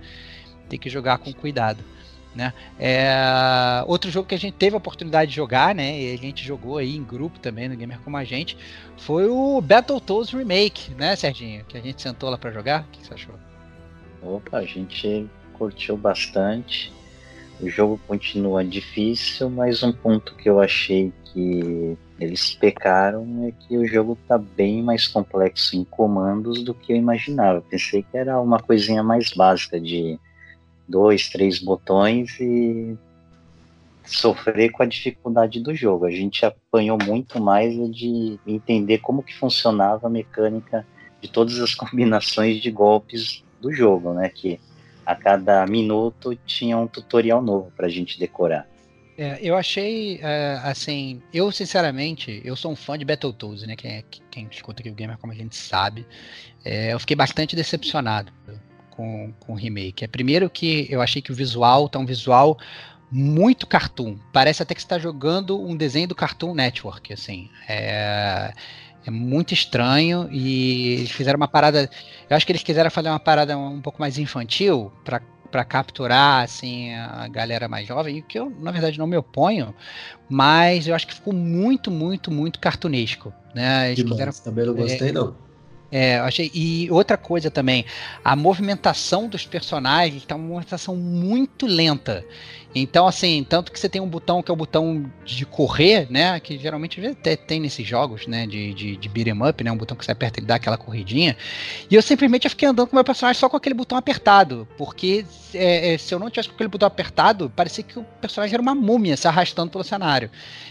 tem 0.68 0.78
que 0.78 0.90
jogar 0.90 1.18
com 1.18 1.32
cuidado. 1.32 1.82
Né? 2.34 2.54
É, 2.80 3.84
outro 3.86 4.10
jogo 4.10 4.26
que 4.26 4.34
a 4.34 4.38
gente 4.38 4.54
teve 4.54 4.74
a 4.74 4.78
oportunidade 4.78 5.30
de 5.30 5.36
jogar, 5.36 5.74
né? 5.74 6.00
E 6.00 6.14
a 6.14 6.16
gente 6.16 6.42
jogou 6.42 6.78
aí 6.78 6.96
em 6.96 7.04
grupo 7.04 7.38
também 7.38 7.68
no 7.68 7.76
Gamer 7.76 8.00
Como 8.00 8.16
a 8.16 8.24
Gente, 8.24 8.56
foi 8.96 9.28
o 9.28 9.60
Battletoads 9.60 10.32
Remake, 10.32 10.94
né, 10.94 11.14
Serginho? 11.14 11.62
Que 11.66 11.76
a 11.76 11.80
gente 11.82 12.00
sentou 12.00 12.30
lá 12.30 12.38
para 12.38 12.50
jogar. 12.50 12.84
O 12.84 12.84
que 12.84 13.06
você 13.06 13.12
achou? 13.12 13.34
Opa, 14.22 14.58
a 14.58 14.64
gente 14.64 15.28
curtiu 15.52 15.94
bastante. 15.94 16.90
O 17.62 17.68
jogo 17.68 18.00
continua 18.08 18.64
difícil, 18.64 19.48
mas 19.48 19.84
um 19.84 19.92
ponto 19.92 20.34
que 20.34 20.50
eu 20.50 20.60
achei 20.60 21.12
que 21.26 21.96
eles 22.18 22.54
pecaram 22.56 23.46
é 23.46 23.52
que 23.52 23.76
o 23.78 23.86
jogo 23.86 24.18
tá 24.26 24.36
bem 24.36 24.82
mais 24.82 25.06
complexo 25.06 25.76
em 25.76 25.84
comandos 25.84 26.62
do 26.64 26.74
que 26.74 26.92
eu 26.92 26.96
imaginava. 26.96 27.62
Pensei 27.62 28.02
que 28.02 28.16
era 28.16 28.40
uma 28.40 28.58
coisinha 28.58 29.02
mais 29.02 29.30
básica 29.30 29.80
de 29.80 30.18
dois, 30.88 31.28
três 31.28 31.60
botões 31.60 32.38
e 32.40 32.96
sofrer 34.04 34.70
com 34.70 34.82
a 34.82 34.86
dificuldade 34.86 35.60
do 35.60 35.72
jogo. 35.72 36.04
A 36.04 36.10
gente 36.10 36.44
apanhou 36.44 36.98
muito 37.00 37.40
mais 37.40 37.72
de 37.92 38.40
entender 38.44 38.98
como 38.98 39.22
que 39.22 39.38
funcionava 39.38 40.08
a 40.08 40.10
mecânica 40.10 40.84
de 41.20 41.30
todas 41.30 41.60
as 41.60 41.74
combinações 41.76 42.60
de 42.60 42.72
golpes 42.72 43.44
do 43.60 43.72
jogo, 43.72 44.12
né? 44.12 44.28
Que 44.28 44.58
a 45.04 45.14
cada 45.14 45.66
minuto 45.66 46.36
tinha 46.46 46.76
um 46.76 46.86
tutorial 46.86 47.42
novo 47.42 47.72
para 47.76 47.86
a 47.86 47.90
gente 47.90 48.18
decorar. 48.18 48.66
É, 49.16 49.38
eu 49.42 49.54
achei, 49.54 50.18
é, 50.22 50.58
assim, 50.64 51.20
eu 51.32 51.52
sinceramente, 51.52 52.40
eu 52.44 52.56
sou 52.56 52.72
um 52.72 52.76
fã 52.76 52.96
de 52.96 53.04
Battletoads, 53.04 53.66
né? 53.66 53.76
Quem, 53.76 53.90
é, 53.90 54.04
quem 54.30 54.48
escuta 54.50 54.80
aqui 54.80 54.90
o 54.90 54.94
Gamer, 54.94 55.18
como 55.18 55.32
a 55.32 55.36
gente 55.36 55.54
sabe, 55.54 56.06
é, 56.64 56.92
eu 56.92 56.98
fiquei 56.98 57.14
bastante 57.14 57.54
decepcionado 57.54 58.32
com, 58.90 59.32
com 59.40 59.52
o 59.52 59.56
remake. 59.56 60.04
É 60.04 60.08
primeiro 60.08 60.48
que 60.48 60.86
eu 60.90 61.02
achei 61.02 61.20
que 61.20 61.30
o 61.30 61.34
visual 61.34 61.88
tá 61.88 61.98
um 61.98 62.06
visual 62.06 62.58
muito 63.10 63.66
cartoon. 63.66 64.16
Parece 64.32 64.62
até 64.62 64.74
que 64.74 64.80
está 64.80 64.98
jogando 64.98 65.60
um 65.60 65.76
desenho 65.76 66.08
do 66.08 66.14
Cartoon 66.14 66.54
Network, 66.54 67.12
assim. 67.12 67.50
É, 67.68 68.52
é 69.06 69.10
muito 69.10 69.52
estranho 69.54 70.28
e 70.30 70.94
eles 70.94 71.10
fizeram 71.10 71.36
uma 71.36 71.48
parada. 71.48 71.88
Eu 72.28 72.36
acho 72.36 72.46
que 72.46 72.52
eles 72.52 72.62
quiseram 72.62 72.90
fazer 72.90 73.08
uma 73.08 73.20
parada 73.20 73.56
um 73.56 73.80
pouco 73.80 74.00
mais 74.00 74.18
infantil 74.18 74.92
para 75.04 75.20
para 75.52 75.64
capturar 75.66 76.42
assim 76.42 76.94
a 76.94 77.28
galera 77.28 77.68
mais 77.68 77.86
jovem, 77.86 78.24
que 78.26 78.38
eu 78.38 78.50
na 78.58 78.70
verdade 78.70 78.98
não 78.98 79.06
me 79.06 79.18
oponho, 79.18 79.74
mas 80.26 80.88
eu 80.88 80.94
acho 80.94 81.06
que 81.06 81.14
ficou 81.14 81.34
muito, 81.34 81.90
muito, 81.90 82.30
muito 82.30 82.58
cartunesco, 82.58 83.34
né? 83.54 83.92
Eles 83.92 84.02
quiseram... 84.02 84.32
Também 84.32 84.64
não 84.64 84.74
gostei 84.74 85.10
é... 85.10 85.12
não. 85.12 85.36
É, 85.94 86.18
achei. 86.20 86.50
E 86.54 86.90
outra 86.90 87.18
coisa 87.18 87.50
também, 87.50 87.84
a 88.24 88.34
movimentação 88.34 89.28
dos 89.28 89.44
personagens 89.44 90.24
tá 90.24 90.34
uma 90.34 90.48
movimentação 90.48 90.96
muito 90.96 91.66
lenta. 91.66 92.24
Então, 92.74 93.06
assim, 93.06 93.44
tanto 93.46 93.70
que 93.70 93.78
você 93.78 93.88
tem 93.88 94.00
um 94.00 94.08
botão 94.08 94.42
que 94.42 94.50
é 94.50 94.54
o 94.54 94.56
botão 94.56 95.10
de 95.24 95.44
correr, 95.44 96.06
né? 96.10 96.40
Que 96.40 96.58
geralmente 96.58 97.04
até 97.06 97.36
tem 97.36 97.60
nesses 97.60 97.86
jogos, 97.86 98.26
né? 98.26 98.46
De, 98.46 98.72
de, 98.72 98.96
de 98.96 99.08
beat'em 99.08 99.46
up, 99.46 99.62
né? 99.62 99.70
Um 99.70 99.76
botão 99.76 99.96
que 99.96 100.04
você 100.04 100.12
aperta 100.12 100.40
e 100.40 100.42
dá 100.42 100.54
aquela 100.54 100.78
corridinha. 100.78 101.36
E 101.90 101.94
eu 101.94 102.02
simplesmente 102.02 102.48
fiquei 102.48 102.68
andando 102.68 102.86
com 102.86 102.92
o 102.92 102.96
meu 102.96 103.04
personagem 103.04 103.38
só 103.38 103.48
com 103.48 103.56
aquele 103.56 103.74
botão 103.74 103.98
apertado. 103.98 104.66
Porque 104.78 105.24
é, 105.54 105.94
é, 105.94 105.98
se 105.98 106.14
eu 106.14 106.18
não 106.18 106.30
tivesse 106.30 106.48
com 106.48 106.54
aquele 106.54 106.68
botão 106.68 106.86
apertado, 106.86 107.52
parecia 107.54 107.84
que 107.84 107.98
o 107.98 108.04
personagem 108.20 108.54
era 108.54 108.62
uma 108.62 108.74
múmia 108.74 109.16
se 109.16 109.28
arrastando 109.28 109.70
pelo 109.70 109.84
cenário. 109.84 110.30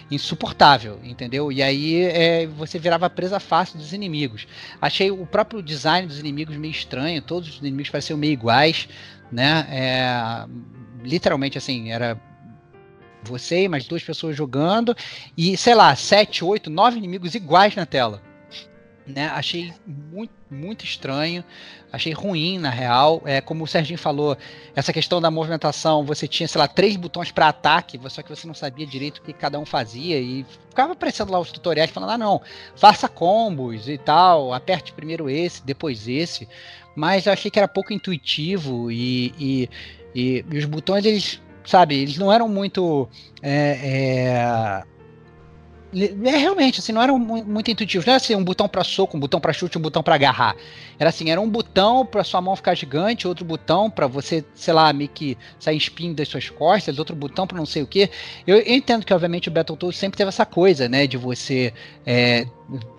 Insuportável, 0.10 1.00
entendeu? 1.04 1.52
E 1.52 1.62
aí 1.62 2.02
é, 2.04 2.48
você 2.48 2.80
virava 2.80 3.10
presa 3.10 3.40
fácil 3.40 3.78
dos 3.78 3.94
inimigos. 3.94 4.48
Achei 4.82 5.12
o 5.12 5.26
próprio 5.26 5.62
design 5.62 6.08
dos 6.08 6.20
inimigos 6.20 6.58
meio 6.58 6.72
estranho, 6.72 7.22
todos 7.22 7.50
os 7.50 7.58
inimigos 7.60 7.90
pareciam 7.90 8.18
meio 8.18 8.34
iguais, 8.34 8.90
né? 9.32 9.68
É, 9.70 10.46
literalmente 11.04 11.58
assim, 11.58 11.92
era 11.92 12.20
você 13.24 13.64
e 13.64 13.70
mais 13.70 13.86
duas 13.86 14.04
pessoas 14.04 14.36
jogando 14.36 14.96
e, 15.38 15.56
sei 15.58 15.76
lá, 15.76 15.96
sete, 15.96 16.44
oito, 16.44 16.70
nove 16.70 16.98
inimigos 16.98 17.36
iguais 17.36 17.76
na 17.76 17.86
tela. 17.86 18.22
Né? 19.06 19.28
Achei 19.28 19.74
muito, 19.86 20.34
muito 20.50 20.86
estranho, 20.86 21.44
achei 21.92 22.14
ruim 22.14 22.60
na 22.60 22.70
real. 22.70 23.22
É, 23.26 23.42
como 23.42 23.64
o 23.64 23.68
Serginho 23.68 23.98
falou, 23.98 24.38
essa 24.76 24.94
questão 24.94 25.20
da 25.20 25.32
movimentação, 25.32 26.06
você 26.06 26.28
tinha, 26.28 26.48
sei 26.48 26.60
lá, 26.60 26.68
três 26.68 26.96
botões 26.96 27.32
para 27.32 27.48
ataque, 27.48 28.00
só 28.10 28.22
que 28.22 28.30
você 28.30 28.48
não 28.48 28.54
sabia 28.54 28.86
direito 28.86 29.18
o 29.18 29.22
que 29.22 29.34
cada 29.34 29.60
um 29.60 29.66
fazia 29.66 30.20
e 30.20 30.46
ficava 30.70 30.94
aparecendo 30.94 31.32
lá 31.32 31.40
os 31.40 31.52
tutoriais 31.52 31.90
falando: 31.90 32.12
ah, 32.12 32.18
não, 32.18 32.42
faça 32.76 33.10
combos 33.10 33.90
e 33.90 33.98
tal, 33.98 34.54
aperte 34.54 34.94
primeiro 34.94 35.30
esse, 35.30 35.66
depois 35.66 36.08
esse. 36.08 36.48
Mas 36.96 37.26
eu 37.26 37.34
achei 37.34 37.50
que 37.50 37.58
era 37.58 37.68
pouco 37.68 37.94
intuitivo 37.94 38.92
e, 38.92 39.34
e 39.40 39.70
e, 40.14 40.46
e 40.52 40.58
os 40.58 40.66
botões, 40.66 41.06
eles, 41.06 41.42
sabe, 41.66 41.96
eles 41.96 42.18
não 42.18 42.32
eram 42.32 42.48
muito. 42.48 43.08
É, 43.42 44.84
é, 45.94 46.38
realmente, 46.38 46.80
assim, 46.80 46.92
não 46.92 47.02
eram 47.02 47.20
muito 47.20 47.70
intuitivos. 47.70 48.06
Não 48.06 48.14
era 48.14 48.22
assim, 48.22 48.36
um 48.36 48.44
botão 48.44 48.68
para 48.68 48.84
soco, 48.84 49.18
um 49.18 49.20
botão 49.20 49.40
para 49.40 49.52
chute, 49.52 49.78
um 49.78 49.82
botão 49.82 50.02
para 50.02 50.16
agarrar. 50.16 50.56
Era 50.98 51.10
assim, 51.10 51.30
era 51.30 51.42
um 51.42 51.50
botão 51.50 52.06
para 52.06 52.24
sua 52.24 52.40
mão 52.42 52.56
ficar 52.56 52.76
gigante, 52.76 53.28
outro 53.28 53.44
botão 53.44 53.90
para 53.90 54.08
você, 54.08 54.46
sei 54.56 54.74
lá, 54.74 54.94
meio 54.94 55.10
que 55.10 55.38
sair 55.60 55.76
espinho 55.76 56.14
das 56.14 56.30
suas 56.30 56.50
costas, 56.50 56.98
outro 56.98 57.16
botão 57.16 57.46
para 57.46 57.58
não 57.58 57.66
sei 57.66 57.84
o 57.84 57.88
que. 57.88 58.10
Eu, 58.48 58.58
eu, 58.58 58.76
entendo 58.76 59.06
que, 59.06 59.14
obviamente, 59.14 59.50
o 59.50 59.52
Battletoads 59.52 60.00
sempre 60.00 60.18
teve 60.18 60.30
essa 60.30 60.46
coisa, 60.46 60.88
né, 60.88 61.08
de 61.08 61.18
você 61.18 61.74
é, 62.06 62.48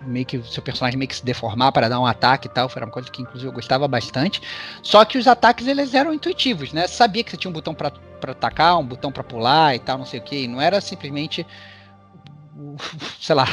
meio 0.05 0.25
que 0.25 0.41
seu 0.43 0.61
personagem 0.61 0.97
meio 0.97 1.09
que 1.09 1.15
se 1.15 1.25
deformar 1.25 1.71
para 1.71 1.89
dar 1.89 1.99
um 1.99 2.05
ataque 2.05 2.47
e 2.47 2.51
tal. 2.51 2.69
Foi 2.69 2.81
uma 2.81 2.91
coisa 2.91 3.09
que, 3.09 3.21
inclusive, 3.21 3.47
eu 3.47 3.53
gostava 3.53 3.87
bastante. 3.87 4.41
Só 4.83 5.03
que 5.03 5.17
os 5.17 5.27
ataques, 5.27 5.65
eles 5.67 5.93
eram 5.93 6.13
intuitivos, 6.13 6.71
né? 6.73 6.87
Você 6.87 6.95
sabia 6.95 7.23
que 7.23 7.31
você 7.31 7.37
tinha 7.37 7.49
um 7.49 7.53
botão 7.53 7.73
para 7.73 7.91
atacar, 8.27 8.77
um 8.77 8.85
botão 8.85 9.11
para 9.11 9.23
pular 9.23 9.75
e 9.75 9.79
tal, 9.79 9.97
não 9.97 10.05
sei 10.05 10.19
o 10.19 10.23
que. 10.23 10.47
Não 10.47 10.61
era 10.61 10.79
simplesmente 10.79 11.45
sei 13.19 13.35
lá, 13.35 13.45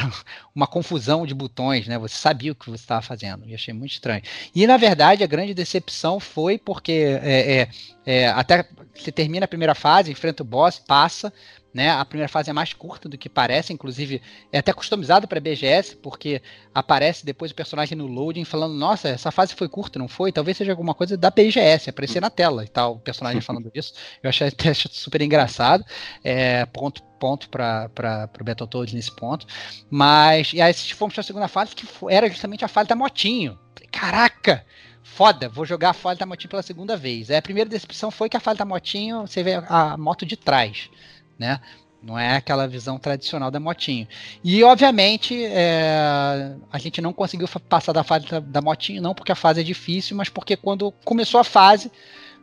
uma 0.55 0.67
confusão 0.67 1.27
de 1.27 1.35
botões, 1.35 1.87
né? 1.87 1.99
Você 1.99 2.17
sabia 2.17 2.53
o 2.53 2.55
que 2.55 2.71
você 2.71 2.83
estava 2.83 3.03
fazendo. 3.03 3.49
E 3.49 3.55
achei 3.55 3.73
muito 3.73 3.93
estranho. 3.93 4.23
E 4.55 4.67
na 4.67 4.77
verdade 4.77 5.25
a 5.25 5.27
grande 5.27 5.55
decepção 5.55 6.21
foi 6.21 6.59
porque 6.59 7.19
é, 7.23 7.61
é, 7.61 7.69
é, 8.05 8.29
até 8.29 8.69
você 8.95 9.11
termina 9.11 9.45
a 9.45 9.49
primeira 9.49 9.75
fase, 9.75 10.11
enfrenta 10.11 10.43
o 10.43 10.47
boss, 10.47 10.79
passa, 10.79 11.33
né? 11.73 11.91
A 11.91 12.05
primeira 12.05 12.29
fase 12.29 12.51
é 12.51 12.53
mais 12.53 12.73
curta 12.73 13.09
do 13.09 13.17
que 13.17 13.29
parece, 13.29 13.73
inclusive 13.73 14.21
é 14.53 14.59
até 14.59 14.73
customizado 14.73 15.29
para 15.29 15.41
BGS, 15.41 15.97
porque 15.97 16.43
aparece 16.75 17.25
depois 17.25 17.53
o 17.53 17.55
personagem 17.55 17.97
no 17.97 18.07
loading 18.07 18.45
falando: 18.45 18.75
Nossa, 18.75 19.09
essa 19.09 19.31
fase 19.31 19.55
foi 19.55 19.69
curta, 19.69 19.99
não 19.99 20.09
foi? 20.09 20.33
Talvez 20.33 20.57
seja 20.57 20.73
alguma 20.73 20.95
coisa 20.95 21.17
da 21.17 21.31
BGS, 21.31 21.91
aparecer 21.91 22.21
na 22.21 22.31
tela 22.31 22.65
e 22.65 22.69
tal, 22.69 22.95
o 22.95 23.01
personagem 23.01 23.41
falando 23.41 23.71
isso. 23.75 23.95
Eu 24.23 24.31
achei 24.31 24.49
até 24.49 24.75
super 24.75 25.23
engraçado. 25.23 25.85
É, 26.25 26.67
ponto 26.67 27.10
ponto 27.21 27.49
para 27.49 27.89
o 28.41 28.45
Battletoads 28.45 28.95
nesse 28.95 29.15
ponto. 29.15 29.47
Mas, 29.89 30.53
e 30.53 30.61
aí 30.61 30.75
fomos 30.75 31.15
para 31.15 31.21
a 31.21 31.25
segunda 31.25 31.47
fase, 31.47 31.77
que 31.77 31.87
era 32.09 32.29
justamente 32.29 32.65
a 32.65 32.69
fase 32.69 32.89
da 32.89 32.97
motinho. 32.97 33.57
Caraca! 33.93 34.65
Foda, 35.03 35.49
vou 35.49 35.65
jogar 35.65 35.91
a 35.91 35.95
fase 35.95 36.19
da 36.19 36.27
motinho 36.27 36.51
pela 36.51 36.63
segunda 36.63 36.97
vez. 36.97 37.31
É, 37.31 37.37
a 37.37 37.43
primeira 37.43 37.69
decepção 37.69 38.11
foi 38.11 38.29
que 38.29 38.37
a 38.37 38.41
fase 38.41 38.59
da 38.59 38.65
motinho, 38.65 39.23
você 39.23 39.43
vê 39.43 39.55
a 39.69 39.97
moto 39.97 40.25
de 40.25 40.37
trás 40.37 40.91
né? 41.41 41.59
Não 42.03 42.19
é 42.19 42.37
aquela 42.37 42.69
visão 42.69 42.99
tradicional 42.99 43.51
da 43.51 43.59
motinho. 43.59 44.07
E, 44.45 44.63
obviamente, 44.63 45.43
é, 45.45 46.55
a 46.71 46.79
gente 46.79 47.01
não 47.01 47.13
conseguiu 47.13 47.49
passar 47.69 47.93
da 47.93 48.05
fase 48.05 48.27
da, 48.27 48.41
da 48.41 48.61
motinho, 48.61 49.03
não 49.03 49.15
porque 49.15 49.33
a 49.33 49.35
fase 49.35 49.61
é 49.61 49.65
difícil, 49.65 50.17
mas 50.17 50.29
porque 50.29 50.57
quando 50.57 50.93
começou 51.05 51.41
a 51.41 51.45
fase, 51.45 51.91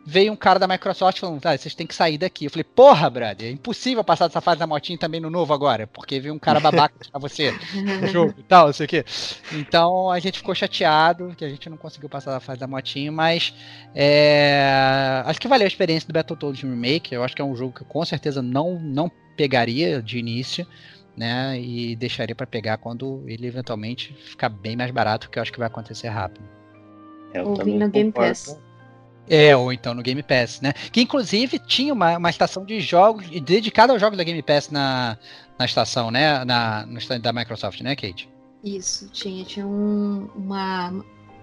veio 0.09 0.31
um 0.31 0.37
cara 0.37 0.57
da 0.57 0.69
Microsoft 0.69 1.19
falando, 1.19 1.41
tá, 1.41 1.57
vocês 1.57 1.75
têm 1.75 1.85
que 1.85 1.93
sair 1.93 2.17
daqui. 2.17 2.45
Eu 2.45 2.49
falei, 2.49 2.63
porra, 2.63 3.09
brother, 3.09 3.49
é 3.49 3.51
impossível 3.51 4.05
passar 4.05 4.27
dessa 4.27 4.39
fase 4.39 4.57
da 4.57 4.65
motinha 4.65 4.97
também 4.97 5.19
no 5.19 5.29
novo 5.29 5.53
agora, 5.53 5.85
porque 5.85 6.17
veio 6.17 6.33
um 6.33 6.39
cara 6.39 6.61
babaca 6.61 6.95
pra 7.11 7.19
você 7.19 7.53
no 8.01 8.07
jogo 8.07 8.33
e 8.37 8.43
tal, 8.43 8.67
não 8.67 8.73
sei 8.73 8.85
o 8.85 8.89
quê. 8.89 9.03
Então 9.51 10.09
a 10.09 10.17
gente 10.19 10.37
ficou 10.37 10.55
chateado 10.55 11.35
que 11.35 11.43
a 11.43 11.49
gente 11.49 11.69
não 11.69 11.75
conseguiu 11.75 12.07
passar 12.07 12.31
da 12.31 12.39
fase 12.39 12.57
da 12.57 12.67
motinha, 12.67 13.11
mas 13.11 13.53
é, 13.93 15.21
acho 15.25 15.41
que 15.41 15.47
valeu 15.49 15.65
a 15.65 15.67
experiência 15.67 16.07
do 16.07 16.13
Battletoads 16.13 16.61
Remake. 16.61 17.13
Eu 17.13 17.21
acho 17.21 17.35
que 17.35 17.41
é 17.41 17.45
um 17.45 17.55
jogo 17.57 17.73
que 17.73 17.81
eu 17.81 17.87
com 17.87 18.05
certeza 18.05 18.41
não, 18.41 18.79
não 18.79 19.11
pegaria 19.35 20.01
de 20.01 20.17
início. 20.17 20.65
Né, 21.17 21.59
e 21.59 21.95
deixaria 21.95 22.35
para 22.35 22.45
pegar 22.45 22.77
quando 22.77 23.23
ele 23.25 23.47
eventualmente 23.47 24.13
ficar 24.13 24.49
bem 24.49 24.75
mais 24.75 24.91
barato, 24.91 25.31
que 25.31 25.39
eu 25.39 25.41
acho 25.41 25.51
que 25.51 25.57
vai 25.57 25.65
acontecer 25.65 26.09
rápido. 26.09 26.47
Eu 27.33 27.47
Ouvindo 27.47 27.89
Game 27.89 28.11
Pass. 28.11 28.55
É, 29.29 29.55
ou 29.55 29.73
então 29.73 29.93
no 29.93 30.01
Game 30.01 30.23
Pass, 30.23 30.61
né? 30.61 30.73
Que 30.91 31.01
inclusive 31.01 31.59
tinha 31.59 31.93
uma, 31.93 32.17
uma 32.17 32.29
estação 32.29 32.63
de 32.63 32.79
jogos 32.79 33.29
dedicada 33.41 33.91
aos 33.91 33.99
jogos 33.99 34.17
da 34.17 34.23
Game 34.23 34.41
Pass 34.41 34.69
na, 34.69 35.17
na 35.59 35.65
estação, 35.65 36.09
né? 36.09 36.43
Na, 36.45 36.85
no 36.85 36.97
stand 36.97 37.19
da 37.19 37.33
Microsoft, 37.33 37.81
né, 37.81 37.95
Kate? 37.95 38.29
Isso, 38.63 39.09
tinha. 39.11 39.43
Tinha 39.43 39.67
um, 39.67 40.29
uma, 40.35 40.91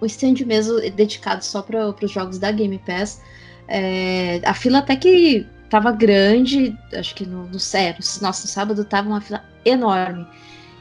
um 0.01 0.05
stand 0.05 0.45
mesmo 0.45 0.79
dedicado 0.91 1.43
só 1.43 1.61
para 1.61 1.89
os 1.89 2.11
jogos 2.11 2.39
da 2.39 2.51
Game 2.51 2.79
Pass. 2.79 3.21
É, 3.67 4.41
a 4.43 4.53
fila 4.53 4.79
até 4.79 4.95
que 4.95 5.45
tava 5.69 5.91
grande, 5.91 6.75
acho 6.93 7.15
que 7.15 7.25
no, 7.25 7.43
no, 7.43 7.43
no, 7.43 7.51
nossa, 7.51 8.21
no 8.21 8.31
sábado 8.31 8.85
tava 8.85 9.07
uma 9.07 9.21
fila 9.21 9.43
enorme. 9.63 10.25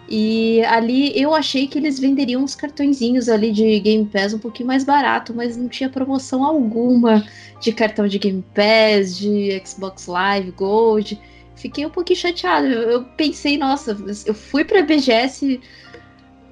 E 0.09 0.63
ali 0.65 1.19
eu 1.19 1.35
achei 1.35 1.67
que 1.67 1.79
eles 1.79 1.99
venderiam 1.99 2.43
uns 2.43 2.55
cartõezinhos 2.55 3.29
ali 3.29 3.51
de 3.51 3.81
Game 3.81 4.05
Pass 4.05 4.35
um 4.35 4.39
pouquinho 4.39 4.67
mais 4.67 4.85
barato, 4.85 5.33
mas 5.35 5.57
não 5.57 5.69
tinha 5.69 5.89
promoção 5.89 6.45
alguma 6.45 7.25
de 7.61 7.73
cartão 7.73 8.07
de 8.07 8.19
Game 8.19 8.45
Pass, 8.55 9.17
de 9.17 9.63
Xbox 9.65 10.07
Live 10.07 10.51
Gold. 10.53 11.19
Fiquei 11.57 11.87
um 11.87 11.91
pouquinho 11.91 12.19
chateado. 12.19 12.67
Eu 12.67 13.05
pensei, 13.17 13.57
nossa, 13.57 13.97
eu 14.27 14.35
fui 14.35 14.65
para 14.65 14.83
BGS, 14.83 15.61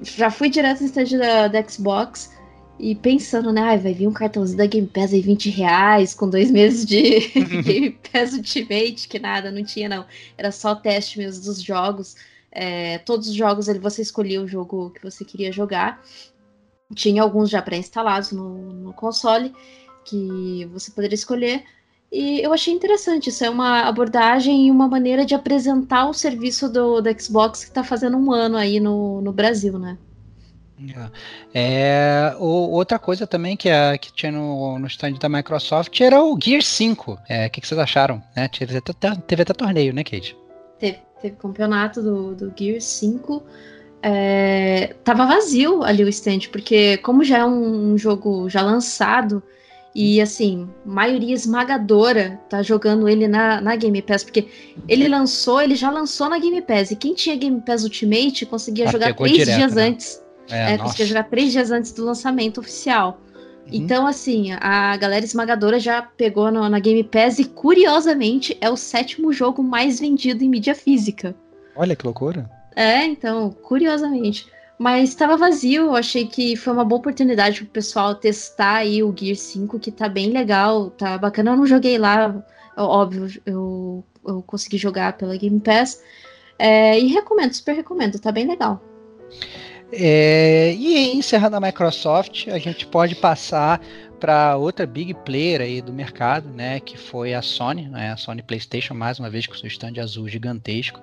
já 0.01 0.31
fui 0.31 0.49
direto 0.49 0.81
no 0.81 0.87
stand 0.87 1.19
da, 1.19 1.49
da 1.49 1.69
Xbox 1.69 2.33
e 2.79 2.95
pensando, 2.95 3.53
né, 3.53 3.61
ah, 3.61 3.77
vai 3.77 3.93
vir 3.93 4.09
um 4.09 4.13
cartãozinho 4.13 4.59
da 4.59 4.67
Game 4.67 4.89
Pass 4.89 5.13
aí 5.13 5.21
20 5.21 5.51
reais 5.51 6.15
com 6.15 6.29
dois 6.29 6.51
meses 6.51 6.87
de 6.87 7.21
Game 7.63 7.99
Pass 8.11 8.33
Ultimate, 8.33 9.07
que 9.09 9.19
nada, 9.19 9.51
não 9.51 9.63
tinha 9.63 9.91
não. 9.91 10.07
Era 10.39 10.51
só 10.51 10.75
teste 10.75 11.19
mesmo 11.19 11.45
dos 11.45 11.63
jogos. 11.63 12.17
É, 12.53 12.99
todos 12.99 13.29
os 13.29 13.35
jogos 13.35 13.67
ele, 13.67 13.79
você 13.79 14.03
escolhia 14.03 14.41
o 14.41 14.47
jogo 14.47 14.91
que 14.91 15.03
você 15.03 15.25
queria 15.25 15.51
jogar. 15.51 16.03
Tinha 16.95 17.23
alguns 17.23 17.49
já 17.49 17.63
pré-instalados 17.63 18.33
no, 18.33 18.73
no 18.73 18.93
console 18.93 19.53
que 20.05 20.67
você 20.67 20.91
poderia 20.91 21.15
escolher. 21.15 21.65
E 22.11 22.41
eu 22.41 22.53
achei 22.53 22.75
interessante, 22.75 23.31
isso 23.31 23.43
é 23.43 23.49
uma 23.49 23.89
abordagem 23.89 24.67
e 24.67 24.71
uma 24.71 24.87
maneira 24.87 25.25
de 25.25 25.35
apresentar 25.35 26.07
o 26.07 26.13
serviço 26.13 26.69
do, 26.69 27.01
do 27.01 27.21
Xbox 27.23 27.65
que 27.65 27.71
está 27.71 27.83
fazendo 27.83 28.19
um 28.19 28.31
ano 28.31 28.59
aí 28.59 28.79
no, 28.79 29.23
no 29.23 29.33
Brasil, 29.33 29.79
né? 29.79 29.97
É, 31.55 32.35
o, 32.39 32.71
outra 32.71 32.99
coisa 32.99 33.27
também 33.27 33.57
que, 33.57 33.71
a, 33.71 33.97
que 33.97 34.13
tinha 34.13 34.33
no, 34.33 34.79
no 34.79 34.87
stand 34.89 35.13
da 35.13 35.29
Microsoft 35.29 35.99
era 36.01 36.23
o 36.23 36.39
Gear 36.43 36.63
5. 36.63 37.19
É, 37.29 37.47
o 37.47 37.51
que, 37.51 37.61
que 37.61 37.69
vocês 37.69 37.79
acharam? 37.79 38.23
Né? 38.37 38.49
Teve, 38.49 38.77
até, 38.77 39.15
teve 39.15 39.43
até 39.43 39.55
torneio, 39.55 39.95
né, 39.95 40.03
Kate? 40.03 40.37
Teve 40.83 40.99
teve 41.23 41.37
campeonato 41.37 42.03
do, 42.03 42.35
do 42.35 42.53
Gear 42.59 42.81
5. 42.81 43.43
É, 44.03 44.97
tava 45.05 45.25
vazio 45.25 45.85
ali 45.85 46.03
o 46.03 46.09
stand, 46.09 46.49
porque 46.51 46.97
como 46.99 47.23
já 47.23 47.39
é 47.39 47.45
um, 47.45 47.93
um 47.93 47.97
jogo 47.97 48.49
já 48.49 48.61
lançado, 48.61 49.41
e 49.95 50.21
assim, 50.21 50.69
maioria 50.85 51.35
esmagadora 51.35 52.41
tá 52.49 52.63
jogando 52.63 53.09
ele 53.09 53.29
na, 53.29 53.61
na 53.61 53.77
Game 53.77 54.03
Pass, 54.03 54.25
porque 54.25 54.49
ele 54.89 55.07
lançou, 55.07 55.63
ele 55.63 55.77
já 55.77 55.91
lançou 55.91 56.29
na 56.29 56.39
Game 56.39 56.61
Pass. 56.63 56.91
E 56.91 56.97
quem 56.97 57.15
tinha 57.15 57.37
Game 57.37 57.61
Pass 57.61 57.85
Ultimate 57.85 58.45
conseguia 58.47 58.89
ah, 58.89 58.93
jogar 58.93 59.15
três 59.15 59.33
direto, 59.33 59.57
dias 59.57 59.75
né? 59.75 59.89
antes. 59.89 60.23
É, 60.51 60.73
é 60.73 60.79
conseguia 60.79 61.07
jogar 61.07 61.25
três 61.25 61.53
dias 61.53 61.71
antes 61.71 61.93
do 61.93 62.05
lançamento 62.05 62.59
oficial. 62.59 63.21
Uhum. 63.67 63.71
Então, 63.73 64.07
assim, 64.07 64.53
a 64.61 64.97
galera 64.97 65.25
esmagadora 65.25 65.79
já 65.79 66.03
pegou 66.03 66.51
no, 66.51 66.69
na 66.69 66.79
Game 66.79 67.05
Pass 67.05 67.39
e, 67.39 67.45
curiosamente, 67.45 68.57
é 68.61 68.69
o 68.69 68.77
sétimo 68.77 69.33
jogo 69.33 69.63
mais 69.63 70.01
vendido 70.01 70.45
em 70.45 70.49
mídia 70.49 70.75
física. 70.75 71.35
Olha 71.75 71.97
que 71.97 72.05
loucura. 72.05 72.51
É, 72.75 73.05
então, 73.05 73.51
curiosamente. 73.51 74.47
Mas 74.79 75.11
estava 75.11 75.37
vazio, 75.37 75.85
eu 75.85 75.97
achei 75.97 76.27
que 76.27 76.57
foi 76.57 76.73
uma 76.73 76.85
boa 76.85 76.99
oportunidade 76.99 77.61
para 77.61 77.69
o 77.69 77.73
pessoal 77.73 78.15
testar 78.15 78.79
aí 78.79 79.03
o 79.03 79.15
Gear 79.17 79.37
5, 79.37 79.79
que 79.79 79.93
tá 79.93 80.09
bem 80.09 80.31
legal, 80.31 80.91
tá 80.91 81.17
bacana. 81.17 81.53
Eu 81.53 81.57
não 81.57 81.67
joguei 81.67 81.99
lá, 81.99 82.45
óbvio, 82.77 83.29
eu, 83.47 84.05
eu 84.27 84.43
consegui 84.43 84.79
jogar 84.79 85.17
pela 85.17 85.37
Game 85.37 85.61
Pass. 85.61 86.03
É, 86.59 86.99
e 86.99 87.07
recomendo, 87.07 87.53
super 87.55 87.75
recomendo, 87.75 88.19
tá 88.19 88.33
bem 88.33 88.47
legal. 88.47 88.83
É, 89.93 90.73
e 90.75 91.15
encerrando 91.15 91.57
a 91.57 91.61
Microsoft, 91.61 92.49
a 92.49 92.59
gente 92.59 92.87
pode 92.87 93.15
passar 93.15 93.79
para 94.19 94.57
outra 94.57 94.87
big 94.87 95.13
player 95.13 95.61
aí 95.61 95.83
do 95.83 95.93
mercado, 95.93 96.49
né, 96.49 96.79
que 96.79 96.97
foi 96.97 97.35
a 97.35 97.43
Sony, 97.43 97.89
né, 97.89 98.13
a 98.13 98.17
Sony 98.17 98.41
PlayStation, 98.41 98.95
mais 98.95 99.19
uma 99.19 99.29
vez 99.29 99.49
com 99.49 99.55
seu 99.55 99.67
stand 99.67 100.01
azul 100.01 100.29
gigantesco, 100.29 101.01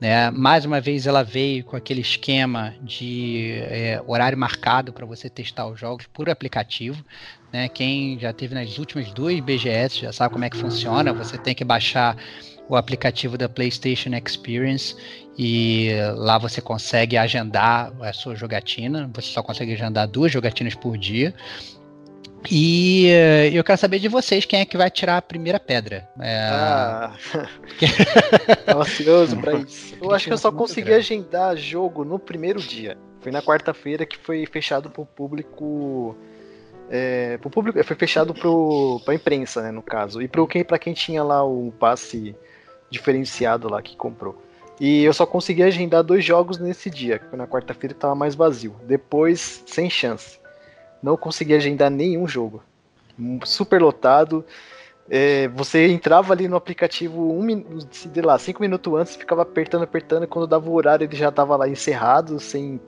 né, 0.00 0.30
mais 0.30 0.64
uma 0.64 0.80
vez 0.80 1.04
ela 1.04 1.24
veio 1.24 1.64
com 1.64 1.76
aquele 1.76 2.00
esquema 2.00 2.72
de 2.80 3.58
é, 3.62 4.00
horário 4.06 4.38
marcado 4.38 4.92
para 4.92 5.04
você 5.04 5.28
testar 5.28 5.66
os 5.66 5.80
jogos 5.80 6.06
por 6.06 6.30
aplicativo, 6.30 7.04
né, 7.52 7.68
quem 7.68 8.16
já 8.20 8.32
teve 8.32 8.54
nas 8.54 8.78
últimas 8.78 9.10
duas 9.12 9.38
BGS 9.40 9.98
já 10.02 10.12
sabe 10.12 10.32
como 10.32 10.44
é 10.44 10.50
que 10.50 10.56
funciona, 10.56 11.12
você 11.12 11.36
tem 11.36 11.56
que 11.56 11.64
baixar 11.64 12.16
o 12.70 12.76
aplicativo 12.76 13.36
da 13.36 13.48
PlayStation 13.48 14.10
Experience 14.24 14.94
e 15.36 15.90
lá 16.14 16.38
você 16.38 16.60
consegue 16.60 17.16
agendar 17.16 17.92
a 18.00 18.12
sua 18.12 18.36
jogatina. 18.36 19.10
Você 19.12 19.32
só 19.32 19.42
consegue 19.42 19.72
agendar 19.72 20.06
duas 20.06 20.30
jogatinas 20.30 20.76
por 20.76 20.96
dia. 20.96 21.34
E 22.48 23.08
uh, 23.10 23.54
eu 23.54 23.64
quero 23.64 23.76
saber 23.76 23.98
de 23.98 24.06
vocês 24.08 24.44
quem 24.44 24.60
é 24.60 24.64
que 24.64 24.76
vai 24.76 24.88
tirar 24.88 25.16
a 25.16 25.22
primeira 25.22 25.58
pedra. 25.58 26.08
É... 26.20 26.48
Ah, 26.52 27.16
ansioso 28.78 29.36
pra 29.36 29.54
isso. 29.58 29.96
Eu 30.00 30.12
acho 30.12 30.26
que 30.26 30.32
eu 30.32 30.38
só 30.38 30.52
consegui 30.52 30.92
agendar 30.92 31.56
jogo 31.56 32.04
no 32.04 32.20
primeiro 32.20 32.60
dia. 32.60 32.96
Foi 33.20 33.32
na 33.32 33.42
quarta-feira 33.42 34.06
que 34.06 34.16
foi 34.16 34.46
fechado 34.46 34.88
pro 34.88 35.04
público. 35.04 36.16
É, 36.88 37.36
pro 37.38 37.50
público 37.50 37.82
foi 37.82 37.96
fechado 37.96 38.32
pro, 38.32 39.00
pra 39.04 39.12
imprensa, 39.12 39.60
né, 39.60 39.72
no 39.72 39.82
caso. 39.82 40.22
E 40.22 40.28
pro 40.28 40.46
quem, 40.46 40.64
pra 40.64 40.78
quem 40.78 40.94
tinha 40.94 41.22
lá 41.22 41.44
o 41.44 41.72
passe 41.78 42.34
diferenciado 42.90 43.68
lá 43.68 43.80
que 43.80 43.96
comprou. 43.96 44.42
E 44.78 45.04
eu 45.04 45.12
só 45.12 45.26
consegui 45.26 45.62
agendar 45.62 46.02
dois 46.02 46.24
jogos 46.24 46.58
nesse 46.58 46.88
dia, 46.88 47.18
que 47.18 47.36
na 47.36 47.46
quarta-feira 47.46 47.94
que 47.94 48.00
tava 48.00 48.14
mais 48.14 48.34
vazio. 48.34 48.74
Depois, 48.86 49.62
sem 49.66 49.90
chance 49.90 50.40
não 51.02 51.16
consegui 51.16 51.54
agendar 51.54 51.90
nenhum 51.90 52.26
jogo. 52.26 52.62
Super 53.44 53.80
lotado. 53.80 54.44
É, 55.08 55.48
você 55.48 55.88
entrava 55.88 56.32
ali 56.32 56.46
no 56.46 56.56
aplicativo 56.56 57.32
um 57.36 57.42
minuto, 57.42 57.88
sei 57.90 58.22
lá, 58.22 58.38
cinco 58.38 58.62
minutos 58.62 58.92
antes, 58.94 59.16
ficava 59.16 59.42
apertando, 59.42 59.82
apertando, 59.82 60.22
e 60.22 60.26
quando 60.26 60.46
dava 60.46 60.70
o 60.70 60.74
horário 60.74 61.04
ele 61.04 61.16
já 61.16 61.32
tava 61.32 61.56
lá 61.56 61.68
encerrado, 61.68 62.38
sem, 62.38 62.80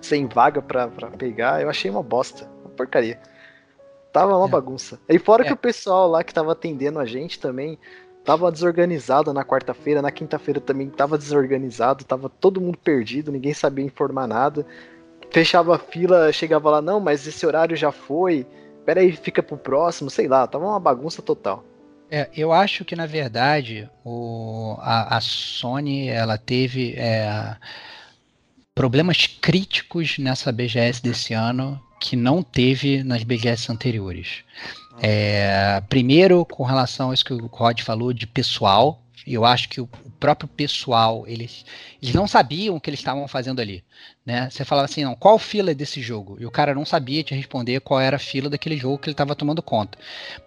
sem 0.00 0.26
vaga 0.26 0.60
pra, 0.60 0.88
pra 0.88 1.08
pegar. 1.10 1.62
Eu 1.62 1.70
achei 1.70 1.90
uma 1.90 2.02
bosta, 2.02 2.50
uma 2.64 2.70
porcaria. 2.70 3.20
Tava 4.12 4.36
uma 4.36 4.48
é. 4.48 4.50
bagunça. 4.50 4.98
E 5.08 5.18
fora 5.18 5.44
é. 5.44 5.46
que 5.46 5.52
o 5.52 5.56
pessoal 5.56 6.08
lá 6.08 6.24
que 6.24 6.34
tava 6.34 6.52
atendendo 6.52 6.98
a 6.98 7.06
gente 7.06 7.38
também 7.38 7.78
tava 8.24 8.50
desorganizado 8.52 9.32
na 9.32 9.44
quarta-feira, 9.44 10.02
na 10.02 10.10
quinta-feira 10.10 10.60
também 10.60 10.88
tava 10.88 11.16
desorganizado, 11.16 12.04
tava 12.04 12.28
todo 12.28 12.60
mundo 12.60 12.78
perdido, 12.78 13.32
ninguém 13.32 13.54
sabia 13.54 13.84
informar 13.84 14.26
nada 14.26 14.66
fechava 15.30 15.76
a 15.76 15.78
fila, 15.78 16.32
chegava 16.32 16.70
lá, 16.70 16.82
não, 16.82 17.00
mas 17.00 17.26
esse 17.26 17.46
horário 17.46 17.76
já 17.76 17.92
foi, 17.92 18.46
peraí, 18.84 19.12
fica 19.12 19.42
pro 19.42 19.56
próximo, 19.56 20.10
sei 20.10 20.28
lá, 20.28 20.46
tava 20.46 20.66
uma 20.66 20.80
bagunça 20.80 21.22
total. 21.22 21.64
É, 22.10 22.28
eu 22.36 22.52
acho 22.52 22.84
que 22.84 22.96
na 22.96 23.06
verdade 23.06 23.88
o, 24.04 24.76
a, 24.80 25.16
a 25.16 25.20
Sony 25.20 26.08
ela 26.08 26.36
teve 26.36 26.94
é, 26.96 27.54
problemas 28.74 29.26
críticos 29.26 30.18
nessa 30.18 30.50
BGS 30.50 31.00
desse 31.00 31.32
ano 31.32 31.80
que 32.00 32.16
não 32.16 32.42
teve 32.42 33.04
nas 33.04 33.22
BGS 33.22 33.70
anteriores. 33.70 34.42
É, 35.02 35.82
primeiro, 35.88 36.44
com 36.44 36.62
relação 36.62 37.10
a 37.10 37.14
isso 37.14 37.24
que 37.24 37.32
o 37.32 37.46
Rod 37.46 37.80
falou 37.80 38.12
de 38.12 38.26
pessoal, 38.26 39.02
eu 39.26 39.44
acho 39.44 39.68
que 39.68 39.80
o 39.80 39.88
próprio 40.18 40.48
pessoal, 40.48 41.24
eles, 41.26 41.64
eles 42.02 42.14
não 42.14 42.26
sabiam 42.26 42.76
o 42.76 42.80
que 42.80 42.90
eles 42.90 43.00
estavam 43.00 43.26
fazendo 43.26 43.60
ali. 43.60 43.82
Né? 44.24 44.48
Você 44.50 44.64
falava 44.64 44.84
assim, 44.84 45.04
não, 45.04 45.14
qual 45.14 45.38
fila 45.38 45.70
é 45.70 45.74
desse 45.74 46.00
jogo? 46.02 46.36
E 46.38 46.46
o 46.46 46.50
cara 46.50 46.74
não 46.74 46.84
sabia 46.84 47.22
te 47.22 47.34
responder 47.34 47.80
qual 47.80 48.00
era 48.00 48.16
a 48.16 48.20
fila 48.20 48.50
daquele 48.50 48.76
jogo 48.76 48.98
que 48.98 49.08
ele 49.08 49.14
estava 49.14 49.34
tomando 49.34 49.62
conta. 49.62 49.98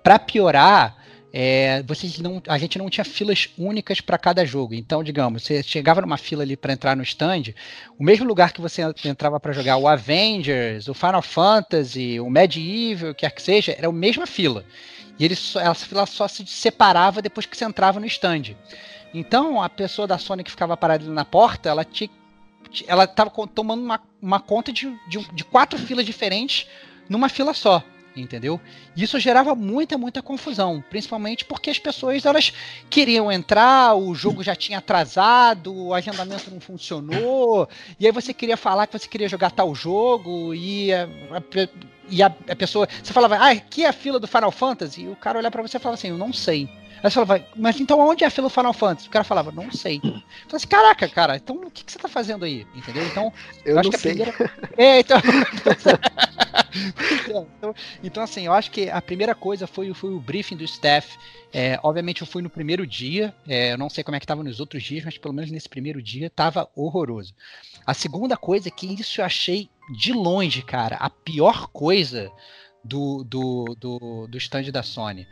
Para 0.03 0.19
piorar, 0.19 0.95
é, 1.35 1.81
vocês 1.81 2.19
não, 2.19 2.39
a 2.47 2.59
gente 2.59 2.77
não 2.77 2.91
tinha 2.91 3.03
filas 3.03 3.49
únicas 3.57 3.99
para 3.99 4.19
cada 4.19 4.45
jogo. 4.45 4.75
Então, 4.75 5.03
digamos, 5.03 5.41
você 5.41 5.63
chegava 5.63 5.99
numa 5.99 6.15
fila 6.15 6.43
ali 6.43 6.55
para 6.55 6.73
entrar 6.73 6.95
no 6.95 7.01
stand, 7.01 7.55
o 7.97 8.03
mesmo 8.03 8.27
lugar 8.27 8.53
que 8.53 8.61
você 8.61 8.83
entrava 9.03 9.39
para 9.39 9.51
jogar 9.51 9.77
o 9.77 9.87
Avengers, 9.87 10.87
o 10.87 10.93
Final 10.93 11.23
Fantasy, 11.23 12.19
o 12.19 12.29
Medieval, 12.29 13.15
quer 13.15 13.31
que 13.31 13.41
seja, 13.41 13.71
era 13.75 13.87
a 13.87 13.91
mesma 13.91 14.27
fila. 14.27 14.63
E 15.17 15.25
ele, 15.25 15.33
essa 15.33 15.73
fila 15.87 16.05
só 16.05 16.27
se 16.27 16.45
separava 16.45 17.19
depois 17.19 17.47
que 17.47 17.57
você 17.57 17.65
entrava 17.65 17.99
no 17.99 18.05
stand. 18.05 18.55
Então, 19.11 19.59
a 19.59 19.69
pessoa 19.69 20.07
da 20.07 20.19
Sony 20.19 20.43
que 20.43 20.51
ficava 20.51 20.77
parada 20.77 21.05
na 21.05 21.25
porta, 21.25 21.67
ela 21.67 21.83
tinha 21.83 22.09
ela 22.87 23.03
estava 23.03 23.29
tomando 23.53 23.83
uma, 23.83 24.01
uma 24.19 24.39
conta 24.39 24.71
de, 24.71 24.89
de, 25.07 25.19
de, 25.31 25.43
quatro 25.43 25.77
filas 25.77 26.05
diferentes 26.05 26.67
numa 27.07 27.29
fila 27.29 27.53
só, 27.53 27.83
entendeu? 28.15 28.59
Isso 28.95 29.19
gerava 29.19 29.55
muita, 29.55 29.97
muita 29.97 30.21
confusão, 30.21 30.83
principalmente 30.89 31.45
porque 31.45 31.69
as 31.69 31.79
pessoas 31.79 32.25
elas 32.25 32.53
queriam 32.89 33.31
entrar, 33.31 33.95
o 33.95 34.13
jogo 34.13 34.43
já 34.43 34.55
tinha 34.55 34.77
atrasado, 34.77 35.73
o 35.73 35.93
agendamento 35.93 36.51
não 36.51 36.59
funcionou, 36.59 37.67
e 37.99 38.05
aí 38.05 38.11
você 38.11 38.33
queria 38.33 38.57
falar 38.57 38.87
que 38.87 38.97
você 38.97 39.07
queria 39.07 39.29
jogar 39.29 39.51
tal 39.51 39.73
jogo 39.73 40.53
e 40.53 40.93
a, 40.93 41.05
a, 41.05 41.41
e 42.09 42.21
a, 42.21 42.27
a 42.27 42.55
pessoa, 42.55 42.87
você 43.01 43.13
falava, 43.13 43.37
ah, 43.37 43.51
aqui 43.51 43.83
é 43.83 43.89
a 43.89 43.93
fila 43.93 44.19
do 44.19 44.27
Final 44.27 44.51
Fantasy, 44.51 45.01
e 45.01 45.09
o 45.09 45.15
cara 45.15 45.37
olhava 45.37 45.51
para 45.51 45.61
você 45.61 45.77
e 45.77 45.79
falava 45.79 45.95
assim, 45.95 46.09
eu 46.09 46.17
não 46.17 46.33
sei. 46.33 46.69
Aí 47.03 47.11
você 47.11 47.15
falava, 47.15 47.45
mas 47.53 47.77
então 47.81 47.99
onde 47.99 48.23
é 48.23 48.27
a 48.27 48.29
fila 48.29 48.47
do 48.47 48.53
Final 48.53 48.71
Fantasy? 48.71 49.09
O 49.09 49.11
cara 49.11 49.25
falava, 49.25 49.51
não 49.51 49.69
sei. 49.69 49.97
Eu 49.97 50.11
falei 50.11 50.23
assim, 50.53 50.67
caraca, 50.67 51.09
cara, 51.09 51.35
então 51.35 51.57
o 51.57 51.69
que, 51.69 51.83
que 51.83 51.91
você 51.91 51.99
tá 51.99 52.07
fazendo 52.07 52.45
aí? 52.45 52.65
Entendeu? 52.73 53.05
Então, 53.05 53.33
eu, 53.65 53.73
eu 53.73 53.79
acho 53.81 53.89
que 53.89 53.95
a 53.97 53.99
sei. 53.99 54.13
primeira. 54.13 54.51
É, 54.77 54.99
então... 55.03 55.17
então... 57.57 57.75
então, 58.01 58.23
assim, 58.23 58.45
eu 58.45 58.53
acho 58.53 58.71
que 58.71 58.89
a 58.89 59.01
primeira 59.01 59.35
coisa 59.35 59.67
foi, 59.67 59.93
foi 59.93 60.13
o 60.13 60.19
briefing 60.19 60.55
do 60.55 60.63
staff. 60.63 61.17
É, 61.51 61.77
obviamente 61.83 62.21
eu 62.21 62.27
fui 62.27 62.41
no 62.41 62.49
primeiro 62.49 62.87
dia, 62.87 63.35
é, 63.45 63.73
eu 63.73 63.77
não 63.77 63.89
sei 63.89 64.01
como 64.01 64.15
é 64.15 64.19
que 64.19 64.23
estava 64.23 64.41
nos 64.41 64.61
outros 64.61 64.81
dias, 64.81 65.03
mas 65.03 65.17
pelo 65.17 65.33
menos 65.33 65.51
nesse 65.51 65.67
primeiro 65.67 66.01
dia 66.01 66.27
estava 66.27 66.69
horroroso. 66.73 67.35
A 67.85 67.93
segunda 67.93 68.37
coisa 68.37 68.69
é 68.69 68.71
que 68.71 68.87
isso 68.87 69.19
eu 69.19 69.25
achei 69.25 69.69
de 69.99 70.13
longe, 70.13 70.61
cara, 70.61 70.95
a 70.95 71.09
pior 71.09 71.67
coisa 71.67 72.31
do, 72.81 73.25
do, 73.25 73.75
do, 73.77 74.27
do 74.27 74.37
stand 74.37 74.71
da 74.71 74.81
Sony 74.81 75.27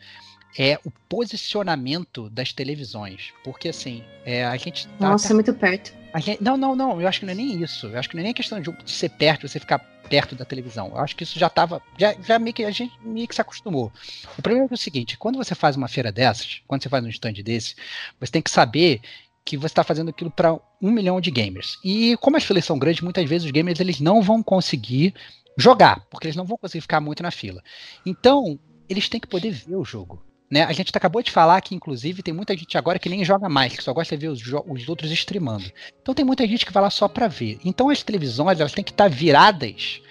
é 0.58 0.80
o 0.86 0.92
posicionamento 1.10 2.30
das 2.30 2.54
televisões. 2.54 3.34
Porque 3.44 3.70
assim, 3.70 4.04
é, 4.26 4.46
a 4.46 4.56
gente. 4.58 4.88
Tá 4.88 5.10
Nossa, 5.10 5.28
até... 5.28 5.34
muito 5.34 5.54
perto. 5.54 5.94
Gente... 6.18 6.44
não, 6.44 6.58
não, 6.58 6.76
não. 6.76 7.02
Eu 7.02 7.08
acho 7.08 7.20
que 7.20 7.26
não 7.26 7.34
é 7.34 7.36
nem 7.36 7.62
isso. 7.62 7.88
Eu 7.88 8.00
acho 8.00 8.10
que 8.10 8.16
não 8.16 8.22
é 8.22 8.26
nem 8.26 8.34
questão 8.34 8.60
de, 8.60 8.72
de 8.72 8.92
ser 8.92 9.10
perto, 9.10 9.48
você 9.48 9.60
ficar 9.60 9.80
perto 9.80 10.36
da 10.36 10.44
televisão. 10.44 10.90
Eu 10.90 10.98
acho 10.98 11.16
que 11.16 11.24
isso 11.24 11.40
já 11.40 11.48
estava. 11.48 11.82
Já, 11.98 12.14
já 12.22 12.38
meio 12.38 12.54
que 12.54 12.66
a 12.66 12.72
gente 12.72 12.94
meio 13.02 13.28
que 13.28 13.36
se 13.36 13.42
acostumou. 13.42 13.92
O 14.38 14.42
problema 14.42 14.68
é 14.70 14.74
o 14.74 14.78
seguinte: 14.78 15.18
quando 15.18 15.38
você 15.38 15.56
faz 15.56 15.76
uma 15.76 15.88
feira 15.88 16.12
dessas, 16.12 16.62
quando 16.68 16.84
você 16.84 16.90
faz 16.90 17.04
um 17.04 17.10
stand 17.10 17.34
desse, 17.44 17.76
você 18.20 18.32
tem 18.32 18.42
que 18.42 18.52
saber 18.52 19.02
que 19.44 19.58
você 19.58 19.68
está 19.68 19.84
fazendo 19.84 20.10
aquilo 20.10 20.30
para 20.30 20.54
um 20.82 20.92
milhão 20.92 21.20
de 21.20 21.32
gamers. 21.32 21.80
E 21.84 22.16
como 22.18 22.38
as 22.38 22.44
filas 22.44 22.66
são 22.66 22.78
grandes, 22.78 23.02
muitas 23.02 23.28
vezes 23.28 23.46
os 23.46 23.52
gamers 23.52 23.80
eles 23.80 24.00
não 24.00 24.22
vão 24.22 24.44
conseguir 24.44 25.14
jogar, 25.58 26.06
porque 26.10 26.28
eles 26.28 26.36
não 26.36 26.46
vão 26.46 26.58
conseguir 26.58 26.82
ficar 26.82 27.02
muito 27.02 27.24
na 27.24 27.32
fila. 27.32 27.64
Então, 28.06 28.60
eles 28.88 29.10
têm 29.10 29.20
que 29.20 29.28
poder 29.28 29.52
ver 29.52 29.76
o 29.76 29.86
jogo. 29.86 30.24
Né? 30.52 30.64
A 30.64 30.74
gente 30.74 30.92
acabou 30.94 31.24
de 31.24 31.32
falar 31.32 31.62
que, 31.62 31.74
inclusive, 31.74 32.22
tem 32.22 32.34
muita 32.34 32.56
gente 32.58 32.78
agora 32.78 33.00
que 33.00 33.08
nem 33.08 33.24
joga 33.24 33.48
mais, 33.48 33.74
que 33.74 33.82
só 33.82 33.94
gosta 33.94 34.18
de 34.18 34.28
ver 34.28 34.34
os, 34.34 34.42
os 34.68 34.90
outros 34.90 35.10
streamando. 35.12 35.72
Então 36.02 36.14
tem 36.14 36.26
muita 36.26 36.46
gente 36.46 36.66
que 36.66 36.74
vai 36.74 36.84
lá 36.84 36.90
só 36.90 37.08
para 37.08 37.30
ver. 37.30 37.58
Então 37.64 37.90
as 37.90 38.04
televisões 38.04 38.60
elas 38.60 38.74
têm 38.74 38.84
que 38.84 38.92
estar 38.92 39.10
tá 39.10 39.16
viradas 39.16 40.02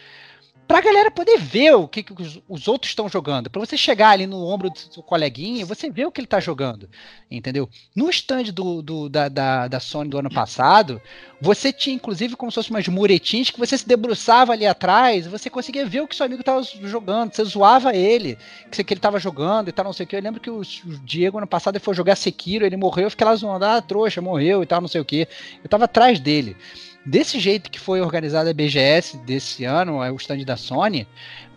pra 0.70 0.80
galera 0.80 1.10
poder 1.10 1.36
ver 1.36 1.74
o 1.74 1.88
que, 1.88 2.00
que 2.00 2.12
os, 2.12 2.40
os, 2.48 2.68
outros 2.68 2.92
estão 2.92 3.08
jogando. 3.08 3.50
Para 3.50 3.58
você 3.58 3.76
chegar 3.76 4.10
ali 4.10 4.24
no 4.24 4.46
ombro 4.46 4.70
do 4.70 4.78
seu 4.78 5.02
coleguinha, 5.02 5.66
você 5.66 5.90
vê 5.90 6.06
o 6.06 6.12
que 6.12 6.20
ele 6.20 6.28
tá 6.28 6.38
jogando. 6.38 6.88
Entendeu? 7.28 7.68
No 7.92 8.08
stand 8.08 8.44
do, 8.54 8.80
do 8.80 9.08
da, 9.08 9.28
da, 9.28 9.66
da, 9.66 9.80
Sony 9.80 10.08
do 10.08 10.16
ano 10.16 10.30
passado, 10.30 11.02
você 11.40 11.72
tinha, 11.72 11.96
inclusive, 11.96 12.36
como 12.36 12.52
se 12.52 12.54
fossem 12.54 12.70
umas 12.70 12.86
muretins 12.86 13.50
que 13.50 13.58
você 13.58 13.76
se 13.76 13.88
debruçava 13.88 14.52
ali 14.52 14.64
atrás, 14.64 15.26
você 15.26 15.50
conseguia 15.50 15.84
ver 15.84 16.02
o 16.02 16.06
que 16.06 16.14
seu 16.14 16.24
amigo 16.24 16.44
tava 16.44 16.62
jogando, 16.62 17.34
você 17.34 17.42
zoava 17.42 17.92
ele, 17.92 18.38
que, 18.70 18.84
que 18.84 18.94
ele 18.94 19.00
tava 19.00 19.18
jogando 19.18 19.70
e 19.70 19.72
tal, 19.72 19.84
não 19.84 19.92
sei 19.92 20.04
o 20.04 20.06
que. 20.06 20.14
Eu 20.14 20.22
lembro 20.22 20.40
que 20.40 20.50
o, 20.50 20.60
o 20.60 20.98
Diego, 21.04 21.38
ano 21.38 21.48
passado, 21.48 21.74
ele 21.74 21.84
foi 21.84 21.94
jogar 21.94 22.14
Sekiro, 22.14 22.64
ele 22.64 22.76
morreu, 22.76 23.06
eu 23.06 23.10
fiquei 23.10 23.26
lá 23.26 23.34
zoando, 23.34 23.64
ah, 23.64 23.82
trouxa, 23.82 24.20
morreu 24.20 24.62
e 24.62 24.66
tal, 24.66 24.80
não 24.80 24.88
sei 24.88 25.00
o 25.00 25.04
que. 25.04 25.26
Eu 25.64 25.68
tava 25.68 25.86
atrás 25.86 26.20
dele 26.20 26.56
desse 27.04 27.38
jeito 27.38 27.70
que 27.70 27.80
foi 27.80 28.00
organizada 28.00 28.50
a 28.50 28.54
BGS 28.54 29.18
desse 29.18 29.64
ano, 29.64 30.02
é 30.02 30.10
o 30.10 30.16
stand 30.16 30.44
da 30.44 30.56
Sony, 30.56 31.06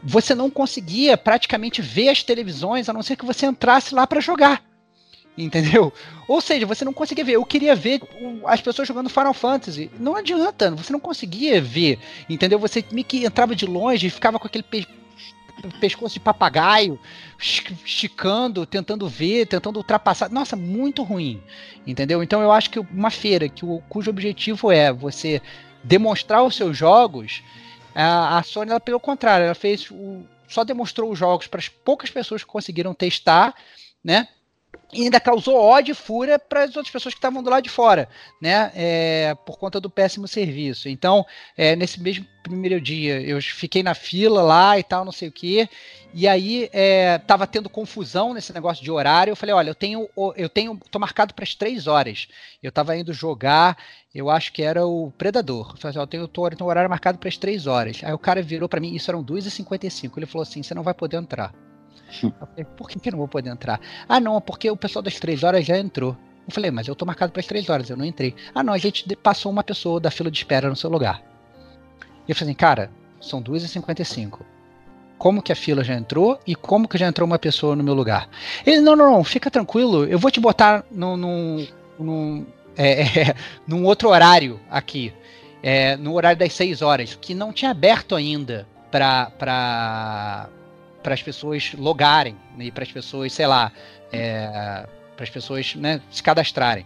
você 0.03 0.35
não 0.35 0.49
conseguia 0.49 1.17
praticamente 1.17 1.81
ver 1.81 2.09
as 2.09 2.23
televisões 2.23 2.89
a 2.89 2.93
não 2.93 3.03
ser 3.03 3.15
que 3.15 3.25
você 3.25 3.45
entrasse 3.45 3.95
lá 3.95 4.05
para 4.05 4.21
jogar. 4.21 4.63
Entendeu? 5.35 5.91
Ou 6.27 6.39
seja, 6.39 6.65
você 6.65 6.85
não 6.85 6.93
conseguia 6.93 7.25
ver. 7.25 7.33
Eu 7.33 7.45
queria 7.45 7.75
ver 7.75 8.01
as 8.45 8.61
pessoas 8.61 8.87
jogando 8.87 9.09
Final 9.09 9.33
Fantasy. 9.33 9.89
Não 9.99 10.15
adianta, 10.15 10.69
você 10.71 10.93
não 10.93 10.99
conseguia 10.99 11.59
ver. 11.59 11.97
Entendeu? 12.29 12.59
Você 12.59 12.85
meio 12.91 13.05
que 13.05 13.25
entrava 13.25 13.55
de 13.55 13.65
longe 13.65 14.07
e 14.07 14.11
ficava 14.11 14.37
com 14.37 14.45
aquele 14.45 14.63
pescoço 15.79 16.13
de 16.13 16.19
papagaio, 16.19 16.99
esticando, 17.39 18.65
tentando 18.65 19.07
ver, 19.07 19.47
tentando 19.47 19.77
ultrapassar. 19.77 20.29
Nossa, 20.29 20.55
muito 20.55 21.03
ruim. 21.03 21.41
Entendeu? 21.85 22.23
Então 22.23 22.41
eu 22.41 22.51
acho 22.51 22.69
que 22.69 22.79
uma 22.79 23.09
feira 23.09 23.49
que 23.49 23.65
o, 23.65 23.81
cujo 23.89 24.09
objetivo 24.09 24.71
é 24.71 24.91
você 24.91 25.41
demonstrar 25.83 26.43
os 26.43 26.55
seus 26.55 26.77
jogos, 26.77 27.43
a, 27.93 28.37
a 28.37 28.43
Sony, 28.43 28.71
ela, 28.71 28.79
pelo 28.79 28.99
contrário, 28.99 29.45
ela 29.45 29.55
fez 29.55 29.89
o, 29.91 30.23
só 30.47 30.63
demonstrou 30.63 31.11
os 31.11 31.19
jogos 31.19 31.47
para 31.47 31.59
as 31.59 31.67
poucas 31.67 32.09
pessoas 32.09 32.43
que 32.43 32.49
conseguiram 32.49 32.93
testar, 32.93 33.55
né? 34.03 34.27
E 34.93 35.03
ainda 35.03 35.19
causou 35.19 35.55
ódio 35.55 35.91
e 35.91 35.95
fúria 35.95 36.37
para 36.37 36.63
as 36.63 36.75
outras 36.75 36.91
pessoas 36.91 37.13
que 37.13 37.17
estavam 37.17 37.41
do 37.41 37.49
lado 37.49 37.63
de 37.63 37.69
fora, 37.69 38.07
né? 38.41 38.71
É, 38.75 39.35
por 39.45 39.57
conta 39.57 39.79
do 39.79 39.89
péssimo 39.89 40.27
serviço. 40.27 40.87
Então, 40.89 41.25
é, 41.57 41.75
nesse 41.75 42.01
mesmo 42.01 42.25
primeiro 42.43 42.79
dia, 42.79 43.21
eu 43.21 43.41
fiquei 43.41 43.81
na 43.81 43.93
fila 43.95 44.41
lá 44.41 44.77
e 44.77 44.83
tal, 44.83 45.05
não 45.05 45.11
sei 45.11 45.29
o 45.29 45.31
quê. 45.31 45.67
E 46.13 46.27
aí 46.27 46.69
é, 46.71 47.17
tava 47.19 47.47
tendo 47.47 47.69
confusão 47.69 48.33
nesse 48.33 48.53
negócio 48.53 48.83
de 48.83 48.91
horário. 48.91 49.31
Eu 49.31 49.35
falei, 49.35 49.55
olha, 49.55 49.69
eu 49.69 49.75
tenho, 49.75 50.07
eu 50.35 50.49
tenho, 50.49 50.79
tô 50.91 50.99
marcado 50.99 51.33
para 51.33 51.43
as 51.43 51.55
três 51.55 51.87
horas. 51.87 52.27
Eu 52.61 52.71
tava 52.71 52.95
indo 52.95 53.13
jogar, 53.13 53.77
eu 54.13 54.29
acho 54.29 54.51
que 54.51 54.61
era 54.61 54.85
o 54.85 55.11
Predador. 55.17 55.71
Eu 55.71 55.77
falei, 55.77 55.97
eu 55.97 56.07
tenho, 56.07 56.27
tô, 56.27 56.49
tenho 56.49 56.69
horário 56.69 56.89
marcado 56.89 57.17
para 57.17 57.29
as 57.29 57.37
três 57.37 57.65
horas. 57.65 58.01
Aí 58.03 58.13
o 58.13 58.19
cara 58.19 58.41
virou 58.41 58.69
para 58.69 58.79
mim, 58.79 58.93
isso 58.93 59.09
eram 59.09 59.23
2h55. 59.23 60.11
Ele 60.17 60.25
falou 60.25 60.43
assim, 60.43 60.61
você 60.61 60.75
não 60.75 60.83
vai 60.83 60.93
poder 60.93 61.17
entrar. 61.17 61.53
Por 62.77 62.89
que, 62.89 62.99
que 62.99 63.09
eu 63.09 63.11
não 63.11 63.19
vou 63.19 63.27
poder 63.27 63.49
entrar? 63.49 63.79
Ah, 64.07 64.19
não, 64.19 64.39
porque 64.41 64.69
o 64.69 64.77
pessoal 64.77 65.01
das 65.01 65.19
três 65.19 65.43
horas 65.43 65.65
já 65.65 65.77
entrou. 65.77 66.17
Eu 66.47 66.53
falei, 66.53 66.71
mas 66.71 66.87
eu 66.87 66.95
tô 66.95 67.05
marcado 67.05 67.31
para 67.31 67.39
as 67.39 67.47
três 67.47 67.69
horas, 67.69 67.89
eu 67.89 67.97
não 67.97 68.05
entrei. 68.05 68.35
Ah, 68.53 68.63
não, 68.63 68.73
a 68.73 68.77
gente 68.77 69.15
passou 69.15 69.51
uma 69.51 69.63
pessoa 69.63 69.99
da 69.99 70.11
fila 70.11 70.29
de 70.29 70.37
espera 70.37 70.69
no 70.69 70.75
seu 70.75 70.89
lugar. 70.89 71.23
E 72.27 72.31
eu 72.31 72.35
falei 72.35 72.51
assim, 72.51 72.57
cara, 72.57 72.91
são 73.21 73.41
2h55. 73.41 74.39
Como 75.17 75.41
que 75.41 75.53
a 75.53 75.55
fila 75.55 75.83
já 75.83 75.93
entrou 75.93 76.37
e 76.45 76.53
como 76.53 76.87
que 76.87 76.97
já 76.97 77.07
entrou 77.07 77.25
uma 77.25 77.39
pessoa 77.39 77.75
no 77.75 77.83
meu 77.83 77.93
lugar? 77.93 78.27
Ele, 78.65 78.81
não, 78.81 78.95
não, 78.95 79.09
não, 79.09 79.23
fica 79.23 79.49
tranquilo, 79.49 80.03
eu 80.05 80.19
vou 80.19 80.29
te 80.29 80.39
botar 80.39 80.83
num, 80.91 81.15
num, 81.15 81.67
num, 81.97 82.45
é, 82.75 83.03
é, 83.31 83.35
num 83.65 83.85
outro 83.85 84.09
horário 84.09 84.59
aqui. 84.69 85.13
É, 85.65 85.95
no 85.95 86.13
horário 86.13 86.37
das 86.37 86.51
6 86.51 86.81
horas, 86.81 87.17
que 87.21 87.33
não 87.33 87.53
tinha 87.53 87.71
aberto 87.71 88.15
ainda 88.15 88.67
para 88.91 90.49
para 91.03 91.13
as 91.13 91.21
pessoas 91.21 91.73
logarem 91.77 92.35
né, 92.57 92.65
e 92.65 92.71
para 92.71 92.83
as 92.83 92.91
pessoas, 92.91 93.33
sei 93.33 93.45
lá, 93.45 93.71
é, 94.11 94.87
para 95.15 95.23
as 95.23 95.29
pessoas 95.29 95.75
né, 95.75 96.01
se 96.09 96.23
cadastrarem. 96.23 96.85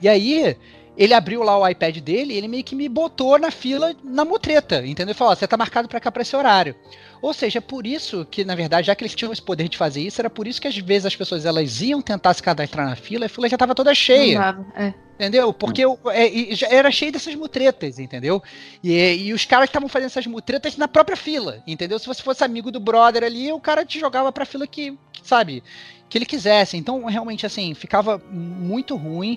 E 0.00 0.08
aí 0.08 0.56
ele 0.96 1.14
abriu 1.14 1.42
lá 1.42 1.58
o 1.58 1.66
iPad 1.66 1.96
dele 1.98 2.34
e 2.34 2.36
ele 2.36 2.48
meio 2.48 2.62
que 2.62 2.74
me 2.74 2.88
botou 2.88 3.38
na 3.38 3.50
fila 3.50 3.94
na 4.04 4.24
mutreta, 4.24 4.78
entendeu? 4.78 5.12
Ele 5.12 5.14
falou: 5.14 5.34
você 5.34 5.46
tá 5.46 5.56
marcado 5.56 5.88
para 5.88 6.00
cá 6.00 6.12
para 6.12 6.22
esse 6.22 6.36
horário. 6.36 6.74
Ou 7.22 7.34
seja, 7.34 7.60
por 7.60 7.86
isso 7.86 8.26
que, 8.30 8.44
na 8.44 8.54
verdade, 8.54 8.86
já 8.86 8.94
que 8.94 9.02
eles 9.02 9.14
tinham 9.14 9.32
esse 9.32 9.42
poder 9.42 9.68
de 9.68 9.76
fazer 9.76 10.00
isso, 10.00 10.20
era 10.20 10.30
por 10.30 10.46
isso 10.46 10.60
que 10.60 10.68
às 10.68 10.76
vezes 10.76 11.06
as 11.06 11.16
pessoas 11.16 11.44
elas 11.44 11.80
iam 11.80 12.00
tentar 12.00 12.32
se 12.34 12.42
cadastrar 12.42 12.86
na 12.86 12.96
fila 12.96 13.24
e 13.24 13.26
a 13.26 13.28
fila 13.28 13.48
já 13.48 13.56
estava 13.56 13.74
toda 13.74 13.94
cheia. 13.94 14.38
é. 14.74 14.94
Entendeu? 15.20 15.52
Porque 15.52 15.84
eu, 15.84 16.00
é, 16.06 16.30
era 16.74 16.90
cheio 16.90 17.12
dessas 17.12 17.34
mutretas, 17.34 17.98
entendeu? 17.98 18.42
E, 18.82 19.26
e 19.26 19.34
os 19.34 19.44
caras 19.44 19.68
estavam 19.68 19.86
fazendo 19.86 20.06
essas 20.06 20.26
mutretas 20.26 20.78
na 20.78 20.88
própria 20.88 21.14
fila, 21.14 21.62
entendeu? 21.66 21.98
Se 21.98 22.06
você 22.06 22.22
fosse 22.22 22.42
amigo 22.42 22.70
do 22.70 22.80
brother 22.80 23.22
ali, 23.22 23.52
o 23.52 23.60
cara 23.60 23.84
te 23.84 24.00
jogava 24.00 24.32
pra 24.32 24.46
fila 24.46 24.66
que, 24.66 24.96
sabe, 25.22 25.62
que 26.08 26.16
ele 26.16 26.24
quisesse. 26.24 26.78
Então, 26.78 27.04
realmente, 27.04 27.44
assim, 27.44 27.74
ficava 27.74 28.16
muito 28.30 28.96
ruim 28.96 29.36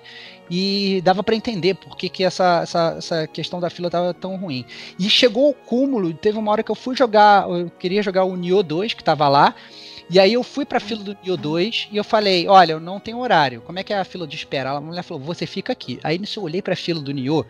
e 0.50 1.02
dava 1.04 1.22
para 1.22 1.36
entender 1.36 1.74
por 1.74 1.98
que, 1.98 2.08
que 2.08 2.24
essa, 2.24 2.62
essa, 2.64 2.96
essa 2.98 3.28
questão 3.28 3.60
da 3.60 3.70
fila 3.70 3.90
tava 3.90 4.14
tão 4.14 4.38
ruim. 4.38 4.64
E 4.98 5.10
chegou 5.10 5.48
ao 5.48 5.54
cúmulo, 5.54 6.14
teve 6.14 6.38
uma 6.38 6.50
hora 6.50 6.64
que 6.64 6.72
eu 6.72 6.76
fui 6.76 6.96
jogar, 6.96 7.50
eu 7.50 7.70
queria 7.70 8.02
jogar 8.02 8.24
o 8.24 8.38
Nioh 8.38 8.64
2, 8.64 8.94
que 8.94 9.04
tava 9.04 9.28
lá, 9.28 9.54
e 10.14 10.20
aí 10.20 10.34
eu 10.34 10.44
fui 10.44 10.64
pra 10.64 10.80
fila 10.80 11.04
do 11.04 11.18
Nioh 11.24 11.36
2 11.36 11.88
e 11.92 11.98
eu 11.98 12.04
falei, 12.04 12.48
olha, 12.48 12.74
eu 12.74 12.80
não 12.80 13.00
tenho 13.00 13.18
horário. 13.18 13.62
Como 13.62 13.80
é 13.80 13.84
que 13.84 13.92
é 13.92 13.98
a 13.98 14.06
fila 14.06 14.28
de 14.28 14.36
espera? 14.36 14.70
A 14.70 14.80
mulher 14.80 15.02
falou, 15.02 15.24
você 15.24 15.48
fica 15.48 15.74
aqui. 15.74 16.00
Aí 16.04 16.20
nisso 16.20 16.40
eu 16.40 16.44
olhei 16.44 16.62
pra 16.62 16.76
fila 16.76 17.02
do 17.02 17.12
Nioh, 17.12 17.44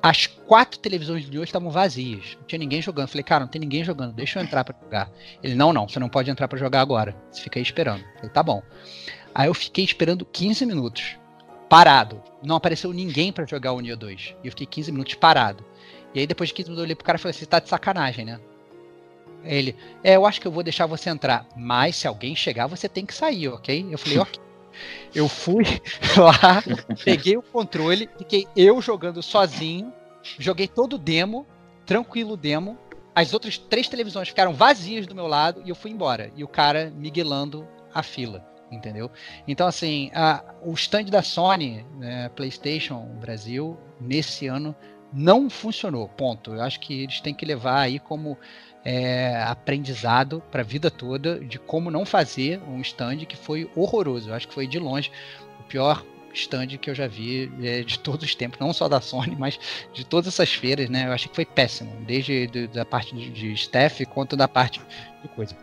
as 0.00 0.28
quatro 0.28 0.78
televisões 0.78 1.24
do 1.24 1.32
Nioh 1.32 1.42
estavam 1.42 1.68
vazias. 1.68 2.36
Não 2.38 2.46
tinha 2.46 2.60
ninguém 2.60 2.80
jogando. 2.80 3.08
Falei, 3.08 3.24
cara, 3.24 3.42
não 3.42 3.50
tem 3.50 3.60
ninguém 3.60 3.82
jogando, 3.82 4.12
deixa 4.12 4.38
eu 4.38 4.44
entrar 4.44 4.62
pra 4.62 4.76
jogar. 4.80 5.10
Ele, 5.42 5.56
não, 5.56 5.72
não, 5.72 5.88
você 5.88 5.98
não 5.98 6.08
pode 6.08 6.30
entrar 6.30 6.46
para 6.46 6.60
jogar 6.60 6.80
agora. 6.80 7.16
Você 7.28 7.42
fica 7.42 7.58
aí 7.58 7.62
esperando. 7.64 8.04
Falei, 8.14 8.30
tá 8.30 8.42
bom. 8.44 8.62
Aí 9.34 9.48
eu 9.48 9.54
fiquei 9.54 9.84
esperando 9.84 10.24
15 10.24 10.64
minutos, 10.66 11.16
parado. 11.68 12.22
Não 12.40 12.54
apareceu 12.54 12.92
ninguém 12.92 13.32
para 13.32 13.46
jogar 13.46 13.72
o 13.72 13.80
Nioh 13.80 13.98
2. 13.98 14.36
E 14.44 14.46
eu 14.46 14.52
fiquei 14.52 14.66
15 14.68 14.92
minutos 14.92 15.14
parado. 15.14 15.64
E 16.14 16.20
aí 16.20 16.26
depois 16.28 16.50
de 16.50 16.54
15 16.54 16.68
minutos 16.68 16.82
eu 16.82 16.84
olhei 16.84 16.94
pro 16.94 17.04
cara 17.04 17.18
e 17.18 17.20
falei, 17.20 17.32
você 17.32 17.46
tá 17.46 17.58
de 17.58 17.68
sacanagem, 17.68 18.24
né? 18.24 18.38
Ele, 19.44 19.76
é, 20.02 20.16
eu 20.16 20.26
acho 20.26 20.40
que 20.40 20.46
eu 20.46 20.52
vou 20.52 20.62
deixar 20.62 20.86
você 20.86 21.10
entrar, 21.10 21.46
mas 21.56 21.96
se 21.96 22.06
alguém 22.06 22.36
chegar, 22.36 22.66
você 22.66 22.88
tem 22.88 23.06
que 23.06 23.14
sair, 23.14 23.48
ok? 23.48 23.86
Eu 23.90 23.98
falei, 23.98 24.18
ok. 24.18 24.40
Eu 25.12 25.28
fui 25.28 25.64
lá, 26.16 26.62
peguei 27.04 27.36
o 27.36 27.42
controle, 27.42 28.08
fiquei 28.16 28.46
eu 28.56 28.80
jogando 28.80 29.22
sozinho, 29.22 29.92
joguei 30.38 30.68
todo 30.68 30.94
o 30.94 30.98
demo, 30.98 31.44
tranquilo 31.84 32.36
demo. 32.36 32.78
As 33.14 33.34
outras 33.34 33.58
três 33.58 33.88
televisões 33.88 34.28
ficaram 34.28 34.54
vazias 34.54 35.06
do 35.06 35.14
meu 35.14 35.26
lado 35.26 35.60
e 35.66 35.68
eu 35.68 35.74
fui 35.74 35.90
embora. 35.90 36.30
E 36.36 36.44
o 36.44 36.48
cara 36.48 36.90
miguelando 36.96 37.66
a 37.92 38.02
fila, 38.02 38.46
entendeu? 38.70 39.10
Então, 39.46 39.66
assim, 39.66 40.10
a, 40.14 40.42
o 40.62 40.72
stand 40.74 41.06
da 41.06 41.22
Sony, 41.22 41.84
né, 41.98 42.30
PlayStation 42.30 43.04
Brasil, 43.20 43.76
nesse 44.00 44.46
ano, 44.46 44.74
não 45.12 45.50
funcionou. 45.50 46.08
Ponto. 46.08 46.54
Eu 46.54 46.62
acho 46.62 46.80
que 46.80 47.02
eles 47.02 47.20
têm 47.20 47.34
que 47.34 47.44
levar 47.44 47.80
aí 47.80 47.98
como 47.98 48.38
é, 48.84 49.42
aprendizado 49.46 50.42
para 50.50 50.62
a 50.62 50.64
vida 50.64 50.90
toda 50.90 51.38
de 51.38 51.58
como 51.58 51.90
não 51.90 52.04
fazer 52.04 52.60
um 52.66 52.80
stand 52.80 53.18
que 53.26 53.36
foi 53.36 53.70
horroroso. 53.74 54.30
Eu 54.30 54.34
acho 54.34 54.48
que 54.48 54.54
foi 54.54 54.66
de 54.66 54.78
longe 54.78 55.10
o 55.58 55.62
pior 55.64 56.04
stand 56.32 56.68
que 56.78 56.88
eu 56.88 56.94
já 56.94 57.06
vi 57.06 57.52
é, 57.62 57.82
de 57.82 57.98
todos 57.98 58.24
os 58.24 58.34
tempos, 58.34 58.58
não 58.58 58.72
só 58.72 58.88
da 58.88 59.00
Sony, 59.00 59.36
mas 59.36 59.58
de 59.92 60.04
todas 60.04 60.28
essas 60.28 60.52
feiras, 60.52 60.88
né? 60.88 61.06
Eu 61.06 61.12
achei 61.12 61.28
que 61.28 61.34
foi 61.34 61.44
péssimo, 61.46 61.92
desde 62.06 62.46
de, 62.46 62.66
da 62.68 62.84
parte 62.84 63.14
de, 63.14 63.30
de 63.30 63.52
staff 63.52 64.04
quanto 64.06 64.36
da 64.36 64.48
parte 64.48 64.80
de 65.22 65.28
coisa. 65.28 65.56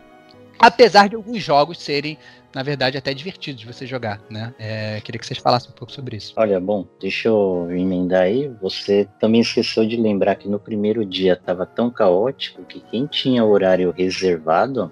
Apesar 0.58 1.08
de 1.08 1.14
alguns 1.14 1.42
jogos 1.42 1.78
serem 1.78 2.18
na 2.54 2.62
verdade, 2.62 2.96
até 2.96 3.12
divertido 3.12 3.58
de 3.58 3.66
você 3.66 3.86
jogar, 3.86 4.20
né? 4.30 4.54
É, 4.58 5.00
queria 5.02 5.18
que 5.18 5.26
vocês 5.26 5.38
falassem 5.38 5.70
um 5.70 5.74
pouco 5.74 5.92
sobre 5.92 6.16
isso. 6.16 6.32
Olha, 6.36 6.58
bom, 6.58 6.86
deixa 6.98 7.28
eu 7.28 7.68
emendar 7.70 8.22
aí. 8.22 8.48
Você 8.62 9.06
também 9.20 9.42
esqueceu 9.42 9.86
de 9.86 9.96
lembrar 9.96 10.34
que 10.36 10.48
no 10.48 10.58
primeiro 10.58 11.04
dia 11.04 11.34
estava 11.34 11.66
tão 11.66 11.90
caótico 11.90 12.64
que 12.64 12.80
quem 12.80 13.06
tinha 13.06 13.44
horário 13.44 13.92
reservado 13.96 14.90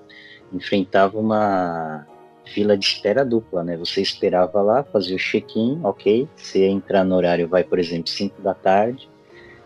enfrentava 0.52 1.18
uma 1.18 2.06
fila 2.44 2.76
de 2.76 2.84
espera 2.84 3.24
dupla, 3.24 3.64
né? 3.64 3.76
Você 3.78 4.02
esperava 4.02 4.60
lá, 4.60 4.84
fazia 4.84 5.16
o 5.16 5.18
check-in, 5.18 5.80
ok? 5.82 6.28
Ia 6.54 6.68
entrar 6.68 7.04
no 7.04 7.16
horário, 7.16 7.48
vai, 7.48 7.64
por 7.64 7.78
exemplo, 7.78 8.08
5 8.08 8.40
da 8.42 8.54
tarde. 8.54 9.08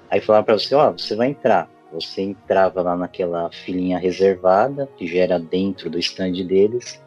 Aí 0.08 0.20
falava 0.20 0.44
para 0.44 0.58
você, 0.58 0.74
ó, 0.74 0.90
oh, 0.90 0.92
você 0.92 1.16
vai 1.16 1.28
entrar. 1.28 1.68
Você 1.92 2.22
entrava 2.22 2.82
lá 2.82 2.96
naquela 2.96 3.50
filinha 3.50 3.98
reservada, 3.98 4.88
que 4.96 5.08
já 5.08 5.18
era 5.18 5.38
dentro 5.40 5.90
do 5.90 5.98
stand 5.98 6.44
deles 6.46 7.00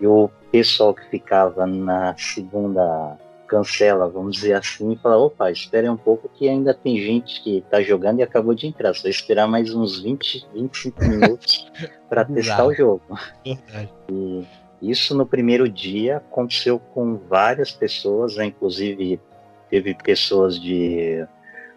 e 0.00 0.06
o 0.06 0.30
pessoal 0.50 0.94
que 0.94 1.08
ficava 1.08 1.66
na 1.66 2.16
segunda 2.16 3.18
cancela, 3.46 4.08
vamos 4.08 4.36
dizer 4.36 4.54
assim, 4.54 4.96
fala, 4.96 5.16
opa, 5.18 5.50
espere 5.50 5.88
um 5.88 5.96
pouco 5.96 6.28
que 6.28 6.48
ainda 6.48 6.74
tem 6.74 6.96
gente 6.98 7.42
que 7.42 7.58
está 7.58 7.82
jogando 7.82 8.18
e 8.18 8.22
acabou 8.22 8.54
de 8.54 8.66
entrar, 8.66 8.94
só 8.94 9.08
esperar 9.08 9.46
mais 9.46 9.74
uns 9.74 10.00
20, 10.00 10.48
25 10.52 11.04
minutos 11.04 11.70
para 12.08 12.24
testar 12.24 12.66
o 12.66 12.74
jogo. 12.74 13.02
E 14.10 14.44
isso 14.82 15.14
no 15.14 15.24
primeiro 15.26 15.68
dia 15.68 16.16
aconteceu 16.18 16.78
com 16.78 17.16
várias 17.16 17.70
pessoas, 17.70 18.36
né? 18.36 18.46
inclusive 18.46 19.20
teve 19.70 19.94
pessoas 19.94 20.60
de 20.60 21.26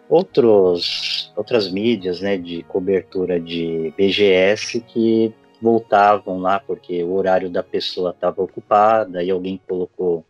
outros, 0.08 1.32
outras 1.36 1.70
mídias 1.70 2.20
né, 2.20 2.36
de 2.36 2.62
cobertura 2.64 3.38
de 3.38 3.92
BGS 3.96 4.80
que 4.80 5.34
voltavam 5.60 6.38
lá 6.40 6.60
porque 6.60 7.02
o 7.02 7.12
horário 7.14 7.50
da 7.50 7.62
pessoa 7.62 8.10
estava 8.10 8.42
ocupado, 8.42 9.20
e 9.20 9.30
alguém 9.30 9.60
colocou 9.66 10.24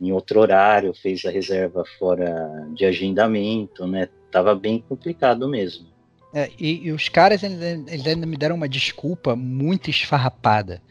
em 0.00 0.12
outro 0.12 0.40
horário, 0.40 0.94
fez 0.94 1.24
a 1.24 1.30
reserva 1.30 1.84
fora 1.98 2.68
de 2.72 2.84
agendamento, 2.84 3.86
né? 3.86 4.08
Tava 4.30 4.54
bem 4.54 4.80
complicado 4.88 5.48
mesmo. 5.48 5.97
É, 6.32 6.50
e, 6.58 6.86
e, 6.88 6.92
os 6.92 7.08
caras 7.08 7.42
eles, 7.42 7.58
eles, 7.88 8.06
ainda 8.06 8.26
me 8.26 8.36
deram 8.36 8.54
uma 8.54 8.68
desculpa 8.68 9.34
muito 9.34 9.88
esfarrapada. 9.88 10.82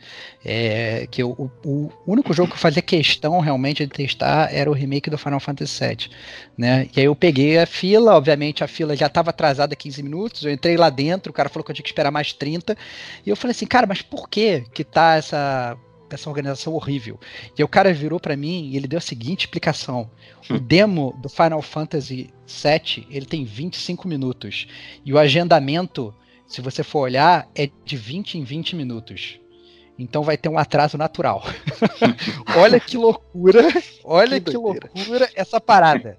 É, 0.44 1.08
que 1.12 1.24
o, 1.24 1.52
o, 1.64 1.92
único 2.08 2.34
jogo 2.34 2.50
que 2.50 2.56
eu 2.56 2.60
fazia 2.60 2.82
questão 2.82 3.40
realmente 3.40 3.86
de 3.86 3.92
testar 3.92 4.52
era 4.52 4.70
o 4.70 4.74
remake 4.74 5.10
do 5.10 5.18
Final 5.18 5.40
Fantasy 5.40 5.86
VII. 5.86 6.10
Né? 6.58 6.90
E 6.96 7.00
aí 7.00 7.06
eu 7.06 7.16
peguei 7.16 7.60
a 7.60 7.68
fila, 7.68 8.16
obviamente 8.16 8.64
a 8.64 8.68
fila 8.68 8.96
já 8.96 9.06
estava 9.06 9.30
atrasada 9.30 9.76
15 9.76 10.02
minutos, 10.02 10.44
eu 10.44 10.52
entrei 10.52 10.76
lá 10.76 10.90
dentro, 10.90 11.30
o 11.30 11.34
cara 11.34 11.50
falou 11.50 11.64
que 11.64 11.70
eu 11.70 11.76
tinha 11.76 11.84
que 11.84 11.90
esperar 11.90 12.12
mais 12.12 12.34
30. 12.34 12.76
E 13.26 13.30
eu 13.30 13.36
falei 13.36 13.52
assim, 13.52 13.68
cara, 13.68 13.86
mas 13.86 14.02
por 14.02 14.28
que 14.28 14.64
que 14.74 14.84
tá 14.84 15.16
essa 15.16 15.78
essa 16.10 16.30
organização 16.30 16.74
horrível. 16.74 17.20
E 17.58 17.64
o 17.64 17.68
cara 17.68 17.94
virou 17.94 18.20
para 18.20 18.38
mim 18.38 18.70
e 18.70 18.78
ele 18.78 18.88
deu 18.88 18.98
a 18.98 19.02
seguinte 19.02 19.42
explicação: 19.42 20.10
o 20.50 20.54
hum. 20.54 20.58
demo 20.60 21.18
do 21.22 21.30
Final 21.30 21.62
Fantasy 21.62 22.30
VII 22.48 23.08
ele 23.10 23.26
tem 23.26 23.44
25 23.44 24.08
minutos 24.08 24.68
e 25.06 25.14
o 25.14 25.18
agendamento, 25.18 26.14
se 26.48 26.62
você 26.62 26.84
for 26.84 27.00
olhar, 27.00 27.50
é 27.56 27.70
de 27.86 27.98
20 27.98 28.38
em 28.38 28.44
20 28.44 28.76
minutos. 28.76 29.40
Então 29.98 30.24
vai 30.24 30.38
ter 30.38 30.50
um 30.50 30.58
atraso 30.58 30.98
natural. 30.98 31.44
olha 32.56 32.80
que 32.80 32.98
loucura, 32.98 33.62
olha 34.04 34.40
que, 34.40 34.52
que 34.52 34.58
loucura 34.58 35.30
essa 35.36 35.60
parada. 35.60 36.16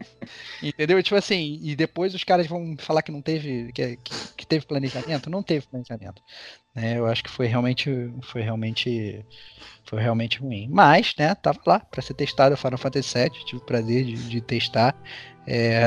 Entendeu? 0.62 1.00
Tipo 1.02 1.16
assim, 1.16 1.60
e 1.62 1.76
depois 1.76 2.14
os 2.14 2.24
caras 2.24 2.46
vão 2.46 2.76
falar 2.78 3.02
que 3.02 3.12
não 3.12 3.22
teve, 3.22 3.70
que, 3.72 3.98
que 4.36 4.46
teve 4.46 4.66
planejamento, 4.66 5.30
não 5.30 5.42
teve 5.42 5.66
planejamento. 5.66 6.20
É, 6.74 6.98
eu 6.98 7.06
acho 7.06 7.24
que 7.24 7.30
foi 7.30 7.46
realmente, 7.46 8.12
foi 8.22 8.42
realmente, 8.42 9.24
foi 9.84 10.00
realmente 10.00 10.40
ruim. 10.40 10.68
Mas, 10.70 11.14
né, 11.18 11.34
tava 11.34 11.58
lá 11.66 11.80
para 11.80 12.02
ser 12.02 12.14
testado 12.14 12.54
o 12.54 12.58
Final 12.58 12.78
Fantasy 12.78 13.18
VII, 13.18 13.30
tive 13.44 13.62
o 13.62 13.64
prazer 13.64 14.04
de, 14.04 14.14
de 14.14 14.40
testar. 14.40 14.94
É, 15.46 15.80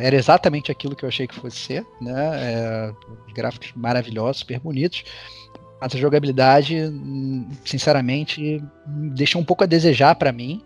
era 0.00 0.16
exatamente 0.16 0.72
aquilo 0.72 0.96
que 0.96 1.04
eu 1.04 1.08
achei 1.08 1.26
que 1.26 1.34
fosse 1.34 1.56
ser, 1.56 1.86
né? 2.00 2.30
É, 2.34 2.92
gráficos 3.32 3.72
maravilhosos, 3.74 4.40
super 4.40 4.58
bonitos. 4.58 5.04
Mas 5.80 5.94
a 5.94 5.98
jogabilidade, 5.98 6.76
sinceramente, 7.64 8.62
deixou 8.86 9.40
um 9.40 9.44
pouco 9.44 9.64
a 9.64 9.66
desejar 9.66 10.14
para 10.14 10.32
mim. 10.32 10.62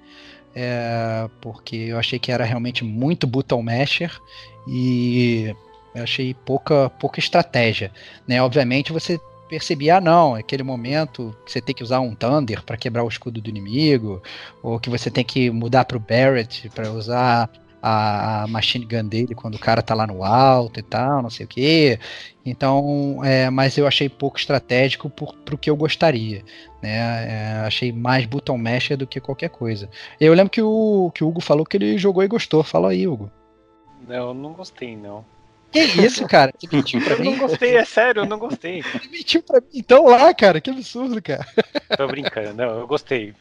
É, 0.56 1.28
porque 1.40 1.76
eu 1.76 1.98
achei 1.98 2.18
que 2.18 2.30
era 2.30 2.44
realmente 2.44 2.84
muito 2.84 3.26
button 3.26 3.60
masher 3.60 4.12
e 4.68 5.54
achei 5.94 6.34
pouca, 6.34 6.90
pouca 6.90 7.18
estratégia. 7.18 7.90
Né? 8.26 8.40
Obviamente 8.42 8.92
você 8.92 9.18
percebia, 9.48 9.96
ah, 9.96 10.00
não, 10.00 10.34
aquele 10.34 10.62
momento 10.62 11.36
que 11.44 11.52
você 11.52 11.60
tem 11.60 11.74
que 11.74 11.82
usar 11.82 12.00
um 12.00 12.14
Thunder 12.14 12.62
para 12.62 12.76
quebrar 12.76 13.04
o 13.04 13.08
escudo 13.08 13.40
do 13.40 13.50
inimigo, 13.50 14.22
ou 14.62 14.80
que 14.80 14.90
você 14.90 15.10
tem 15.10 15.24
que 15.24 15.50
mudar 15.50 15.84
para 15.84 15.96
o 15.96 16.00
Barrett 16.00 16.68
para 16.70 16.90
usar 16.90 17.50
a, 17.86 18.44
a, 18.44 18.46
machine 18.46 18.86
gun 18.86 19.06
dele 19.06 19.34
quando 19.34 19.56
o 19.56 19.58
cara 19.58 19.82
tá 19.82 19.94
lá 19.94 20.06
no 20.06 20.24
alto 20.24 20.80
e 20.80 20.82
tal, 20.82 21.20
não 21.22 21.28
sei 21.28 21.44
o 21.44 21.48
que. 21.48 21.98
Então, 22.46 23.20
é, 23.22 23.50
mas 23.50 23.76
eu 23.76 23.86
achei 23.86 24.08
pouco 24.08 24.38
estratégico 24.38 25.10
por, 25.10 25.34
pro 25.44 25.58
que 25.58 25.68
eu 25.68 25.76
gostaria. 25.76 26.42
Né? 26.82 26.96
É, 26.96 27.66
achei 27.66 27.92
mais 27.92 28.24
button 28.24 28.56
masher 28.56 28.96
do 28.96 29.06
que 29.06 29.20
qualquer 29.20 29.50
coisa. 29.50 29.90
Eu 30.18 30.32
lembro 30.32 30.50
que 30.50 30.62
o, 30.62 31.12
que 31.14 31.22
o 31.22 31.28
Hugo 31.28 31.42
falou 31.42 31.66
que 31.66 31.76
ele 31.76 31.98
jogou 31.98 32.22
e 32.22 32.28
gostou. 32.28 32.64
Fala 32.64 32.90
aí, 32.90 33.06
Hugo. 33.06 33.30
Não, 34.08 34.28
eu 34.28 34.34
não 34.34 34.54
gostei, 34.54 34.96
não. 34.96 35.22
Que 35.70 35.80
isso, 35.80 36.26
cara? 36.26 36.52
Você 36.58 36.74
mentiu 36.74 37.04
pra 37.04 37.14
eu 37.14 37.20
mim? 37.20 37.26
Eu 37.26 37.32
não 37.32 37.48
gostei, 37.48 37.76
é 37.76 37.84
sério, 37.84 38.22
eu 38.22 38.26
não 38.26 38.38
gostei. 38.38 38.80
Você 38.82 39.08
mentiu 39.08 39.42
pra 39.42 39.60
mim 39.60 39.66
então 39.74 40.06
lá, 40.06 40.32
cara. 40.32 40.58
Que 40.58 40.70
absurdo, 40.70 41.20
cara. 41.20 41.46
Tô 41.98 42.06
brincando, 42.06 42.54
não, 42.54 42.78
eu 42.78 42.86
gostei. 42.86 43.34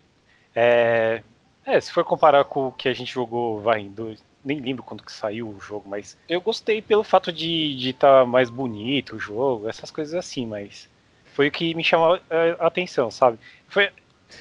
É, 0.54 1.22
é, 1.66 1.80
se 1.80 1.94
for 1.94 2.04
comparar 2.04 2.44
com 2.44 2.68
o 2.68 2.72
que 2.72 2.90
a 2.90 2.94
gente 2.94 3.14
jogou, 3.14 3.62
vai, 3.62 3.80
em 3.80 3.90
dois, 3.90 4.22
nem 4.44 4.60
lembro 4.60 4.84
quando 4.84 5.04
que 5.04 5.12
saiu 5.12 5.50
o 5.50 5.60
jogo, 5.60 5.88
mas 5.88 6.18
eu 6.28 6.42
gostei 6.42 6.82
pelo 6.82 7.04
fato 7.04 7.32
de 7.32 7.78
estar 7.90 8.22
tá 8.22 8.26
mais 8.26 8.50
bonito 8.50 9.16
o 9.16 9.20
jogo, 9.20 9.68
essas 9.68 9.92
coisas 9.92 10.14
assim, 10.14 10.46
mas 10.46 10.90
foi 11.34 11.48
o 11.48 11.52
que 11.52 11.74
me 11.74 11.84
chamou 11.84 12.20
a 12.60 12.68
atenção, 12.68 13.10
sabe? 13.10 13.40
Foi, 13.68 13.90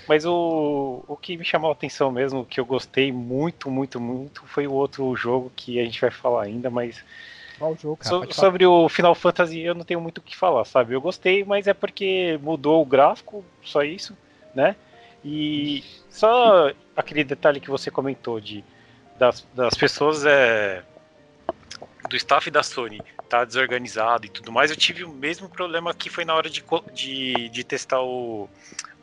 mas 0.09 0.25
o, 0.25 1.05
o 1.07 1.17
que 1.17 1.37
me 1.37 1.45
chamou 1.45 1.71
a 1.71 1.73
atenção 1.73 2.11
mesmo, 2.11 2.45
que 2.45 2.61
eu 2.61 2.65
gostei 2.65 3.13
muito, 3.13 3.71
muito, 3.71 4.01
muito, 4.01 4.45
foi 4.47 4.67
o 4.67 4.73
outro 4.73 5.15
jogo 5.17 5.53
que 5.55 5.79
a 5.79 5.85
gente 5.85 6.01
vai 6.01 6.11
falar 6.11 6.45
ainda, 6.45 6.69
mas 6.69 7.05
qual 7.63 7.77
jogo, 7.77 7.97
cara? 7.97 8.27
So, 8.27 8.33
sobre 8.33 8.67
o 8.67 8.89
Final 8.89 9.15
Fantasy 9.15 9.61
eu 9.61 9.75
não 9.75 9.85
tenho 9.85 10.01
muito 10.01 10.19
o 10.19 10.23
que 10.23 10.37
falar, 10.37 10.65
sabe? 10.65 10.95
Eu 10.95 11.01
gostei, 11.01 11.45
mas 11.45 11.69
é 11.69 11.75
porque 11.75 12.39
mudou 12.43 12.83
o 12.83 12.87
gráfico, 12.87 13.45
só 13.63 13.85
isso, 13.85 14.17
né? 14.53 14.75
E 15.25 15.85
só 16.11 16.73
aquele 16.97 17.23
detalhe 17.23 17.61
que 17.61 17.71
você 17.71 17.91
comentou 17.91 18.41
de 18.41 18.65
das, 19.23 19.47
das 19.55 19.75
pessoas 19.75 20.27
é, 20.27 20.83
do 22.11 22.17
staff 22.17 22.51
da 22.51 22.65
Sony 22.65 23.01
tá 23.29 23.45
desorganizado 23.45 24.27
e 24.27 24.29
tudo 24.29 24.51
mais, 24.51 24.73
eu 24.73 24.77
tive 24.77 25.05
o 25.05 25.11
mesmo 25.11 25.49
problema 25.49 25.95
que 25.95 26.11
foi 26.11 26.25
na 26.25 26.35
hora 26.35 26.51
de, 26.51 26.65
de, 26.93 27.49
de 27.49 27.65
testar 27.65 28.03
o, 28.03 28.51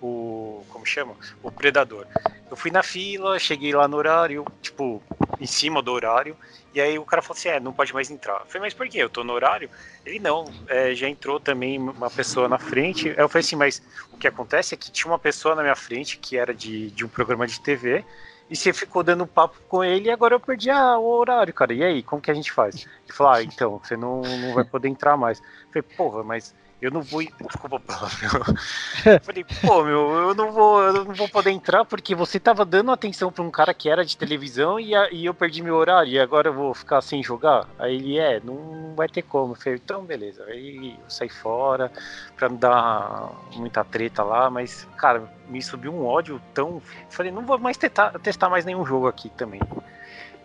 o. 0.01 0.63
Como 0.69 0.85
chama? 0.85 1.15
O 1.41 1.51
Predador. 1.51 2.05
Eu 2.49 2.57
fui 2.57 2.71
na 2.71 2.81
fila, 2.83 3.37
cheguei 3.37 3.73
lá 3.73 3.87
no 3.87 3.97
horário, 3.97 4.45
tipo, 4.61 5.01
em 5.39 5.45
cima 5.45 5.81
do 5.81 5.91
horário, 5.91 6.35
e 6.73 6.81
aí 6.81 6.97
o 6.97 7.05
cara 7.05 7.21
falou 7.21 7.37
assim: 7.37 7.49
é, 7.49 7.59
não 7.59 7.73
pode 7.73 7.93
mais 7.93 8.09
entrar. 8.09 8.39
Eu 8.39 8.45
falei, 8.45 8.61
mas 8.61 8.73
por 8.73 8.87
quê? 8.87 8.99
Eu 8.99 9.09
tô 9.09 9.23
no 9.23 9.33
horário? 9.33 9.69
Ele 10.05 10.19
não, 10.19 10.45
é, 10.67 10.93
já 10.93 11.07
entrou 11.07 11.39
também 11.39 11.77
uma 11.79 12.09
pessoa 12.09 12.47
na 12.47 12.57
frente. 12.57 13.09
Aí 13.09 13.19
eu 13.19 13.29
falei 13.29 13.45
assim, 13.45 13.55
mas 13.55 13.81
o 14.11 14.17
que 14.17 14.27
acontece 14.27 14.73
é 14.73 14.77
que 14.77 14.91
tinha 14.91 15.11
uma 15.11 15.19
pessoa 15.19 15.55
na 15.55 15.61
minha 15.61 15.75
frente 15.75 16.17
que 16.17 16.37
era 16.37 16.53
de, 16.53 16.91
de 16.91 17.05
um 17.05 17.09
programa 17.09 17.47
de 17.47 17.59
TV. 17.59 18.03
E 18.49 18.55
você 18.55 18.73
ficou 18.73 19.03
dando 19.03 19.27
papo 19.27 19.59
com 19.67 19.83
ele 19.83 20.07
e 20.07 20.11
agora 20.11 20.33
eu 20.33 20.39
perdi 20.39 20.71
ah, 20.71 20.97
o 20.97 21.05
horário, 21.05 21.53
cara. 21.53 21.71
E 21.71 21.83
aí, 21.83 22.01
como 22.01 22.19
que 22.19 22.31
a 22.31 22.33
gente 22.33 22.51
faz? 22.51 22.77
Ele 22.77 23.13
falou, 23.13 23.33
ah, 23.33 23.43
então, 23.43 23.77
você 23.77 23.95
não, 23.95 24.21
não 24.21 24.55
vai 24.55 24.63
poder 24.63 24.87
entrar 24.87 25.15
mais. 25.15 25.39
Eu 25.39 25.45
falei, 25.71 25.83
porra, 25.95 26.23
mas 26.23 26.55
eu 26.81 26.91
não 26.91 27.01
vou. 27.01 27.21
Desculpa. 27.41 27.81
Falei, 29.23 29.45
pô, 29.61 29.83
meu, 29.83 30.11
eu 30.11 30.35
não 30.35 30.51
vou, 30.51 30.81
eu 30.81 31.05
não 31.05 31.13
vou 31.13 31.27
poder 31.29 31.51
entrar 31.51 31.85
porque 31.85 32.15
você 32.15 32.39
tava 32.39 32.65
dando 32.65 32.91
atenção 32.91 33.31
pra 33.31 33.43
um 33.43 33.51
cara 33.51 33.73
que 33.73 33.89
era 33.89 34.05
de 34.05 34.17
televisão 34.17 34.79
e, 34.79 34.95
a, 34.95 35.09
e 35.11 35.25
eu 35.25 35.33
perdi 35.33 35.61
meu 35.61 35.75
horário 35.75 36.11
e 36.11 36.19
agora 36.19 36.49
eu 36.49 36.53
vou 36.53 36.73
ficar 36.73 37.01
sem 37.01 37.23
jogar. 37.23 37.67
Aí 37.77 37.95
ele 37.95 38.17
é, 38.17 38.39
não 38.39 38.93
vai 38.95 39.07
ter 39.07 39.21
como. 39.21 39.53
Eu 39.53 39.55
falei, 39.55 39.79
então 39.83 40.03
beleza. 40.03 40.43
Aí 40.45 40.95
eu 41.01 41.09
saí 41.09 41.29
fora 41.29 41.91
pra 42.35 42.49
não 42.49 42.57
dar 42.57 43.31
muita 43.55 43.83
treta 43.83 44.23
lá, 44.23 44.49
mas, 44.49 44.87
cara, 44.97 45.23
me 45.47 45.61
subiu 45.61 45.93
um 45.93 46.05
ódio 46.05 46.41
tão. 46.53 46.81
Falei, 47.09 47.31
não 47.31 47.45
vou 47.45 47.57
mais 47.59 47.77
testar, 47.77 48.17
testar 48.19 48.49
mais 48.49 48.65
nenhum 48.65 48.85
jogo 48.85 49.07
aqui 49.07 49.29
também. 49.29 49.59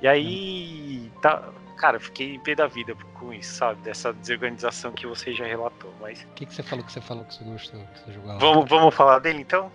E 0.04 0.06
aí, 0.06 1.10
tá, 1.22 1.48
cara, 1.78 1.98
fiquei 1.98 2.34
em 2.34 2.38
pé 2.38 2.54
da 2.54 2.66
vida 2.66 2.94
com 3.14 3.32
isso, 3.32 3.54
sabe? 3.54 3.80
Dessa 3.80 4.12
desorganização 4.12 4.92
que 4.92 5.06
você 5.06 5.32
já 5.32 5.46
relatou, 5.46 5.90
mas... 5.98 6.20
O 6.24 6.34
que, 6.34 6.44
que 6.44 6.52
você 6.52 6.62
falou 6.62 6.84
que 6.84 6.92
você 6.92 7.00
falou 7.00 7.24
que 7.24 7.32
você 7.32 7.42
gostou, 7.42 7.80
que 7.80 8.00
você 8.00 8.12
jogou 8.12 8.38
Vamos, 8.38 8.68
vamos 8.68 8.94
falar 8.94 9.18
dele, 9.20 9.40
então? 9.40 9.72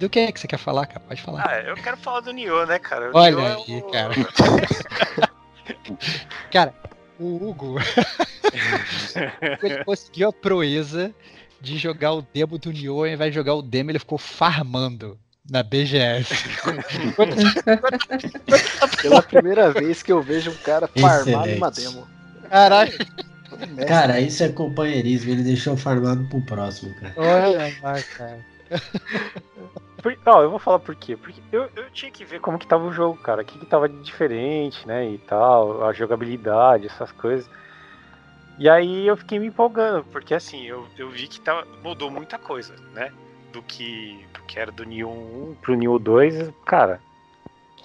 Do 0.00 0.10
que 0.10 0.18
é 0.18 0.32
que 0.32 0.40
você 0.40 0.48
quer 0.48 0.58
falar, 0.58 0.84
cara? 0.84 0.98
Pode 0.98 1.22
falar. 1.22 1.48
Ah, 1.48 1.60
eu 1.60 1.76
quero 1.76 1.96
falar 1.96 2.18
do 2.18 2.32
Nioh, 2.32 2.66
né, 2.66 2.80
cara? 2.80 3.12
O 3.12 3.16
Olha 3.16 3.36
Nioh 3.36 3.46
é 3.46 3.54
aí, 3.54 3.72
é 3.72 3.78
o... 3.78 3.90
cara. 3.92 4.14
cara, 6.50 6.74
o 7.20 7.48
Hugo... 7.48 7.76
ele 9.62 9.84
conseguiu 9.84 10.30
a 10.30 10.32
proeza 10.32 11.14
de 11.60 11.78
jogar 11.78 12.14
o 12.14 12.22
demo 12.22 12.58
do 12.58 12.72
Nioh 12.72 13.02
ao 13.02 13.06
invés 13.06 13.30
de 13.30 13.36
jogar 13.36 13.54
o 13.54 13.62
demo, 13.62 13.92
ele 13.92 14.00
ficou 14.00 14.18
farmando 14.18 15.16
na 15.50 15.62
BGS. 15.62 16.34
Pela 19.02 19.22
primeira 19.22 19.72
vez 19.72 20.02
que 20.02 20.12
eu 20.12 20.22
vejo 20.22 20.50
um 20.50 20.56
cara 20.56 20.88
farmado 20.88 21.52
uma 21.52 21.70
demo. 21.70 22.06
Caralho. 22.48 22.92
Cara, 23.86 24.20
isso 24.20 24.42
é 24.42 24.48
companheirismo, 24.50 25.30
ele 25.30 25.42
deixou 25.42 25.76
farmado 25.76 26.24
pro 26.28 26.40
próximo, 26.42 26.94
cara. 26.94 27.14
Olha 27.16 27.74
lá, 27.82 28.02
cara. 28.02 28.38
Por, 30.02 30.16
ó, 30.26 30.42
eu 30.42 30.50
vou 30.50 30.58
falar 30.58 30.78
por 30.78 30.94
quê. 30.94 31.16
Porque 31.16 31.40
eu, 31.50 31.68
eu 31.74 31.90
tinha 31.90 32.10
que 32.10 32.24
ver 32.24 32.40
como 32.40 32.58
que 32.58 32.66
tava 32.66 32.84
o 32.84 32.92
jogo, 32.92 33.16
cara. 33.18 33.42
O 33.42 33.44
que, 33.44 33.58
que 33.58 33.66
tava 33.66 33.88
de 33.88 34.00
diferente, 34.02 34.86
né? 34.86 35.08
E 35.08 35.18
tal, 35.18 35.84
a 35.84 35.92
jogabilidade, 35.92 36.86
essas 36.86 37.10
coisas. 37.12 37.48
E 38.58 38.68
aí 38.68 39.06
eu 39.06 39.16
fiquei 39.16 39.38
me 39.38 39.46
empolgando, 39.46 40.04
porque 40.04 40.34
assim, 40.34 40.66
eu, 40.66 40.86
eu 40.96 41.10
vi 41.10 41.26
que 41.26 41.40
tava, 41.40 41.66
mudou 41.82 42.10
muita 42.10 42.38
coisa, 42.38 42.74
né? 42.92 43.12
do 43.52 43.62
que, 43.62 44.24
que 44.48 44.58
era 44.58 44.72
do 44.72 44.84
Neo 44.84 45.10
1 45.10 45.56
pro 45.60 45.76
Neo 45.76 45.98
2, 45.98 46.50
cara, 46.64 47.00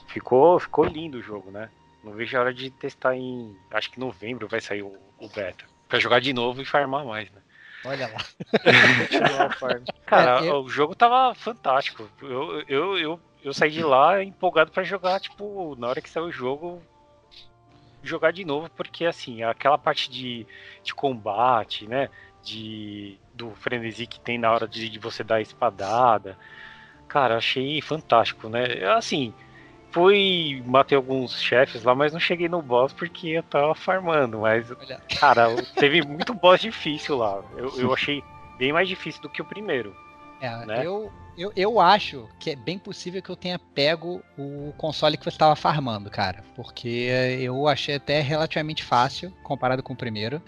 ficou, 0.07 0.60
ficou 0.60 0.85
lindo 0.85 1.19
o 1.19 1.22
jogo, 1.22 1.52
né? 1.52 1.69
Não 2.03 2.14
vejo 2.14 2.35
a 2.38 2.40
hora 2.40 2.53
de 2.53 2.72
testar 2.72 3.15
em. 3.15 3.56
Acho 3.69 3.91
que 3.91 3.99
novembro 3.99 4.48
vai 4.48 4.61
sair 4.61 4.81
o, 4.81 4.98
o 5.19 5.30
beta. 5.30 5.65
Pra 5.88 5.99
jogar 5.99 6.19
de 6.19 6.34
novo 6.34 6.61
e 6.61 6.65
farmar 6.65 7.06
mais, 7.06 7.30
né? 7.31 7.41
Olha 7.85 8.07
lá. 8.07 8.18
Cara, 10.06 10.45
é, 10.45 10.49
eu... 10.49 10.64
o 10.64 10.69
jogo 10.69 10.95
tava 10.95 11.35
fantástico. 11.35 12.10
Eu, 12.22 12.61
eu, 12.68 12.98
eu, 12.98 13.19
eu 13.44 13.53
saí 13.53 13.72
de 13.72 13.84
lá 13.84 14.23
empolgado 14.23 14.72
para 14.72 14.84
jogar, 14.84 15.19
tipo, 15.19 15.76
na 15.77 15.88
hora 15.88 16.02
que 16.02 16.10
saiu 16.10 16.26
o 16.26 16.31
jogo, 16.31 16.81
jogar 18.02 18.31
de 18.31 18.45
novo, 18.45 18.69
porque 18.69 19.06
assim, 19.06 19.44
aquela 19.44 19.77
parte 19.77 20.10
de, 20.10 20.48
de 20.84 20.94
combate, 20.94 21.88
né? 21.88 22.10
De 22.44 23.18
do 23.34 23.52
frenesi 23.52 24.06
que 24.06 24.20
tem 24.20 24.38
na 24.38 24.52
hora 24.52 24.68
de, 24.68 24.90
de 24.90 24.99
você 24.99 25.24
dar 25.24 25.36
a 25.36 25.41
espadada. 25.41 26.38
Cara, 27.07 27.38
achei 27.38 27.82
fantástico, 27.82 28.49
né? 28.49 28.65
Assim, 28.95 29.34
fui 29.91 30.64
matei 30.65 30.95
alguns 30.95 31.40
chefes 31.41 31.84
lá, 31.84 31.94
mas 31.94 32.14
não 32.14 32.20
cheguei 32.20 32.49
no 32.49 32.61
boss 32.61 32.91
porque 32.94 33.30
eu 33.30 33.44
tava 33.44 33.76
farmando. 33.76 34.40
Mas, 34.40 34.68
cara, 35.20 35.48
teve 35.76 36.02
muito 36.02 36.34
boss 36.34 36.60
difícil 36.60 37.18
lá. 37.18 37.41
Eu, 37.56 37.80
eu 37.80 37.94
achei 37.94 38.24
bem 38.57 38.74
mais 38.74 38.88
difícil 38.88 39.22
do 39.22 39.30
que 39.30 39.41
o 39.41 39.45
primeiro. 39.45 39.95
É, 40.41 40.65
né? 40.65 40.86
eu, 40.86 41.10
eu, 41.38 41.53
eu 41.56 41.80
acho 41.80 42.28
que 42.40 42.49
é 42.49 42.56
bem 42.56 42.78
possível 42.78 43.22
que 43.22 43.30
eu 43.30 43.36
tenha 43.36 43.57
pego 43.57 44.22
o 44.38 44.74
console 44.78 45.18
que 45.18 45.24
você 45.24 45.30
estava 45.30 45.56
farmando, 45.56 46.10
cara. 46.10 46.44
Porque 46.56 47.07
eu 47.40 47.68
achei 47.68 47.95
até 47.95 48.20
relativamente 48.20 48.84
fácil 48.84 49.32
comparado 49.44 49.82
com 49.82 49.94
o 49.94 49.98
primeiro. 49.98 50.41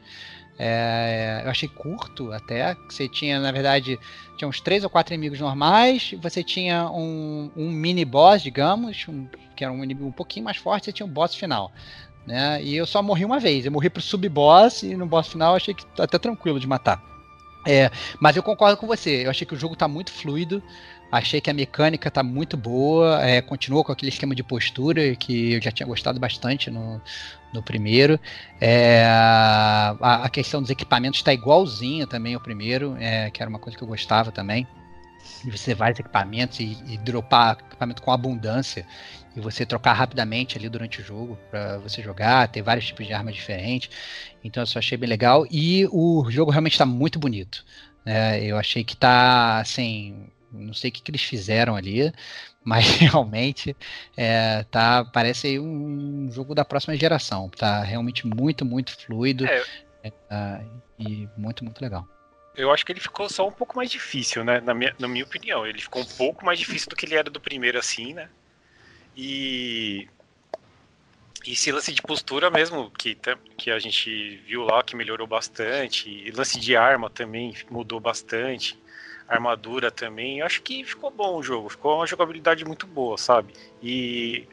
É, 0.57 1.41
eu 1.43 1.49
achei 1.49 1.67
curto 1.67 2.31
até. 2.31 2.75
Você 2.89 3.07
tinha, 3.07 3.39
na 3.39 3.51
verdade, 3.51 3.99
tinha 4.37 4.47
uns 4.47 4.61
três 4.61 4.83
ou 4.83 4.89
quatro 4.89 5.13
inimigos 5.13 5.39
normais. 5.39 6.13
Você 6.21 6.43
tinha 6.43 6.89
um, 6.89 7.51
um 7.55 7.69
mini 7.69 8.05
boss, 8.05 8.41
digamos, 8.41 9.05
um, 9.07 9.27
que 9.55 9.63
era 9.63 9.73
um 9.73 9.83
inimigo 9.83 10.07
um 10.07 10.11
pouquinho 10.11 10.45
mais 10.45 10.57
forte. 10.57 10.85
Você 10.85 10.93
tinha 10.93 11.05
um 11.05 11.09
boss 11.09 11.35
final. 11.35 11.71
Né? 12.25 12.63
E 12.63 12.75
eu 12.75 12.85
só 12.85 13.03
morri 13.03 13.25
uma 13.25 13.39
vez. 13.39 13.65
Eu 13.65 13.71
morri 13.71 13.89
pro 13.89 14.01
sub-boss 14.01 14.83
e 14.83 14.95
no 14.95 15.05
boss 15.05 15.27
final 15.27 15.51
eu 15.51 15.57
achei 15.57 15.73
que 15.73 15.85
tá 15.87 16.03
até 16.05 16.17
tranquilo 16.17 16.59
de 16.59 16.67
matar. 16.67 17.03
É, 17.67 17.89
mas 18.19 18.35
eu 18.35 18.43
concordo 18.43 18.77
com 18.77 18.85
você. 18.85 19.25
Eu 19.25 19.31
achei 19.31 19.45
que 19.45 19.55
o 19.55 19.57
jogo 19.57 19.75
tá 19.75 19.87
muito 19.87 20.11
fluido. 20.11 20.61
Achei 21.11 21.39
que 21.39 21.49
a 21.49 21.53
mecânica 21.53 22.09
tá 22.11 22.23
muito 22.23 22.57
boa. 22.57 23.23
É, 23.23 23.41
continua 23.41 23.83
com 23.83 23.91
aquele 23.91 24.09
esquema 24.09 24.35
de 24.35 24.43
postura 24.43 25.15
que 25.15 25.53
eu 25.53 25.61
já 25.61 25.71
tinha 25.71 25.87
gostado 25.87 26.19
bastante 26.19 26.69
no, 26.69 27.01
no 27.53 27.63
primeiro. 27.63 28.19
É, 28.59 29.05
a, 29.07 30.25
a, 30.25 30.29
questão 30.29 30.61
dos 30.61 30.69
equipamentos 30.69 31.19
está 31.19 31.33
igualzinha 31.33 32.05
também 32.05 32.35
ao 32.35 32.41
primeiro, 32.41 32.95
é, 32.99 33.29
que 33.31 33.41
era 33.41 33.49
uma 33.49 33.59
coisa 33.59 33.77
que 33.77 33.83
eu 33.83 33.87
gostava 33.87 34.31
também. 34.31 34.67
De 35.43 35.51
você 35.51 35.73
vários 35.73 35.99
equipamentos 35.99 36.59
e, 36.59 36.77
e 36.87 36.97
dropar 36.97 37.57
equipamento 37.65 38.01
com 38.01 38.11
abundância 38.11 38.85
e 39.35 39.39
você 39.39 39.65
trocar 39.65 39.93
rapidamente 39.93 40.57
ali 40.57 40.69
durante 40.69 41.01
o 41.01 41.03
jogo 41.03 41.37
para 41.51 41.77
você 41.79 42.01
jogar, 42.01 42.47
ter 42.47 42.61
vários 42.61 42.85
tipos 42.85 43.05
de 43.05 43.13
armas 43.13 43.35
diferentes. 43.35 43.89
Então 44.43 44.63
eu 44.63 44.67
só 44.67 44.79
achei 44.79 44.97
bem 44.97 45.09
legal 45.09 45.45
e 45.51 45.87
o 45.91 46.25
jogo 46.29 46.51
realmente 46.51 46.73
está 46.73 46.85
muito 46.85 47.19
bonito. 47.19 47.65
Né? 48.05 48.43
Eu 48.43 48.57
achei 48.57 48.83
que 48.83 48.95
tá 48.95 49.59
assim, 49.59 50.27
não 50.55 50.73
sei 50.73 50.89
o 50.89 50.93
que, 50.93 51.01
que 51.01 51.11
eles 51.11 51.21
fizeram 51.21 51.75
ali, 51.75 52.11
mas 52.63 52.85
realmente 52.97 53.75
é, 54.17 54.63
tá 54.71 55.05
parece 55.05 55.59
um 55.59 56.29
jogo 56.31 56.55
da 56.55 56.65
próxima 56.65 56.95
geração. 56.95 57.49
Tá 57.49 57.83
realmente 57.83 58.25
muito 58.25 58.65
muito 58.65 58.97
fluido 58.97 59.45
é. 59.45 59.65
É, 60.03 60.11
tá, 60.11 60.61
e 60.99 61.27
muito 61.37 61.63
muito 61.63 61.81
legal. 61.81 62.07
Eu 62.55 62.71
acho 62.71 62.85
que 62.85 62.91
ele 62.91 62.99
ficou 62.99 63.27
só 63.29 63.47
um 63.47 63.51
pouco 63.51 63.75
mais 63.75 63.89
difícil, 63.91 64.43
né? 64.43 64.61
Na 64.61 64.73
minha, 64.73 64.95
na 64.97 65.07
minha 65.07 65.25
opinião. 65.25 65.67
Ele 65.67 65.81
ficou 65.81 66.01
um 66.01 66.05
pouco 66.05 66.45
mais 66.45 66.57
difícil 66.57 66.89
do 66.89 66.95
que 66.95 67.05
ele 67.05 67.15
era 67.15 67.29
do 67.29 67.39
primeiro, 67.39 67.77
assim, 67.77 68.13
né? 68.13 68.29
E. 69.15 70.07
E 71.45 71.51
esse 71.51 71.71
lance 71.71 71.91
de 71.91 72.01
postura 72.01 72.49
mesmo, 72.49 72.89
que, 72.91 73.15
que 73.55 73.69
a 73.69 73.77
gente 73.77 74.37
viu 74.47 74.63
lá, 74.63 74.81
que 74.81 74.95
melhorou 74.95 75.27
bastante. 75.27 76.09
E 76.09 76.31
lance 76.31 76.59
de 76.59 76.75
arma 76.75 77.09
também 77.09 77.53
mudou 77.69 77.99
bastante. 77.99 78.77
Armadura 79.27 79.91
também. 79.91 80.39
Eu 80.39 80.45
acho 80.45 80.61
que 80.61 80.83
ficou 80.83 81.11
bom 81.11 81.37
o 81.37 81.43
jogo. 81.43 81.69
Ficou 81.69 81.97
uma 81.97 82.07
jogabilidade 82.07 82.63
muito 82.65 82.85
boa, 82.85 83.17
sabe? 83.17 83.53
E 83.81 84.47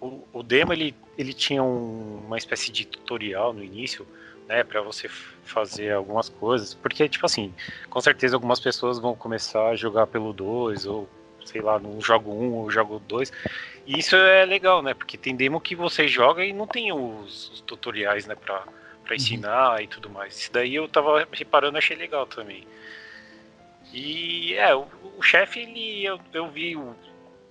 o, 0.00 0.22
o 0.32 0.42
demo, 0.42 0.72
ele, 0.72 0.94
ele 1.16 1.32
tinha 1.32 1.62
um, 1.62 2.22
uma 2.26 2.38
espécie 2.38 2.70
de 2.70 2.86
tutorial 2.86 3.52
no 3.52 3.62
início, 3.62 4.06
né? 4.46 4.62
para 4.62 4.80
você 4.80 5.08
fazer 5.08 5.92
algumas 5.92 6.28
coisas. 6.28 6.74
Porque, 6.74 7.08
tipo 7.08 7.26
assim, 7.26 7.52
com 7.90 8.00
certeza 8.00 8.36
algumas 8.36 8.60
pessoas 8.60 8.98
vão 8.98 9.14
começar 9.14 9.68
a 9.68 9.76
jogar 9.76 10.06
pelo 10.06 10.32
2 10.32 10.86
ou 10.86 11.08
sei 11.48 11.62
lá, 11.62 11.78
no 11.78 12.00
jogo 12.00 12.30
1 12.30 12.52
ou 12.54 12.70
jogo 12.70 13.00
2. 13.08 13.32
E 13.86 13.98
isso 13.98 14.14
é 14.14 14.44
legal, 14.44 14.82
né? 14.82 14.94
Porque 14.94 15.16
tem 15.16 15.34
demo 15.34 15.60
que 15.60 15.74
você 15.74 16.06
joga 16.06 16.44
e 16.44 16.52
não 16.52 16.66
tem 16.66 16.92
os, 16.92 17.50
os 17.50 17.60
tutoriais, 17.62 18.26
né, 18.26 18.34
pra, 18.34 18.60
pra 18.60 19.10
uhum. 19.10 19.14
ensinar 19.16 19.72
uhum. 19.72 19.80
e 19.80 19.86
tudo 19.86 20.10
mais. 20.10 20.38
Isso 20.38 20.52
daí 20.52 20.74
eu 20.74 20.86
tava 20.88 21.26
reparando, 21.32 21.78
achei 21.78 21.96
legal 21.96 22.26
também. 22.26 22.66
E 23.92 24.54
é, 24.54 24.74
o, 24.74 24.86
o 25.16 25.22
chefe, 25.22 25.60
ele. 25.60 26.04
Eu, 26.04 26.20
eu 26.32 26.50
vi 26.50 26.76
o, 26.76 26.94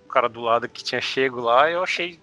cara 0.10 0.30
do 0.30 0.42
lado 0.42 0.70
que 0.70 0.84
tinha 0.84 1.02
chego 1.02 1.42
lá, 1.42 1.70
eu 1.70 1.84
achei 1.84 2.20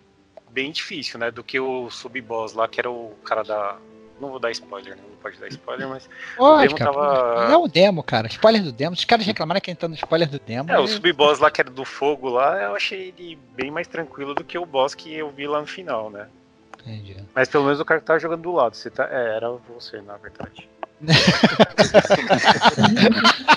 bem 0.50 0.72
difícil, 0.72 1.18
né? 1.18 1.30
Do 1.30 1.44
que 1.44 1.60
o 1.60 1.90
sub-boss 1.90 2.54
lá, 2.54 2.66
que 2.66 2.80
era 2.80 2.90
o 2.90 3.14
cara 3.24 3.42
da, 3.42 3.76
não 4.20 4.30
vou 4.30 4.38
dar 4.38 4.50
spoiler, 4.52 4.96
né? 4.96 5.02
Não 5.08 5.16
pode 5.16 5.38
dar 5.38 5.48
spoiler, 5.48 5.88
mas. 5.88 6.08
Pode, 6.36 6.66
o 6.66 6.68
demo 6.68 6.78
cara, 6.78 6.92
tava. 6.92 7.48
Não 7.48 7.54
é 7.54 7.58
o 7.58 7.68
demo, 7.68 8.02
cara. 8.02 8.26
Spoiler 8.28 8.62
do 8.62 8.72
demo. 8.72 8.94
Os 8.94 9.04
caras 9.04 9.26
reclamaram 9.26 9.60
que 9.60 9.70
entrando 9.70 9.92
no 9.92 9.96
spoiler 9.96 10.28
do 10.28 10.38
demo. 10.38 10.70
É, 10.70 10.74
e... 10.74 10.78
o 10.78 10.86
sub-boss 10.86 11.38
lá 11.38 11.50
que 11.50 11.60
era 11.60 11.70
do 11.70 11.84
fogo 11.84 12.28
lá, 12.28 12.62
eu 12.62 12.74
achei 12.74 13.14
ele 13.16 13.38
bem 13.54 13.70
mais 13.70 13.86
tranquilo 13.86 14.34
do 14.34 14.44
que 14.44 14.58
o 14.58 14.66
boss 14.66 14.94
que 14.94 15.14
eu 15.14 15.30
vi 15.30 15.46
lá 15.46 15.60
no 15.60 15.66
final, 15.66 16.10
né? 16.10 16.28
Entendi. 16.80 17.16
Mas 17.34 17.48
pelo 17.48 17.64
menos 17.64 17.80
o 17.80 17.84
cara 17.84 18.00
que 18.00 18.06
tava 18.06 18.18
jogando 18.18 18.42
do 18.42 18.52
lado. 18.52 18.76
Você 18.76 18.90
tá... 18.90 19.08
É, 19.10 19.36
era 19.36 19.50
você, 19.50 20.00
na 20.02 20.16
verdade. 20.16 20.68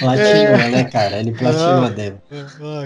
platinou, 0.00 0.54
é... 0.54 0.68
né, 0.70 0.84
cara? 0.84 1.18
Ele 1.20 1.32
platinou 1.32 1.84
a 1.84 1.88
demo. 1.88 2.20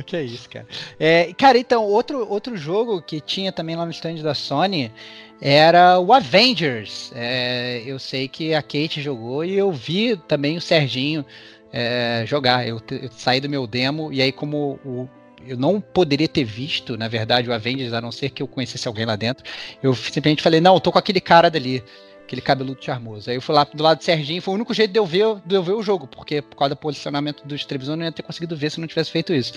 Que 0.06 0.16
é 0.16 0.22
isso, 0.22 0.48
cara. 0.48 0.66
É, 0.98 1.32
cara, 1.34 1.58
então, 1.58 1.84
outro, 1.84 2.26
outro 2.28 2.56
jogo 2.56 3.00
que 3.02 3.20
tinha 3.20 3.52
também 3.52 3.76
lá 3.76 3.84
no 3.84 3.90
stand 3.90 4.16
da 4.16 4.34
Sony 4.34 4.92
era 5.40 5.98
o 5.98 6.12
Avengers. 6.12 7.12
É, 7.14 7.82
eu 7.84 7.98
sei 7.98 8.28
que 8.28 8.54
a 8.54 8.62
Kate 8.62 9.02
jogou 9.02 9.44
e 9.44 9.54
eu 9.56 9.72
vi 9.72 10.16
também 10.28 10.56
o 10.56 10.60
Serginho 10.60 11.24
é, 11.72 12.24
jogar. 12.26 12.66
Eu, 12.66 12.80
eu, 12.90 13.10
saí 13.10 13.40
do 13.40 13.48
meu 13.48 13.66
demo 13.66 14.12
e 14.12 14.22
aí 14.22 14.30
como 14.30 14.78
o, 14.84 15.08
eu 15.46 15.56
não 15.56 15.80
poderia 15.80 16.28
ter 16.28 16.44
visto, 16.44 16.96
na 16.96 17.08
verdade, 17.08 17.48
o 17.48 17.52
Avengers, 17.52 17.92
a 17.92 18.00
não 18.00 18.12
ser 18.12 18.30
que 18.30 18.42
eu 18.42 18.46
conhecesse 18.46 18.86
alguém 18.86 19.04
lá 19.04 19.16
dentro, 19.16 19.44
eu 19.82 19.94
simplesmente 19.94 20.42
falei, 20.42 20.60
não, 20.60 20.74
eu 20.74 20.80
tô 20.80 20.92
com 20.92 20.98
aquele 20.98 21.20
cara 21.20 21.50
dali 21.50 21.82
aquele 22.24 22.40
cabeludo 22.40 22.82
charmoso. 22.82 23.28
Aí 23.28 23.36
eu 23.36 23.42
fui 23.42 23.54
lá 23.54 23.64
do 23.64 23.82
lado 23.82 23.98
do 23.98 24.04
Serginho, 24.04 24.40
foi 24.40 24.52
o 24.52 24.54
único 24.54 24.72
jeito 24.72 24.92
de 24.92 24.98
eu 24.98 25.04
ver, 25.04 25.36
de 25.44 25.54
eu 25.54 25.62
ver 25.62 25.72
o 25.72 25.82
jogo, 25.82 26.06
porque 26.06 26.40
por 26.40 26.56
causa 26.56 26.74
do 26.74 26.78
posicionamento 26.78 27.46
dos 27.46 27.64
televisores 27.64 27.94
eu 27.94 27.98
não 27.98 28.04
ia 28.04 28.12
ter 28.12 28.22
conseguido 28.22 28.56
ver 28.56 28.70
se 28.70 28.80
não 28.80 28.86
tivesse 28.86 29.10
feito 29.10 29.32
isso. 29.32 29.52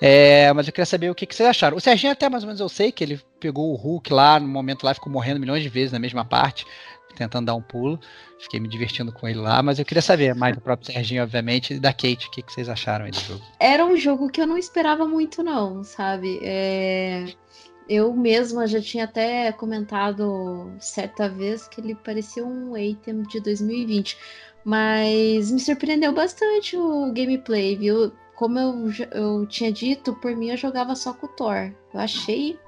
É, 0.00 0.52
mas 0.52 0.66
eu 0.66 0.72
queria 0.72 0.86
saber 0.86 1.10
o 1.10 1.14
que, 1.14 1.26
que 1.26 1.34
vocês 1.34 1.48
acharam. 1.48 1.76
O 1.76 1.80
Serginho 1.80 2.12
até 2.12 2.28
mais 2.28 2.42
ou 2.42 2.48
menos 2.48 2.60
eu 2.60 2.68
sei 2.68 2.90
que 2.90 3.04
ele 3.04 3.20
pegou 3.38 3.72
o 3.72 3.76
Hulk 3.76 4.12
lá, 4.12 4.40
no 4.40 4.48
momento 4.48 4.84
lá, 4.84 4.94
ficou 4.94 5.12
morrendo 5.12 5.40
milhões 5.40 5.62
de 5.62 5.68
vezes 5.68 5.92
na 5.92 5.98
mesma 5.98 6.24
parte, 6.24 6.66
tentando 7.14 7.46
dar 7.46 7.54
um 7.54 7.62
pulo. 7.62 8.00
Fiquei 8.38 8.58
me 8.60 8.68
divertindo 8.68 9.12
com 9.12 9.28
ele 9.28 9.38
lá, 9.38 9.62
mas 9.62 9.78
eu 9.78 9.84
queria 9.84 10.02
saber 10.02 10.34
mais 10.34 10.54
do 10.54 10.60
próprio 10.60 10.92
Serginho, 10.92 11.22
obviamente, 11.22 11.74
e 11.74 11.80
da 11.80 11.92
Kate, 11.92 12.26
o 12.26 12.30
que, 12.30 12.42
que 12.42 12.52
vocês 12.52 12.68
acharam 12.68 13.04
aí 13.04 13.10
do 13.10 13.20
jogo. 13.20 13.42
Era 13.58 13.84
um 13.84 13.96
jogo 13.96 14.28
que 14.28 14.40
eu 14.40 14.46
não 14.46 14.58
esperava 14.58 15.06
muito, 15.06 15.42
não, 15.42 15.82
sabe? 15.82 16.40
É 16.42 17.24
eu 17.88 18.12
mesma 18.14 18.66
já 18.66 18.80
tinha 18.80 19.04
até 19.04 19.52
comentado 19.52 20.72
certa 20.78 21.28
vez 21.28 21.68
que 21.68 21.80
ele 21.80 21.94
parecia 21.94 22.44
um 22.44 22.76
item 22.76 23.22
de 23.22 23.40
2020, 23.40 24.16
mas 24.64 25.50
me 25.50 25.60
surpreendeu 25.60 26.12
bastante 26.12 26.76
o 26.76 27.12
gameplay, 27.12 27.76
viu? 27.76 28.12
Como 28.34 28.58
eu, 28.58 28.90
eu 29.12 29.46
tinha 29.46 29.70
dito, 29.72 30.14
por 30.16 30.34
mim 30.34 30.50
eu 30.50 30.56
jogava 30.56 30.94
só 30.96 31.12
com 31.12 31.26
o 31.26 31.28
Thor. 31.28 31.72
Eu 31.92 32.00
achei 32.00 32.58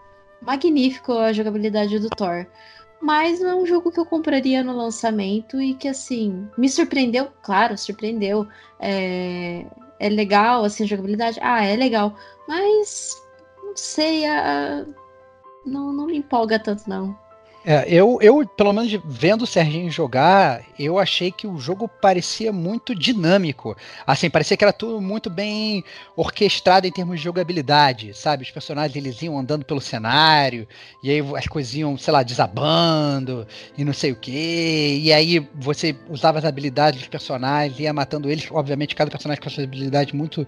magnífico 0.40 1.12
a 1.12 1.32
jogabilidade 1.32 1.98
do 1.98 2.09
Thor. 2.10 2.47
Mas 3.01 3.40
não 3.40 3.51
é 3.51 3.55
um 3.55 3.66
jogo 3.66 3.90
que 3.90 4.01
eu 4.01 4.06
compraria 4.06 4.62
no 4.64 4.76
lançamento 4.76 5.60
e 5.60 5.74
que, 5.74 5.88
assim, 5.88 6.48
me 6.56 6.68
surpreendeu, 6.68 7.28
claro, 7.43 7.76
surpreendeu. 7.76 8.47
É, 8.80 9.66
é 9.98 10.09
legal, 10.09 10.64
assim, 10.64 10.84
a 10.84 10.86
jogabilidade? 10.86 11.38
Ah, 11.43 11.64
é 11.64 11.76
legal. 11.76 12.16
Mas, 12.48 13.14
não 13.62 13.76
sei, 13.76 14.24
a, 14.26 14.86
não, 15.66 15.93
não 15.93 16.06
me 16.06 16.16
empolga 16.16 16.59
tanto, 16.59 16.88
não. 16.88 17.16
É, 17.68 17.84
eu, 17.88 18.18
eu, 18.22 18.47
pelo 18.47 18.72
menos 18.72 18.97
vendo 19.05 19.43
o 19.43 19.47
Serginho 19.47 19.90
jogar, 19.90 20.62
eu 20.78 21.01
achei 21.01 21.32
que 21.32 21.48
o 21.48 21.59
jogo 21.59 21.88
parecia 21.88 22.52
muito 22.52 22.94
dinâmico. 22.94 23.76
Assim, 24.06 24.30
parecia 24.30 24.56
que 24.56 24.62
era 24.62 24.72
tudo 24.72 25.01
muito 25.01 25.28
bem 25.28 25.82
orquestrado 26.14 26.86
em 26.86 26.93
termos 26.93 27.18
de 27.18 27.24
jogabilidade, 27.24 28.14
sabe? 28.14 28.44
Os 28.44 28.52
personagens 28.52 28.94
eles 28.94 29.20
iam 29.20 29.36
andando 29.36 29.64
pelo 29.64 29.80
cenário, 29.80 30.68
e 31.02 31.10
aí 31.10 31.20
as 31.36 31.48
coisas 31.48 31.74
iam, 31.74 31.98
sei 31.98 32.12
lá, 32.12 32.22
desabando, 32.22 33.44
e 33.76 33.84
não 33.84 33.93
sei 33.93 34.12
o 34.12 34.16
quê. 34.16 35.01
E 35.02 35.12
aí 35.12 35.40
você 35.52 35.97
usava 36.09 36.38
as 36.38 36.44
habilidades 36.44 37.01
dos 37.01 37.09
personagens, 37.09 37.80
ia 37.80 37.93
matando 37.93 38.30
eles. 38.30 38.47
Obviamente, 38.48 38.94
cada 38.94 39.10
personagem 39.10 39.43
com 39.43 39.51
suas 39.51 39.66
habilidades 39.66 40.14
muito, 40.14 40.47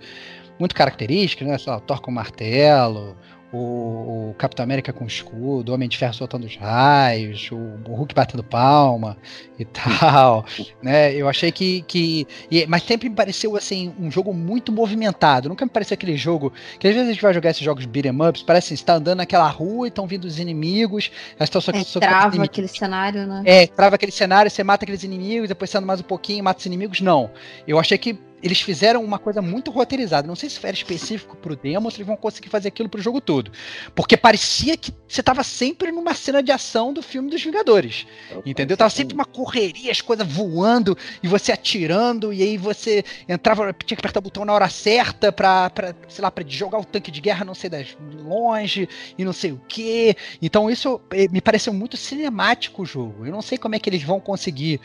muito 0.57 0.73
características, 0.73 1.49
né? 1.49 1.59
Sei 1.59 1.73
lá, 1.73 1.79
o 1.79 1.81
Thor 1.81 2.01
com 2.01 2.13
martelo, 2.13 3.17
o, 3.53 4.31
o, 4.31 4.35
Capitão 4.37 4.63
América 4.63 4.93
com 4.93 5.07
escudo, 5.07 5.71
o 5.71 5.75
Homem 5.75 5.89
de 5.89 5.97
Ferro 5.97 6.13
soltando 6.13 6.45
os 6.45 6.57
raios, 6.57 7.51
o, 7.51 7.57
o 7.57 7.95
Hulk 7.95 8.15
batendo 8.15 8.45
palma 8.45 9.17
e 9.59 9.65
tal, 9.67 10.45
né? 10.83 11.15
Eu 11.15 11.29
achei 11.29 11.51
que, 11.51 11.83
que 11.83 12.27
e, 12.51 12.67
mas 12.67 12.83
sempre 12.83 13.09
me 13.09 13.15
pareceu 13.15 13.57
assim 13.57 13.95
um 13.99 14.11
jogo 14.11 14.35
muito 14.35 14.71
movimentado. 14.71 15.49
Nunca 15.49 15.65
me 15.65 15.71
pareceu 15.71 15.95
aquele 15.95 16.17
jogo 16.17 16.53
que 16.79 16.87
às 16.87 16.95
vezes 16.95 17.09
a 17.09 17.13
gente 17.13 17.23
vai 17.23 17.33
jogar 17.33 17.51
esses 17.51 17.63
jogos 17.63 17.87
beat'em 17.87 18.13
ups, 18.29 18.43
parece 18.43 18.69
assim, 18.69 18.77
você 18.77 18.85
tá 18.85 18.95
andando 18.95 19.19
naquela 19.19 19.49
rua 19.49 19.87
e 19.87 19.89
estão 19.89 20.07
vindo 20.07 20.27
os 20.27 20.39
inimigos, 20.39 21.11
estão 21.41 21.61
só, 21.61 21.73
é, 21.73 21.83
só 21.85 22.01
trava 22.01 22.43
aquele 22.43 22.69
cenário, 22.69 23.27
né? 23.27 23.43
É, 23.47 23.67
trava 23.67 23.95
aquele 23.95 24.13
cenário, 24.13 24.51
você 24.51 24.63
mata 24.63 24.85
aqueles 24.85 25.05
inimigos, 25.05 25.49
depois 25.49 25.71
você 25.71 25.79
anda 25.79 25.87
mais 25.87 26.01
um 26.01 26.05
pouquinho, 26.05 26.45
mata 26.45 26.61
os 26.61 26.67
inimigos. 26.67 27.01
Não, 27.01 27.31
eu 27.67 27.79
achei 27.79 27.97
que 27.97 28.28
eles 28.43 28.61
fizeram 28.61 29.03
uma 29.03 29.19
coisa 29.19 29.43
muito 29.43 29.71
roteirizada. 29.71 30.27
Não 30.27 30.37
sei 30.37 30.49
se 30.49 30.59
era 30.65 30.77
específico 30.77 31.37
pro 31.37 31.57
demo 31.57 31.87
ou 31.87 31.91
se 31.91 31.99
eles 31.99 32.07
vão 32.07 32.17
conseguir 32.17 32.49
fazer 32.49 32.69
aquilo 32.69 32.89
pro 32.89 33.01
jogo 33.01 33.21
todo. 33.21 33.51
Porque 33.95 34.17
parecia 34.17 34.77
que 34.77 34.93
você 35.07 35.23
tava 35.23 35.43
sempre 35.43 35.91
numa 35.91 36.15
cena 36.15 36.43
de 36.43 36.53
ação 36.53 36.93
do 36.93 37.03
filme 37.03 37.31
dos 37.31 37.43
Vingadores. 37.43 38.07
entendeu? 38.45 38.77
Tava 38.77 38.91
sempre 38.91 39.15
uma 39.15 39.25
correria, 39.25 39.91
as 39.91 40.01
coisas 40.01 40.27
voando 40.27 40.97
e 41.23 41.29
você 41.29 41.53
atirando, 41.53 42.33
e 42.33 42.43
aí 42.43 42.57
você 42.57 43.05
entrava, 43.29 43.73
tinha 43.73 43.97
que 43.97 44.01
apertar 44.01 44.21
o 44.21 44.23
botão 44.23 44.45
na 44.45 44.53
hora 44.53 44.69
certa 44.69 45.33
pra, 45.33 45.71
pra 45.71 45.95
sei 46.09 46.23
lá, 46.23 46.31
pra 46.31 46.45
jogar 46.47 46.79
o 46.79 46.85
tanque 46.85 47.11
de 47.11 47.21
guerra, 47.21 47.45
não 47.45 47.55
sei 47.55 47.71
das 47.71 47.97
longe 48.23 48.89
e 49.17 49.25
não 49.25 49.33
sei 49.33 49.53
o 49.53 49.61
que. 49.69 50.17
Então 50.41 50.71
isso 50.71 51.01
eh, 51.11 51.29
me 51.29 51.41
pareceu 51.41 51.73
muito 51.73 51.97
cinemático 51.97 52.83
o 52.83 52.87
jogo. 52.87 53.27
Eu 53.27 53.33
não 53.33 53.43
sei 53.43 53.59
como 53.59 53.75
é 53.75 53.79
que 53.79 53.89
eles 53.89 54.03
vão 54.03 54.21
conseguir 54.21 54.81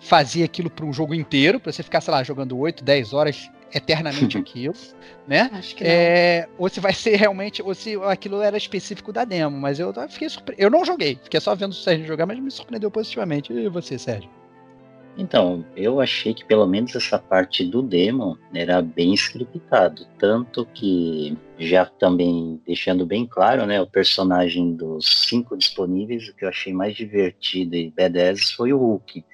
fazer 0.00 0.44
aquilo 0.44 0.70
para 0.70 0.84
um 0.84 0.92
jogo 0.92 1.14
inteiro, 1.14 1.58
para 1.58 1.72
você 1.72 1.82
ficar, 1.82 2.00
sei 2.00 2.12
lá, 2.12 2.22
jogando 2.22 2.58
8, 2.58 2.84
10 2.84 3.12
horas 3.12 3.50
eternamente 3.74 4.38
aquilo, 4.38 4.74
né? 5.26 5.50
Acho 5.52 5.74
que 5.74 5.84
é, 5.84 6.48
ou 6.58 6.68
se 6.68 6.80
vai 6.80 6.92
ser 6.92 7.16
realmente, 7.16 7.62
ou 7.62 7.74
se 7.74 7.96
aquilo 8.04 8.40
era 8.40 8.56
específico 8.56 9.12
da 9.12 9.24
demo, 9.24 9.56
mas 9.56 9.78
eu 9.78 9.92
fiquei 10.08 10.28
surpre... 10.28 10.54
Eu 10.58 10.70
não 10.70 10.84
joguei, 10.84 11.18
fiquei 11.22 11.40
só 11.40 11.54
vendo 11.54 11.72
o 11.72 11.74
Sérgio 11.74 12.06
jogar, 12.06 12.26
mas 12.26 12.38
me 12.38 12.50
surpreendeu 12.50 12.90
positivamente. 12.90 13.52
E 13.52 13.68
você, 13.68 13.98
Sérgio? 13.98 14.30
Então, 15.18 15.64
eu 15.74 15.98
achei 15.98 16.34
que 16.34 16.44
pelo 16.44 16.66
menos 16.66 16.94
essa 16.94 17.18
parte 17.18 17.64
do 17.64 17.80
demo 17.80 18.38
era 18.52 18.82
bem 18.82 19.14
scriptado, 19.14 20.06
tanto 20.18 20.66
que 20.74 21.36
já 21.58 21.86
também 21.86 22.60
deixando 22.66 23.06
bem 23.06 23.26
claro, 23.26 23.64
né, 23.64 23.80
o 23.80 23.86
personagem 23.86 24.74
dos 24.74 25.26
cinco 25.26 25.56
disponíveis, 25.56 26.28
o 26.28 26.34
que 26.34 26.44
eu 26.44 26.50
achei 26.50 26.72
mais 26.72 26.94
divertido 26.94 27.74
e 27.76 27.90
badass 27.90 28.50
foi 28.50 28.74
o 28.74 28.78
Hulk 28.78 29.24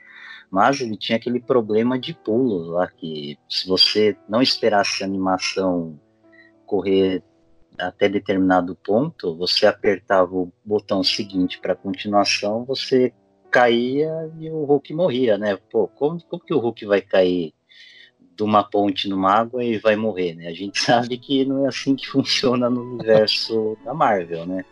mas 0.52 0.82
ele 0.82 0.98
tinha 0.98 1.16
aquele 1.16 1.40
problema 1.40 1.98
de 1.98 2.12
pulos 2.12 2.68
lá, 2.68 2.86
que 2.86 3.38
se 3.48 3.66
você 3.66 4.14
não 4.28 4.42
esperasse 4.42 5.02
a 5.02 5.06
animação 5.06 5.98
correr 6.66 7.22
até 7.78 8.06
determinado 8.06 8.76
ponto, 8.76 9.34
você 9.34 9.64
apertava 9.64 10.34
o 10.34 10.52
botão 10.62 11.02
seguinte 11.02 11.58
para 11.58 11.74
continuação, 11.74 12.66
você 12.66 13.14
caía 13.50 14.30
e 14.38 14.50
o 14.50 14.64
Hulk 14.64 14.92
morria, 14.92 15.38
né? 15.38 15.56
Pô, 15.70 15.88
como, 15.88 16.22
como 16.24 16.44
que 16.44 16.52
o 16.52 16.58
Hulk 16.58 16.84
vai 16.84 17.00
cair 17.00 17.54
de 18.36 18.42
uma 18.42 18.62
ponte 18.62 19.08
numa 19.08 19.32
água 19.32 19.64
e 19.64 19.78
vai 19.78 19.96
morrer, 19.96 20.34
né? 20.34 20.48
A 20.48 20.54
gente 20.54 20.78
sabe 20.84 21.16
que 21.16 21.46
não 21.46 21.64
é 21.64 21.68
assim 21.68 21.96
que 21.96 22.06
funciona 22.06 22.68
no 22.68 22.82
universo 22.82 23.74
da 23.86 23.94
Marvel, 23.94 24.44
né? 24.44 24.66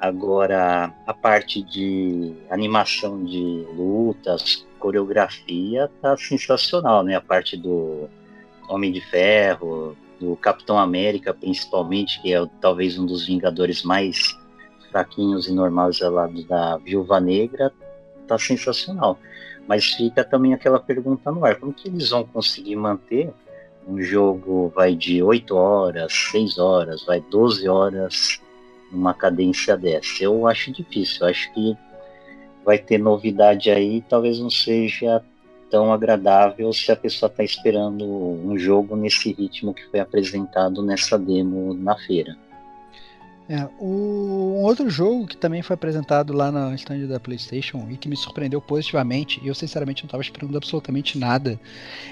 Agora, 0.00 0.94
a 1.06 1.12
parte 1.12 1.60
de 1.60 2.32
animação 2.48 3.24
de 3.24 3.66
lutas, 3.74 4.64
coreografia 4.78 5.90
tá 6.00 6.16
sensacional, 6.16 7.02
né? 7.02 7.16
A 7.16 7.20
parte 7.20 7.56
do 7.56 8.08
Homem 8.68 8.92
de 8.92 9.00
Ferro, 9.00 9.96
do 10.20 10.36
Capitão 10.36 10.78
América, 10.78 11.34
principalmente, 11.34 12.22
que 12.22 12.32
é 12.32 12.46
talvez 12.60 12.96
um 12.96 13.06
dos 13.06 13.26
Vingadores 13.26 13.82
mais 13.82 14.36
fraquinhos 14.90 15.48
e 15.48 15.52
normais 15.52 16.00
ao 16.00 16.12
lado 16.12 16.44
da 16.44 16.76
Viúva 16.76 17.18
Negra, 17.18 17.72
tá 18.26 18.38
sensacional. 18.38 19.18
Mas 19.66 19.86
fica 19.86 20.22
também 20.22 20.54
aquela 20.54 20.78
pergunta 20.78 21.32
no 21.32 21.44
ar: 21.44 21.56
como 21.56 21.72
que 21.72 21.88
eles 21.88 22.10
vão 22.10 22.24
conseguir 22.24 22.76
manter 22.76 23.32
um 23.86 24.00
jogo 24.00 24.72
vai 24.76 24.94
de 24.94 25.22
8 25.22 25.56
horas, 25.56 26.12
6 26.30 26.58
horas, 26.58 27.04
vai 27.04 27.20
12 27.20 27.68
horas 27.68 28.40
numa 28.90 29.14
cadência 29.14 29.76
dessa? 29.76 30.22
Eu 30.22 30.46
acho 30.46 30.72
difícil, 30.72 31.18
eu 31.22 31.28
acho 31.28 31.52
que 31.52 31.76
vai 32.64 32.78
ter 32.78 32.98
novidade 32.98 33.70
aí, 33.70 34.02
talvez 34.08 34.38
não 34.38 34.50
seja 34.50 35.22
tão 35.70 35.92
agradável 35.92 36.72
se 36.72 36.90
a 36.90 36.96
pessoa 36.96 37.28
está 37.28 37.44
esperando 37.44 38.04
um 38.04 38.58
jogo 38.58 38.96
nesse 38.96 39.32
ritmo 39.32 39.74
que 39.74 39.86
foi 39.90 40.00
apresentado 40.00 40.82
nessa 40.82 41.18
demo 41.18 41.74
na 41.74 41.96
feira. 41.96 42.36
É, 43.48 43.66
o, 43.78 44.58
um 44.58 44.62
outro 44.62 44.90
jogo 44.90 45.26
que 45.26 45.36
também 45.36 45.62
foi 45.62 45.72
apresentado 45.72 46.34
lá 46.34 46.52
na 46.52 46.74
stand 46.74 47.06
da 47.06 47.18
PlayStation 47.18 47.86
e 47.90 47.96
que 47.96 48.06
me 48.08 48.16
surpreendeu 48.16 48.60
positivamente, 48.60 49.40
e 49.42 49.48
eu 49.48 49.54
sinceramente 49.54 50.02
não 50.02 50.08
estava 50.08 50.22
esperando 50.22 50.54
absolutamente 50.54 51.18
nada, 51.18 51.58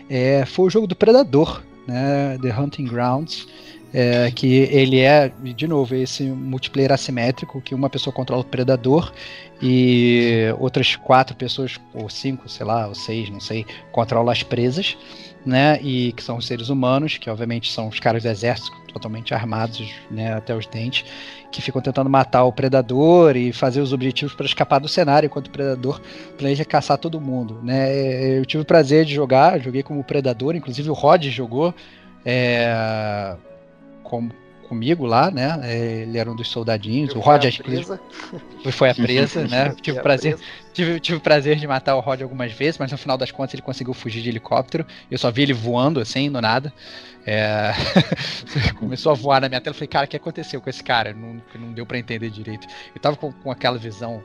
é, 0.08 0.46
foi 0.46 0.66
o 0.66 0.70
jogo 0.70 0.86
do 0.86 0.96
Predador, 0.96 1.62
né, 1.86 2.38
The 2.40 2.58
Hunting 2.58 2.86
Grounds. 2.86 3.46
É, 3.94 4.30
que 4.30 4.46
ele 4.46 5.00
é, 5.00 5.32
de 5.42 5.66
novo, 5.66 5.94
esse 5.94 6.24
multiplayer 6.24 6.92
assimétrico, 6.92 7.60
que 7.62 7.74
uma 7.74 7.88
pessoa 7.88 8.12
controla 8.12 8.42
o 8.42 8.44
predador 8.44 9.12
e 9.62 10.54
outras 10.58 10.96
quatro 10.96 11.34
pessoas, 11.34 11.80
ou 11.94 12.08
cinco, 12.10 12.48
sei 12.48 12.66
lá, 12.66 12.88
ou 12.88 12.94
seis, 12.94 13.30
não 13.30 13.40
sei, 13.40 13.64
controlam 13.92 14.30
as 14.30 14.42
presas, 14.42 14.98
né? 15.46 15.80
E 15.80 16.12
que 16.12 16.22
são 16.22 16.36
os 16.36 16.46
seres 16.46 16.68
humanos, 16.68 17.16
que 17.16 17.30
obviamente 17.30 17.72
são 17.72 17.88
os 17.88 17.98
caras 17.98 18.24
do 18.24 18.28
exército 18.28 18.76
totalmente 18.92 19.34
armados, 19.34 19.90
né, 20.10 20.32
até 20.32 20.54
os 20.56 20.66
dentes, 20.66 21.04
que 21.52 21.60
ficam 21.60 21.82
tentando 21.82 22.08
matar 22.08 22.44
o 22.44 22.52
predador 22.52 23.36
e 23.36 23.52
fazer 23.52 23.80
os 23.80 23.92
objetivos 23.92 24.34
para 24.34 24.46
escapar 24.46 24.78
do 24.80 24.88
cenário, 24.88 25.26
enquanto 25.26 25.48
o 25.48 25.50
predador 25.50 26.00
planeja 26.36 26.64
caçar 26.64 26.96
todo 26.96 27.20
mundo, 27.20 27.60
né? 27.62 28.38
Eu 28.38 28.44
tive 28.46 28.62
o 28.62 28.66
prazer 28.66 29.04
de 29.04 29.14
jogar, 29.14 29.60
joguei 29.60 29.82
como 29.82 30.02
predador, 30.02 30.56
inclusive 30.56 30.88
o 30.90 30.94
Rod 30.94 31.24
jogou 31.24 31.74
é, 32.24 33.36
como 34.06 34.30
comigo 34.68 35.06
lá, 35.06 35.30
né? 35.30 35.60
É, 35.62 36.02
ele 36.02 36.18
era 36.18 36.30
um 36.30 36.34
dos 36.34 36.48
soldadinhos. 36.48 37.10
Eu 37.10 37.18
o 37.18 37.20
Rod 37.20 37.44
foi 38.72 38.90
a 38.90 38.94
presa, 38.94 39.46
né? 39.46 39.74
tive 39.80 40.00
prazer, 40.00 40.36
tive, 40.72 41.00
tive 41.00 41.18
o 41.18 41.20
prazer 41.20 41.56
de 41.56 41.66
matar 41.66 41.94
o 41.96 42.00
Rod 42.00 42.22
algumas 42.22 42.52
vezes, 42.52 42.78
mas 42.78 42.90
no 42.90 42.98
final 42.98 43.16
das 43.16 43.30
contas 43.30 43.54
ele 43.54 43.62
conseguiu 43.62 43.94
fugir 43.94 44.22
de 44.22 44.28
helicóptero. 44.28 44.84
Eu 45.10 45.18
só 45.18 45.30
vi 45.30 45.42
ele 45.42 45.52
voando 45.52 46.00
assim, 46.00 46.30
do 46.30 46.40
nada. 46.40 46.72
É... 47.26 47.72
Começou 48.78 49.12
a 49.12 49.14
voar 49.14 49.40
na 49.40 49.48
minha 49.48 49.60
tela. 49.60 49.72
Eu 49.72 49.78
falei, 49.78 49.88
cara, 49.88 50.06
o 50.06 50.08
que 50.08 50.16
aconteceu 50.16 50.60
com 50.60 50.70
esse 50.70 50.82
cara? 50.82 51.12
Não, 51.12 51.40
não 51.58 51.72
deu 51.72 51.86
para 51.86 51.98
entender 51.98 52.30
direito. 52.30 52.66
Eu 52.94 53.00
tava 53.00 53.16
com, 53.16 53.32
com 53.32 53.50
aquela 53.50 53.78
visão 53.78 54.22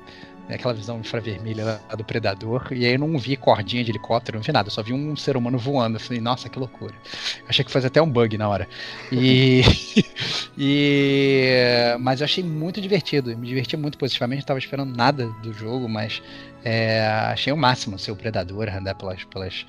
né, 0.51 0.55
aquela 0.55 0.73
visão 0.73 0.99
infravermelha 0.99 1.79
do 1.97 2.03
predador, 2.03 2.67
e 2.71 2.85
aí 2.85 2.93
eu 2.93 2.99
não 2.99 3.17
vi 3.17 3.37
cordinha 3.37 3.83
de 3.85 3.91
helicóptero, 3.91 4.37
não 4.37 4.43
vi 4.43 4.51
nada, 4.51 4.67
eu 4.67 4.71
só 4.71 4.83
vi 4.83 4.91
um 4.91 5.15
ser 5.15 5.37
humano 5.37 5.57
voando. 5.57 5.95
Eu 5.95 5.99
falei, 6.01 6.21
nossa, 6.21 6.49
que 6.49 6.59
loucura. 6.59 6.93
Achei 7.47 7.63
que 7.63 7.71
fosse 7.71 7.87
até 7.87 8.01
um 8.01 8.09
bug 8.09 8.37
na 8.37 8.49
hora. 8.49 8.67
E, 9.11 9.61
e 10.57 11.95
mas 12.01 12.19
eu 12.19 12.25
achei 12.25 12.43
muito 12.43 12.81
divertido, 12.81 13.35
me 13.37 13.47
diverti 13.47 13.77
muito 13.77 13.97
positivamente, 13.97 14.39
não 14.39 14.43
estava 14.43 14.59
esperando 14.59 14.93
nada 14.93 15.27
do 15.41 15.53
jogo, 15.53 15.87
mas 15.87 16.21
é, 16.65 17.01
achei 17.31 17.53
o 17.53 17.57
máximo 17.57 17.97
ser 17.97 18.11
o 18.11 18.15
predador, 18.15 18.67
andar 18.67 18.95
pelas, 18.95 19.23
pelas 19.23 19.65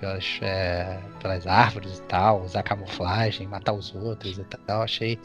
pelas, 0.00 0.38
é, 0.40 0.98
pelas 1.20 1.46
árvores 1.46 1.98
e 1.98 2.02
tal, 2.02 2.42
usar 2.42 2.62
camuflagem, 2.62 3.46
matar 3.46 3.72
os 3.74 3.94
outros 3.94 4.38
e 4.38 4.44
tal. 4.66 4.82
Achei, 4.82 5.18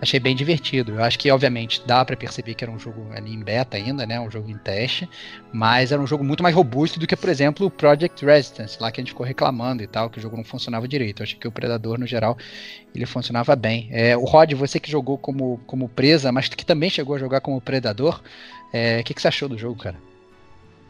achei 0.00 0.18
bem 0.18 0.34
divertido. 0.34 0.92
Eu 0.94 1.04
acho 1.04 1.18
que, 1.18 1.30
obviamente, 1.30 1.82
dá 1.86 2.04
para 2.04 2.16
perceber 2.16 2.54
que 2.54 2.64
era 2.64 2.72
um 2.72 2.78
jogo 2.78 3.06
ali 3.12 3.32
em 3.32 3.40
beta 3.40 3.76
ainda, 3.76 4.06
né? 4.06 4.18
Um 4.18 4.30
jogo 4.30 4.50
em 4.50 4.56
teste, 4.56 5.08
mas 5.52 5.92
era 5.92 6.00
um 6.00 6.06
jogo 6.06 6.24
muito 6.24 6.42
mais 6.42 6.54
robusto 6.54 6.98
do 6.98 7.06
que, 7.06 7.14
por 7.14 7.28
exemplo, 7.28 7.66
o 7.66 7.70
Project 7.70 8.24
Resistance, 8.24 8.78
lá 8.80 8.90
que 8.90 9.00
a 9.00 9.02
gente 9.02 9.10
ficou 9.10 9.26
reclamando 9.26 9.82
e 9.82 9.86
tal, 9.86 10.08
que 10.08 10.18
o 10.18 10.22
jogo 10.22 10.36
não 10.36 10.44
funcionava 10.44 10.88
direito. 10.88 11.20
Eu 11.20 11.24
achei 11.24 11.38
que 11.38 11.46
o 11.46 11.52
Predador, 11.52 11.98
no 11.98 12.06
geral, 12.06 12.38
ele 12.94 13.04
funcionava 13.04 13.54
bem. 13.54 13.88
É, 13.92 14.16
o 14.16 14.24
Rod, 14.24 14.52
você 14.54 14.80
que 14.80 14.90
jogou 14.90 15.18
como, 15.18 15.60
como 15.66 15.88
presa, 15.88 16.32
mas 16.32 16.48
que 16.48 16.64
também 16.64 16.88
chegou 16.88 17.16
a 17.16 17.18
jogar 17.18 17.40
como 17.42 17.60
Predador, 17.60 18.22
é, 18.72 18.96
o 18.96 19.00
é, 19.00 19.02
que, 19.02 19.12
que 19.12 19.20
você 19.20 19.28
achou 19.28 19.48
do 19.48 19.58
jogo, 19.58 19.82
cara? 19.82 20.05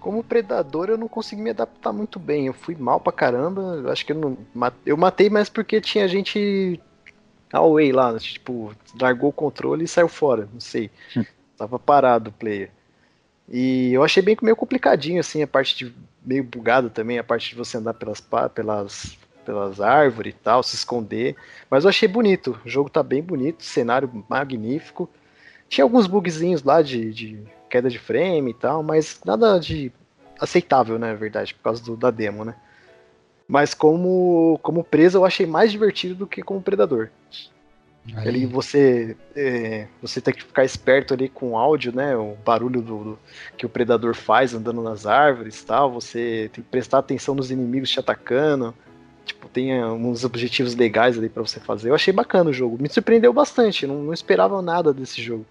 Como 0.00 0.22
predador 0.22 0.88
eu 0.88 0.98
não 0.98 1.08
consegui 1.08 1.42
me 1.42 1.50
adaptar 1.50 1.92
muito 1.92 2.18
bem. 2.18 2.46
Eu 2.46 2.52
fui 2.52 2.74
mal 2.74 3.00
pra 3.00 3.12
caramba. 3.12 3.60
Eu 3.82 3.90
acho 3.90 4.04
que 4.04 4.12
eu 4.12 4.16
não. 4.16 4.38
Eu 4.84 4.96
matei 4.96 5.28
mais 5.28 5.48
porque 5.48 5.80
tinha 5.80 6.06
gente 6.06 6.80
away 7.52 7.92
lá, 7.92 8.16
tipo, 8.18 8.74
largou 9.00 9.30
o 9.30 9.32
controle 9.32 9.84
e 9.84 9.88
saiu 9.88 10.08
fora. 10.08 10.48
Não 10.52 10.60
sei. 10.60 10.90
Hum. 11.16 11.24
Tava 11.56 11.78
parado 11.78 12.30
o 12.30 12.32
player. 12.32 12.70
E 13.48 13.92
eu 13.92 14.02
achei 14.02 14.22
bem 14.22 14.36
meio 14.42 14.56
complicadinho, 14.56 15.20
assim, 15.20 15.42
a 15.42 15.46
parte 15.46 15.76
de. 15.76 15.94
meio 16.24 16.44
bugado 16.44 16.90
também, 16.90 17.18
a 17.18 17.24
parte 17.24 17.50
de 17.50 17.54
você 17.54 17.76
andar 17.76 17.94
pelas, 17.94 18.20
pelas, 18.20 19.16
pelas 19.44 19.80
árvores 19.80 20.34
e 20.34 20.36
tal, 20.36 20.62
se 20.62 20.74
esconder. 20.74 21.36
Mas 21.70 21.84
eu 21.84 21.90
achei 21.90 22.08
bonito. 22.08 22.60
O 22.64 22.68
jogo 22.68 22.90
tá 22.90 23.02
bem 23.02 23.22
bonito, 23.22 23.62
cenário 23.62 24.24
magnífico. 24.28 25.08
Tinha 25.68 25.84
alguns 25.84 26.06
bugzinhos 26.06 26.62
lá 26.62 26.82
de, 26.82 27.12
de 27.12 27.42
queda 27.68 27.90
de 27.90 27.98
frame 27.98 28.50
e 28.50 28.54
tal, 28.54 28.82
mas 28.82 29.20
nada 29.24 29.58
de 29.58 29.92
aceitável, 30.40 30.98
né, 30.98 31.08
na 31.08 31.14
verdade, 31.14 31.54
por 31.54 31.62
causa 31.62 31.82
do, 31.82 31.96
da 31.96 32.10
demo, 32.10 32.44
né? 32.44 32.54
Mas 33.48 33.74
como, 33.74 34.58
como 34.62 34.82
presa 34.82 35.18
eu 35.18 35.24
achei 35.24 35.46
mais 35.46 35.70
divertido 35.70 36.14
do 36.14 36.26
que 36.26 36.42
como 36.42 36.60
predador. 36.60 37.10
Aí. 38.14 38.28
Ali 38.28 38.46
você 38.46 39.16
é, 39.34 39.88
você 40.00 40.20
tem 40.20 40.32
que 40.32 40.44
ficar 40.44 40.64
esperto 40.64 41.14
ali 41.14 41.28
com 41.28 41.52
o 41.52 41.58
áudio, 41.58 41.94
né? 41.94 42.16
O 42.16 42.36
barulho 42.44 42.80
do, 42.80 43.04
do, 43.04 43.18
que 43.56 43.66
o 43.66 43.68
predador 43.68 44.14
faz 44.14 44.54
andando 44.54 44.82
nas 44.82 45.06
árvores, 45.06 45.62
tal. 45.64 45.92
Você 45.92 46.50
tem 46.52 46.62
que 46.62 46.70
prestar 46.70 46.98
atenção 46.98 47.34
nos 47.34 47.50
inimigos 47.50 47.90
te 47.90 47.98
atacando. 47.98 48.74
Tipo, 49.46 49.48
tem 49.48 49.72
é, 49.72 49.86
uns 49.86 50.24
objetivos 50.24 50.74
legais 50.74 51.16
ali 51.16 51.28
para 51.28 51.42
você 51.42 51.60
fazer. 51.60 51.90
Eu 51.90 51.94
achei 51.94 52.12
bacana 52.12 52.50
o 52.50 52.52
jogo. 52.52 52.80
Me 52.80 52.88
surpreendeu 52.88 53.32
bastante. 53.32 53.86
Não, 53.86 54.02
não 54.02 54.12
esperava 54.12 54.60
nada 54.60 54.92
desse 54.92 55.22
jogo. 55.22 55.46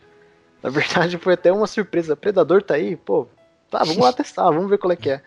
Na 0.62 0.70
verdade, 0.72 1.18
foi 1.18 1.34
até 1.34 1.52
uma 1.52 1.68
surpresa. 1.68 2.16
Predador 2.16 2.62
tá 2.62 2.76
aí, 2.76 2.96
pô, 2.96 3.28
tá, 3.70 3.80
vamos 3.80 3.98
lá 3.98 4.12
testar, 4.14 4.52
vamos 4.52 4.70
ver 4.70 4.78
qual 4.78 4.92
é 4.92 4.96
que 4.96 5.10
é. 5.10 5.22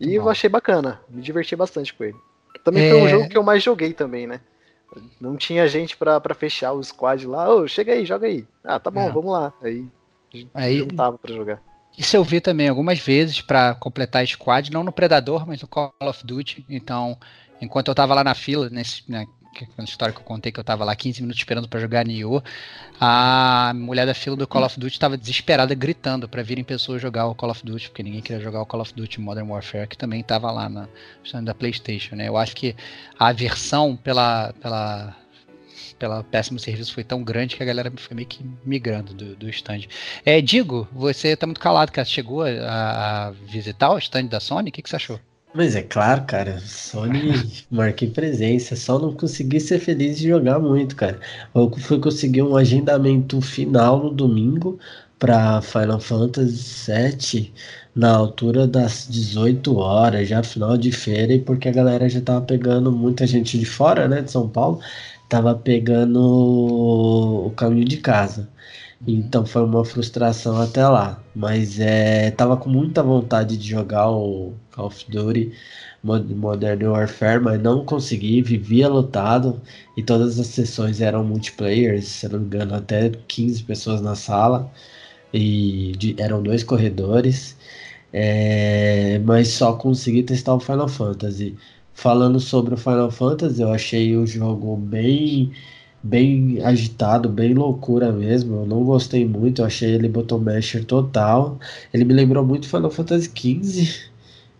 E 0.00 0.14
eu 0.14 0.28
achei 0.28 0.48
bacana, 0.48 1.00
me 1.08 1.20
diverti 1.20 1.54
bastante 1.54 1.92
com 1.92 2.04
ele. 2.04 2.16
também 2.64 2.84
é... 2.84 2.90
foi 2.90 3.00
um 3.00 3.06
é. 3.06 3.10
jogo 3.10 3.28
que 3.28 3.36
eu 3.36 3.42
mais 3.42 3.62
joguei 3.62 3.92
também, 3.92 4.26
né? 4.26 4.40
Não 5.20 5.36
tinha 5.36 5.66
gente 5.68 5.96
pra, 5.96 6.20
pra 6.20 6.34
fechar 6.34 6.72
o 6.72 6.82
squad 6.82 7.26
lá. 7.26 7.54
Ô, 7.54 7.66
chega 7.66 7.92
aí, 7.94 8.04
joga 8.04 8.26
aí. 8.26 8.46
Ah, 8.62 8.78
tá 8.78 8.90
bom, 8.90 9.10
vamos 9.10 9.32
lá. 9.32 9.52
Aí, 9.62 9.86
aí 10.52 10.78
juntava 10.78 11.16
pra 11.16 11.32
jogar. 11.32 11.62
Isso 11.96 12.16
eu 12.16 12.24
vi 12.24 12.40
também 12.40 12.68
algumas 12.68 12.98
vezes 12.98 13.40
para 13.40 13.74
completar 13.74 14.22
a 14.22 14.26
squad, 14.26 14.70
não 14.70 14.82
no 14.82 14.92
Predador, 14.92 15.46
mas 15.46 15.60
no 15.60 15.68
Call 15.68 15.94
of 16.00 16.26
Duty. 16.26 16.64
Então, 16.68 17.18
enquanto 17.62 17.88
eu 17.88 17.94
tava 17.94 18.14
lá 18.14 18.24
na 18.24 18.34
fila, 18.34 18.68
nesse, 18.68 19.02
né, 19.08 19.26
uma 19.76 19.84
história 19.84 20.14
que 20.14 20.20
eu 20.20 20.24
contei 20.24 20.50
que 20.50 20.58
eu 20.58 20.64
tava 20.64 20.84
lá 20.84 20.96
15 20.96 21.20
minutos 21.20 21.40
esperando 21.40 21.68
para 21.68 21.78
jogar 21.78 22.04
Nioh, 22.04 22.42
a 23.00 23.72
mulher 23.74 24.06
da 24.06 24.14
fila 24.14 24.34
do 24.34 24.46
Call 24.46 24.64
of 24.64 24.80
Duty 24.80 24.98
tava 24.98 25.16
desesperada 25.16 25.74
gritando 25.74 26.28
para 26.28 26.42
virem 26.42 26.64
pessoas 26.64 27.00
jogar 27.00 27.26
o 27.26 27.34
Call 27.34 27.50
of 27.50 27.64
Duty, 27.64 27.88
porque 27.88 28.02
ninguém 28.02 28.22
queria 28.22 28.40
jogar 28.42 28.62
o 28.62 28.66
Call 28.66 28.80
of 28.80 28.94
Duty 28.94 29.20
Modern 29.20 29.48
Warfare, 29.48 29.86
que 29.86 29.96
também 29.96 30.22
tava 30.22 30.50
lá 30.50 30.68
na 30.68 30.88
da 31.42 31.54
PlayStation, 31.54 32.16
né? 32.16 32.28
Eu 32.28 32.36
acho 32.36 32.56
que 32.56 32.74
a 33.18 33.28
aversão 33.28 33.96
pela 33.96 34.52
pela 34.60 35.16
pela 35.98 36.24
péssimo 36.24 36.58
serviço 36.58 36.92
foi 36.92 37.04
tão 37.04 37.22
grande 37.22 37.54
que 37.54 37.62
a 37.62 37.66
galera 37.66 37.92
foi 37.96 38.16
meio 38.16 38.26
que 38.26 38.44
migrando 38.64 39.14
do, 39.14 39.36
do 39.36 39.48
stand. 39.50 39.82
É, 40.24 40.40
Digo, 40.40 40.88
você 40.90 41.36
tá 41.36 41.46
muito 41.46 41.60
calado, 41.60 41.92
cara. 41.92 42.04
Chegou 42.04 42.42
a, 42.42 43.28
a 43.28 43.30
visitar 43.30 43.90
o 43.92 43.98
stand 43.98 44.24
da 44.24 44.40
Sony? 44.40 44.70
O 44.70 44.72
que, 44.72 44.82
que 44.82 44.90
você 44.90 44.96
achou? 44.96 45.20
Mas 45.54 45.76
é 45.76 45.82
claro, 45.82 46.24
cara, 46.24 46.60
Sony 46.60 47.32
marquei 47.70 48.10
presença, 48.10 48.74
só 48.74 48.98
não 48.98 49.14
consegui 49.14 49.60
ser 49.60 49.78
feliz 49.80 50.18
de 50.18 50.28
jogar 50.28 50.58
muito, 50.58 50.96
cara. 50.96 51.20
Eu 51.54 51.70
fui 51.78 51.98
conseguir 52.00 52.42
um 52.42 52.56
agendamento 52.56 53.40
final 53.42 54.02
no 54.02 54.10
domingo 54.10 54.78
para 55.18 55.60
Final 55.60 56.00
Fantasy 56.00 56.90
VII 56.90 57.54
na 57.94 58.10
altura 58.16 58.66
das 58.66 59.06
18 59.08 59.76
horas, 59.76 60.26
já 60.28 60.42
final 60.42 60.76
de 60.78 60.90
feira, 60.90 61.34
e 61.34 61.40
porque 61.40 61.68
a 61.68 61.72
galera 61.72 62.08
já 62.08 62.20
tava 62.22 62.40
pegando 62.46 62.90
muita 62.90 63.26
gente 63.26 63.58
de 63.58 63.66
fora, 63.66 64.08
né, 64.08 64.22
de 64.22 64.30
São 64.30 64.48
Paulo, 64.48 64.80
tava 65.28 65.54
pegando 65.54 66.18
o 67.46 67.50
caminho 67.56 67.84
de 67.86 67.98
casa. 67.98 68.48
Então 69.06 69.44
foi 69.46 69.62
uma 69.64 69.84
frustração 69.84 70.60
até 70.60 70.86
lá. 70.88 71.22
Mas 71.34 71.78
é, 71.80 72.30
tava 72.32 72.56
com 72.56 72.68
muita 72.70 73.02
vontade 73.02 73.56
de 73.56 73.68
jogar 73.68 74.10
o 74.10 74.54
Call 74.72 74.86
of 74.86 75.04
Duty 75.10 75.52
Modern 76.02 76.82
Warfare, 76.84 77.40
mas 77.40 77.60
não 77.62 77.84
consegui, 77.84 78.42
vivia 78.42 78.88
lotado 78.88 79.60
e 79.96 80.02
todas 80.02 80.40
as 80.40 80.48
sessões 80.48 81.00
eram 81.00 81.24
multiplayer, 81.24 82.02
se 82.02 82.28
não 82.28 82.40
me 82.40 82.46
engano, 82.46 82.74
até 82.74 83.10
15 83.28 83.62
pessoas 83.62 84.00
na 84.00 84.14
sala 84.16 84.70
e 85.32 85.92
de, 85.98 86.16
eram 86.18 86.42
dois 86.42 86.64
corredores. 86.64 87.56
É, 88.12 89.18
mas 89.20 89.48
só 89.48 89.74
consegui 89.74 90.22
testar 90.22 90.54
o 90.54 90.60
Final 90.60 90.88
Fantasy. 90.88 91.56
Falando 91.94 92.40
sobre 92.40 92.74
o 92.74 92.76
Final 92.76 93.10
Fantasy, 93.10 93.62
eu 93.62 93.72
achei 93.72 94.16
o 94.16 94.26
jogo 94.26 94.76
bem 94.76 95.52
bem 96.02 96.60
agitado, 96.62 97.28
bem 97.28 97.54
loucura 97.54 98.10
mesmo. 98.12 98.56
Eu 98.62 98.66
não 98.66 98.84
gostei 98.84 99.26
muito, 99.26 99.62
eu 99.62 99.66
achei 99.66 99.92
ele 99.94 100.08
bottom 100.08 100.38
masher 100.38 100.84
total. 100.84 101.58
Ele 101.92 102.04
me 102.04 102.12
lembrou 102.14 102.44
muito 102.44 102.68
Final 102.68 102.90
Fantasy 102.90 103.30
XV. 103.34 104.11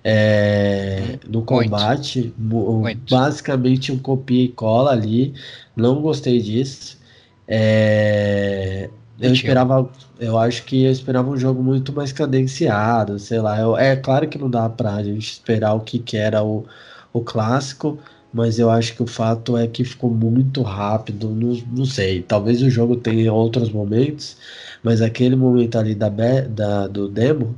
É, 0.04 1.18
no 1.28 1.42
combate, 1.42 2.34
muito. 2.36 3.14
basicamente 3.14 3.92
um 3.92 3.98
copia 3.98 4.44
e 4.44 4.48
cola 4.48 4.90
ali. 4.90 5.34
Não 5.76 6.02
gostei 6.02 6.40
disso. 6.40 6.98
É, 7.46 8.88
eu 9.20 9.32
esperava, 9.32 9.88
eu 10.18 10.38
acho 10.38 10.64
que 10.64 10.84
eu 10.84 10.90
esperava 10.90 11.30
um 11.30 11.36
jogo 11.36 11.62
muito 11.62 11.92
mais 11.92 12.12
cadenciado, 12.12 13.18
sei 13.18 13.40
lá. 13.40 13.60
Eu, 13.60 13.76
é 13.76 13.94
claro 13.94 14.28
que 14.28 14.38
não 14.38 14.50
dá 14.50 14.68
pra 14.68 15.02
gente 15.02 15.30
esperar 15.30 15.74
o 15.74 15.80
que, 15.80 15.98
que 15.98 16.16
era 16.16 16.42
o, 16.42 16.66
o 17.12 17.20
clássico, 17.20 17.98
mas 18.32 18.58
eu 18.58 18.70
acho 18.70 18.94
que 18.94 19.02
o 19.02 19.06
fato 19.06 19.56
é 19.56 19.66
que 19.68 19.84
ficou 19.84 20.10
muito 20.10 20.62
rápido, 20.62 21.28
não, 21.30 21.54
não 21.70 21.84
sei, 21.84 22.22
talvez 22.22 22.62
o 22.62 22.70
jogo 22.70 22.96
tenha 22.96 23.32
outros 23.32 23.70
momentos, 23.70 24.36
mas 24.82 25.02
aquele 25.02 25.36
momento 25.36 25.78
ali 25.78 25.94
da, 25.94 26.08
da, 26.08 26.86
do 26.88 27.08
demo, 27.08 27.54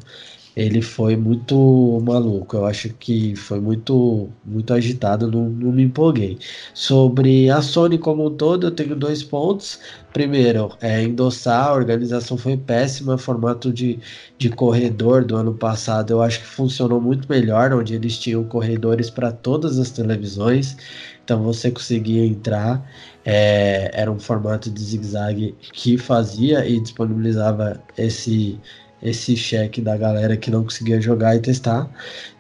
ele 0.56 0.81
foi 0.82 1.16
muito 1.16 2.01
maluco. 2.05 2.56
Eu 2.56 2.64
acho 2.66 2.89
que 2.94 3.35
foi 3.36 3.60
muito 3.60 4.28
muito 4.44 4.72
agitado, 4.72 5.31
não, 5.31 5.48
não 5.48 5.72
me 5.72 5.82
empolguei. 5.82 6.39
Sobre 6.72 7.51
a 7.51 7.60
Sony 7.62 7.98
como 7.98 8.26
um 8.26 8.36
todo, 8.36 8.66
eu 8.66 8.70
tenho 8.70 8.97
dois 8.97 9.22
pontos. 9.22 9.81
Primeiro, 10.12 10.70
é 10.81 11.02
endossar, 11.02 11.68
a 11.68 11.74
organização 11.74 12.36
foi 12.36 12.56
péssima, 12.56 13.18
formato 13.18 13.72
de, 13.72 13.98
de 14.39 14.48
corredor 14.48 15.24
do 15.24 15.35
ano 15.36 15.55
passado 15.55 16.14
eu 16.14 16.22
acho 16.22 16.40
que 16.40 16.47
funcionou 16.47 17.01
muito 17.01 17.28
melhor, 17.28 17.72
onde 17.72 17.94
eles 17.94 18.18
tinham 18.18 18.44
corredores 18.44 19.10
para 19.10 19.32
todas 19.32 19.78
as 19.78 19.90
televisões, 19.90 20.76
então 21.24 21.43
você 21.43 21.70
conseguia 21.70 22.24
entrar. 22.24 22.89
É, 23.24 23.90
era 23.94 24.12
um 24.12 24.18
formato 24.18 24.70
de 24.70 24.82
zigue-zague 24.82 25.55
que 25.72 25.97
fazia 25.97 26.66
e 26.66 26.78
disponibilizava 26.78 27.82
esse 27.97 28.60
esse 29.05 29.36
cheque 29.36 29.82
da 29.82 29.97
galera 29.97 30.36
que 30.36 30.51
não 30.51 30.64
conseguia 30.64 31.01
jogar 31.01 31.36
e 31.36 31.40
testar. 31.40 31.90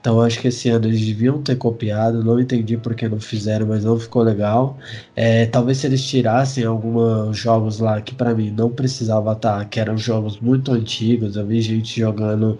Então 0.00 0.20
acho 0.20 0.40
que 0.40 0.48
esse 0.48 0.70
ano 0.70 0.86
eles 0.86 1.00
deviam 1.04 1.42
ter 1.42 1.56
copiado. 1.56 2.24
Não 2.24 2.40
entendi 2.40 2.76
porque 2.78 3.06
não 3.08 3.20
fizeram, 3.20 3.66
mas 3.66 3.84
não 3.84 3.98
ficou 4.00 4.22
legal. 4.22 4.78
É, 5.14 5.46
talvez 5.46 5.78
se 5.78 5.86
eles 5.86 6.02
tirassem 6.04 6.64
alguns 6.64 7.36
jogos 7.36 7.78
lá 7.78 8.00
que 8.00 8.14
para 8.14 8.34
mim 8.34 8.50
não 8.50 8.70
precisava 8.70 9.32
estar, 9.32 9.58
tá, 9.58 9.64
que 9.66 9.78
eram 9.78 9.98
jogos 9.98 10.40
muito 10.40 10.72
antigos. 10.72 11.36
Eu 11.36 11.46
vi 11.46 11.60
gente 11.60 12.00
jogando 12.00 12.58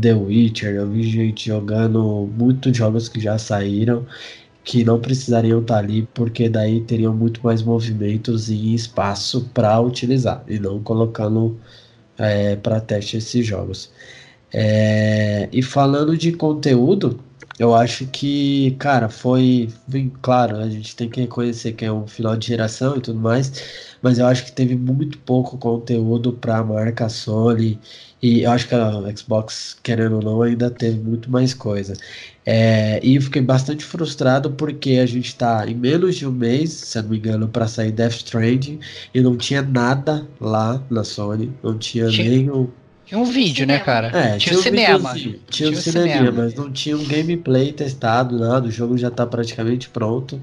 The 0.00 0.14
Witcher, 0.14 0.76
eu 0.76 0.88
vi 0.88 1.02
gente 1.02 1.48
jogando 1.48 2.30
muitos 2.36 2.76
jogos 2.76 3.08
que 3.08 3.20
já 3.20 3.36
saíram 3.36 4.06
que 4.62 4.84
não 4.84 5.00
precisariam 5.00 5.60
estar 5.60 5.74
tá 5.74 5.80
ali, 5.80 6.06
porque 6.14 6.48
daí 6.48 6.80
teriam 6.82 7.14
muito 7.14 7.40
mais 7.42 7.62
movimentos 7.62 8.50
e 8.50 8.74
espaço 8.74 9.48
para 9.54 9.80
utilizar, 9.80 10.44
e 10.46 10.58
não 10.58 10.82
colocando 10.82 11.58
é, 12.20 12.56
para 12.56 12.80
teste 12.80 13.16
esses 13.16 13.46
jogos. 13.46 13.90
É, 14.52 15.48
e 15.52 15.62
falando 15.62 16.16
de 16.16 16.32
conteúdo, 16.32 17.20
eu 17.60 17.74
acho 17.74 18.06
que, 18.06 18.70
cara, 18.78 19.10
foi 19.10 19.68
bem 19.86 20.10
claro, 20.22 20.56
a 20.56 20.70
gente 20.70 20.96
tem 20.96 21.10
que 21.10 21.20
reconhecer 21.20 21.72
que 21.74 21.84
é 21.84 21.92
um 21.92 22.06
final 22.06 22.34
de 22.34 22.46
geração 22.46 22.96
e 22.96 23.02
tudo 23.02 23.20
mais, 23.20 23.52
mas 24.00 24.18
eu 24.18 24.26
acho 24.26 24.46
que 24.46 24.52
teve 24.52 24.74
muito 24.74 25.18
pouco 25.18 25.58
conteúdo 25.58 26.32
para 26.32 26.56
a 26.56 26.64
marca 26.64 27.06
Sony 27.10 27.78
e 28.22 28.44
eu 28.44 28.50
acho 28.50 28.66
que 28.66 28.74
a 28.74 29.14
Xbox, 29.14 29.76
querendo 29.82 30.16
ou 30.16 30.22
não, 30.22 30.40
ainda 30.40 30.70
teve 30.70 30.98
muito 31.00 31.30
mais 31.30 31.52
coisa. 31.52 31.92
É, 32.46 32.98
e 33.04 33.20
fiquei 33.20 33.42
bastante 33.42 33.84
frustrado 33.84 34.50
porque 34.52 34.92
a 34.92 35.04
gente 35.04 35.26
está 35.26 35.66
em 35.68 35.74
menos 35.74 36.16
de 36.16 36.26
um 36.26 36.32
mês, 36.32 36.72
se 36.72 37.00
não 37.02 37.10
me 37.10 37.18
engano, 37.18 37.46
para 37.46 37.68
sair 37.68 37.92
Death 37.92 38.14
Stranding 38.14 38.80
e 39.12 39.20
não 39.20 39.36
tinha 39.36 39.60
nada 39.60 40.26
lá 40.40 40.82
na 40.90 41.04
Sony, 41.04 41.52
não 41.62 41.76
tinha, 41.76 42.08
tinha 42.08 42.30
nem 42.30 42.50
um. 42.50 42.70
Tinha 43.10 43.20
um 43.20 43.24
vídeo, 43.24 43.66
né, 43.66 43.80
cara? 43.80 44.06
É, 44.16 44.38
tinha, 44.38 44.38
tinha 44.38 44.58
um 44.58 44.62
cinema. 44.62 45.14
Tinha, 45.14 45.38
tinha 45.50 45.70
um 45.70 45.74
cinema, 45.74 46.12
cinema, 46.12 46.42
mas 46.44 46.54
não 46.54 46.70
tinha 46.70 46.96
um 46.96 47.04
gameplay 47.04 47.72
testado, 47.72 48.38
nada. 48.38 48.68
O 48.68 48.70
jogo 48.70 48.96
já 48.96 49.08
está 49.08 49.26
praticamente 49.26 49.88
pronto. 49.88 50.40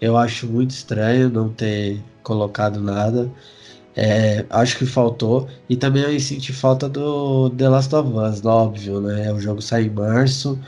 Eu 0.00 0.16
acho 0.16 0.48
muito 0.48 0.72
estranho 0.72 1.30
não 1.30 1.48
ter 1.48 2.00
colocado 2.24 2.80
nada. 2.80 3.30
É, 3.94 4.44
acho 4.50 4.76
que 4.76 4.86
faltou. 4.86 5.48
E 5.68 5.76
também 5.76 6.02
eu 6.02 6.18
senti 6.18 6.52
falta 6.52 6.88
do 6.88 7.48
The 7.50 7.68
Last 7.68 7.94
of 7.94 8.10
Us, 8.12 8.44
óbvio, 8.44 9.00
né? 9.00 9.32
O 9.32 9.38
jogo 9.38 9.62
sai 9.62 9.84
em 9.84 9.90
março 9.90 10.58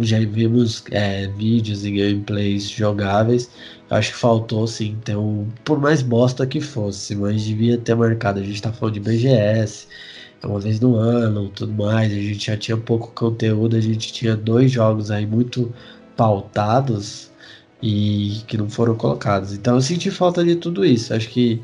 já 0.00 0.18
vimos 0.20 0.82
é, 0.90 1.26
vídeos 1.26 1.84
e 1.84 1.90
gameplays 1.90 2.68
jogáveis. 2.68 3.50
Acho 3.90 4.12
que 4.12 4.18
faltou 4.18 4.66
sim 4.66 4.96
ter 5.04 5.16
um. 5.16 5.46
Por 5.64 5.78
mais 5.78 6.02
bosta 6.02 6.46
que 6.46 6.60
fosse, 6.60 7.14
mas 7.14 7.42
devia 7.44 7.76
ter 7.78 7.94
marcado. 7.94 8.40
A 8.40 8.42
gente 8.42 8.62
tá 8.62 8.72
falando 8.72 8.94
de 8.94 9.00
BGS, 9.00 9.86
uma 10.44 10.60
vez 10.60 10.80
no 10.80 10.96
ano, 10.96 11.48
tudo 11.50 11.72
mais. 11.72 12.12
A 12.12 12.14
gente 12.14 12.46
já 12.46 12.56
tinha 12.56 12.76
pouco 12.76 13.12
conteúdo, 13.14 13.76
a 13.76 13.80
gente 13.80 14.12
tinha 14.12 14.36
dois 14.36 14.70
jogos 14.70 15.10
aí 15.10 15.26
muito 15.26 15.72
pautados 16.16 17.30
e 17.82 18.42
que 18.46 18.56
não 18.56 18.68
foram 18.68 18.94
colocados. 18.96 19.52
Então 19.52 19.76
eu 19.76 19.80
senti 19.80 20.10
falta 20.10 20.44
de 20.44 20.56
tudo 20.56 20.84
isso. 20.84 21.14
Acho 21.14 21.28
que 21.28 21.62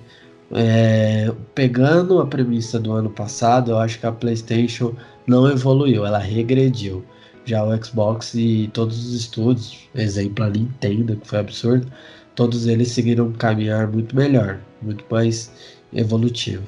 é, 0.52 1.32
pegando 1.55 2.20
a 2.20 2.26
premissa 2.26 2.78
do 2.78 2.92
ano 2.92 3.10
passado, 3.10 3.72
eu 3.72 3.78
acho 3.78 3.98
que 3.98 4.06
a 4.06 4.12
PlayStation 4.12 4.94
não 5.26 5.51
evoluiu, 5.51 6.06
ela 6.06 6.18
regrediu. 6.18 7.05
Já 7.44 7.62
o 7.62 7.84
Xbox 7.84 8.34
e 8.34 8.70
todos 8.72 9.06
os 9.06 9.14
estúdios, 9.14 9.88
exemplo 9.94 10.44
a 10.44 10.51
Nintendo, 10.51 11.16
que 11.16 11.28
foi 11.28 11.40
absurdo, 11.40 11.86
todos 12.34 12.66
eles 12.66 12.88
seguiram 12.88 13.26
um 13.26 13.32
caminhar 13.32 13.86
muito 13.86 14.16
melhor, 14.16 14.60
muito 14.80 15.05
mais 15.10 15.52
evolutivo. 15.92 16.64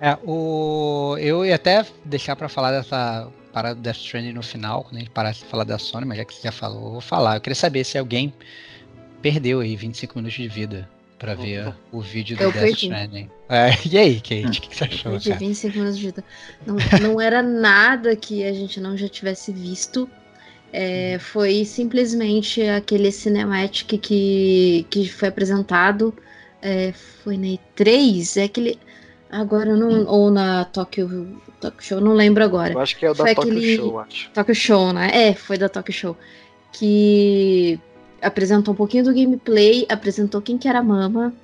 É, 0.00 0.16
o... 0.24 1.16
eu 1.18 1.44
ia 1.44 1.54
até 1.54 1.84
deixar 2.04 2.36
para 2.36 2.48
falar 2.48 2.72
dessa 2.72 3.28
parada 3.52 3.74
do 3.74 3.80
Death 3.80 3.96
Stranding 3.96 4.32
no 4.32 4.42
final, 4.42 4.82
quando 4.82 4.96
a 4.96 4.98
gente 4.98 5.10
parasse 5.10 5.40
de 5.40 5.46
falar 5.46 5.64
da 5.64 5.78
Sony, 5.78 6.04
mas 6.04 6.18
já 6.18 6.24
que 6.24 6.34
você 6.34 6.42
já 6.42 6.52
falou, 6.52 6.84
eu 6.84 6.92
vou 6.92 7.00
falar. 7.00 7.36
Eu 7.36 7.40
queria 7.40 7.54
saber 7.54 7.84
se 7.84 7.96
alguém 7.96 8.32
perdeu 9.22 9.60
aí 9.60 9.74
25 9.74 10.18
minutos 10.18 10.36
de 10.36 10.46
vida 10.46 10.88
para 11.18 11.34
ver 11.34 11.74
o 11.90 12.00
vídeo 12.00 12.36
do 12.36 12.42
eu 12.42 12.52
Death 12.52 12.62
perdi. 12.62 12.86
Stranding. 12.86 13.30
É, 13.48 13.70
e 13.90 13.98
aí, 13.98 14.16
Kate, 14.16 14.46
o 14.46 14.50
que, 14.50 14.68
que, 14.68 14.76
você 14.76 14.84
achou? 14.84 15.12
Eu 15.12 15.20
perdi 15.20 15.38
25 15.38 15.74
minutos 15.78 15.98
de 15.98 16.06
vida. 16.06 16.24
Não, 16.66 16.76
não 17.00 17.20
era 17.20 17.42
nada 17.42 18.14
que 18.14 18.44
a 18.44 18.52
gente 18.52 18.78
não 18.78 18.96
já 18.96 19.08
tivesse 19.08 19.52
visto 19.52 20.08
É, 20.72 21.18
foi 21.18 21.64
simplesmente 21.64 22.60
aquele 22.62 23.10
cinematic 23.10 23.98
que, 24.00 24.86
que 24.90 25.08
foi 25.08 25.28
apresentado. 25.28 26.14
É, 26.60 26.92
foi 26.92 27.36
na 27.36 27.46
E3, 27.46 28.40
é 28.40 28.44
aquele. 28.44 28.78
Agora 29.30 29.76
não. 29.76 30.06
Ou 30.06 30.30
na 30.30 30.64
Tokyo, 30.64 31.40
Tokyo 31.60 31.82
Show, 31.82 32.00
não 32.00 32.12
lembro 32.12 32.44
agora. 32.44 32.72
Eu 32.72 32.80
acho 32.80 32.96
que 32.96 33.04
é 33.04 33.10
o 33.10 33.14
da 33.14 33.24
foi 33.24 33.34
Tokyo 33.34 33.52
aquele, 33.52 33.76
Show, 33.76 33.98
acho. 33.98 34.30
Tokyo 34.30 34.54
Show, 34.54 34.92
né? 34.92 35.10
É, 35.12 35.34
foi 35.34 35.58
da 35.58 35.68
Tokyo 35.68 35.92
Show. 35.92 36.16
Que 36.72 37.80
apresentou 38.22 38.74
um 38.74 38.76
pouquinho 38.76 39.04
do 39.04 39.14
gameplay, 39.14 39.86
apresentou 39.88 40.40
quem 40.40 40.56
que 40.56 40.68
era 40.68 40.78
a 40.78 40.82
Mama, 40.82 41.34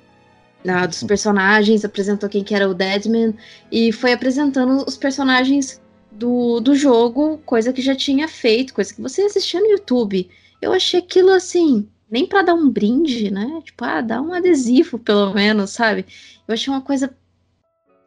na, 0.63 0.85
dos 0.85 1.03
personagens, 1.03 1.83
apresentou 1.83 2.29
quem 2.29 2.43
que 2.43 2.55
era 2.55 2.69
o 2.69 2.73
Deadman, 2.73 3.33
e 3.71 3.91
foi 3.91 4.13
apresentando 4.13 4.83
os 4.87 4.97
personagens 4.97 5.81
do, 6.11 6.59
do 6.59 6.75
jogo, 6.75 7.39
coisa 7.45 7.73
que 7.73 7.81
já 7.81 7.95
tinha 7.95 8.27
feito, 8.27 8.73
coisa 8.73 8.93
que 8.93 9.01
você 9.01 9.23
assistia 9.23 9.59
no 9.59 9.67
YouTube. 9.67 10.29
Eu 10.61 10.71
achei 10.71 10.99
aquilo 10.99 11.31
assim, 11.31 11.87
nem 12.09 12.25
para 12.25 12.43
dar 12.43 12.53
um 12.53 12.69
brinde, 12.69 13.31
né? 13.31 13.61
Tipo, 13.63 13.83
ah, 13.83 14.01
dá 14.01 14.21
um 14.21 14.33
adesivo, 14.33 14.97
pelo 14.97 15.33
menos, 15.33 15.71
sabe? 15.71 16.05
Eu 16.47 16.53
achei 16.53 16.71
uma 16.71 16.81
coisa 16.81 17.13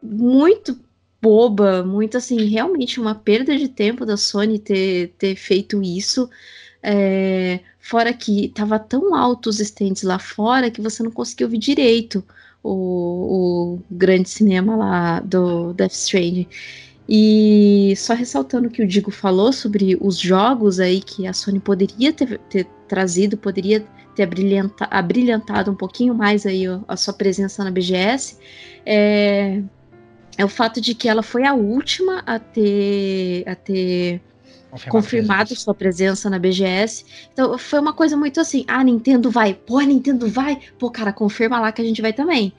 muito 0.09 0.79
boba, 1.21 1.83
muito 1.83 2.17
assim, 2.17 2.45
realmente 2.45 2.99
uma 2.99 3.15
perda 3.15 3.57
de 3.57 3.67
tempo 3.67 4.05
da 4.05 4.17
Sony 4.17 4.59
ter, 4.59 5.13
ter 5.17 5.35
feito 5.35 5.81
isso. 5.81 6.29
É, 6.81 7.59
fora 7.79 8.13
que 8.13 8.49
tava 8.49 8.79
tão 8.79 9.15
alto 9.15 9.49
os 9.49 9.59
stands 9.59 10.03
lá 10.03 10.19
fora 10.19 10.71
que 10.71 10.81
você 10.81 11.03
não 11.03 11.11
conseguia 11.11 11.47
ouvir 11.47 11.57
direito 11.57 12.23
o, 12.63 13.79
o 13.79 13.79
grande 13.89 14.29
cinema 14.29 14.75
lá 14.75 15.19
do 15.19 15.73
Death 15.73 15.91
Stranding. 15.93 16.47
E 17.09 17.93
só 17.95 18.13
ressaltando 18.13 18.69
que 18.69 18.81
o 18.81 18.87
Digo 18.87 19.11
falou 19.11 19.53
sobre 19.53 19.97
os 20.01 20.17
jogos 20.17 20.79
aí 20.79 20.99
que 21.01 21.25
a 21.25 21.33
Sony 21.33 21.59
poderia 21.59 22.11
ter, 22.11 22.37
ter 22.49 22.65
trazido, 22.87 23.37
poderia 23.37 23.85
ter 24.13 24.23
abrilhanta, 24.23 24.87
abrilhantado 24.91 25.71
um 25.71 25.75
pouquinho 25.75 26.13
mais 26.13 26.45
aí 26.45 26.65
a 26.87 26.97
sua 26.97 27.13
presença 27.13 27.63
na 27.63 27.71
BGS, 27.71 28.37
é, 28.85 29.61
é 30.37 30.45
o 30.45 30.49
fato 30.49 30.79
de 30.79 30.93
que 30.93 31.09
ela 31.09 31.23
foi 31.23 31.45
a 31.45 31.53
última 31.53 32.23
a 32.25 32.37
ter, 32.37 33.43
a 33.47 33.55
ter 33.55 34.21
confirmado 34.89 35.55
sua 35.55 35.73
presença 35.73 36.29
na 36.29 36.37
BGS. 36.37 37.05
Então 37.33 37.57
foi 37.57 37.79
uma 37.79 37.93
coisa 37.93 38.15
muito 38.15 38.39
assim: 38.39 38.63
ah, 38.67 38.83
Nintendo 38.83 39.31
vai, 39.31 39.53
pô, 39.53 39.79
Nintendo 39.81 40.27
vai, 40.27 40.59
pô, 40.77 40.91
cara, 40.91 41.11
confirma 41.11 41.59
lá 41.59 41.71
que 41.71 41.81
a 41.81 41.85
gente 41.85 42.01
vai 42.01 42.13
também. 42.13 42.53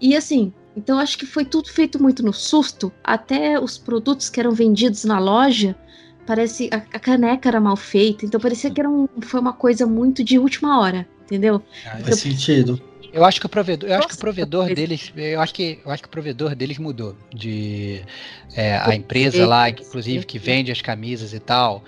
E 0.00 0.14
assim, 0.14 0.52
então 0.76 0.98
acho 0.98 1.16
que 1.16 1.24
foi 1.24 1.44
tudo 1.44 1.70
feito 1.70 2.00
muito 2.02 2.22
no 2.22 2.32
susto, 2.32 2.92
até 3.02 3.58
os 3.58 3.78
produtos 3.78 4.28
que 4.28 4.38
eram 4.38 4.52
vendidos 4.52 5.04
na 5.04 5.18
loja. 5.18 5.74
Parece 6.26 6.70
a, 6.72 6.76
a 6.76 7.00
caneca 7.00 7.48
era 7.48 7.60
mal 7.60 7.76
feita, 7.76 8.24
então 8.24 8.38
parecia 8.38 8.70
que 8.70 8.80
era 8.80 8.88
um, 8.88 9.08
foi 9.22 9.40
uma 9.40 9.52
coisa 9.52 9.86
muito 9.86 10.22
de 10.22 10.38
última 10.38 10.78
hora, 10.80 11.06
entendeu? 11.24 11.60
Ah, 11.84 11.98
faz 11.98 12.20
sentido. 12.20 12.80
Eu 13.12 13.24
acho 13.24 13.38
que 13.38 13.46
o 13.46 13.48
provedor, 13.48 13.90
eu 13.90 13.98
acho 13.98 14.08
que 14.08 14.14
o 14.14 14.18
provedor 14.18 14.74
deles, 14.74 15.12
eu 15.14 15.40
acho 15.40 15.52
que, 15.52 15.78
eu 15.84 15.90
acho 15.90 16.02
que 16.02 16.08
o 16.08 16.10
provedor 16.10 16.54
deles 16.54 16.78
mudou 16.78 17.14
de 17.32 18.02
é, 18.56 18.76
a 18.78 18.94
empresa 18.94 19.46
lá, 19.46 19.68
inclusive 19.68 20.24
que 20.24 20.38
vende 20.38 20.72
as 20.72 20.80
camisas 20.80 21.34
e 21.34 21.40
tal. 21.40 21.84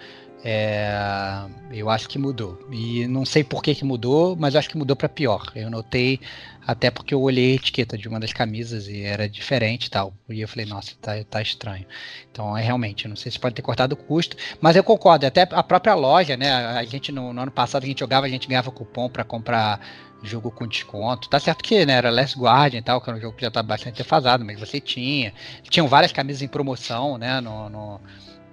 É, 0.47 1.47
eu 1.73 1.89
acho 1.89 2.07
que 2.07 2.19
mudou. 2.19 2.69
E 2.71 3.07
não 3.07 3.25
sei 3.25 3.43
por 3.43 3.63
que, 3.63 3.75
que 3.75 3.85
mudou, 3.85 4.37
mas 4.39 4.55
acho 4.55 4.69
que 4.69 4.77
mudou 4.77 4.95
para 4.95 5.09
pior. 5.09 5.51
Eu 5.57 5.71
notei, 5.71 6.21
até 6.67 6.91
porque 6.91 7.15
eu 7.15 7.21
olhei 7.21 7.53
a 7.53 7.55
etiqueta 7.57 7.97
de 7.99 8.09
uma 8.09 8.19
das 8.19 8.33
camisas 8.33 8.89
e 8.89 9.03
era 9.03 9.29
diferente 9.29 9.87
e 9.87 9.91
tal. 9.91 10.15
E 10.29 10.41
eu 10.41 10.49
falei, 10.49 10.67
nossa, 10.67 10.93
tá, 11.01 11.13
tá 11.29 11.43
estranho. 11.43 11.87
Então, 12.31 12.57
é 12.57 12.63
realmente, 12.63 13.07
não 13.07 13.17
sei 13.17 13.31
se 13.31 13.39
pode 13.39 13.55
ter 13.55 13.63
cortado 13.63 13.95
o 13.95 13.97
custo, 13.97 14.37
mas 14.61 14.77
eu 14.77 14.83
concordo. 14.83 15.27
Até 15.27 15.43
a 15.43 15.63
própria 15.63 15.95
loja, 15.95 16.37
né? 16.37 16.51
A 16.53 16.85
gente, 16.85 17.13
no, 17.13 17.33
no 17.33 17.43
ano 17.43 17.51
passado, 17.51 17.85
a 17.85 17.87
gente 17.87 18.01
jogava, 18.01 18.27
a 18.27 18.29
gente 18.29 18.49
ganhava 18.49 18.71
cupom 18.71 19.09
para 19.09 19.25
comprar 19.25 19.81
jogo 20.23 20.51
com 20.51 20.67
desconto. 20.67 21.29
Tá 21.29 21.39
certo 21.39 21.63
que 21.63 21.85
né, 21.85 21.95
era 21.95 22.11
Last 22.11 22.39
Guardian 22.39 22.79
e 22.79 22.83
tal, 22.83 23.01
que 23.01 23.11
era 23.11 23.19
um 23.19 23.21
jogo 23.21 23.37
que 23.37 23.45
já 23.45 23.51
tá 23.51 23.63
bastante 23.63 23.99
defasado, 23.99 24.45
mas 24.45 24.59
você 24.59 24.81
tinha. 24.81 25.33
Tinham 25.69 25.87
várias 25.87 26.13
camisas 26.13 26.43
em 26.43 26.49
promoção, 26.49 27.19
né? 27.19 27.41
No, 27.41 27.69
no, 27.69 28.01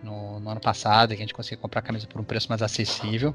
no, 0.04 0.40
no 0.40 0.50
ano 0.50 0.60
passado, 0.60 1.10
que 1.10 1.16
a 1.16 1.20
gente 1.20 1.34
conseguia 1.34 1.58
comprar 1.58 1.82
camisa 1.82 2.08
por 2.08 2.20
um 2.20 2.24
preço 2.24 2.50
mais 2.50 2.62
acessível. 2.62 3.34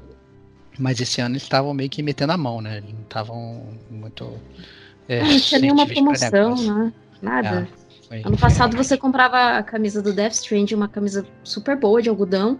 Mas 0.77 0.99
esse 0.99 1.21
ano 1.21 1.33
eles 1.33 1.43
estavam 1.43 1.73
meio 1.73 1.89
que 1.89 2.03
metendo 2.03 2.33
a 2.33 2.37
mão, 2.37 2.61
né? 2.61 2.77
Eles 2.77 2.93
não 2.93 3.01
estavam 3.01 3.63
muito. 3.89 4.33
É, 5.07 5.23
não 5.23 5.39
tinha 5.39 5.61
nenhuma 5.61 5.87
promoção, 5.87 6.55
né? 6.55 6.93
Nada. 7.21 7.67
É, 7.71 8.07
foi, 8.07 8.21
ano 8.23 8.37
passado 8.37 8.77
você 8.77 8.97
comprava 8.97 9.57
a 9.57 9.63
camisa 9.63 10.01
do 10.01 10.13
Death 10.13 10.33
Strand, 10.33 10.71
uma 10.71 10.87
camisa 10.87 11.25
super 11.43 11.75
boa 11.75 12.01
de 12.01 12.09
algodão, 12.09 12.59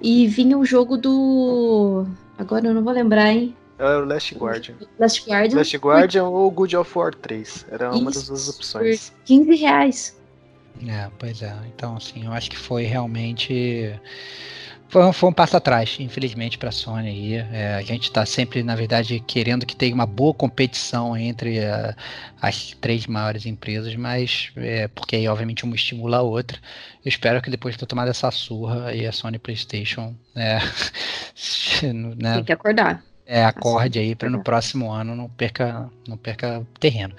e 0.00 0.26
vinha 0.26 0.56
o 0.56 0.64
jogo 0.64 0.96
do. 0.96 2.06
Agora 2.38 2.66
eu 2.66 2.74
não 2.74 2.84
vou 2.84 2.92
lembrar, 2.92 3.32
hein? 3.32 3.56
Era 3.78 4.02
o 4.02 4.04
Last 4.04 4.34
Guardian. 4.34 4.74
Last 4.98 5.28
Guardian. 5.28 5.56
Last 5.56 5.76
Guardian 5.76 6.24
por... 6.24 6.32
ou 6.32 6.50
Good 6.50 6.76
of 6.76 6.98
War 6.98 7.14
3. 7.14 7.66
Era 7.70 7.90
Isso, 7.90 7.98
uma 7.98 8.10
das 8.10 8.26
duas 8.26 8.48
opções. 8.48 9.10
Por 9.10 9.24
15 9.24 9.54
reais. 9.54 10.18
É, 10.86 11.08
pois 11.18 11.42
é. 11.42 11.54
Então, 11.74 11.96
assim, 11.96 12.26
eu 12.26 12.32
acho 12.32 12.50
que 12.50 12.58
foi 12.58 12.84
realmente. 12.84 13.94
Foi 14.88 15.04
um, 15.04 15.12
foi 15.12 15.28
um 15.28 15.32
passo 15.32 15.56
atrás, 15.56 15.96
infelizmente, 16.00 16.56
para 16.56 16.70
a 16.70 16.72
Sony 16.72 17.08
aí. 17.08 17.34
É, 17.34 17.74
a 17.74 17.82
gente 17.82 18.04
está 18.04 18.24
sempre, 18.24 18.62
na 18.62 18.74
verdade, 18.74 19.20
querendo 19.20 19.66
que 19.66 19.76
tenha 19.76 19.94
uma 19.94 20.06
boa 20.06 20.32
competição 20.32 21.14
entre 21.16 21.58
uh, 21.58 21.94
as 22.40 22.72
três 22.80 23.06
maiores 23.06 23.44
empresas, 23.44 23.94
mas 23.96 24.50
é, 24.56 24.88
porque 24.88 25.16
aí, 25.16 25.28
obviamente, 25.28 25.64
uma 25.64 25.76
estimula 25.76 26.18
a 26.18 26.22
outra. 26.22 26.58
Eu 27.04 27.08
espero 27.08 27.42
que 27.42 27.50
depois 27.50 27.74
de 27.74 27.80
ter 27.80 27.86
tomado 27.86 28.08
essa 28.08 28.30
surra 28.30 28.86
aí 28.86 29.06
a 29.06 29.12
Sony 29.12 29.38
PlayStation. 29.38 30.14
É, 31.82 31.92
né, 31.92 32.34
Tem 32.34 32.44
que 32.44 32.52
acordar. 32.52 33.02
É, 33.30 33.44
acorde 33.44 33.98
aí 33.98 34.14
para 34.14 34.30
no 34.30 34.42
próximo 34.42 34.90
ano 34.90 35.14
não 35.14 35.28
perca, 35.28 35.90
não 36.08 36.16
perca 36.16 36.66
terreno. 36.80 37.14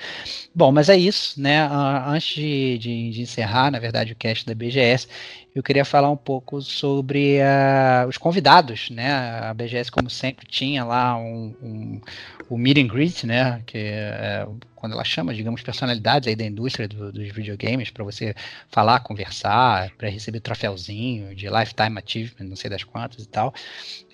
Bom, 0.56 0.72
mas 0.72 0.90
é 0.90 0.98
isso, 0.98 1.40
né? 1.40 1.62
Antes 2.08 2.34
de, 2.34 2.80
de, 2.80 3.12
de, 3.12 3.22
encerrar, 3.22 3.70
na 3.70 3.78
verdade, 3.78 4.14
o 4.14 4.16
cast 4.16 4.44
da 4.44 4.56
BGS, 4.56 5.08
eu 5.56 5.64
queria 5.64 5.84
falar 5.84 6.10
um 6.10 6.18
pouco 6.18 6.62
sobre 6.62 7.40
uh, 7.40 8.08
os 8.08 8.18
convidados, 8.18 8.90
né? 8.90 9.12
A 9.12 9.54
BGS, 9.54 9.92
como 9.92 10.10
sempre, 10.10 10.46
tinha 10.46 10.86
lá 10.86 11.18
um, 11.18 11.56
um 11.62 12.02
o 12.50 12.58
meet 12.58 12.78
and 12.78 12.88
greet, 12.88 13.26
né? 13.26 13.62
Que 13.66 13.78
é 13.78 14.48
quando 14.80 14.94
ela 14.94 15.04
chama, 15.04 15.34
digamos, 15.34 15.62
personalidades 15.62 16.30
aí 16.30 16.36
da 16.38 16.46
indústria 16.46 16.88
do, 16.88 17.12
dos 17.12 17.30
videogames 17.34 17.90
para 17.90 18.04
você 18.04 18.34
falar, 18.70 19.02
conversar, 19.02 19.92
para 19.98 20.08
receber 20.08 20.40
troféuzinho 20.40 21.36
de 21.36 21.50
lifetime 21.50 22.00
achievement, 22.00 22.48
não 22.48 22.56
sei 22.56 22.70
das 22.70 22.86
quantas 22.86 23.26
e 23.26 23.28
tal. 23.28 23.54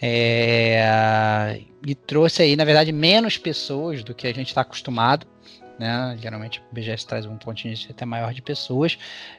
É, 0.02 1.62
e 1.86 1.94
trouxe 1.94 2.42
aí, 2.42 2.56
na 2.56 2.66
verdade, 2.66 2.92
menos 2.92 3.38
pessoas 3.38 4.04
do 4.04 4.16
que 4.16 4.26
a 4.26 4.34
gente 4.34 4.48
está 4.48 4.62
acostumado 4.62 5.28
né? 5.80 6.18
Geralmente 6.20 6.60
o 6.60 6.74
BGS 6.74 7.06
traz 7.06 7.26
um 7.26 7.38
contingente 7.38 7.92
até 7.92 8.06
maior 8.06 8.34
de 8.34 8.42
pessoas. 8.42 8.98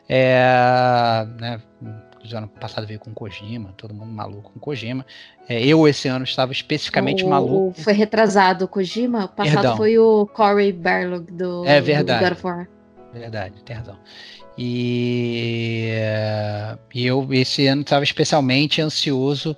É, 0.09 1.27
né? 1.39 1.61
O 1.83 2.37
ano 2.37 2.49
passado 2.49 2.87
veio 2.87 2.99
com 2.99 3.13
Kojima, 3.15 3.73
todo 3.77 3.95
mundo 3.95 4.11
maluco 4.13 4.53
com 4.53 4.59
Kojima. 4.59 5.07
É, 5.49 5.65
eu 5.65 5.87
esse 5.87 6.09
ano 6.09 6.25
estava 6.25 6.53
especificamente 6.53 7.25
o, 7.25 7.29
maluco. 7.29 7.81
Foi 7.81 7.93
retrasado 7.93 8.65
o 8.65 8.69
Kojima, 8.69 9.27
o 9.27 9.29
passado 9.29 9.55
Perdão. 9.55 9.77
foi 9.77 9.99
o 9.99 10.27
Corey 10.27 10.73
Barlog 10.73 11.31
do, 11.31 11.65
é 11.65 11.81
verdade. 11.81 12.19
do 12.19 12.25
God 12.25 12.33
of 12.33 12.47
War. 12.47 12.69
Verdade, 13.13 13.63
tem 13.63 13.77
razão. 13.77 13.97
E, 14.59 15.91
e 16.95 17.07
eu 17.07 17.29
esse 17.33 17.67
ano 17.67 17.83
estava 17.83 18.03
especialmente 18.03 18.81
ansioso 18.81 19.57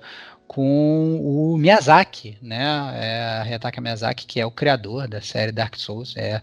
com 0.49 1.21
o 1.21 1.57
Miyazaki, 1.59 2.35
né? 2.41 2.65
É, 2.95 3.53
Hataka 3.53 3.79
Miyazaki, 3.79 4.25
que 4.25 4.39
é 4.39 4.45
o 4.47 4.49
criador 4.49 5.07
da 5.07 5.21
série 5.21 5.51
Dark 5.51 5.75
Souls, 5.77 6.17
é, 6.17 6.41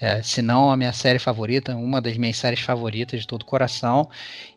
é, 0.00 0.22
se 0.22 0.40
não 0.40 0.70
a 0.70 0.76
minha 0.76 0.92
série 0.92 1.18
favorita, 1.18 1.74
uma 1.74 2.00
das 2.00 2.16
minhas 2.16 2.36
séries 2.36 2.60
favoritas 2.60 3.20
de 3.20 3.26
todo 3.26 3.42
o 3.42 3.44
coração. 3.44 4.08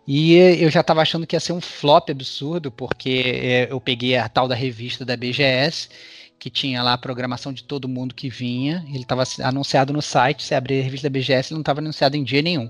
E 0.08 0.36
eu 0.36 0.70
já 0.70 0.82
estava 0.82 1.02
achando 1.02 1.26
que 1.26 1.36
ia 1.36 1.40
ser 1.40 1.54
um 1.54 1.60
flop 1.60 2.12
absurdo, 2.12 2.72
porque 2.72 3.24
é, 3.44 3.72
eu 3.72 3.82
peguei 3.82 4.16
a 4.16 4.30
tal 4.30 4.48
da 4.48 4.54
revista 4.54 5.04
da 5.04 5.18
BGS, 5.18 5.90
que 6.38 6.52
tinha 6.52 6.84
lá 6.84 6.94
a 6.94 6.98
programação 6.98 7.52
de 7.52 7.64
todo 7.64 7.90
mundo 7.90 8.14
que 8.14 8.30
vinha, 8.30 8.86
ele 8.90 9.02
estava 9.02 9.24
anunciado 9.42 9.92
no 9.92 10.04
site, 10.04 10.44
se 10.44 10.54
abrir 10.54 10.82
a 10.82 10.84
revista 10.84 11.10
da 11.10 11.20
BGS, 11.20 11.52
ele 11.52 11.56
não 11.56 11.62
estava 11.62 11.80
anunciado 11.80 12.16
em 12.16 12.24
dia 12.24 12.44
nenhum. 12.44 12.70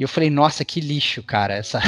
E 0.00 0.02
eu 0.02 0.08
falei, 0.08 0.30
nossa, 0.30 0.64
que 0.64 0.80
lixo, 0.80 1.22
cara, 1.22 1.52
essa, 1.52 1.78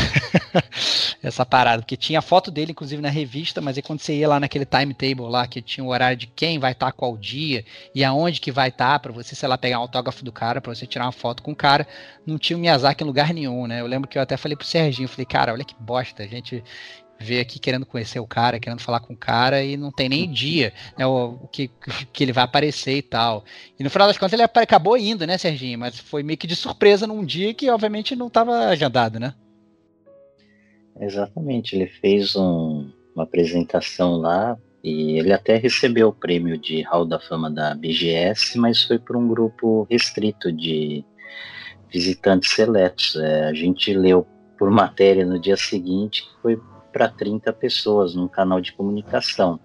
essa 1.22 1.46
parada. 1.46 1.80
Porque 1.80 1.96
tinha 1.96 2.20
foto 2.20 2.50
dele, 2.50 2.72
inclusive, 2.72 3.00
na 3.00 3.08
revista, 3.08 3.58
mas 3.62 3.78
aí 3.78 3.82
quando 3.82 4.00
você 4.00 4.14
ia 4.14 4.28
lá 4.28 4.38
naquele 4.38 4.66
timetable 4.66 5.30
lá, 5.30 5.46
que 5.46 5.62
tinha 5.62 5.82
o 5.82 5.88
horário 5.88 6.18
de 6.18 6.26
quem 6.26 6.58
vai 6.58 6.72
estar 6.72 6.88
tá 6.88 6.92
qual 6.92 7.16
dia 7.16 7.64
e 7.94 8.04
aonde 8.04 8.38
que 8.38 8.52
vai 8.52 8.68
estar, 8.68 8.92
tá, 8.92 8.98
para 8.98 9.12
você, 9.12 9.34
sei 9.34 9.48
lá, 9.48 9.56
pegar 9.56 9.78
um 9.78 9.82
autógrafo 9.84 10.22
do 10.22 10.30
cara, 10.30 10.60
para 10.60 10.74
você 10.74 10.86
tirar 10.86 11.06
uma 11.06 11.12
foto 11.12 11.42
com 11.42 11.52
o 11.52 11.56
cara, 11.56 11.88
não 12.26 12.36
tinha 12.36 12.54
o 12.54 12.60
Miyazaki 12.60 13.02
em 13.02 13.06
lugar 13.06 13.32
nenhum, 13.32 13.66
né? 13.66 13.80
Eu 13.80 13.86
lembro 13.86 14.06
que 14.06 14.18
eu 14.18 14.22
até 14.22 14.36
falei 14.36 14.56
pro 14.56 14.66
Serginho, 14.66 15.08
falei, 15.08 15.24
cara, 15.24 15.50
olha 15.54 15.64
que 15.64 15.74
bosta, 15.80 16.22
a 16.22 16.26
gente 16.26 16.62
vê 17.22 17.40
aqui 17.40 17.58
querendo 17.58 17.86
conhecer 17.86 18.20
o 18.20 18.26
cara, 18.26 18.58
querendo 18.58 18.80
falar 18.80 19.00
com 19.00 19.14
o 19.14 19.16
cara 19.16 19.62
e 19.62 19.76
não 19.76 19.90
tem 19.90 20.08
nem 20.08 20.30
dia 20.30 20.72
né, 20.98 21.06
o, 21.06 21.38
o 21.42 21.48
que, 21.48 21.70
que 22.12 22.24
ele 22.24 22.32
vai 22.32 22.44
aparecer 22.44 22.96
e 22.96 23.02
tal. 23.02 23.44
E 23.78 23.84
no 23.84 23.90
final 23.90 24.08
das 24.08 24.18
contas 24.18 24.32
ele 24.32 24.42
acabou 24.42 24.96
indo, 24.96 25.26
né, 25.26 25.38
Serginho? 25.38 25.78
Mas 25.78 25.98
foi 25.98 26.22
meio 26.22 26.38
que 26.38 26.46
de 26.46 26.56
surpresa 26.56 27.06
num 27.06 27.24
dia 27.24 27.54
que 27.54 27.70
obviamente 27.70 28.16
não 28.16 28.26
estava 28.26 28.66
agendado, 28.66 29.18
né? 29.18 29.34
Exatamente, 31.00 31.74
ele 31.74 31.86
fez 31.86 32.36
um, 32.36 32.90
uma 33.14 33.24
apresentação 33.24 34.16
lá 34.16 34.58
e 34.84 35.18
ele 35.18 35.32
até 35.32 35.56
recebeu 35.56 36.08
o 36.08 36.12
prêmio 36.12 36.58
de 36.58 36.82
Hall 36.82 37.06
da 37.06 37.18
Fama 37.20 37.50
da 37.50 37.74
BGS, 37.74 38.58
mas 38.58 38.82
foi 38.82 38.98
por 38.98 39.16
um 39.16 39.28
grupo 39.28 39.86
restrito 39.90 40.52
de 40.52 41.04
visitantes 41.90 42.50
seletos. 42.52 43.16
É, 43.16 43.46
a 43.46 43.54
gente 43.54 43.92
leu 43.94 44.26
por 44.58 44.70
matéria 44.70 45.24
no 45.24 45.40
dia 45.40 45.56
seguinte 45.56 46.22
que 46.22 46.42
foi 46.42 46.60
para 46.92 47.08
30 47.08 47.52
pessoas 47.52 48.14
num 48.14 48.28
canal 48.28 48.60
de 48.60 48.72
comunicação. 48.72 49.58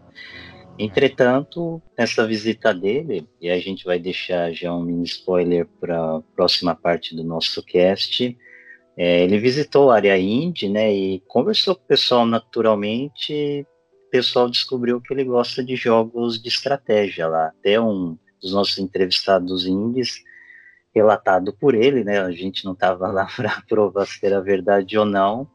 Entretanto, 0.80 1.82
nessa 1.98 2.26
visita 2.26 2.72
dele, 2.72 3.28
e 3.42 3.50
a 3.50 3.60
gente 3.60 3.84
vai 3.84 3.98
deixar 3.98 4.52
já 4.54 4.72
um 4.72 4.84
mini 4.84 5.06
spoiler 5.06 5.68
para 5.80 6.18
a 6.18 6.22
próxima 6.36 6.76
parte 6.76 7.16
do 7.16 7.24
nosso 7.24 7.64
cast, 7.64 8.38
é, 8.96 9.24
ele 9.24 9.40
visitou 9.40 9.90
a 9.90 9.96
área 9.96 10.18
indie, 10.18 10.70
né, 10.70 10.94
e 10.94 11.20
conversou 11.28 11.76
com 11.76 11.84
o 11.84 11.88
pessoal 11.88 12.26
naturalmente, 12.26 13.66
o 14.08 14.10
pessoal 14.12 14.50
descobriu 14.50 15.02
que 15.02 15.14
ele 15.14 15.24
gosta 15.24 15.64
de 15.64 15.76
jogos 15.76 16.42
de 16.42 16.48
estratégia 16.48 17.28
lá. 17.28 17.48
Até 17.48 17.80
um 17.82 18.18
dos 18.42 18.54
nossos 18.54 18.78
entrevistados 18.78 19.66
indies, 19.66 20.24
relatado 20.94 21.54
por 21.54 21.74
ele, 21.74 22.04
né, 22.04 22.20
a 22.20 22.32
gente 22.32 22.66
não 22.66 22.74
estava 22.74 23.08
lá 23.08 23.28
para 23.36 23.64
provar 23.68 24.06
se 24.06 24.24
era 24.24 24.42
verdade 24.42 24.98
ou 24.98 25.06
não, 25.06 25.50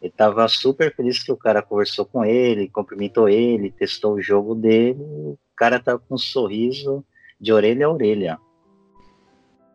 ele 0.00 0.10
estava 0.10 0.46
super 0.48 0.94
feliz 0.94 1.22
que 1.22 1.32
o 1.32 1.36
cara 1.36 1.62
conversou 1.62 2.04
com 2.04 2.24
ele, 2.24 2.68
cumprimentou 2.68 3.28
ele, 3.28 3.70
testou 3.70 4.14
o 4.14 4.22
jogo 4.22 4.54
dele. 4.54 5.00
O 5.00 5.38
cara 5.56 5.80
tava 5.80 5.98
com 5.98 6.14
um 6.14 6.18
sorriso 6.18 7.04
de 7.40 7.52
orelha 7.52 7.86
a 7.86 7.90
orelha. 7.90 8.38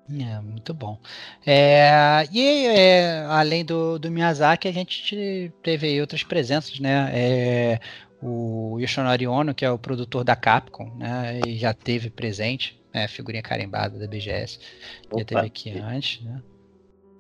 É, 0.09 0.39
muito 0.41 0.73
bom. 0.73 0.99
É, 1.45 2.27
e 2.31 2.65
é, 2.67 3.25
além 3.29 3.63
do, 3.63 3.97
do 3.97 4.11
Miyazaki, 4.11 4.67
a 4.67 4.71
gente 4.71 5.51
teve 5.61 5.99
outras 5.99 6.23
presenças, 6.23 6.79
né? 6.79 7.09
É, 7.13 7.79
o 8.21 8.77
Yoshinori 8.79 9.27
Ono, 9.27 9.53
que 9.53 9.65
é 9.65 9.71
o 9.71 9.77
produtor 9.77 10.23
da 10.23 10.35
Capcom, 10.35 10.93
né? 10.95 11.39
E 11.45 11.57
já 11.57 11.73
teve 11.73 12.09
presente, 12.09 12.81
né? 12.93 13.07
Figurinha 13.07 13.43
carimbada 13.43 13.97
da 13.97 14.07
BGS. 14.07 14.59
Opa, 15.07 15.19
já 15.19 15.25
teve 15.25 15.47
aqui 15.47 15.79
antes, 15.79 16.21
né? 16.21 16.41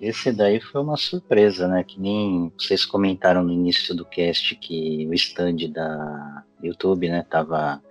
Esse 0.03 0.33
daí 0.33 0.59
foi 0.59 0.81
uma 0.81 0.97
surpresa, 0.97 1.65
né? 1.65 1.81
Que 1.81 1.97
nem 1.97 2.51
vocês 2.57 2.85
comentaram 2.85 3.41
no 3.41 3.53
início 3.53 3.95
do 3.95 4.03
cast 4.03 4.53
que 4.57 5.07
o 5.07 5.13
stand 5.13 5.71
da 5.71 6.43
YouTube, 6.61 7.07
né, 7.07 7.25
tava 7.29 7.81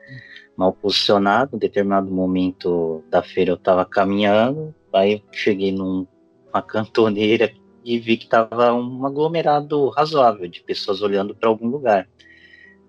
mal 0.54 0.74
posicionado. 0.74 1.56
Em 1.56 1.58
determinado 1.58 2.10
momento 2.10 3.02
da 3.08 3.22
feira 3.22 3.52
eu 3.52 3.56
tava 3.56 3.86
caminhando, 3.86 4.74
aí 4.92 5.24
cheguei 5.32 5.72
numa 5.72 6.62
cantoneira 6.66 7.50
e 7.82 7.98
vi 7.98 8.18
que 8.18 8.28
tava 8.28 8.74
um 8.74 9.06
aglomerado 9.06 9.88
razoável 9.88 10.46
de 10.46 10.62
pessoas 10.62 11.00
olhando 11.00 11.34
para 11.34 11.48
algum 11.48 11.66
lugar. 11.66 12.06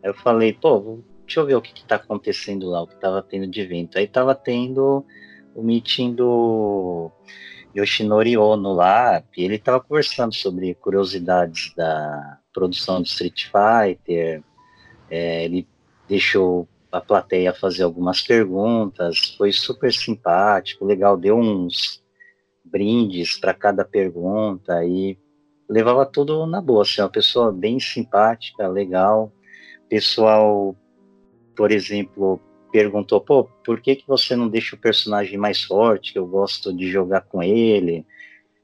Aí 0.04 0.10
eu 0.10 0.14
falei, 0.16 0.52
pô, 0.52 1.00
deixa 1.26 1.40
eu 1.40 1.46
ver 1.46 1.56
o 1.56 1.62
que, 1.62 1.72
que 1.74 1.86
tá 1.86 1.96
acontecendo 1.96 2.70
lá, 2.70 2.82
o 2.82 2.88
que 2.88 3.00
tava 3.00 3.22
tendo 3.22 3.48
de 3.48 3.62
evento. 3.62 3.98
Aí 3.98 4.06
tava 4.06 4.36
tendo 4.36 5.06
o 5.56 5.64
meeting 5.64 6.14
do 6.14 7.10
Yoshinori 7.76 8.38
Ono 8.38 8.74
lá, 8.74 9.24
e 9.36 9.44
ele 9.44 9.56
estava 9.56 9.80
conversando 9.80 10.34
sobre 10.34 10.76
curiosidades 10.76 11.74
da 11.76 12.40
produção 12.54 13.02
de 13.02 13.10
Street 13.10 13.46
Fighter, 13.46 14.44
é, 15.10 15.46
ele 15.46 15.68
deixou 16.08 16.68
a 16.92 17.02
plateia 17.02 17.54
fazer 17.54 17.84
algumas 17.84 18.22
perguntas, 18.22 19.36
foi 19.38 19.52
super 19.52 19.92
simpático, 19.92 20.86
legal, 20.86 21.18
deu 21.18 21.38
uns 21.38 22.04
brindes 22.64 23.40
para 23.40 23.54
cada 23.54 23.84
pergunta 23.84 24.86
e 24.86 25.18
levava 25.68 26.06
tudo 26.06 26.46
na 26.46 26.62
boa, 26.62 26.84
assim, 26.84 27.02
uma 27.02 27.10
pessoa 27.10 27.52
bem 27.52 27.80
simpática, 27.80 28.68
legal, 28.68 29.32
pessoal, 29.90 30.76
por 31.56 31.72
exemplo, 31.72 32.40
perguntou, 32.74 33.22
pô, 33.22 33.44
por 33.64 33.80
que, 33.80 33.96
que 33.96 34.08
você 34.08 34.36
não 34.36 34.50
deixa 34.50 34.76
o 34.76 34.80
personagem 34.80 35.38
mais 35.38 35.62
forte, 35.62 36.12
que 36.12 36.18
eu 36.18 36.26
gosto 36.26 36.74
de 36.74 36.90
jogar 36.90 37.22
com 37.22 37.44
ele? 37.44 38.04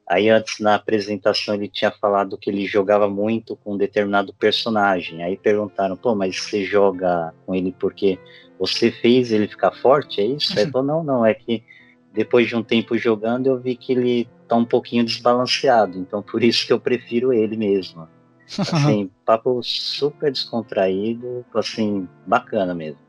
Aí 0.09 0.27
antes 0.27 0.59
na 0.59 0.73
apresentação 0.73 1.53
ele 1.53 1.67
tinha 1.67 1.91
falado 1.91 2.35
que 2.35 2.49
ele 2.49 2.65
jogava 2.65 3.07
muito 3.07 3.55
com 3.57 3.75
um 3.75 3.77
determinado 3.77 4.33
personagem. 4.33 5.23
Aí 5.23 5.37
perguntaram, 5.37 5.95
pô, 5.95 6.15
mas 6.15 6.41
você 6.41 6.65
joga 6.65 7.31
com 7.45 7.53
ele 7.53 7.71
porque 7.79 8.17
você 8.57 8.91
fez 8.91 9.31
ele 9.31 9.47
ficar 9.47 9.71
forte? 9.73 10.19
É 10.19 10.25
isso? 10.25 10.59
Ele 10.59 10.71
falou, 10.73 10.87
não, 10.87 11.03
não, 11.03 11.23
é 11.23 11.35
que 11.35 11.63
depois 12.11 12.47
de 12.47 12.55
um 12.55 12.63
tempo 12.63 12.97
jogando 12.97 13.45
eu 13.45 13.59
vi 13.59 13.75
que 13.75 13.91
ele 13.91 14.27
tá 14.47 14.55
um 14.55 14.65
pouquinho 14.65 15.05
desbalanceado, 15.05 15.99
então 15.99 16.23
por 16.23 16.43
isso 16.43 16.65
que 16.65 16.73
eu 16.73 16.79
prefiro 16.79 17.31
ele 17.31 17.55
mesmo. 17.55 18.07
Assim, 18.57 19.11
papo 19.23 19.61
super 19.61 20.31
descontraído, 20.31 21.45
assim, 21.53 22.09
bacana 22.25 22.73
mesmo. 22.73 23.08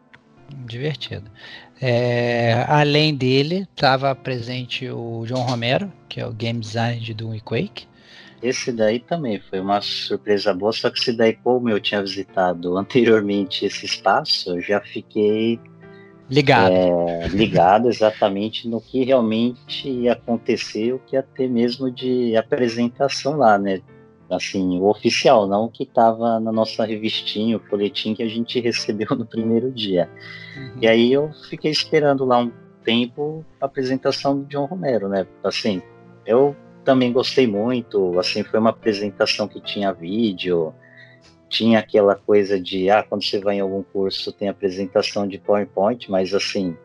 Divertido. 0.66 1.30
É, 1.80 2.64
além 2.68 3.14
dele, 3.14 3.66
estava 3.74 4.14
presente 4.14 4.88
o 4.88 5.24
João 5.26 5.42
Romero, 5.42 5.90
que 6.08 6.20
é 6.20 6.26
o 6.26 6.32
game 6.32 6.60
designer 6.60 7.00
de 7.00 7.14
Doom 7.14 7.34
e 7.34 7.40
Quake. 7.40 7.88
Esse 8.42 8.72
daí 8.72 9.00
também 9.00 9.38
foi 9.38 9.60
uma 9.60 9.80
surpresa 9.80 10.52
boa, 10.54 10.72
só 10.72 10.90
que 10.90 10.98
esse 10.98 11.12
daí, 11.12 11.34
como 11.34 11.68
eu 11.68 11.78
tinha 11.80 12.02
visitado 12.02 12.76
anteriormente 12.76 13.66
esse 13.66 13.84
espaço, 13.84 14.56
eu 14.56 14.60
já 14.62 14.80
fiquei 14.80 15.60
ligado. 16.30 16.72
É, 16.72 17.28
ligado 17.28 17.88
exatamente 17.88 18.68
no 18.68 18.80
que 18.80 19.04
realmente 19.04 19.88
ia 19.88 20.12
acontecer, 20.12 20.94
o 20.94 20.98
que 21.00 21.16
ia 21.16 21.22
ter 21.22 21.48
mesmo 21.48 21.90
de 21.90 22.34
apresentação 22.36 23.36
lá, 23.36 23.58
né? 23.58 23.80
Assim, 24.30 24.78
o 24.78 24.84
oficial, 24.84 25.46
não 25.46 25.64
o 25.64 25.68
que 25.68 25.82
estava 25.82 26.38
na 26.38 26.52
nossa 26.52 26.84
revistinha, 26.84 27.56
o 27.56 27.60
folhetim 27.60 28.14
que 28.14 28.22
a 28.22 28.28
gente 28.28 28.58
recebeu 28.60 29.08
no 29.16 29.26
primeiro 29.26 29.70
dia. 29.70 30.08
Uhum. 30.56 30.78
E 30.80 30.86
aí 30.86 31.12
eu 31.12 31.30
fiquei 31.48 31.70
esperando 31.70 32.24
lá 32.24 32.38
um 32.38 32.52
tempo 32.84 33.44
a 33.60 33.66
apresentação 33.66 34.38
do 34.38 34.44
John 34.46 34.64
Romero, 34.64 35.08
né? 35.08 35.26
Assim, 35.44 35.82
eu 36.24 36.56
também 36.84 37.12
gostei 37.12 37.46
muito, 37.46 38.18
assim, 38.18 38.42
foi 38.42 38.58
uma 38.58 38.70
apresentação 38.70 39.46
que 39.46 39.60
tinha 39.60 39.92
vídeo, 39.92 40.72
tinha 41.48 41.80
aquela 41.80 42.14
coisa 42.14 42.58
de, 42.58 42.88
ah, 42.88 43.02
quando 43.02 43.24
você 43.24 43.40
vai 43.40 43.56
em 43.56 43.60
algum 43.60 43.82
curso 43.82 44.32
tem 44.32 44.48
apresentação 44.48 45.26
de 45.26 45.38
PowerPoint, 45.38 46.10
mas 46.10 46.32
assim, 46.32 46.76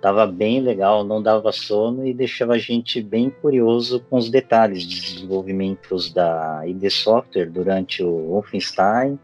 Tava 0.00 0.26
bem 0.26 0.60
legal, 0.60 1.02
não 1.02 1.20
dava 1.20 1.50
sono 1.50 2.06
e 2.06 2.14
deixava 2.14 2.54
a 2.54 2.58
gente 2.58 3.02
bem 3.02 3.30
curioso 3.30 4.00
com 4.08 4.16
os 4.16 4.30
detalhes 4.30 4.84
de 4.84 5.00
desenvolvimentos 5.00 6.12
da 6.12 6.62
ID 6.64 6.88
Software 6.88 7.50
durante 7.50 8.02
o 8.02 8.28
Wolfenstein, 8.28 9.18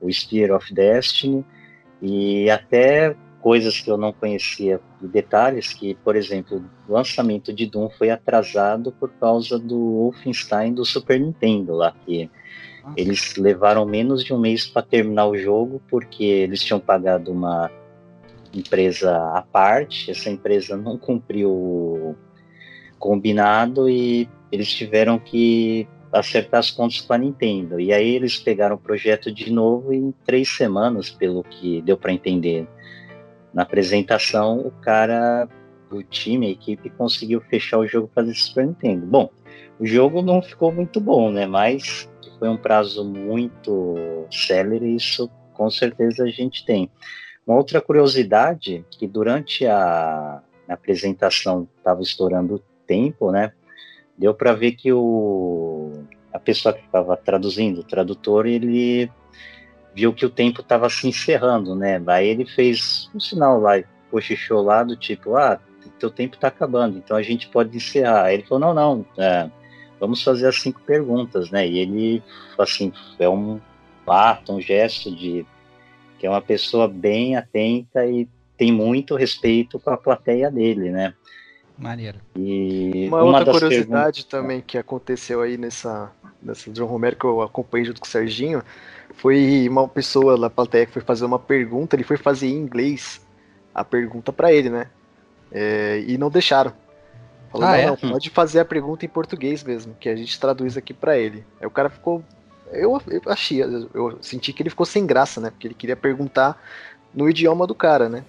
o 0.00 0.12
Spear 0.12 0.54
of 0.54 0.72
Destiny 0.74 1.42
e 2.02 2.50
até 2.50 3.16
coisas 3.40 3.80
que 3.80 3.90
eu 3.90 3.96
não 3.96 4.12
conhecia, 4.12 4.80
detalhes 5.00 5.72
que, 5.72 5.94
por 5.94 6.14
exemplo, 6.14 6.62
o 6.86 6.92
lançamento 6.92 7.52
de 7.52 7.66
Doom 7.66 7.88
foi 7.90 8.10
atrasado 8.10 8.92
por 8.92 9.10
causa 9.12 9.58
do 9.58 9.78
Wolfenstein 9.78 10.74
do 10.74 10.84
Super 10.84 11.18
Nintendo 11.18 11.74
lá, 11.74 11.92
que 12.04 12.30
eles 12.96 13.34
levaram 13.36 13.86
menos 13.86 14.22
de 14.22 14.34
um 14.34 14.38
mês 14.38 14.66
para 14.66 14.82
terminar 14.82 15.26
o 15.26 15.36
jogo 15.36 15.80
porque 15.88 16.22
eles 16.22 16.62
tinham 16.62 16.78
pagado 16.78 17.32
uma 17.32 17.70
empresa 18.54 19.16
à 19.34 19.42
parte, 19.42 20.10
essa 20.10 20.30
empresa 20.30 20.76
não 20.76 20.98
cumpriu 20.98 21.50
o 21.50 22.16
combinado 22.98 23.88
e 23.88 24.28
eles 24.50 24.72
tiveram 24.72 25.18
que 25.18 25.88
acertar 26.12 26.60
as 26.60 26.70
contas 26.70 27.00
com 27.00 27.14
a 27.14 27.18
Nintendo. 27.18 27.80
E 27.80 27.92
aí 27.92 28.14
eles 28.14 28.36
pegaram 28.38 28.76
o 28.76 28.78
projeto 28.78 29.32
de 29.32 29.50
novo 29.50 29.92
em 29.92 30.12
três 30.24 30.48
semanas, 30.50 31.10
pelo 31.10 31.42
que 31.42 31.80
deu 31.82 31.96
para 31.96 32.12
entender. 32.12 32.68
Na 33.52 33.62
apresentação, 33.62 34.60
o 34.60 34.70
cara, 34.70 35.48
o 35.90 36.02
time, 36.02 36.46
a 36.46 36.50
equipe, 36.50 36.90
conseguiu 36.90 37.40
fechar 37.40 37.78
o 37.78 37.86
jogo 37.86 38.10
para 38.14 38.32
Super 38.34 38.66
Nintendo. 38.66 39.06
Bom, 39.06 39.30
o 39.78 39.86
jogo 39.86 40.22
não 40.22 40.42
ficou 40.42 40.70
muito 40.70 41.00
bom, 41.00 41.30
né? 41.30 41.46
Mas 41.46 42.08
foi 42.38 42.48
um 42.48 42.56
prazo 42.56 43.04
muito 43.04 44.26
célere, 44.30 44.94
isso 44.94 45.30
com 45.54 45.70
certeza 45.70 46.24
a 46.24 46.28
gente 46.28 46.64
tem. 46.64 46.90
Uma 47.46 47.56
outra 47.56 47.80
curiosidade, 47.80 48.84
que 48.90 49.06
durante 49.06 49.66
a, 49.66 50.42
a 50.68 50.74
apresentação 50.74 51.68
estava 51.76 52.02
estourando 52.02 52.56
o 52.56 52.62
tempo, 52.86 53.30
né? 53.30 53.52
Deu 54.16 54.34
para 54.34 54.52
ver 54.52 54.72
que 54.72 54.92
o, 54.92 56.04
a 56.32 56.38
pessoa 56.38 56.72
que 56.72 56.84
estava 56.84 57.16
traduzindo, 57.16 57.80
o 57.80 57.84
tradutor, 57.84 58.46
ele 58.46 59.10
viu 59.94 60.12
que 60.12 60.24
o 60.24 60.30
tempo 60.30 60.60
estava 60.60 60.88
se 60.88 61.08
encerrando, 61.08 61.74
né? 61.74 62.02
Aí 62.06 62.28
ele 62.28 62.46
fez 62.46 63.10
um 63.14 63.20
sinal 63.20 63.60
lá, 63.60 63.82
cochichou 64.10 64.62
lá 64.62 64.84
do 64.84 64.96
tipo, 64.96 65.36
ah, 65.36 65.58
teu 66.02 66.10
tempo 66.10 66.34
está 66.34 66.48
acabando, 66.48 66.98
então 66.98 67.16
a 67.16 67.22
gente 67.22 67.48
pode 67.48 67.76
encerrar. 67.76 68.24
Aí 68.24 68.34
ele 68.34 68.42
falou, 68.42 68.74
não, 68.74 68.74
não, 68.74 69.06
é, 69.16 69.48
vamos 70.00 70.22
fazer 70.22 70.48
as 70.48 70.60
cinco 70.60 70.80
perguntas, 70.80 71.48
né? 71.50 71.66
E 71.66 71.78
ele, 71.78 72.22
assim, 72.58 72.92
é 73.20 73.28
um 73.28 73.60
ato, 74.04 74.52
um 74.52 74.60
gesto 74.60 75.14
de 75.14 75.46
que 76.22 76.26
é 76.28 76.30
uma 76.30 76.40
pessoa 76.40 76.86
bem 76.86 77.34
atenta 77.34 78.06
e 78.06 78.28
tem 78.56 78.70
muito 78.70 79.16
respeito 79.16 79.80
com 79.80 79.90
a 79.90 79.96
plateia 79.96 80.48
dele, 80.48 80.88
né? 80.88 81.14
Maneiro. 81.76 82.20
E 82.36 83.08
uma, 83.08 83.24
uma 83.24 83.38
outra 83.38 83.52
curiosidade 83.52 84.22
perguntas... 84.22 84.24
também 84.26 84.60
que 84.60 84.78
aconteceu 84.78 85.40
aí 85.40 85.58
nessa, 85.58 86.12
nessa 86.40 86.70
John 86.70 86.86
Romero 86.86 87.16
que 87.16 87.24
eu 87.24 87.42
acompanhei 87.42 87.86
junto 87.86 88.00
com 88.00 88.06
o 88.06 88.08
Serginho 88.08 88.62
foi 89.16 89.68
uma 89.68 89.88
pessoa 89.88 90.36
na 90.36 90.48
plateia 90.48 90.86
que 90.86 90.92
foi 90.92 91.02
fazer 91.02 91.24
uma 91.24 91.40
pergunta, 91.40 91.96
ele 91.96 92.04
foi 92.04 92.16
fazer 92.16 92.46
em 92.46 92.56
inglês 92.56 93.20
a 93.74 93.84
pergunta 93.84 94.32
para 94.32 94.52
ele, 94.52 94.70
né? 94.70 94.86
É, 95.50 96.04
e 96.06 96.16
não 96.16 96.30
deixaram. 96.30 96.72
Falou, 97.50 97.66
ah, 97.66 97.72
não, 97.72 97.78
é? 97.78 97.86
não, 97.86 97.96
pode 97.96 98.30
fazer 98.30 98.60
a 98.60 98.64
pergunta 98.64 99.04
em 99.04 99.08
português 99.08 99.64
mesmo, 99.64 99.92
que 99.98 100.08
a 100.08 100.14
gente 100.14 100.38
traduz 100.38 100.76
aqui 100.76 100.94
para 100.94 101.18
ele. 101.18 101.44
Aí 101.60 101.66
o 101.66 101.70
cara 101.70 101.90
ficou. 101.90 102.22
Eu, 102.72 103.00
eu 103.08 103.22
achei, 103.26 103.62
eu 103.62 104.18
senti 104.20 104.52
que 104.52 104.62
ele 104.62 104.70
ficou 104.70 104.86
sem 104.86 105.06
graça, 105.06 105.40
né? 105.40 105.50
Porque 105.50 105.66
ele 105.66 105.74
queria 105.74 105.96
perguntar 105.96 106.60
no 107.14 107.28
idioma 107.28 107.66
do 107.66 107.74
cara, 107.74 108.08
né? 108.08 108.24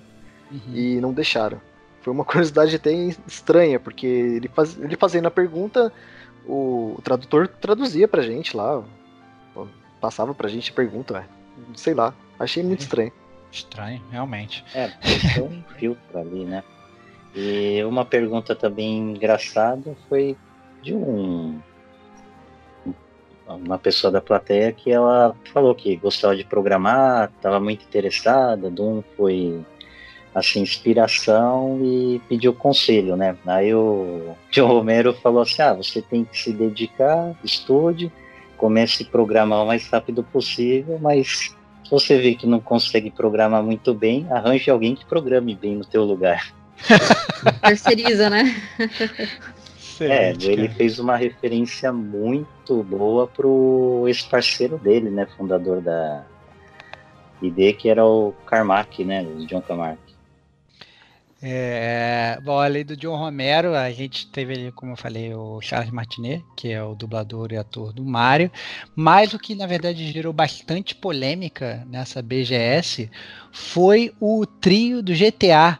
Uhum. 0.51 0.75
E 0.75 1.01
não 1.01 1.13
deixaram. 1.13 1.59
Foi 2.01 2.13
uma 2.13 2.25
curiosidade 2.25 2.75
até 2.75 2.91
estranha, 3.27 3.79
porque 3.79 4.05
ele, 4.05 4.47
faz, 4.47 4.77
ele 4.77 4.95
fazendo 4.95 5.27
a 5.27 5.31
pergunta, 5.31 5.91
o, 6.45 6.95
o 6.97 7.01
tradutor 7.01 7.47
traduzia 7.47 8.07
pra 8.07 8.21
gente 8.21 8.55
lá, 8.55 8.83
passava 10.01 10.33
pra 10.33 10.49
gente 10.49 10.69
a 10.69 10.73
pergunta, 10.73 11.13
ué. 11.13 11.25
sei 11.75 11.93
lá, 11.93 12.13
achei 12.37 12.61
muito 12.61 12.81
estranho. 12.81 13.11
Estranho, 13.49 14.01
realmente. 14.11 14.65
É, 14.73 14.87
tem 14.87 15.43
um 15.43 15.63
filtro 15.77 16.19
ali, 16.19 16.43
né? 16.43 16.63
E 17.35 17.83
uma 17.83 18.03
pergunta 18.03 18.55
também 18.55 19.11
engraçada 19.11 19.95
foi 20.09 20.35
de 20.81 20.93
um 20.93 21.59
uma 23.47 23.77
pessoa 23.77 24.11
da 24.11 24.21
plateia 24.21 24.71
que 24.71 24.91
ela 24.91 25.35
falou 25.53 25.75
que 25.75 25.95
gostava 25.95 26.35
de 26.35 26.43
programar, 26.43 27.31
estava 27.35 27.59
muito 27.59 27.83
interessada, 27.83 28.69
Doom 28.69 29.03
foi 29.15 29.63
assim 30.33 30.61
inspiração 30.61 31.79
e 31.83 32.21
pediu 32.27 32.53
conselho, 32.53 33.15
né? 33.15 33.35
Aí 33.45 33.73
o 33.73 34.35
John 34.51 34.67
Romero 34.67 35.13
falou 35.13 35.43
assim: 35.43 35.61
"Ah, 35.61 35.73
você 35.73 36.01
tem 36.01 36.23
que 36.23 36.37
se 36.37 36.51
dedicar, 36.51 37.35
estude, 37.43 38.11
comece 38.57 39.03
a 39.03 39.05
programar 39.05 39.63
o 39.63 39.67
mais 39.67 39.87
rápido 39.89 40.23
possível, 40.23 40.97
mas 40.99 41.53
se 41.83 41.91
você 41.91 42.17
vê 42.17 42.33
que 42.33 42.47
não 42.47 42.59
consegue 42.59 43.11
programar 43.11 43.61
muito 43.61 43.93
bem, 43.93 44.25
arranje 44.31 44.71
alguém 44.71 44.95
que 44.95 45.05
programe 45.05 45.55
bem 45.55 45.75
no 45.75 45.85
teu 45.85 46.03
lugar." 46.03 46.53
Terceiriza, 47.61 48.29
né? 48.29 48.55
é, 50.01 50.31
ele 50.31 50.69
fez 50.69 50.99
uma 50.99 51.15
referência 51.15 51.91
muito 51.91 52.83
boa 52.83 53.27
pro 53.27 54.05
ex-parceiro 54.07 54.77
dele, 54.77 55.09
né? 55.09 55.27
Fundador 55.37 55.81
da 55.81 56.23
ID, 57.41 57.75
que 57.77 57.89
era 57.89 58.05
o 58.05 58.33
Carmack, 58.45 59.03
né? 59.03 59.23
O 59.23 59.45
John 59.45 59.61
Carmack. 59.61 59.99
É, 61.45 62.39
bom, 62.41 62.57
além 62.57 62.85
do 62.85 62.95
John 62.95 63.17
Romero, 63.17 63.75
a 63.75 63.91
gente 63.91 64.31
teve 64.31 64.53
ali, 64.53 64.71
como 64.71 64.93
eu 64.93 64.95
falei, 64.95 65.33
o 65.33 65.59
Charles 65.59 65.91
Martinet, 65.91 66.41
que 66.55 66.71
é 66.71 66.81
o 66.81 66.95
dublador 66.95 67.51
e 67.51 67.57
ator 67.57 67.91
do 67.91 68.05
Mario, 68.05 68.49
mas 68.95 69.33
o 69.33 69.39
que 69.39 69.53
na 69.53 69.67
verdade 69.67 70.09
gerou 70.09 70.31
bastante 70.31 70.95
polêmica 70.95 71.85
nessa 71.89 72.21
BGS 72.21 73.11
foi 73.51 74.13
o 74.21 74.45
trio 74.45 75.03
do 75.03 75.11
GTA, 75.11 75.79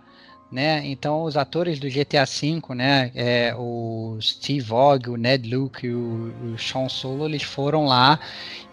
né? 0.54 0.86
Então 0.86 1.24
os 1.24 1.36
atores 1.36 1.80
do 1.80 1.90
GTA 1.90 2.26
V, 2.26 2.62
né, 2.76 3.12
é, 3.16 3.56
o 3.58 4.18
Steve 4.22 4.62
Vogue, 4.62 5.10
o 5.10 5.18
Ned 5.18 5.54
Luke 5.54 5.90
o, 5.90 6.32
o 6.54 6.60
Sean 6.60 6.88
Solo, 6.88 7.26
eles 7.26 7.42
foram 7.42 7.86
lá 7.88 8.20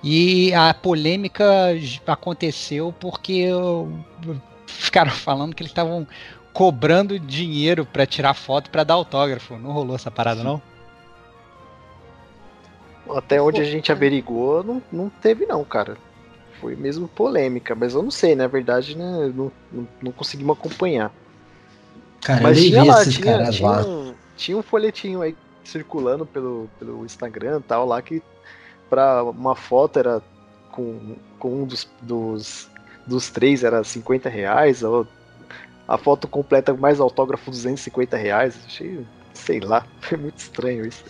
e 0.04 0.52
a 0.52 0.74
polêmica 0.74 1.42
aconteceu 2.06 2.94
porque 3.00 3.46
ficaram 4.66 5.10
falando 5.10 5.54
que 5.54 5.62
eles 5.62 5.70
estavam 5.70 6.06
cobrando 6.52 7.18
dinheiro 7.18 7.86
para 7.86 8.04
tirar 8.04 8.34
foto 8.34 8.70
para 8.70 8.84
dar 8.84 8.94
autógrafo. 8.94 9.56
Não 9.56 9.72
rolou 9.72 9.96
essa 9.96 10.10
parada 10.10 10.44
não? 10.44 10.60
Até 13.16 13.40
onde 13.40 13.60
a 13.60 13.64
gente 13.64 13.90
averigou, 13.90 14.62
não, 14.62 14.82
não 14.92 15.08
teve 15.08 15.46
não, 15.46 15.64
cara. 15.64 15.96
Foi 16.60 16.76
mesmo 16.76 17.08
polêmica, 17.08 17.74
mas 17.74 17.94
eu 17.94 18.02
não 18.02 18.10
sei, 18.10 18.36
na 18.36 18.46
verdade, 18.46 18.96
né? 18.96 19.32
Não, 19.34 19.50
não, 19.72 19.88
não 20.02 20.12
conseguimos 20.12 20.58
acompanhar. 20.58 21.10
Cara, 22.20 22.42
Mas 22.42 22.60
tinha 22.60 22.84
lá, 22.84 23.04
tinha, 23.04 23.50
tinha, 23.50 23.86
um, 23.86 24.14
tinha 24.36 24.56
um 24.56 24.62
folhetinho 24.62 25.22
aí 25.22 25.34
circulando 25.64 26.26
pelo, 26.26 26.68
pelo 26.78 27.04
Instagram 27.04 27.62
tal, 27.66 27.86
lá 27.86 28.02
que 28.02 28.22
pra 28.88 29.22
uma 29.22 29.54
foto 29.54 29.98
era 29.98 30.22
com, 30.70 31.16
com 31.38 31.62
um 31.62 31.66
dos, 31.66 31.88
dos, 32.02 32.68
dos 33.06 33.30
três 33.30 33.64
era 33.64 33.82
50 33.82 34.28
reais, 34.28 34.82
ou 34.82 35.06
a 35.86 35.96
foto 35.96 36.28
completa 36.28 36.74
mais 36.74 37.00
autógrafo 37.00 37.50
250 37.50 38.16
reais. 38.16 38.58
Achei, 38.66 39.06
sei 39.32 39.60
lá, 39.60 39.86
foi 40.00 40.18
muito 40.18 40.38
estranho 40.38 40.86
isso. 40.86 41.04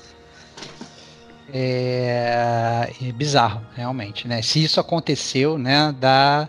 É, 1.53 2.89
é 3.03 3.13
bizarro, 3.13 3.63
realmente, 3.75 4.29
né? 4.29 4.41
Se 4.41 4.63
isso 4.63 4.79
aconteceu, 4.79 5.59
né, 5.59 5.93
dá 5.99 6.49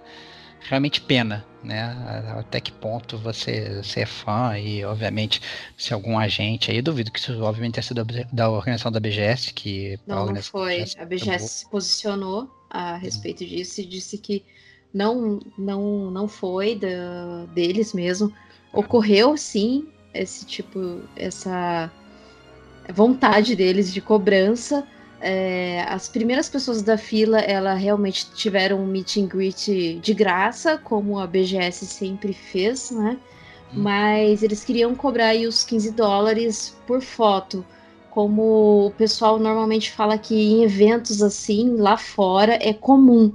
realmente 0.69 1.01
pena, 1.01 1.43
né? 1.63 1.95
Até 2.37 2.59
que 2.59 2.71
ponto 2.71 3.17
você, 3.17 3.81
você 3.83 4.01
é 4.01 4.05
fã 4.05 4.57
e, 4.57 4.83
obviamente, 4.83 5.41
se 5.77 5.93
algum 5.93 6.17
agente 6.17 6.71
aí, 6.71 6.81
duvido 6.81 7.11
que 7.11 7.19
isso, 7.19 7.41
obviamente, 7.41 7.73
tenha 7.75 7.83
sido 7.83 8.05
da 8.31 8.49
organização 8.49 8.91
da 8.91 8.99
BGS, 8.99 9.53
que... 9.53 9.99
Não, 10.05 10.25
não 10.27 10.41
foi. 10.41 10.85
A 10.97 11.05
BGS 11.05 11.47
se 11.47 11.69
posicionou 11.69 12.49
a 12.69 12.95
respeito 12.95 13.45
disso 13.45 13.81
e 13.81 13.85
disse 13.85 14.17
que 14.17 14.43
não, 14.93 15.39
não, 15.57 16.11
não 16.11 16.27
foi 16.27 16.75
da, 16.75 17.45
deles 17.53 17.93
mesmo. 17.93 18.33
Ocorreu, 18.73 19.35
sim, 19.37 19.87
esse 20.13 20.45
tipo, 20.45 21.01
essa 21.15 21.91
vontade 22.93 23.55
deles 23.55 23.93
de 23.93 24.01
cobrança, 24.01 24.87
é, 25.21 25.85
as 25.87 26.09
primeiras 26.09 26.49
pessoas 26.49 26.81
da 26.81 26.97
fila, 26.97 27.39
ela 27.39 27.75
realmente 27.75 28.31
tiveram 28.33 28.81
um 28.81 28.87
meet 28.87 29.17
and 29.17 29.27
greet 29.27 29.99
de 30.01 30.13
graça, 30.13 30.77
como 30.77 31.19
a 31.19 31.27
BGS 31.27 31.85
sempre 31.85 32.33
fez, 32.33 32.89
né? 32.89 33.17
Hum. 33.71 33.83
Mas 33.83 34.41
eles 34.41 34.63
queriam 34.63 34.95
cobrar 34.95 35.27
aí 35.27 35.45
os 35.45 35.63
15 35.63 35.91
dólares 35.91 36.75
por 36.87 37.01
foto. 37.01 37.63
Como 38.09 38.87
o 38.87 38.91
pessoal 38.91 39.39
normalmente 39.39 39.91
fala 39.91 40.17
que 40.17 40.35
em 40.35 40.63
eventos 40.63 41.21
assim, 41.21 41.75
lá 41.77 41.95
fora, 41.97 42.57
é 42.59 42.73
comum. 42.73 43.31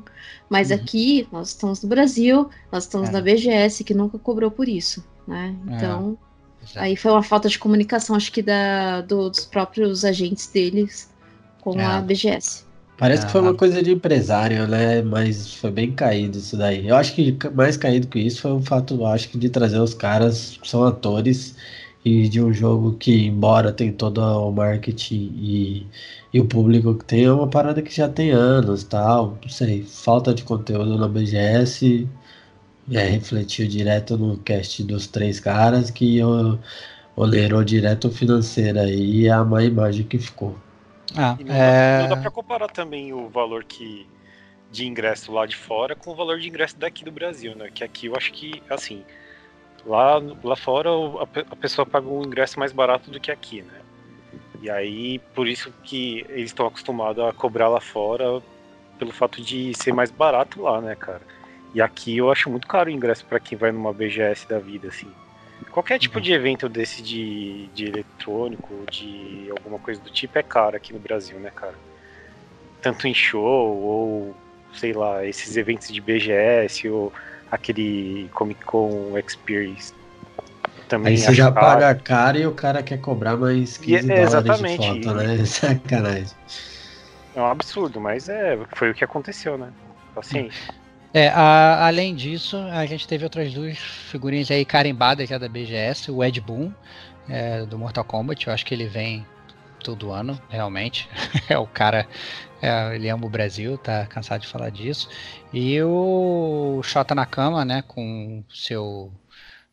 Mas 0.50 0.70
uhum. 0.70 0.76
aqui, 0.76 1.28
nós 1.30 1.48
estamos 1.48 1.82
no 1.82 1.88
Brasil, 1.88 2.50
nós 2.70 2.84
estamos 2.84 3.08
é. 3.08 3.12
na 3.12 3.20
BGS, 3.20 3.84
que 3.84 3.94
nunca 3.94 4.18
cobrou 4.18 4.50
por 4.50 4.68
isso, 4.68 5.04
né? 5.26 5.54
É. 5.68 5.74
Então, 5.74 6.18
é. 6.74 6.80
aí 6.80 6.96
foi 6.96 7.12
uma 7.12 7.22
falta 7.22 7.48
de 7.48 7.58
comunicação, 7.58 8.16
acho 8.16 8.30
que 8.30 8.42
da, 8.42 9.00
do, 9.02 9.30
dos 9.30 9.44
próprios 9.44 10.04
agentes 10.04 10.48
deles 10.48 11.08
com 11.72 11.80
é. 11.80 11.84
a 11.84 12.00
BGS. 12.00 12.64
Parece 12.96 13.24
é. 13.24 13.26
que 13.26 13.32
foi 13.32 13.40
uma 13.40 13.54
coisa 13.54 13.82
de 13.82 13.92
empresário, 13.92 14.66
né? 14.68 15.02
Mas 15.02 15.54
foi 15.54 15.70
bem 15.70 15.92
caído 15.92 16.38
isso 16.38 16.56
daí. 16.56 16.86
Eu 16.86 16.96
acho 16.96 17.14
que 17.14 17.36
mais 17.54 17.76
caído 17.76 18.06
que 18.06 18.18
isso 18.20 18.42
foi 18.42 18.52
o 18.52 18.62
fato, 18.62 19.04
acho 19.04 19.28
que 19.28 19.36
de 19.36 19.50
trazer 19.50 19.80
os 19.80 19.92
caras, 19.92 20.58
são 20.64 20.84
atores, 20.84 21.56
e 22.04 22.28
de 22.28 22.40
um 22.40 22.52
jogo 22.52 22.92
que, 22.94 23.26
embora 23.26 23.72
tem 23.72 23.92
todo 23.92 24.18
o 24.20 24.52
marketing 24.52 25.32
e, 25.36 25.86
e 26.32 26.40
o 26.40 26.46
público 26.46 26.94
que 26.94 27.04
tem, 27.04 27.24
é 27.24 27.32
uma 27.32 27.48
parada 27.48 27.82
que 27.82 27.94
já 27.94 28.08
tem 28.08 28.30
anos 28.30 28.84
tal. 28.84 29.36
Não 29.42 29.48
sei, 29.48 29.82
falta 29.82 30.32
de 30.32 30.44
conteúdo 30.44 30.96
na 30.96 31.08
BGS. 31.08 32.08
É, 32.92 33.02
refletiu 33.08 33.66
direto 33.66 34.16
no 34.16 34.36
cast 34.38 34.84
dos 34.84 35.08
três 35.08 35.40
caras 35.40 35.90
que 35.90 36.20
olerou 37.16 37.64
direto 37.64 38.08
o 38.08 38.10
financeiro 38.12 38.78
aí 38.78 39.22
e 39.22 39.28
a 39.28 39.44
má 39.44 39.64
imagem 39.64 40.06
que 40.06 40.18
ficou. 40.18 40.56
Ah, 41.16 41.36
não, 41.40 41.54
é... 41.54 41.98
dá, 41.98 42.02
não 42.02 42.08
dá 42.10 42.16
pra 42.22 42.30
comparar 42.30 42.68
também 42.68 43.12
o 43.12 43.28
valor 43.28 43.64
que 43.64 44.06
de 44.70 44.86
ingresso 44.86 45.32
lá 45.32 45.46
de 45.46 45.56
fora 45.56 45.94
com 45.94 46.10
o 46.10 46.14
valor 46.14 46.38
de 46.38 46.48
ingresso 46.48 46.76
daqui 46.78 47.04
do 47.04 47.12
Brasil, 47.12 47.54
né? 47.54 47.70
Que 47.72 47.84
aqui 47.84 48.06
eu 48.06 48.16
acho 48.16 48.32
que, 48.32 48.62
assim, 48.68 49.04
lá, 49.84 50.20
lá 50.42 50.56
fora 50.56 50.90
a, 50.90 51.52
a 51.52 51.56
pessoa 51.56 51.86
paga 51.86 52.08
um 52.08 52.22
ingresso 52.24 52.58
mais 52.58 52.72
barato 52.72 53.10
do 53.10 53.20
que 53.20 53.30
aqui, 53.30 53.62
né? 53.62 53.80
E 54.60 54.70
aí, 54.70 55.18
por 55.34 55.46
isso 55.46 55.72
que 55.84 56.24
eles 56.28 56.50
estão 56.50 56.66
acostumados 56.66 57.24
a 57.24 57.32
cobrar 57.32 57.68
lá 57.68 57.80
fora 57.80 58.42
pelo 58.98 59.12
fato 59.12 59.40
de 59.42 59.72
ser 59.74 59.92
mais 59.92 60.10
barato 60.10 60.62
lá, 60.62 60.80
né, 60.80 60.94
cara? 60.94 61.22
E 61.74 61.80
aqui 61.80 62.16
eu 62.16 62.30
acho 62.30 62.50
muito 62.50 62.66
caro 62.66 62.88
o 62.88 62.92
ingresso 62.92 63.24
para 63.26 63.38
quem 63.38 63.56
vai 63.56 63.70
numa 63.70 63.92
BGS 63.92 64.48
da 64.48 64.58
vida, 64.58 64.88
assim. 64.88 65.10
Qualquer 65.76 65.98
tipo 65.98 66.16
uhum. 66.16 66.22
de 66.22 66.32
evento 66.32 66.70
desse 66.70 67.02
de, 67.02 67.66
de 67.74 67.84
eletrônico, 67.84 68.72
de 68.90 69.48
alguma 69.50 69.78
coisa 69.78 70.00
do 70.00 70.08
tipo, 70.08 70.38
é 70.38 70.42
caro 70.42 70.74
aqui 70.74 70.90
no 70.90 70.98
Brasil, 70.98 71.38
né, 71.38 71.50
cara? 71.54 71.74
Tanto 72.80 73.06
em 73.06 73.12
show, 73.12 73.76
ou 73.76 74.34
sei 74.72 74.94
lá, 74.94 75.26
esses 75.26 75.54
eventos 75.54 75.88
de 75.88 76.00
BGS, 76.00 76.88
ou 76.88 77.12
aquele 77.50 78.26
Comic 78.32 78.64
Con 78.64 79.18
Experience. 79.18 79.92
Também 80.88 81.12
Aí 81.12 81.18
você 81.18 81.34
já 81.34 81.52
caro. 81.52 81.66
paga 81.66 81.94
caro 81.94 82.38
e 82.38 82.46
o 82.46 82.54
cara 82.54 82.82
quer 82.82 82.98
cobrar 82.98 83.36
mais 83.36 83.76
15 83.76 84.08
e, 84.08 84.12
é, 84.12 84.24
dólares 84.24 84.58
de 84.58 84.76
foto, 84.78 85.14
né? 85.14 85.36
Sacanagem. 85.44 86.36
É 87.34 87.40
um 87.42 87.50
absurdo, 87.50 88.00
mas 88.00 88.30
é, 88.30 88.58
foi 88.74 88.92
o 88.92 88.94
que 88.94 89.04
aconteceu, 89.04 89.58
né? 89.58 89.68
Paciência. 90.14 90.74
É, 91.16 91.28
a, 91.28 91.86
além 91.86 92.14
disso, 92.14 92.58
a 92.58 92.84
gente 92.84 93.08
teve 93.08 93.24
outras 93.24 93.50
duas 93.50 93.78
figurinhas 93.78 94.50
aí 94.50 94.66
carimbadas 94.66 95.26
já 95.26 95.38
da 95.38 95.48
BGS, 95.48 96.10
o 96.10 96.22
Ed 96.22 96.38
Boon, 96.42 96.70
é, 97.26 97.64
do 97.64 97.78
Mortal 97.78 98.04
Kombat, 98.04 98.46
eu 98.46 98.52
acho 98.52 98.66
que 98.66 98.74
ele 98.74 98.86
vem 98.86 99.24
todo 99.82 100.12
ano, 100.12 100.38
realmente. 100.50 101.08
é 101.48 101.56
o 101.56 101.66
cara, 101.66 102.06
é, 102.60 102.94
ele 102.94 103.08
ama 103.08 103.24
o 103.24 103.30
Brasil, 103.30 103.78
tá 103.78 104.04
cansado 104.04 104.42
de 104.42 104.46
falar 104.46 104.68
disso. 104.68 105.08
E 105.54 105.80
o 105.80 106.82
Xota 106.84 107.14
na 107.14 107.24
cama, 107.24 107.64
né, 107.64 107.82
com 107.88 108.44
seu 108.50 109.10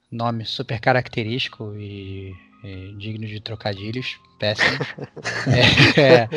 nome 0.10 0.46
super 0.46 0.80
característico 0.80 1.76
e, 1.76 2.34
e 2.64 2.96
digno 2.98 3.28
de 3.28 3.42
trocadilhos, 3.42 4.18
péssimo. 4.40 4.78
é, 5.98 6.30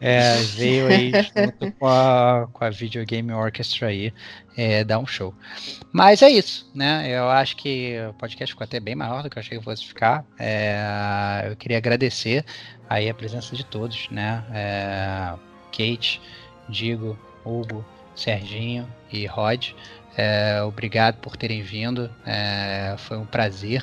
é, 0.00 0.36
veio 0.56 0.86
aí 0.86 1.12
junto 1.12 1.72
com 1.72 1.86
a, 1.86 2.48
com 2.50 2.64
a 2.64 2.70
Videogame 2.70 3.32
Orchestra 3.32 3.88
aí 3.88 4.10
é, 4.56 4.84
um 4.96 5.06
show. 5.06 5.34
Mas 5.92 6.22
é 6.22 6.28
isso, 6.28 6.70
né? 6.74 7.08
Eu 7.08 7.28
acho 7.28 7.56
que 7.56 7.96
o 8.08 8.12
podcast 8.14 8.52
ficou 8.52 8.64
até 8.64 8.80
bem 8.80 8.94
maior 8.94 9.22
do 9.22 9.30
que 9.30 9.38
eu 9.38 9.40
achei 9.40 9.58
que 9.58 9.64
fosse 9.64 9.84
ficar. 9.84 10.24
É, 10.38 11.44
eu 11.46 11.56
queria 11.56 11.78
agradecer 11.78 12.44
aí 12.88 13.08
a 13.08 13.14
presença 13.14 13.54
de 13.56 13.64
todos, 13.64 14.08
né? 14.10 14.44
É, 14.52 15.34
Kate, 15.72 16.20
Digo, 16.68 17.18
Hugo, 17.44 17.84
Serginho 18.14 18.88
e 19.12 19.26
Rod. 19.26 19.72
É, 20.16 20.62
obrigado 20.62 21.16
por 21.16 21.36
terem 21.36 21.62
vindo. 21.62 22.10
É, 22.24 22.94
foi 22.98 23.16
um 23.16 23.26
prazer 23.26 23.82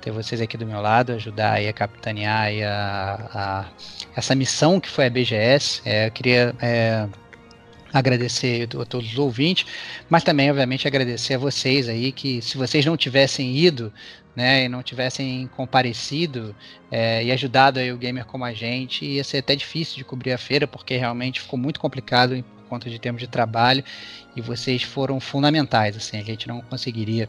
ter 0.00 0.10
vocês 0.10 0.40
aqui 0.40 0.56
do 0.56 0.66
meu 0.66 0.80
lado, 0.80 1.12
ajudar 1.12 1.52
aí 1.52 1.68
a 1.68 1.72
capitanear 1.72 2.42
aí 2.44 2.64
a, 2.64 3.30
a 3.32 3.64
essa 4.16 4.34
missão 4.34 4.80
que 4.80 4.88
foi 4.88 5.06
a 5.06 5.10
BGS. 5.10 5.82
É, 5.84 6.06
eu 6.06 6.10
queria 6.10 6.54
agradecer 7.92 8.68
a 8.80 8.84
todos 8.84 9.10
os 9.10 9.18
ouvintes, 9.18 9.66
mas 10.08 10.22
também, 10.22 10.50
obviamente, 10.50 10.86
agradecer 10.86 11.34
a 11.34 11.38
vocês 11.38 11.88
aí 11.88 12.12
que, 12.12 12.40
se 12.40 12.56
vocês 12.56 12.84
não 12.84 12.96
tivessem 12.96 13.56
ido, 13.56 13.92
né, 14.34 14.64
e 14.64 14.68
não 14.68 14.82
tivessem 14.82 15.48
comparecido 15.56 16.54
é, 16.90 17.24
e 17.24 17.32
ajudado 17.32 17.80
aí 17.80 17.92
o 17.92 17.98
gamer 17.98 18.24
como 18.24 18.44
a 18.44 18.52
gente, 18.52 19.04
ia 19.04 19.24
ser 19.24 19.38
até 19.38 19.56
difícil 19.56 19.96
de 19.96 20.04
cobrir 20.04 20.32
a 20.32 20.38
feira, 20.38 20.66
porque 20.66 20.96
realmente 20.96 21.40
ficou 21.40 21.58
muito 21.58 21.80
complicado 21.80 22.42
por 22.56 22.68
conta 22.68 22.88
de 22.88 22.98
termos 22.98 23.20
de 23.20 23.28
trabalho, 23.28 23.82
e 24.36 24.40
vocês 24.40 24.82
foram 24.82 25.18
fundamentais, 25.18 25.96
assim, 25.96 26.18
a 26.18 26.24
gente 26.24 26.46
não 26.46 26.60
conseguiria 26.60 27.28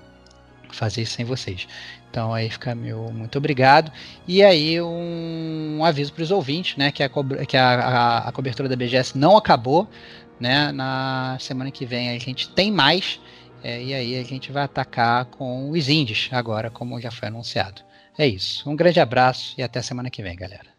fazer 0.71 1.01
isso 1.01 1.13
sem 1.13 1.25
vocês. 1.25 1.67
Então 2.09 2.33
aí 2.33 2.49
fica 2.49 2.75
meu 2.75 3.11
muito 3.11 3.37
obrigado. 3.37 3.91
E 4.27 4.43
aí 4.43 4.81
um, 4.81 5.77
um 5.79 5.85
aviso 5.85 6.11
para 6.13 6.23
os 6.23 6.31
ouvintes, 6.31 6.75
né, 6.77 6.91
que, 6.91 7.03
a, 7.03 7.09
que 7.47 7.57
a, 7.57 7.69
a, 7.69 8.17
a, 8.29 8.31
cobertura 8.31 8.67
da 8.67 8.75
BGS 8.75 9.17
não 9.17 9.37
acabou, 9.37 9.89
né? 10.41 10.71
Na 10.71 11.37
semana 11.39 11.71
que 11.71 11.85
vem 11.85 12.09
a 12.09 12.19
gente 12.19 12.49
tem 12.49 12.71
mais. 12.71 13.19
É, 13.63 13.81
e 13.81 13.93
aí 13.93 14.19
a 14.19 14.23
gente 14.23 14.51
vai 14.51 14.63
atacar 14.63 15.25
com 15.25 15.69
os 15.69 15.87
indies 15.87 16.29
agora, 16.31 16.71
como 16.71 16.99
já 16.99 17.11
foi 17.11 17.27
anunciado. 17.27 17.83
É 18.17 18.25
isso. 18.27 18.67
Um 18.69 18.75
grande 18.75 18.99
abraço 18.99 19.53
e 19.57 19.63
até 19.63 19.81
semana 19.81 20.09
que 20.09 20.23
vem, 20.23 20.35
galera. 20.35 20.70